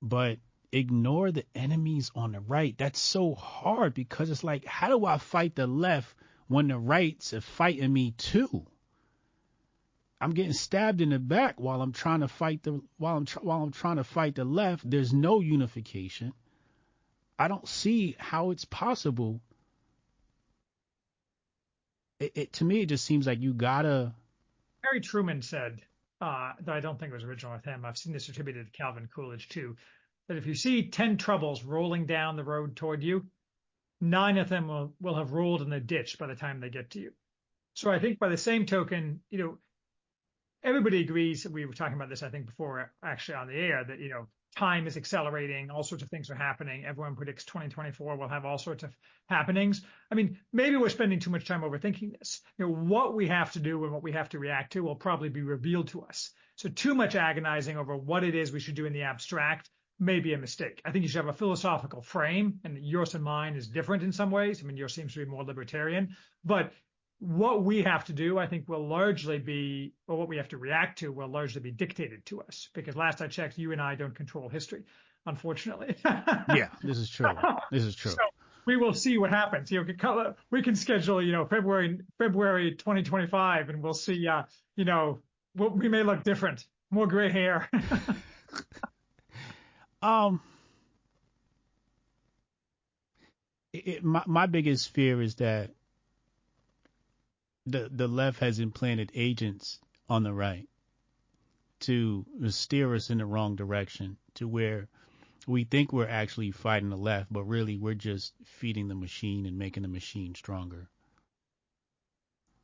But 0.00 0.38
ignore 0.72 1.30
the 1.30 1.44
enemies 1.54 2.10
on 2.14 2.32
the 2.32 2.40
right. 2.40 2.76
That's 2.76 2.98
so 2.98 3.34
hard 3.34 3.94
because 3.94 4.30
it's 4.30 4.42
like, 4.42 4.64
how 4.64 4.88
do 4.88 5.04
I 5.04 5.18
fight 5.18 5.54
the 5.54 5.66
left 5.66 6.14
when 6.48 6.68
the 6.68 6.78
right's 6.78 7.32
are 7.34 7.40
fighting 7.40 7.92
me 7.92 8.12
too? 8.12 8.66
I'm 10.22 10.34
getting 10.34 10.52
stabbed 10.52 11.00
in 11.00 11.10
the 11.10 11.18
back 11.18 11.58
while 11.58 11.82
I'm 11.82 11.90
trying 11.90 12.20
to 12.20 12.28
fight 12.28 12.62
the 12.62 12.80
while 12.96 13.16
I'm 13.16 13.24
tr- 13.24 13.40
while 13.40 13.60
I'm 13.60 13.72
trying 13.72 13.96
to 13.96 14.04
fight 14.04 14.36
the 14.36 14.44
left. 14.44 14.88
There's 14.88 15.12
no 15.12 15.40
unification. 15.40 16.32
I 17.40 17.48
don't 17.48 17.66
see 17.66 18.14
how 18.20 18.52
it's 18.52 18.64
possible. 18.64 19.40
It, 22.20 22.32
it 22.36 22.52
to 22.54 22.64
me 22.64 22.82
it 22.82 22.86
just 22.86 23.04
seems 23.04 23.26
like 23.26 23.40
you 23.40 23.52
gotta. 23.52 24.14
Harry 24.84 25.00
Truman 25.00 25.42
said, 25.42 25.82
uh, 26.20 26.52
though 26.60 26.72
I 26.72 26.78
don't 26.78 27.00
think 27.00 27.10
it 27.10 27.14
was 27.14 27.24
original 27.24 27.54
with 27.54 27.64
him. 27.64 27.84
I've 27.84 27.98
seen 27.98 28.12
this 28.12 28.28
attributed 28.28 28.66
to 28.66 28.78
Calvin 28.78 29.08
Coolidge 29.12 29.48
too 29.48 29.76
that 30.28 30.36
if 30.36 30.46
you 30.46 30.54
see 30.54 30.88
10 30.88 31.16
troubles 31.16 31.64
rolling 31.64 32.06
down 32.06 32.36
the 32.36 32.44
road 32.44 32.76
toward 32.76 33.02
you, 33.02 33.26
nine 34.00 34.38
of 34.38 34.48
them 34.48 34.68
will, 34.68 34.94
will 35.00 35.16
have 35.16 35.32
rolled 35.32 35.62
in 35.62 35.70
the 35.70 35.80
ditch 35.80 36.16
by 36.16 36.28
the 36.28 36.36
time 36.36 36.60
they 36.60 36.70
get 36.70 36.90
to 36.90 37.00
you. 37.00 37.12
So 37.74 37.90
I 37.90 37.98
think 37.98 38.20
by 38.20 38.28
the 38.28 38.36
same 38.36 38.66
token, 38.66 39.20
you 39.30 39.38
know, 39.38 39.58
everybody 40.64 41.00
agrees. 41.00 41.46
We 41.46 41.66
were 41.66 41.72
talking 41.72 41.94
about 41.94 42.08
this, 42.08 42.22
I 42.22 42.28
think, 42.28 42.46
before 42.46 42.92
actually 43.04 43.36
on 43.36 43.48
the 43.48 43.54
air 43.54 43.84
that, 43.84 43.98
you 43.98 44.10
know, 44.10 44.28
time 44.56 44.86
is 44.86 44.96
accelerating. 44.96 45.70
All 45.70 45.82
sorts 45.82 46.04
of 46.04 46.10
things 46.10 46.30
are 46.30 46.34
happening. 46.34 46.84
Everyone 46.84 47.16
predicts 47.16 47.44
2024 47.44 48.16
will 48.16 48.28
have 48.28 48.44
all 48.44 48.58
sorts 48.58 48.82
of 48.82 48.94
happenings. 49.28 49.82
I 50.10 50.14
mean, 50.14 50.38
maybe 50.52 50.76
we're 50.76 50.90
spending 50.90 51.20
too 51.20 51.30
much 51.30 51.46
time 51.46 51.62
overthinking 51.62 52.18
this. 52.18 52.40
You 52.58 52.66
know, 52.66 52.74
what 52.74 53.14
we 53.14 53.28
have 53.28 53.52
to 53.52 53.60
do 53.60 53.82
and 53.84 53.92
what 53.92 54.02
we 54.02 54.12
have 54.12 54.28
to 54.30 54.38
react 54.38 54.74
to 54.74 54.82
will 54.82 54.96
probably 54.96 55.30
be 55.30 55.42
revealed 55.42 55.88
to 55.88 56.02
us. 56.02 56.30
So 56.56 56.68
too 56.68 56.94
much 56.94 57.14
agonizing 57.14 57.76
over 57.76 57.96
what 57.96 58.24
it 58.24 58.34
is 58.34 58.52
we 58.52 58.60
should 58.60 58.74
do 58.74 58.86
in 58.86 58.92
the 58.92 59.02
abstract 59.02 59.70
may 59.98 60.20
be 60.20 60.34
a 60.34 60.38
mistake. 60.38 60.82
I 60.84 60.90
think 60.90 61.02
you 61.02 61.08
should 61.08 61.24
have 61.24 61.34
a 61.34 61.38
philosophical 61.38 62.02
frame, 62.02 62.60
and 62.64 62.76
yours 62.78 63.14
and 63.14 63.24
mine 63.24 63.54
is 63.54 63.68
different 63.68 64.02
in 64.02 64.12
some 64.12 64.30
ways. 64.30 64.60
I 64.62 64.66
mean, 64.66 64.76
yours 64.76 64.94
seems 64.94 65.14
to 65.14 65.24
be 65.24 65.30
more 65.30 65.44
libertarian, 65.44 66.16
but 66.44 66.72
what 67.22 67.62
we 67.62 67.82
have 67.82 68.04
to 68.06 68.12
do, 68.12 68.36
I 68.36 68.48
think, 68.48 68.68
will 68.68 68.86
largely 68.86 69.38
be, 69.38 69.94
or 70.08 70.16
what 70.16 70.28
we 70.28 70.38
have 70.38 70.48
to 70.48 70.58
react 70.58 70.98
to, 70.98 71.12
will 71.12 71.28
largely 71.28 71.60
be 71.60 71.70
dictated 71.70 72.26
to 72.26 72.40
us. 72.42 72.68
Because 72.74 72.96
last 72.96 73.22
I 73.22 73.28
checked, 73.28 73.56
you 73.58 73.70
and 73.70 73.80
I 73.80 73.94
don't 73.94 74.14
control 74.14 74.48
history, 74.48 74.82
unfortunately. 75.24 75.94
yeah, 76.04 76.68
this 76.82 76.98
is 76.98 77.08
true. 77.08 77.28
This 77.70 77.84
is 77.84 77.94
true. 77.94 78.10
So 78.10 78.16
we 78.66 78.76
will 78.76 78.92
see 78.92 79.18
what 79.18 79.30
happens. 79.30 79.70
You 79.70 79.84
know, 79.84 80.34
we 80.50 80.62
can 80.62 80.74
schedule, 80.74 81.22
you 81.22 81.30
know, 81.30 81.46
February 81.46 82.00
February 82.18 82.72
2025, 82.74 83.68
and 83.68 83.80
we'll 83.80 83.94
see. 83.94 84.26
Uh, 84.26 84.42
you 84.74 84.84
know, 84.84 85.20
we 85.54 85.88
may 85.88 86.02
look 86.02 86.24
different, 86.24 86.66
more 86.90 87.06
gray 87.06 87.30
hair. 87.30 87.70
Um, 90.02 90.40
it, 93.72 94.02
my 94.02 94.24
my 94.26 94.46
biggest 94.46 94.92
fear 94.92 95.22
is 95.22 95.36
that 95.36 95.70
the 97.66 97.88
the 97.92 98.08
left 98.08 98.40
has 98.40 98.58
implanted 98.58 99.10
agents 99.14 99.78
on 100.08 100.22
the 100.22 100.32
right 100.32 100.68
to 101.80 102.24
steer 102.48 102.94
us 102.94 103.10
in 103.10 103.18
the 103.18 103.26
wrong 103.26 103.56
direction 103.56 104.16
to 104.34 104.46
where 104.46 104.88
we 105.46 105.64
think 105.64 105.92
we're 105.92 106.08
actually 106.08 106.52
fighting 106.52 106.90
the 106.90 106.96
left, 106.96 107.32
but 107.32 107.42
really 107.42 107.76
we're 107.76 107.94
just 107.94 108.32
feeding 108.44 108.86
the 108.86 108.94
machine 108.94 109.46
and 109.46 109.58
making 109.58 109.82
the 109.82 109.88
machine 109.88 110.34
stronger. 110.34 110.88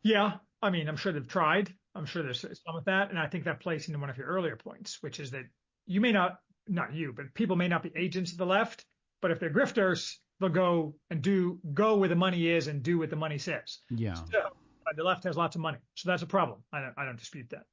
Yeah, 0.03 0.35
I 0.63 0.71
mean, 0.71 0.89
I'm 0.89 0.97
sure 0.97 1.13
they've 1.13 1.27
tried. 1.27 1.75
I'm 1.95 2.07
sure 2.07 2.23
there's 2.23 2.41
some 2.41 2.77
of 2.77 2.85
that, 2.85 3.11
and 3.11 3.19
I 3.19 3.27
think 3.27 3.45
that 3.45 3.61
plays 3.61 3.89
into 3.89 3.99
one 3.99 4.11
of 4.11 4.17
your 4.17 4.29
earlier 4.29 4.55
points, 4.55 5.03
which 5.03 5.19
is 5.19 5.33
that 5.33 5.45
you 5.87 6.01
may 6.01 6.13
not 6.13 6.39
not 6.69 6.93
you, 6.93 7.13
but 7.13 7.35
people 7.35 7.57
may 7.57 7.67
not 7.67 7.83
be 7.83 7.91
agents 7.97 8.33
of 8.33 8.39
the 8.39 8.47
left, 8.47 8.85
but 9.21 9.31
if 9.31 9.41
they're 9.41 9.51
grifters, 9.51 10.17
they'll 10.39 10.51
go 10.51 10.95
and 11.11 11.23
do 11.23 11.59
go 11.75 11.97
where 11.97 12.09
the 12.09 12.15
money 12.15 12.49
is 12.49 12.69
and 12.69 12.83
do 12.83 12.99
what 12.99 13.11
the 13.11 13.17
money 13.17 13.39
says. 13.39 13.79
Yeah. 13.91 14.15
So, 14.15 14.51
the 14.97 15.05
left 15.05 15.25
has 15.25 15.37
lots 15.37 15.57
of 15.57 15.63
money, 15.63 15.79
so 15.95 16.09
that's 16.09 16.23
a 16.23 16.27
problem. 16.27 16.63
I 16.73 16.81
don't, 16.81 16.95
I 16.97 17.05
don't 17.05 17.19
dispute 17.19 17.51
that. 17.51 17.65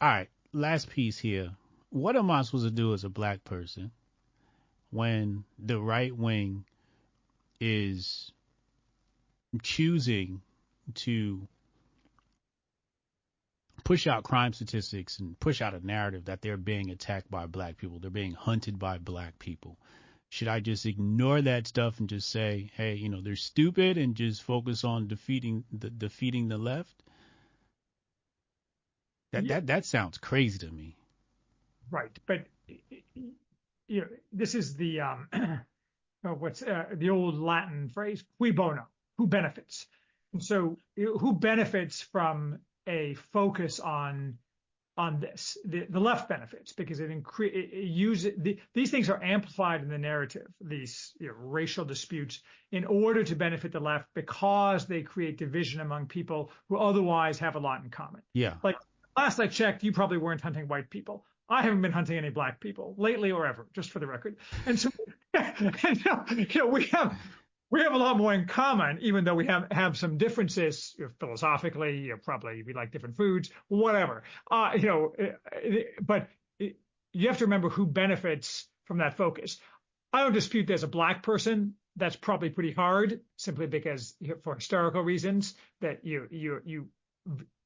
All 0.00 0.08
right, 0.08 0.28
last 0.52 0.90
piece 0.90 1.18
here. 1.18 1.50
What 1.90 2.16
am 2.16 2.30
I 2.30 2.42
supposed 2.42 2.66
to 2.66 2.70
do 2.70 2.92
as 2.94 3.04
a 3.04 3.08
black 3.08 3.44
person 3.44 3.90
when 4.90 5.44
the 5.58 5.80
right 5.80 6.14
wing 6.14 6.64
is 7.60 8.32
choosing 9.62 10.40
to 10.94 11.46
push 13.84 14.06
out 14.06 14.22
crime 14.22 14.52
statistics 14.52 15.18
and 15.18 15.38
push 15.40 15.62
out 15.62 15.74
a 15.74 15.86
narrative 15.86 16.26
that 16.26 16.42
they're 16.42 16.56
being 16.56 16.90
attacked 16.90 17.30
by 17.30 17.46
black 17.46 17.76
people, 17.78 17.98
they're 17.98 18.10
being 18.10 18.34
hunted 18.34 18.78
by 18.78 18.98
black 18.98 19.38
people. 19.38 19.78
Should 20.30 20.48
I 20.48 20.60
just 20.60 20.84
ignore 20.84 21.40
that 21.40 21.66
stuff 21.66 22.00
and 22.00 22.08
just 22.08 22.28
say, 22.28 22.70
hey, 22.74 22.94
you 22.94 23.08
know, 23.08 23.22
they're 23.22 23.36
stupid 23.36 23.96
and 23.96 24.14
just 24.14 24.42
focus 24.42 24.84
on 24.84 25.08
defeating 25.08 25.64
the 25.72 25.88
defeating 25.88 26.48
the 26.48 26.58
left? 26.58 27.02
That 29.32 29.44
yeah. 29.44 29.54
that 29.54 29.66
that 29.68 29.84
sounds 29.84 30.18
crazy 30.18 30.58
to 30.58 30.70
me. 30.70 30.96
Right, 31.90 32.10
but 32.26 32.46
you 33.86 34.02
know, 34.02 34.06
this 34.32 34.54
is 34.54 34.76
the 34.76 35.00
um, 35.00 35.28
what's 36.22 36.62
uh, 36.62 36.86
the 36.92 37.10
old 37.10 37.38
Latin 37.38 37.88
phrase, 37.88 38.22
cui 38.36 38.50
bono, 38.50 38.86
who 39.16 39.26
benefits, 39.26 39.86
and 40.32 40.42
so 40.42 40.76
who 40.96 41.32
benefits 41.32 42.02
from 42.02 42.58
a 42.86 43.14
focus 43.32 43.80
on 43.80 44.38
on 44.98 45.20
this. 45.20 45.56
The, 45.64 45.86
the 45.88 46.00
left 46.00 46.28
benefits 46.28 46.72
because 46.72 46.98
it, 46.98 47.10
incre- 47.10 47.54
it, 47.54 47.70
it 47.72 47.84
uses 47.84 48.34
the, 48.36 48.58
these 48.74 48.90
things 48.90 49.08
are 49.08 49.22
amplified 49.22 49.80
in 49.80 49.88
the 49.88 49.96
narrative. 49.96 50.48
These 50.60 51.14
you 51.20 51.28
know, 51.28 51.34
racial 51.38 51.84
disputes 51.84 52.40
in 52.72 52.84
order 52.84 53.22
to 53.22 53.36
benefit 53.36 53.72
the 53.72 53.80
left 53.80 54.06
because 54.14 54.86
they 54.86 55.02
create 55.02 55.38
division 55.38 55.80
among 55.80 56.06
people 56.06 56.50
who 56.68 56.76
otherwise 56.76 57.38
have 57.38 57.54
a 57.54 57.60
lot 57.60 57.82
in 57.82 57.90
common. 57.90 58.22
Yeah. 58.34 58.54
Like 58.64 58.76
last 59.16 59.38
I 59.38 59.46
checked, 59.46 59.84
you 59.84 59.92
probably 59.92 60.18
weren't 60.18 60.40
hunting 60.40 60.66
white 60.66 60.90
people. 60.90 61.24
I 61.48 61.62
haven't 61.62 61.80
been 61.80 61.92
hunting 61.92 62.18
any 62.18 62.28
black 62.28 62.60
people 62.60 62.94
lately 62.98 63.30
or 63.30 63.46
ever, 63.46 63.68
just 63.72 63.90
for 63.90 64.00
the 64.00 64.06
record. 64.06 64.36
And 64.66 64.78
so, 64.78 64.90
and, 65.32 65.74
you 66.30 66.46
know, 66.56 66.66
we 66.66 66.84
have 66.86 67.16
we 67.70 67.82
have 67.82 67.92
a 67.92 67.98
lot 67.98 68.16
more 68.16 68.32
in 68.32 68.46
common, 68.46 68.98
even 69.02 69.24
though 69.24 69.34
we 69.34 69.46
have, 69.46 69.66
have 69.70 69.96
some 69.96 70.16
differences 70.16 70.96
philosophically. 71.20 71.98
You 71.98 72.10
know, 72.10 72.16
probably 72.22 72.62
we 72.62 72.72
like 72.72 72.92
different 72.92 73.16
foods, 73.16 73.50
whatever. 73.68 74.22
Uh, 74.50 74.72
you 74.76 74.86
know, 74.86 75.12
uh, 75.20 75.80
but 76.00 76.28
you 76.58 77.28
have 77.28 77.38
to 77.38 77.44
remember 77.44 77.68
who 77.68 77.86
benefits 77.86 78.66
from 78.84 78.98
that 78.98 79.16
focus. 79.16 79.58
I 80.12 80.22
don't 80.22 80.32
dispute 80.32 80.66
there's 80.66 80.82
a 80.82 80.88
black 80.88 81.22
person. 81.22 81.74
That's 81.96 82.16
probably 82.16 82.50
pretty 82.50 82.72
hard, 82.72 83.20
simply 83.36 83.66
because 83.66 84.14
for 84.44 84.54
historical 84.54 85.02
reasons 85.02 85.54
that 85.80 86.04
you 86.04 86.28
you 86.30 86.60
you 86.64 86.88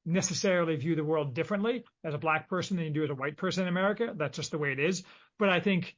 necessarily 0.05 0.75
view 0.75 0.95
the 0.95 1.03
world 1.03 1.33
differently 1.33 1.85
as 2.03 2.13
a 2.13 2.17
black 2.17 2.49
person 2.49 2.75
than 2.75 2.85
you 2.85 2.91
do 2.91 3.03
as 3.03 3.09
a 3.09 3.15
white 3.15 3.37
person 3.37 3.63
in 3.63 3.69
America. 3.69 4.13
That's 4.15 4.35
just 4.35 4.51
the 4.51 4.57
way 4.57 4.73
it 4.73 4.79
is. 4.79 5.03
But 5.39 5.49
I 5.49 5.61
think 5.61 5.95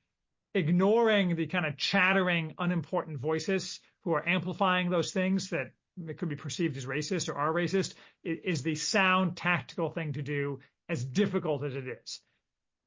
ignoring 0.55 1.35
the 1.35 1.45
kind 1.45 1.65
of 1.65 1.77
chattering, 1.77 2.55
unimportant 2.57 3.19
voices 3.19 3.81
who 4.01 4.13
are 4.13 4.27
amplifying 4.27 4.89
those 4.89 5.11
things 5.11 5.49
that 5.49 5.71
it 6.07 6.17
could 6.17 6.29
be 6.29 6.35
perceived 6.35 6.77
as 6.77 6.85
racist 6.85 7.29
or 7.29 7.35
are 7.35 7.53
racist 7.53 7.93
is 8.23 8.63
the 8.63 8.75
sound 8.75 9.37
tactical 9.37 9.89
thing 9.89 10.13
to 10.13 10.21
do 10.21 10.59
as 10.89 11.03
difficult 11.03 11.63
as 11.63 11.75
it 11.75 11.87
is. 11.87 12.21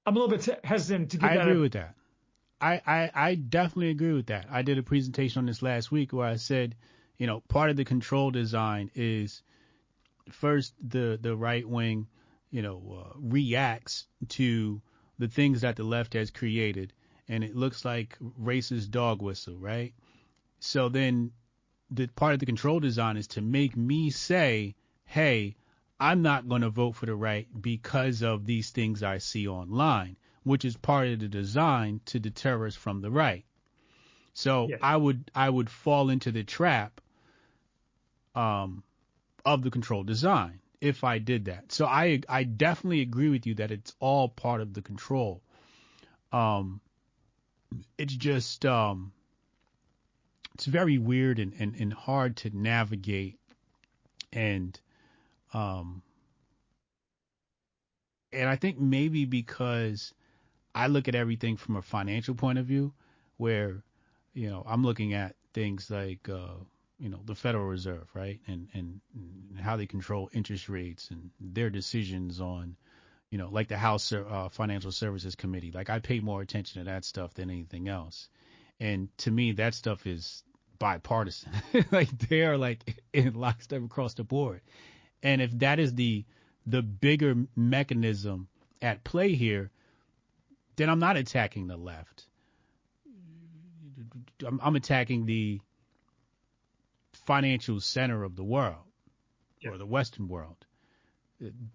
I'm 0.06 0.16
a 0.16 0.20
little 0.20 0.36
bit 0.36 0.64
hesitant 0.64 1.10
to 1.10 1.18
give 1.18 1.28
I 1.28 1.36
that. 1.36 1.48
agree 1.48 1.58
a, 1.58 1.62
with 1.62 1.72
that. 1.72 1.94
I, 2.60 2.80
I, 2.86 3.10
I 3.14 3.34
definitely 3.34 3.90
agree 3.90 4.14
with 4.14 4.26
that. 4.26 4.46
I 4.50 4.62
did 4.62 4.78
a 4.78 4.82
presentation 4.82 5.40
on 5.40 5.46
this 5.46 5.62
last 5.62 5.92
week 5.92 6.12
where 6.12 6.26
I 6.26 6.36
said, 6.36 6.74
you 7.18 7.26
know, 7.26 7.40
part 7.48 7.70
of 7.70 7.76
the 7.76 7.84
control 7.84 8.30
design 8.30 8.90
is 8.94 9.42
first 10.30 10.74
the 10.82 11.18
the 11.20 11.36
right 11.36 11.68
wing, 11.68 12.06
you 12.50 12.62
know, 12.62 13.04
uh, 13.04 13.12
reacts 13.16 14.06
to 14.30 14.80
the 15.18 15.28
things 15.28 15.60
that 15.60 15.76
the 15.76 15.84
left 15.84 16.14
has 16.14 16.30
created, 16.30 16.92
and 17.28 17.44
it 17.44 17.54
looks 17.54 17.84
like 17.84 18.16
racist 18.40 18.90
dog 18.90 19.22
whistle, 19.22 19.56
right? 19.56 19.94
So 20.60 20.88
then, 20.88 21.32
the 21.90 22.06
part 22.08 22.34
of 22.34 22.40
the 22.40 22.46
control 22.46 22.80
design 22.80 23.16
is 23.16 23.26
to 23.28 23.40
make 23.40 23.76
me 23.76 24.10
say, 24.10 24.74
hey, 25.04 25.56
I'm 26.00 26.22
not 26.22 26.48
going 26.48 26.62
to 26.62 26.70
vote 26.70 26.92
for 26.92 27.06
the 27.06 27.14
right 27.14 27.48
because 27.60 28.22
of 28.22 28.46
these 28.46 28.70
things 28.70 29.02
I 29.02 29.18
see 29.18 29.48
online, 29.48 30.16
which 30.44 30.64
is 30.64 30.76
part 30.76 31.08
of 31.08 31.20
the 31.20 31.28
design 31.28 32.00
to 32.06 32.20
deter 32.20 32.66
us 32.66 32.76
from 32.76 33.00
the 33.00 33.10
right. 33.10 33.44
So 34.34 34.68
Yes. 34.68 34.78
I 34.82 34.96
would 34.96 35.30
I 35.34 35.50
would 35.50 35.68
fall 35.68 36.10
into 36.10 36.30
the 36.30 36.44
trap 36.44 37.00
um, 38.34 38.84
of 39.44 39.62
the 39.62 39.70
control 39.70 40.04
design 40.04 40.60
if 40.80 41.02
I 41.02 41.18
did 41.18 41.46
that. 41.46 41.72
So 41.72 41.86
I 41.86 42.20
I 42.28 42.44
definitely 42.44 43.00
agree 43.00 43.30
with 43.30 43.46
you 43.46 43.54
that 43.54 43.72
it's 43.72 43.94
all 43.98 44.28
part 44.28 44.60
of 44.60 44.74
the 44.74 44.82
control. 44.82 45.42
Um, 46.30 46.80
it's 47.96 48.14
just 48.14 48.64
um, 48.64 49.12
it's 50.54 50.66
very 50.66 50.98
weird 50.98 51.38
and, 51.38 51.54
and, 51.58 51.74
and 51.76 51.92
hard 51.92 52.36
to 52.36 52.50
navigate 52.56 53.38
and 54.32 54.80
um 55.54 56.02
and 58.32 58.48
I 58.48 58.56
think 58.56 58.78
maybe 58.78 59.24
because 59.24 60.12
I 60.74 60.88
look 60.88 61.08
at 61.08 61.14
everything 61.14 61.56
from 61.56 61.76
a 61.76 61.82
financial 61.82 62.34
point 62.34 62.58
of 62.58 62.66
view 62.66 62.92
where 63.36 63.82
you 64.34 64.50
know 64.50 64.62
I'm 64.66 64.84
looking 64.84 65.14
at 65.14 65.36
things 65.54 65.90
like 65.90 66.28
uh 66.28 66.56
you 66.98 67.08
know 67.08 67.20
the 67.24 67.34
Federal 67.34 67.64
Reserve 67.66 68.08
right? 68.14 68.40
And 68.46 68.68
and, 68.74 69.00
and 69.14 69.60
how 69.60 69.76
they 69.76 69.86
control 69.86 70.28
interest 70.32 70.68
rates 70.68 71.10
and 71.10 71.30
their 71.40 71.70
decisions 71.70 72.40
on 72.40 72.76
you 73.30 73.38
know 73.38 73.48
like 73.50 73.68
the 73.68 73.78
House 73.78 74.12
uh, 74.12 74.48
Financial 74.50 74.92
Services 74.92 75.34
Committee 75.34 75.72
like 75.72 75.90
I 75.90 75.98
pay 75.98 76.20
more 76.20 76.40
attention 76.40 76.80
to 76.84 76.90
that 76.90 77.04
stuff 77.04 77.34
than 77.34 77.50
anything 77.50 77.88
else 77.88 78.28
and 78.80 79.08
to 79.18 79.30
me 79.30 79.52
that 79.52 79.74
stuff 79.74 80.06
is 80.06 80.42
bipartisan 80.78 81.52
like 81.92 82.10
they 82.28 82.42
are 82.42 82.56
like 82.56 83.02
in 83.12 83.34
lockstep 83.34 83.82
across 83.82 84.14
the 84.14 84.24
board 84.24 84.60
and 85.22 85.42
if 85.42 85.50
that 85.58 85.78
is 85.78 85.94
the 85.94 86.24
the 86.66 86.82
bigger 86.82 87.34
mechanism 87.56 88.48
at 88.82 89.02
play 89.02 89.34
here, 89.34 89.70
then 90.76 90.90
I'm 90.90 90.98
not 90.98 91.16
attacking 91.16 91.66
the 91.66 91.76
left. 91.76 92.26
I'm, 94.46 94.60
I'm 94.62 94.76
attacking 94.76 95.26
the 95.26 95.60
financial 97.26 97.80
center 97.80 98.22
of 98.22 98.36
the 98.36 98.44
world 98.44 98.84
Yeah. 99.60 99.70
or 99.70 99.78
the 99.78 99.86
Western 99.86 100.28
world. 100.28 100.56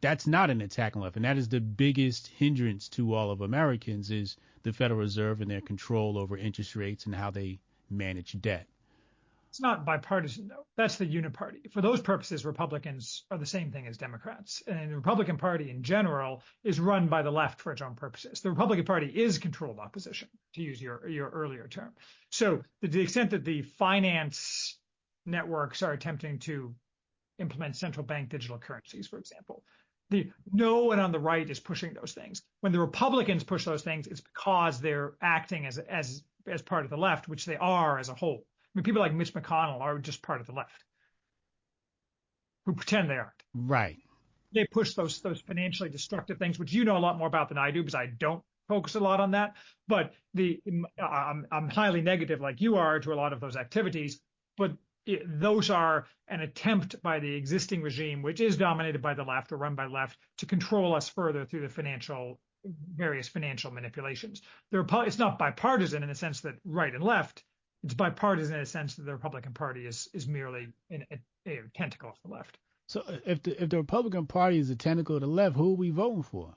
That's 0.01 0.27
not 0.27 0.49
an 0.49 0.61
attack 0.61 0.95
on 0.95 1.01
left, 1.01 1.15
and 1.15 1.25
that 1.25 1.37
is 1.37 1.47
the 1.47 1.61
biggest 1.61 2.27
hindrance 2.27 2.89
to 2.89 3.13
all 3.13 3.31
of 3.31 3.41
Americans 3.41 4.11
is 4.11 4.35
the 4.63 4.73
Federal 4.73 4.99
Reserve 4.99 5.41
and 5.41 5.49
their 5.49 5.61
control 5.61 6.17
over 6.17 6.37
interest 6.37 6.75
rates 6.75 7.05
and 7.05 7.15
how 7.15 7.31
they 7.31 7.59
manage 7.89 8.39
debt. 8.41 8.67
It's 9.53 9.61
not 9.61 9.85
bipartisan 9.85 10.47
though. 10.47 10.65
That's 10.77 10.95
the 10.95 11.05
uniparty. 11.05 11.71
For 11.71 11.81
those 11.81 12.01
purposes, 12.01 12.43
Republicans 12.43 13.23
are 13.29 13.37
the 13.37 13.45
same 13.45 13.71
thing 13.71 13.85
as 13.85 13.99
Democrats. 13.99 14.63
And 14.65 14.89
the 14.89 14.95
Republican 14.95 15.37
Party 15.37 15.69
in 15.69 15.83
general 15.83 16.41
is 16.63 16.79
run 16.79 17.07
by 17.07 17.21
the 17.21 17.31
left 17.31 17.61
for 17.61 17.71
its 17.71 17.83
own 17.83 17.93
purposes. 17.93 18.41
The 18.41 18.49
Republican 18.49 18.85
Party 18.85 19.05
is 19.05 19.37
controlled 19.37 19.77
opposition, 19.77 20.27
to 20.55 20.61
use 20.63 20.81
your, 20.81 21.07
your 21.07 21.29
earlier 21.29 21.67
term. 21.67 21.93
So 22.31 22.63
to 22.81 22.87
the 22.87 23.01
extent 23.01 23.29
that 23.29 23.45
the 23.45 23.61
finance 23.61 24.75
networks 25.27 25.83
are 25.83 25.93
attempting 25.93 26.39
to 26.39 26.73
implement 27.39 27.75
central 27.75 28.05
bank 28.05 28.29
digital 28.29 28.57
currencies, 28.57 29.07
for 29.07 29.19
example, 29.19 29.63
the 30.09 30.31
no 30.51 30.83
one 30.85 30.99
on 30.99 31.11
the 31.11 31.19
right 31.19 31.49
is 31.49 31.59
pushing 31.59 31.93
those 31.93 32.13
things. 32.13 32.43
When 32.61 32.71
the 32.71 32.79
Republicans 32.79 33.43
push 33.43 33.65
those 33.65 33.83
things, 33.83 34.07
it's 34.07 34.21
because 34.21 34.79
they're 34.79 35.13
acting 35.21 35.65
as 35.65 35.77
as 35.77 36.23
as 36.47 36.61
part 36.61 36.83
of 36.83 36.89
the 36.89 36.97
left, 36.97 37.27
which 37.27 37.45
they 37.45 37.57
are 37.57 37.97
as 37.99 38.09
a 38.09 38.13
whole. 38.13 38.43
I 38.45 38.69
mean, 38.75 38.83
people 38.83 39.01
like 39.01 39.13
Mitch 39.13 39.33
McConnell 39.33 39.79
are 39.81 39.99
just 39.99 40.21
part 40.21 40.41
of 40.41 40.47
the 40.47 40.53
left, 40.53 40.83
who 42.65 42.73
pretend 42.73 43.09
they 43.09 43.17
aren't. 43.17 43.43
Right. 43.53 43.97
They 44.53 44.65
push 44.65 44.93
those 44.93 45.21
those 45.21 45.41
financially 45.41 45.89
destructive 45.89 46.37
things, 46.37 46.59
which 46.59 46.73
you 46.73 46.85
know 46.85 46.97
a 46.97 46.99
lot 46.99 47.17
more 47.17 47.27
about 47.27 47.49
than 47.49 47.57
I 47.57 47.71
do, 47.71 47.81
because 47.81 47.95
I 47.95 48.07
don't 48.17 48.43
focus 48.67 48.95
a 48.95 48.99
lot 48.99 49.19
on 49.19 49.31
that. 49.31 49.55
But 49.87 50.13
the 50.33 50.61
I'm 50.99 51.47
I'm 51.51 51.69
highly 51.69 52.01
negative, 52.01 52.39
like 52.39 52.61
you 52.61 52.75
are, 52.75 52.99
to 52.99 53.13
a 53.13 53.15
lot 53.15 53.33
of 53.33 53.39
those 53.39 53.55
activities. 53.55 54.19
But 54.57 54.73
those 55.25 55.69
are 55.69 56.05
an 56.27 56.41
attempt 56.41 57.01
by 57.01 57.19
the 57.19 57.35
existing 57.35 57.81
regime, 57.81 58.21
which 58.21 58.39
is 58.39 58.57
dominated 58.57 59.01
by 59.01 59.13
the 59.13 59.23
left 59.23 59.51
or 59.51 59.57
run 59.57 59.75
by 59.75 59.85
the 59.85 59.93
left, 59.93 60.17
to 60.37 60.45
control 60.45 60.95
us 60.95 61.09
further 61.09 61.45
through 61.45 61.61
the 61.61 61.69
financial 61.69 62.39
various 62.95 63.27
financial 63.27 63.71
manipulations. 63.71 64.41
It's 64.71 65.19
not 65.19 65.37
bipartisan 65.37 66.01
in 66.01 66.09
the 66.09 66.15
sense 66.15 66.41
that 66.41 66.55
right 66.63 66.93
and 66.93 67.03
left. 67.03 67.43
It's 67.83 67.93
bipartisan 67.93 68.53
in 68.53 68.61
the 68.61 68.65
sense 68.65 68.95
that 68.95 69.03
the 69.03 69.11
Republican 69.11 69.53
Party 69.53 69.85
is 69.85 70.07
is 70.13 70.27
merely 70.27 70.69
in, 70.89 71.05
a, 71.11 71.49
a 71.49 71.59
tentacle 71.75 72.09
of 72.11 72.15
the 72.23 72.33
left. 72.33 72.57
So 72.87 73.03
if 73.25 73.43
the 73.43 73.61
if 73.61 73.69
the 73.69 73.77
Republican 73.77 74.27
Party 74.27 74.59
is 74.59 74.69
a 74.69 74.75
tentacle 74.77 75.15
of 75.15 75.21
the 75.21 75.27
left, 75.27 75.57
who 75.57 75.71
are 75.73 75.75
we 75.75 75.89
voting 75.89 76.23
for? 76.23 76.53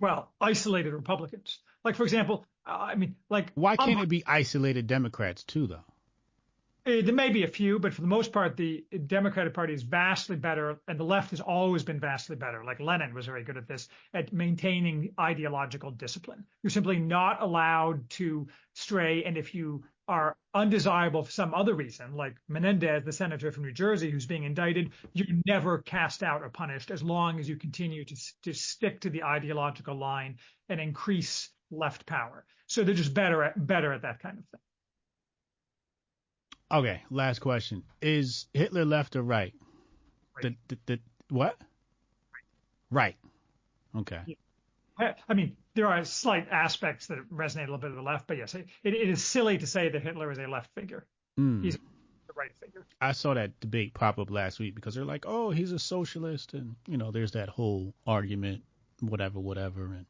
Well, 0.00 0.30
isolated 0.40 0.92
Republicans, 0.92 1.58
like 1.84 1.96
for 1.96 2.02
example, 2.02 2.44
I 2.66 2.94
mean, 2.94 3.16
like 3.30 3.52
Why 3.54 3.76
can't 3.76 3.90
I'm- 3.96 4.00
it 4.00 4.08
be 4.10 4.24
isolated 4.26 4.86
Democrats 4.86 5.44
too, 5.44 5.66
though? 5.66 5.84
Uh, 6.86 7.00
there 7.02 7.14
may 7.14 7.30
be 7.30 7.44
a 7.44 7.48
few, 7.48 7.78
but 7.78 7.94
for 7.94 8.02
the 8.02 8.06
most 8.06 8.30
part, 8.30 8.58
the 8.58 8.84
Democratic 9.06 9.54
Party 9.54 9.72
is 9.72 9.82
vastly 9.82 10.36
better, 10.36 10.78
and 10.86 11.00
the 11.00 11.04
left 11.04 11.30
has 11.30 11.40
always 11.40 11.82
been 11.82 11.98
vastly 11.98 12.36
better. 12.36 12.62
Like 12.62 12.78
Lenin 12.78 13.14
was 13.14 13.24
very 13.24 13.42
good 13.42 13.56
at 13.56 13.66
this, 13.66 13.88
at 14.12 14.34
maintaining 14.34 15.14
ideological 15.18 15.92
discipline. 15.92 16.44
You're 16.62 16.70
simply 16.70 16.98
not 16.98 17.40
allowed 17.40 18.08
to 18.10 18.46
stray, 18.74 19.24
and 19.24 19.38
if 19.38 19.54
you 19.54 19.82
are 20.08 20.36
undesirable 20.52 21.22
for 21.22 21.30
some 21.30 21.54
other 21.54 21.74
reason, 21.74 22.14
like 22.14 22.36
Menendez, 22.48 23.02
the 23.02 23.12
senator 23.12 23.50
from 23.50 23.64
New 23.64 23.72
Jersey, 23.72 24.10
who's 24.10 24.26
being 24.26 24.44
indicted, 24.44 24.92
you're 25.14 25.38
never 25.46 25.78
cast 25.78 26.22
out 26.22 26.42
or 26.42 26.50
punished 26.50 26.90
as 26.90 27.02
long 27.02 27.40
as 27.40 27.48
you 27.48 27.56
continue 27.56 28.04
to 28.04 28.16
to 28.42 28.52
stick 28.52 29.00
to 29.00 29.08
the 29.08 29.22
ideological 29.22 29.96
line 29.96 30.36
and 30.68 30.78
increase 30.78 31.48
left 31.70 32.04
power. 32.04 32.44
So 32.66 32.84
they're 32.84 32.94
just 32.94 33.14
better 33.14 33.42
at 33.42 33.66
better 33.66 33.94
at 33.94 34.02
that 34.02 34.20
kind 34.20 34.38
of 34.38 34.44
thing. 34.44 34.60
Okay, 36.72 37.02
last 37.10 37.40
question: 37.40 37.82
Is 38.00 38.46
Hitler 38.52 38.84
left 38.84 39.16
or 39.16 39.22
right? 39.22 39.54
Right. 40.36 40.56
The, 40.68 40.76
the, 40.86 40.96
the 40.96 41.00
what? 41.34 41.56
Right. 42.90 43.16
Okay. 43.96 44.20
I 44.98 45.14
I 45.28 45.34
mean, 45.34 45.56
there 45.74 45.86
are 45.86 46.04
slight 46.04 46.48
aspects 46.50 47.08
that 47.08 47.18
resonate 47.30 47.68
a 47.68 47.72
little 47.72 47.78
bit 47.78 47.90
of 47.90 47.96
the 47.96 48.02
left, 48.02 48.26
but 48.26 48.36
yes, 48.36 48.54
it, 48.54 48.66
it 48.82 48.94
is 48.94 49.22
silly 49.22 49.58
to 49.58 49.66
say 49.66 49.88
that 49.88 50.02
Hitler 50.02 50.30
is 50.30 50.38
a 50.38 50.46
left 50.46 50.72
figure. 50.74 51.06
Mm. 51.38 51.64
He's 51.64 51.74
the 51.74 52.32
right 52.36 52.54
figure. 52.60 52.86
I 53.00 53.12
saw 53.12 53.34
that 53.34 53.58
debate 53.60 53.94
pop 53.94 54.18
up 54.18 54.30
last 54.30 54.58
week 54.58 54.74
because 54.74 54.94
they're 54.94 55.04
like, 55.04 55.24
"Oh, 55.26 55.50
he's 55.50 55.72
a 55.72 55.78
socialist," 55.78 56.54
and 56.54 56.76
you 56.86 56.96
know, 56.96 57.10
there's 57.10 57.32
that 57.32 57.48
whole 57.48 57.94
argument, 58.06 58.62
whatever, 59.00 59.40
whatever, 59.40 59.84
and 59.84 60.06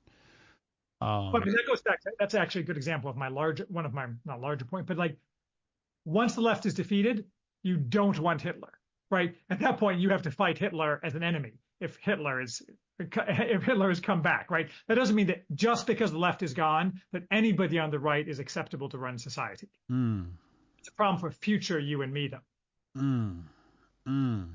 um, 1.01 1.33
But 1.33 1.45
that 1.45 1.65
goes 1.67 1.83
back. 1.83 2.01
To, 2.03 2.13
that's 2.19 2.35
actually 2.35 2.63
a 2.63 2.65
good 2.65 2.77
example 2.77 3.11
of 3.11 3.17
my 3.17 3.29
larger, 3.29 3.67
one 3.69 3.85
of 3.85 3.93
my 3.93 4.07
not 4.25 4.41
larger 4.41 4.65
point, 4.65 4.87
but 4.87 4.97
like 4.97 5.17
once 6.05 6.35
the 6.35 6.41
left 6.41 6.67
is 6.67 6.75
defeated, 6.75 7.25
you 7.63 7.77
don't 7.77 8.19
want 8.19 8.41
Hitler, 8.43 8.73
right? 9.11 9.35
At 9.51 9.61
that 9.61 9.79
point, 9.79 10.01
you 10.01 10.11
have 10.11 10.23
to 10.23 10.31
fight 10.31 10.59
Hitler 10.59 11.01
as 11.03 11.15
an 11.15 11.23
enemy. 11.23 11.53
If 11.81 11.97
Hitler 11.97 12.41
is 12.41 12.63
if 13.01 13.63
Hitler 13.65 13.89
has 13.89 13.99
come 14.01 14.23
back, 14.23 14.51
right? 14.51 14.69
That 14.87 14.95
doesn't 14.95 15.17
mean 15.17 15.27
that 15.27 15.45
just 15.55 15.87
because 15.87 16.13
the 16.13 16.19
left 16.19 16.43
is 16.45 16.55
gone, 16.55 17.01
that 17.13 17.25
anybody 17.33 17.79
on 17.79 17.91
the 17.91 17.99
right 17.99 18.27
is 18.29 18.39
acceptable 18.39 18.89
to 18.91 18.99
run 18.99 19.19
society. 19.19 19.69
mm, 19.91 20.27
It's 20.79 20.89
a 20.89 20.93
problem 20.93 21.19
for 21.21 21.31
future 21.33 21.81
you 21.81 22.03
and 22.03 22.13
me, 22.13 22.29
though. 22.29 23.01
mm, 23.01 23.41
mm. 24.07 24.49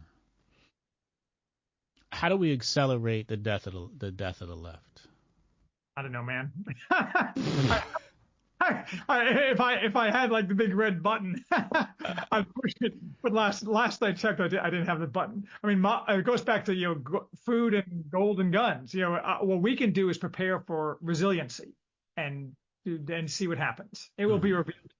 How 2.11 2.29
do 2.29 2.37
we 2.37 2.53
accelerate 2.53 3.27
the 3.27 3.37
death 3.37 3.67
of 3.67 3.73
the, 3.73 3.89
the 3.97 4.11
death 4.11 4.41
of 4.41 4.47
the 4.47 4.55
left? 4.55 5.01
I 5.97 6.01
don't 6.01 6.11
know, 6.13 6.23
man. 6.23 6.51
I, 6.91 7.33
I, 8.59 8.83
I, 9.09 9.29
if 9.51 9.59
I 9.59 9.75
if 9.75 9.95
I 9.95 10.11
had 10.11 10.31
like 10.31 10.47
the 10.47 10.55
big 10.55 10.73
red 10.73 11.01
button, 11.01 11.43
I'd 11.51 12.45
push 12.61 12.73
it. 12.81 12.93
But 13.21 13.33
last 13.33 13.65
last 13.67 14.03
I 14.03 14.11
checked, 14.11 14.39
I, 14.39 14.47
did, 14.47 14.59
I 14.59 14.69
didn't 14.69 14.87
have 14.87 14.99
the 14.99 15.07
button. 15.07 15.47
I 15.63 15.67
mean, 15.67 15.79
my, 15.79 16.03
it 16.09 16.23
goes 16.25 16.41
back 16.41 16.65
to 16.65 16.73
you 16.73 16.95
know 17.03 17.27
food 17.45 17.73
and 17.73 18.05
golden 18.09 18.51
guns. 18.51 18.93
You 18.93 19.01
know, 19.01 19.15
uh, 19.15 19.39
what 19.39 19.61
we 19.61 19.75
can 19.75 19.91
do 19.91 20.09
is 20.09 20.17
prepare 20.17 20.59
for 20.59 20.97
resiliency 21.01 21.73
and 22.17 22.53
and 22.85 23.29
see 23.29 23.47
what 23.47 23.57
happens. 23.57 24.09
It 24.17 24.25
will 24.25 24.39
be 24.39 24.53
revealed. 24.53 24.93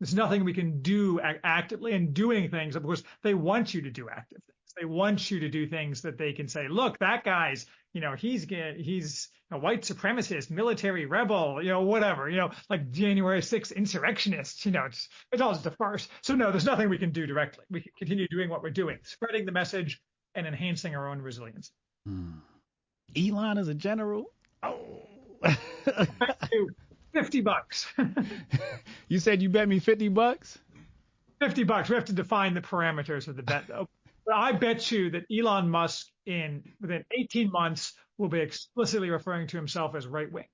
There's 0.00 0.14
nothing 0.14 0.44
we 0.44 0.52
can 0.52 0.82
do 0.82 1.20
actively 1.22 1.94
and 1.94 2.12
doing 2.12 2.50
things. 2.50 2.76
Of 2.76 2.82
course, 2.82 3.02
they 3.22 3.32
want 3.34 3.72
you 3.72 3.80
to 3.82 3.90
do 3.90 4.08
active 4.10 4.42
things. 4.46 4.74
They 4.78 4.84
want 4.84 5.30
you 5.30 5.40
to 5.40 5.48
do 5.48 5.66
things 5.66 6.02
that 6.02 6.18
they 6.18 6.34
can 6.34 6.48
say, 6.48 6.68
look, 6.68 6.98
that 6.98 7.24
guy's, 7.24 7.64
you 7.96 8.02
know, 8.02 8.14
he's 8.14 8.44
he's 8.44 9.30
a 9.50 9.58
white 9.58 9.80
supremacist, 9.80 10.50
military 10.50 11.06
rebel, 11.06 11.62
you 11.62 11.70
know, 11.70 11.80
whatever, 11.80 12.28
you 12.28 12.36
know, 12.36 12.50
like 12.68 12.90
January 12.90 13.40
6th 13.40 13.74
insurrectionist, 13.74 14.66
you 14.66 14.72
know, 14.72 14.84
it's, 14.84 15.08
it's 15.32 15.40
all 15.40 15.54
just 15.54 15.64
a 15.64 15.70
farce. 15.70 16.06
So 16.20 16.34
no, 16.34 16.50
there's 16.50 16.66
nothing 16.66 16.90
we 16.90 16.98
can 16.98 17.10
do 17.10 17.26
directly. 17.26 17.64
We 17.70 17.80
can 17.80 17.92
continue 17.96 18.28
doing 18.28 18.50
what 18.50 18.62
we're 18.62 18.68
doing, 18.68 18.98
spreading 19.02 19.46
the 19.46 19.52
message 19.52 19.98
and 20.34 20.46
enhancing 20.46 20.94
our 20.94 21.08
own 21.08 21.22
resilience. 21.22 21.70
Hmm. 22.06 22.32
Elon 23.16 23.56
is 23.56 23.68
a 23.68 23.74
general. 23.74 24.26
Oh. 24.62 24.76
50 27.14 27.40
bucks. 27.40 27.86
you 29.08 29.18
said 29.18 29.40
you 29.40 29.48
bet 29.48 29.68
me 29.68 29.78
50 29.78 30.08
bucks? 30.08 30.58
50 31.40 31.64
bucks. 31.64 31.88
We 31.88 31.94
have 31.94 32.04
to 32.06 32.12
define 32.12 32.52
the 32.52 32.60
parameters 32.60 33.26
of 33.26 33.36
the 33.36 33.42
bet 33.42 33.68
though. 33.68 33.88
But 34.26 34.34
I 34.34 34.52
bet 34.52 34.90
you 34.90 35.10
that 35.10 35.24
Elon 35.30 35.70
Musk 35.70 36.08
in 36.26 36.64
within 36.80 37.04
18 37.12 37.50
months 37.50 37.94
will 38.18 38.28
be 38.28 38.40
explicitly 38.40 39.08
referring 39.10 39.46
to 39.48 39.56
himself 39.56 39.94
as 39.94 40.06
right 40.06 40.30
wing 40.30 40.48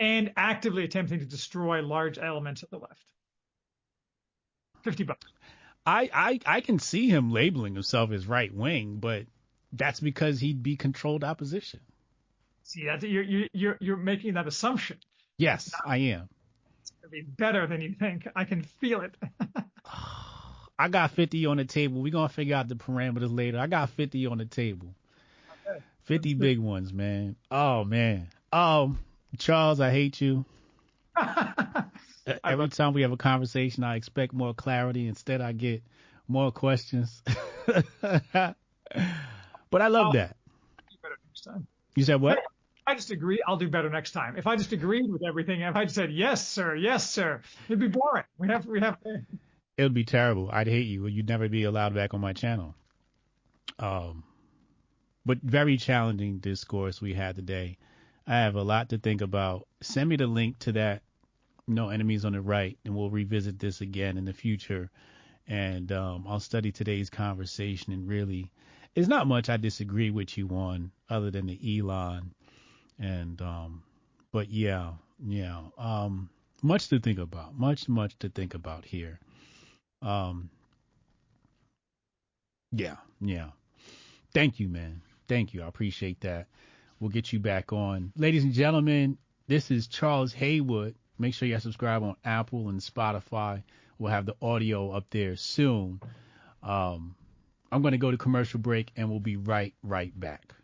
and 0.00 0.32
actively 0.36 0.84
attempting 0.84 1.20
to 1.20 1.26
destroy 1.26 1.80
large 1.80 2.18
elements 2.18 2.64
of 2.64 2.70
the 2.70 2.78
left. 2.78 3.04
50 4.82 5.04
bucks. 5.04 5.32
I, 5.86 6.10
I, 6.12 6.40
I 6.46 6.60
can 6.60 6.78
see 6.78 7.08
him 7.08 7.30
labeling 7.30 7.74
himself 7.74 8.10
as 8.10 8.26
right 8.26 8.52
wing, 8.52 8.96
but 8.98 9.26
that's 9.72 10.00
because 10.00 10.40
he'd 10.40 10.62
be 10.62 10.76
controlled 10.76 11.24
opposition. 11.24 11.80
See, 12.64 12.86
that 12.86 13.02
you're, 13.02 13.46
you're, 13.52 13.76
you're 13.80 13.96
making 13.96 14.34
that 14.34 14.46
assumption. 14.46 14.98
Yes, 15.36 15.72
I 15.84 15.98
am. 15.98 16.28
It's 16.80 16.90
going 16.90 17.02
to 17.02 17.08
be 17.08 17.22
better 17.22 17.66
than 17.66 17.80
you 17.80 17.94
think. 17.98 18.26
I 18.34 18.44
can 18.44 18.62
feel 18.62 19.02
it. 19.02 19.14
I 20.78 20.88
got 20.88 21.12
50 21.12 21.46
on 21.46 21.56
the 21.58 21.64
table. 21.64 22.02
We're 22.02 22.12
going 22.12 22.28
to 22.28 22.34
figure 22.34 22.56
out 22.56 22.68
the 22.68 22.74
parameters 22.74 23.34
later. 23.34 23.58
I 23.58 23.66
got 23.66 23.90
50 23.90 24.26
on 24.26 24.38
the 24.38 24.44
table. 24.44 24.88
Okay. 25.66 25.80
50 26.04 26.34
big 26.34 26.58
ones, 26.58 26.92
man. 26.92 27.36
Oh, 27.50 27.84
man. 27.84 28.28
Um, 28.52 28.98
Charles, 29.38 29.80
I 29.80 29.90
hate 29.90 30.20
you. 30.20 30.44
Every 32.44 32.68
time 32.68 32.92
we 32.92 33.02
have 33.02 33.12
a 33.12 33.16
conversation, 33.16 33.84
I 33.84 33.96
expect 33.96 34.32
more 34.32 34.54
clarity. 34.54 35.06
Instead, 35.06 35.40
I 35.40 35.52
get 35.52 35.82
more 36.26 36.50
questions. 36.50 37.22
but 38.00 38.56
I 39.72 39.88
love 39.88 40.14
that. 40.14 40.36
You 41.94 42.04
said 42.04 42.20
what? 42.20 42.40
I 42.86 42.94
just 42.94 43.10
agree. 43.10 43.40
I'll 43.46 43.56
do 43.56 43.68
better 43.68 43.88
next 43.88 44.12
time. 44.12 44.36
If 44.36 44.46
I 44.46 44.56
just 44.56 44.72
agreed 44.72 45.10
with 45.10 45.22
everything, 45.26 45.62
if 45.62 45.74
I 45.76 45.84
just 45.84 45.94
said 45.94 46.12
yes, 46.12 46.46
sir, 46.46 46.74
yes, 46.74 47.08
sir, 47.08 47.40
it'd 47.68 47.78
be 47.78 47.88
boring. 47.88 48.24
We 48.38 48.48
have, 48.48 48.66
we 48.66 48.80
have. 48.80 48.98
It 49.76 49.82
would 49.82 49.94
be 49.94 50.04
terrible. 50.04 50.50
I'd 50.52 50.68
hate 50.68 50.86
you. 50.86 51.06
You'd 51.06 51.28
never 51.28 51.48
be 51.48 51.64
allowed 51.64 51.94
back 51.94 52.14
on 52.14 52.20
my 52.20 52.32
channel. 52.32 52.74
Um, 53.78 54.24
but 55.26 55.38
very 55.42 55.76
challenging 55.76 56.38
discourse 56.38 57.00
we 57.00 57.14
had 57.14 57.36
today. 57.36 57.78
I 58.26 58.38
have 58.40 58.54
a 58.54 58.62
lot 58.62 58.90
to 58.90 58.98
think 58.98 59.20
about. 59.20 59.66
Send 59.80 60.08
me 60.08 60.16
the 60.16 60.26
link 60.26 60.58
to 60.60 60.72
that. 60.72 61.02
No 61.66 61.88
enemies 61.88 62.24
on 62.24 62.34
the 62.34 62.42
right, 62.42 62.78
and 62.84 62.94
we'll 62.94 63.10
revisit 63.10 63.58
this 63.58 63.80
again 63.80 64.18
in 64.18 64.26
the 64.26 64.32
future. 64.32 64.90
And 65.48 65.90
um, 65.92 66.24
I'll 66.28 66.40
study 66.40 66.72
today's 66.72 67.10
conversation 67.10 67.92
and 67.92 68.06
really, 68.06 68.50
it's 68.94 69.08
not 69.08 69.26
much 69.26 69.48
I 69.48 69.56
disagree 69.56 70.10
with 70.10 70.36
you 70.38 70.48
on, 70.50 70.90
other 71.08 71.30
than 71.30 71.46
the 71.46 71.78
Elon 71.78 72.34
and 72.98 73.40
um, 73.42 73.82
but 74.32 74.50
yeah, 74.50 74.92
yeah, 75.24 75.60
um, 75.78 76.28
much 76.62 76.88
to 76.88 76.98
think 76.98 77.18
about, 77.18 77.58
much, 77.58 77.88
much 77.88 78.18
to 78.20 78.28
think 78.28 78.54
about 78.54 78.84
here. 78.84 79.18
Um, 80.02 80.50
yeah, 82.72 82.96
yeah. 83.20 83.50
Thank 84.32 84.58
you, 84.60 84.68
man. 84.68 85.00
Thank 85.28 85.54
you. 85.54 85.62
I 85.62 85.68
appreciate 85.68 86.20
that. 86.20 86.48
We'll 87.00 87.10
get 87.10 87.32
you 87.32 87.38
back 87.38 87.72
on. 87.72 88.12
Ladies 88.16 88.44
and 88.44 88.52
gentlemen, 88.52 89.18
this 89.46 89.70
is 89.70 89.86
Charles 89.86 90.32
Haywood. 90.32 90.94
Make 91.18 91.34
sure 91.34 91.46
you 91.46 91.58
subscribe 91.58 92.02
on 92.02 92.16
Apple 92.24 92.68
and 92.68 92.80
Spotify. 92.80 93.62
We'll 93.98 94.10
have 94.10 94.26
the 94.26 94.36
audio 94.42 94.90
up 94.90 95.06
there 95.10 95.36
soon. 95.36 96.00
Um, 96.62 97.14
I'm 97.70 97.82
going 97.82 97.92
to 97.92 97.98
go 97.98 98.10
to 98.10 98.16
commercial 98.16 98.58
break 98.60 98.90
and 98.96 99.08
we'll 99.10 99.20
be 99.20 99.36
right, 99.36 99.74
right 99.82 100.18
back. 100.18 100.54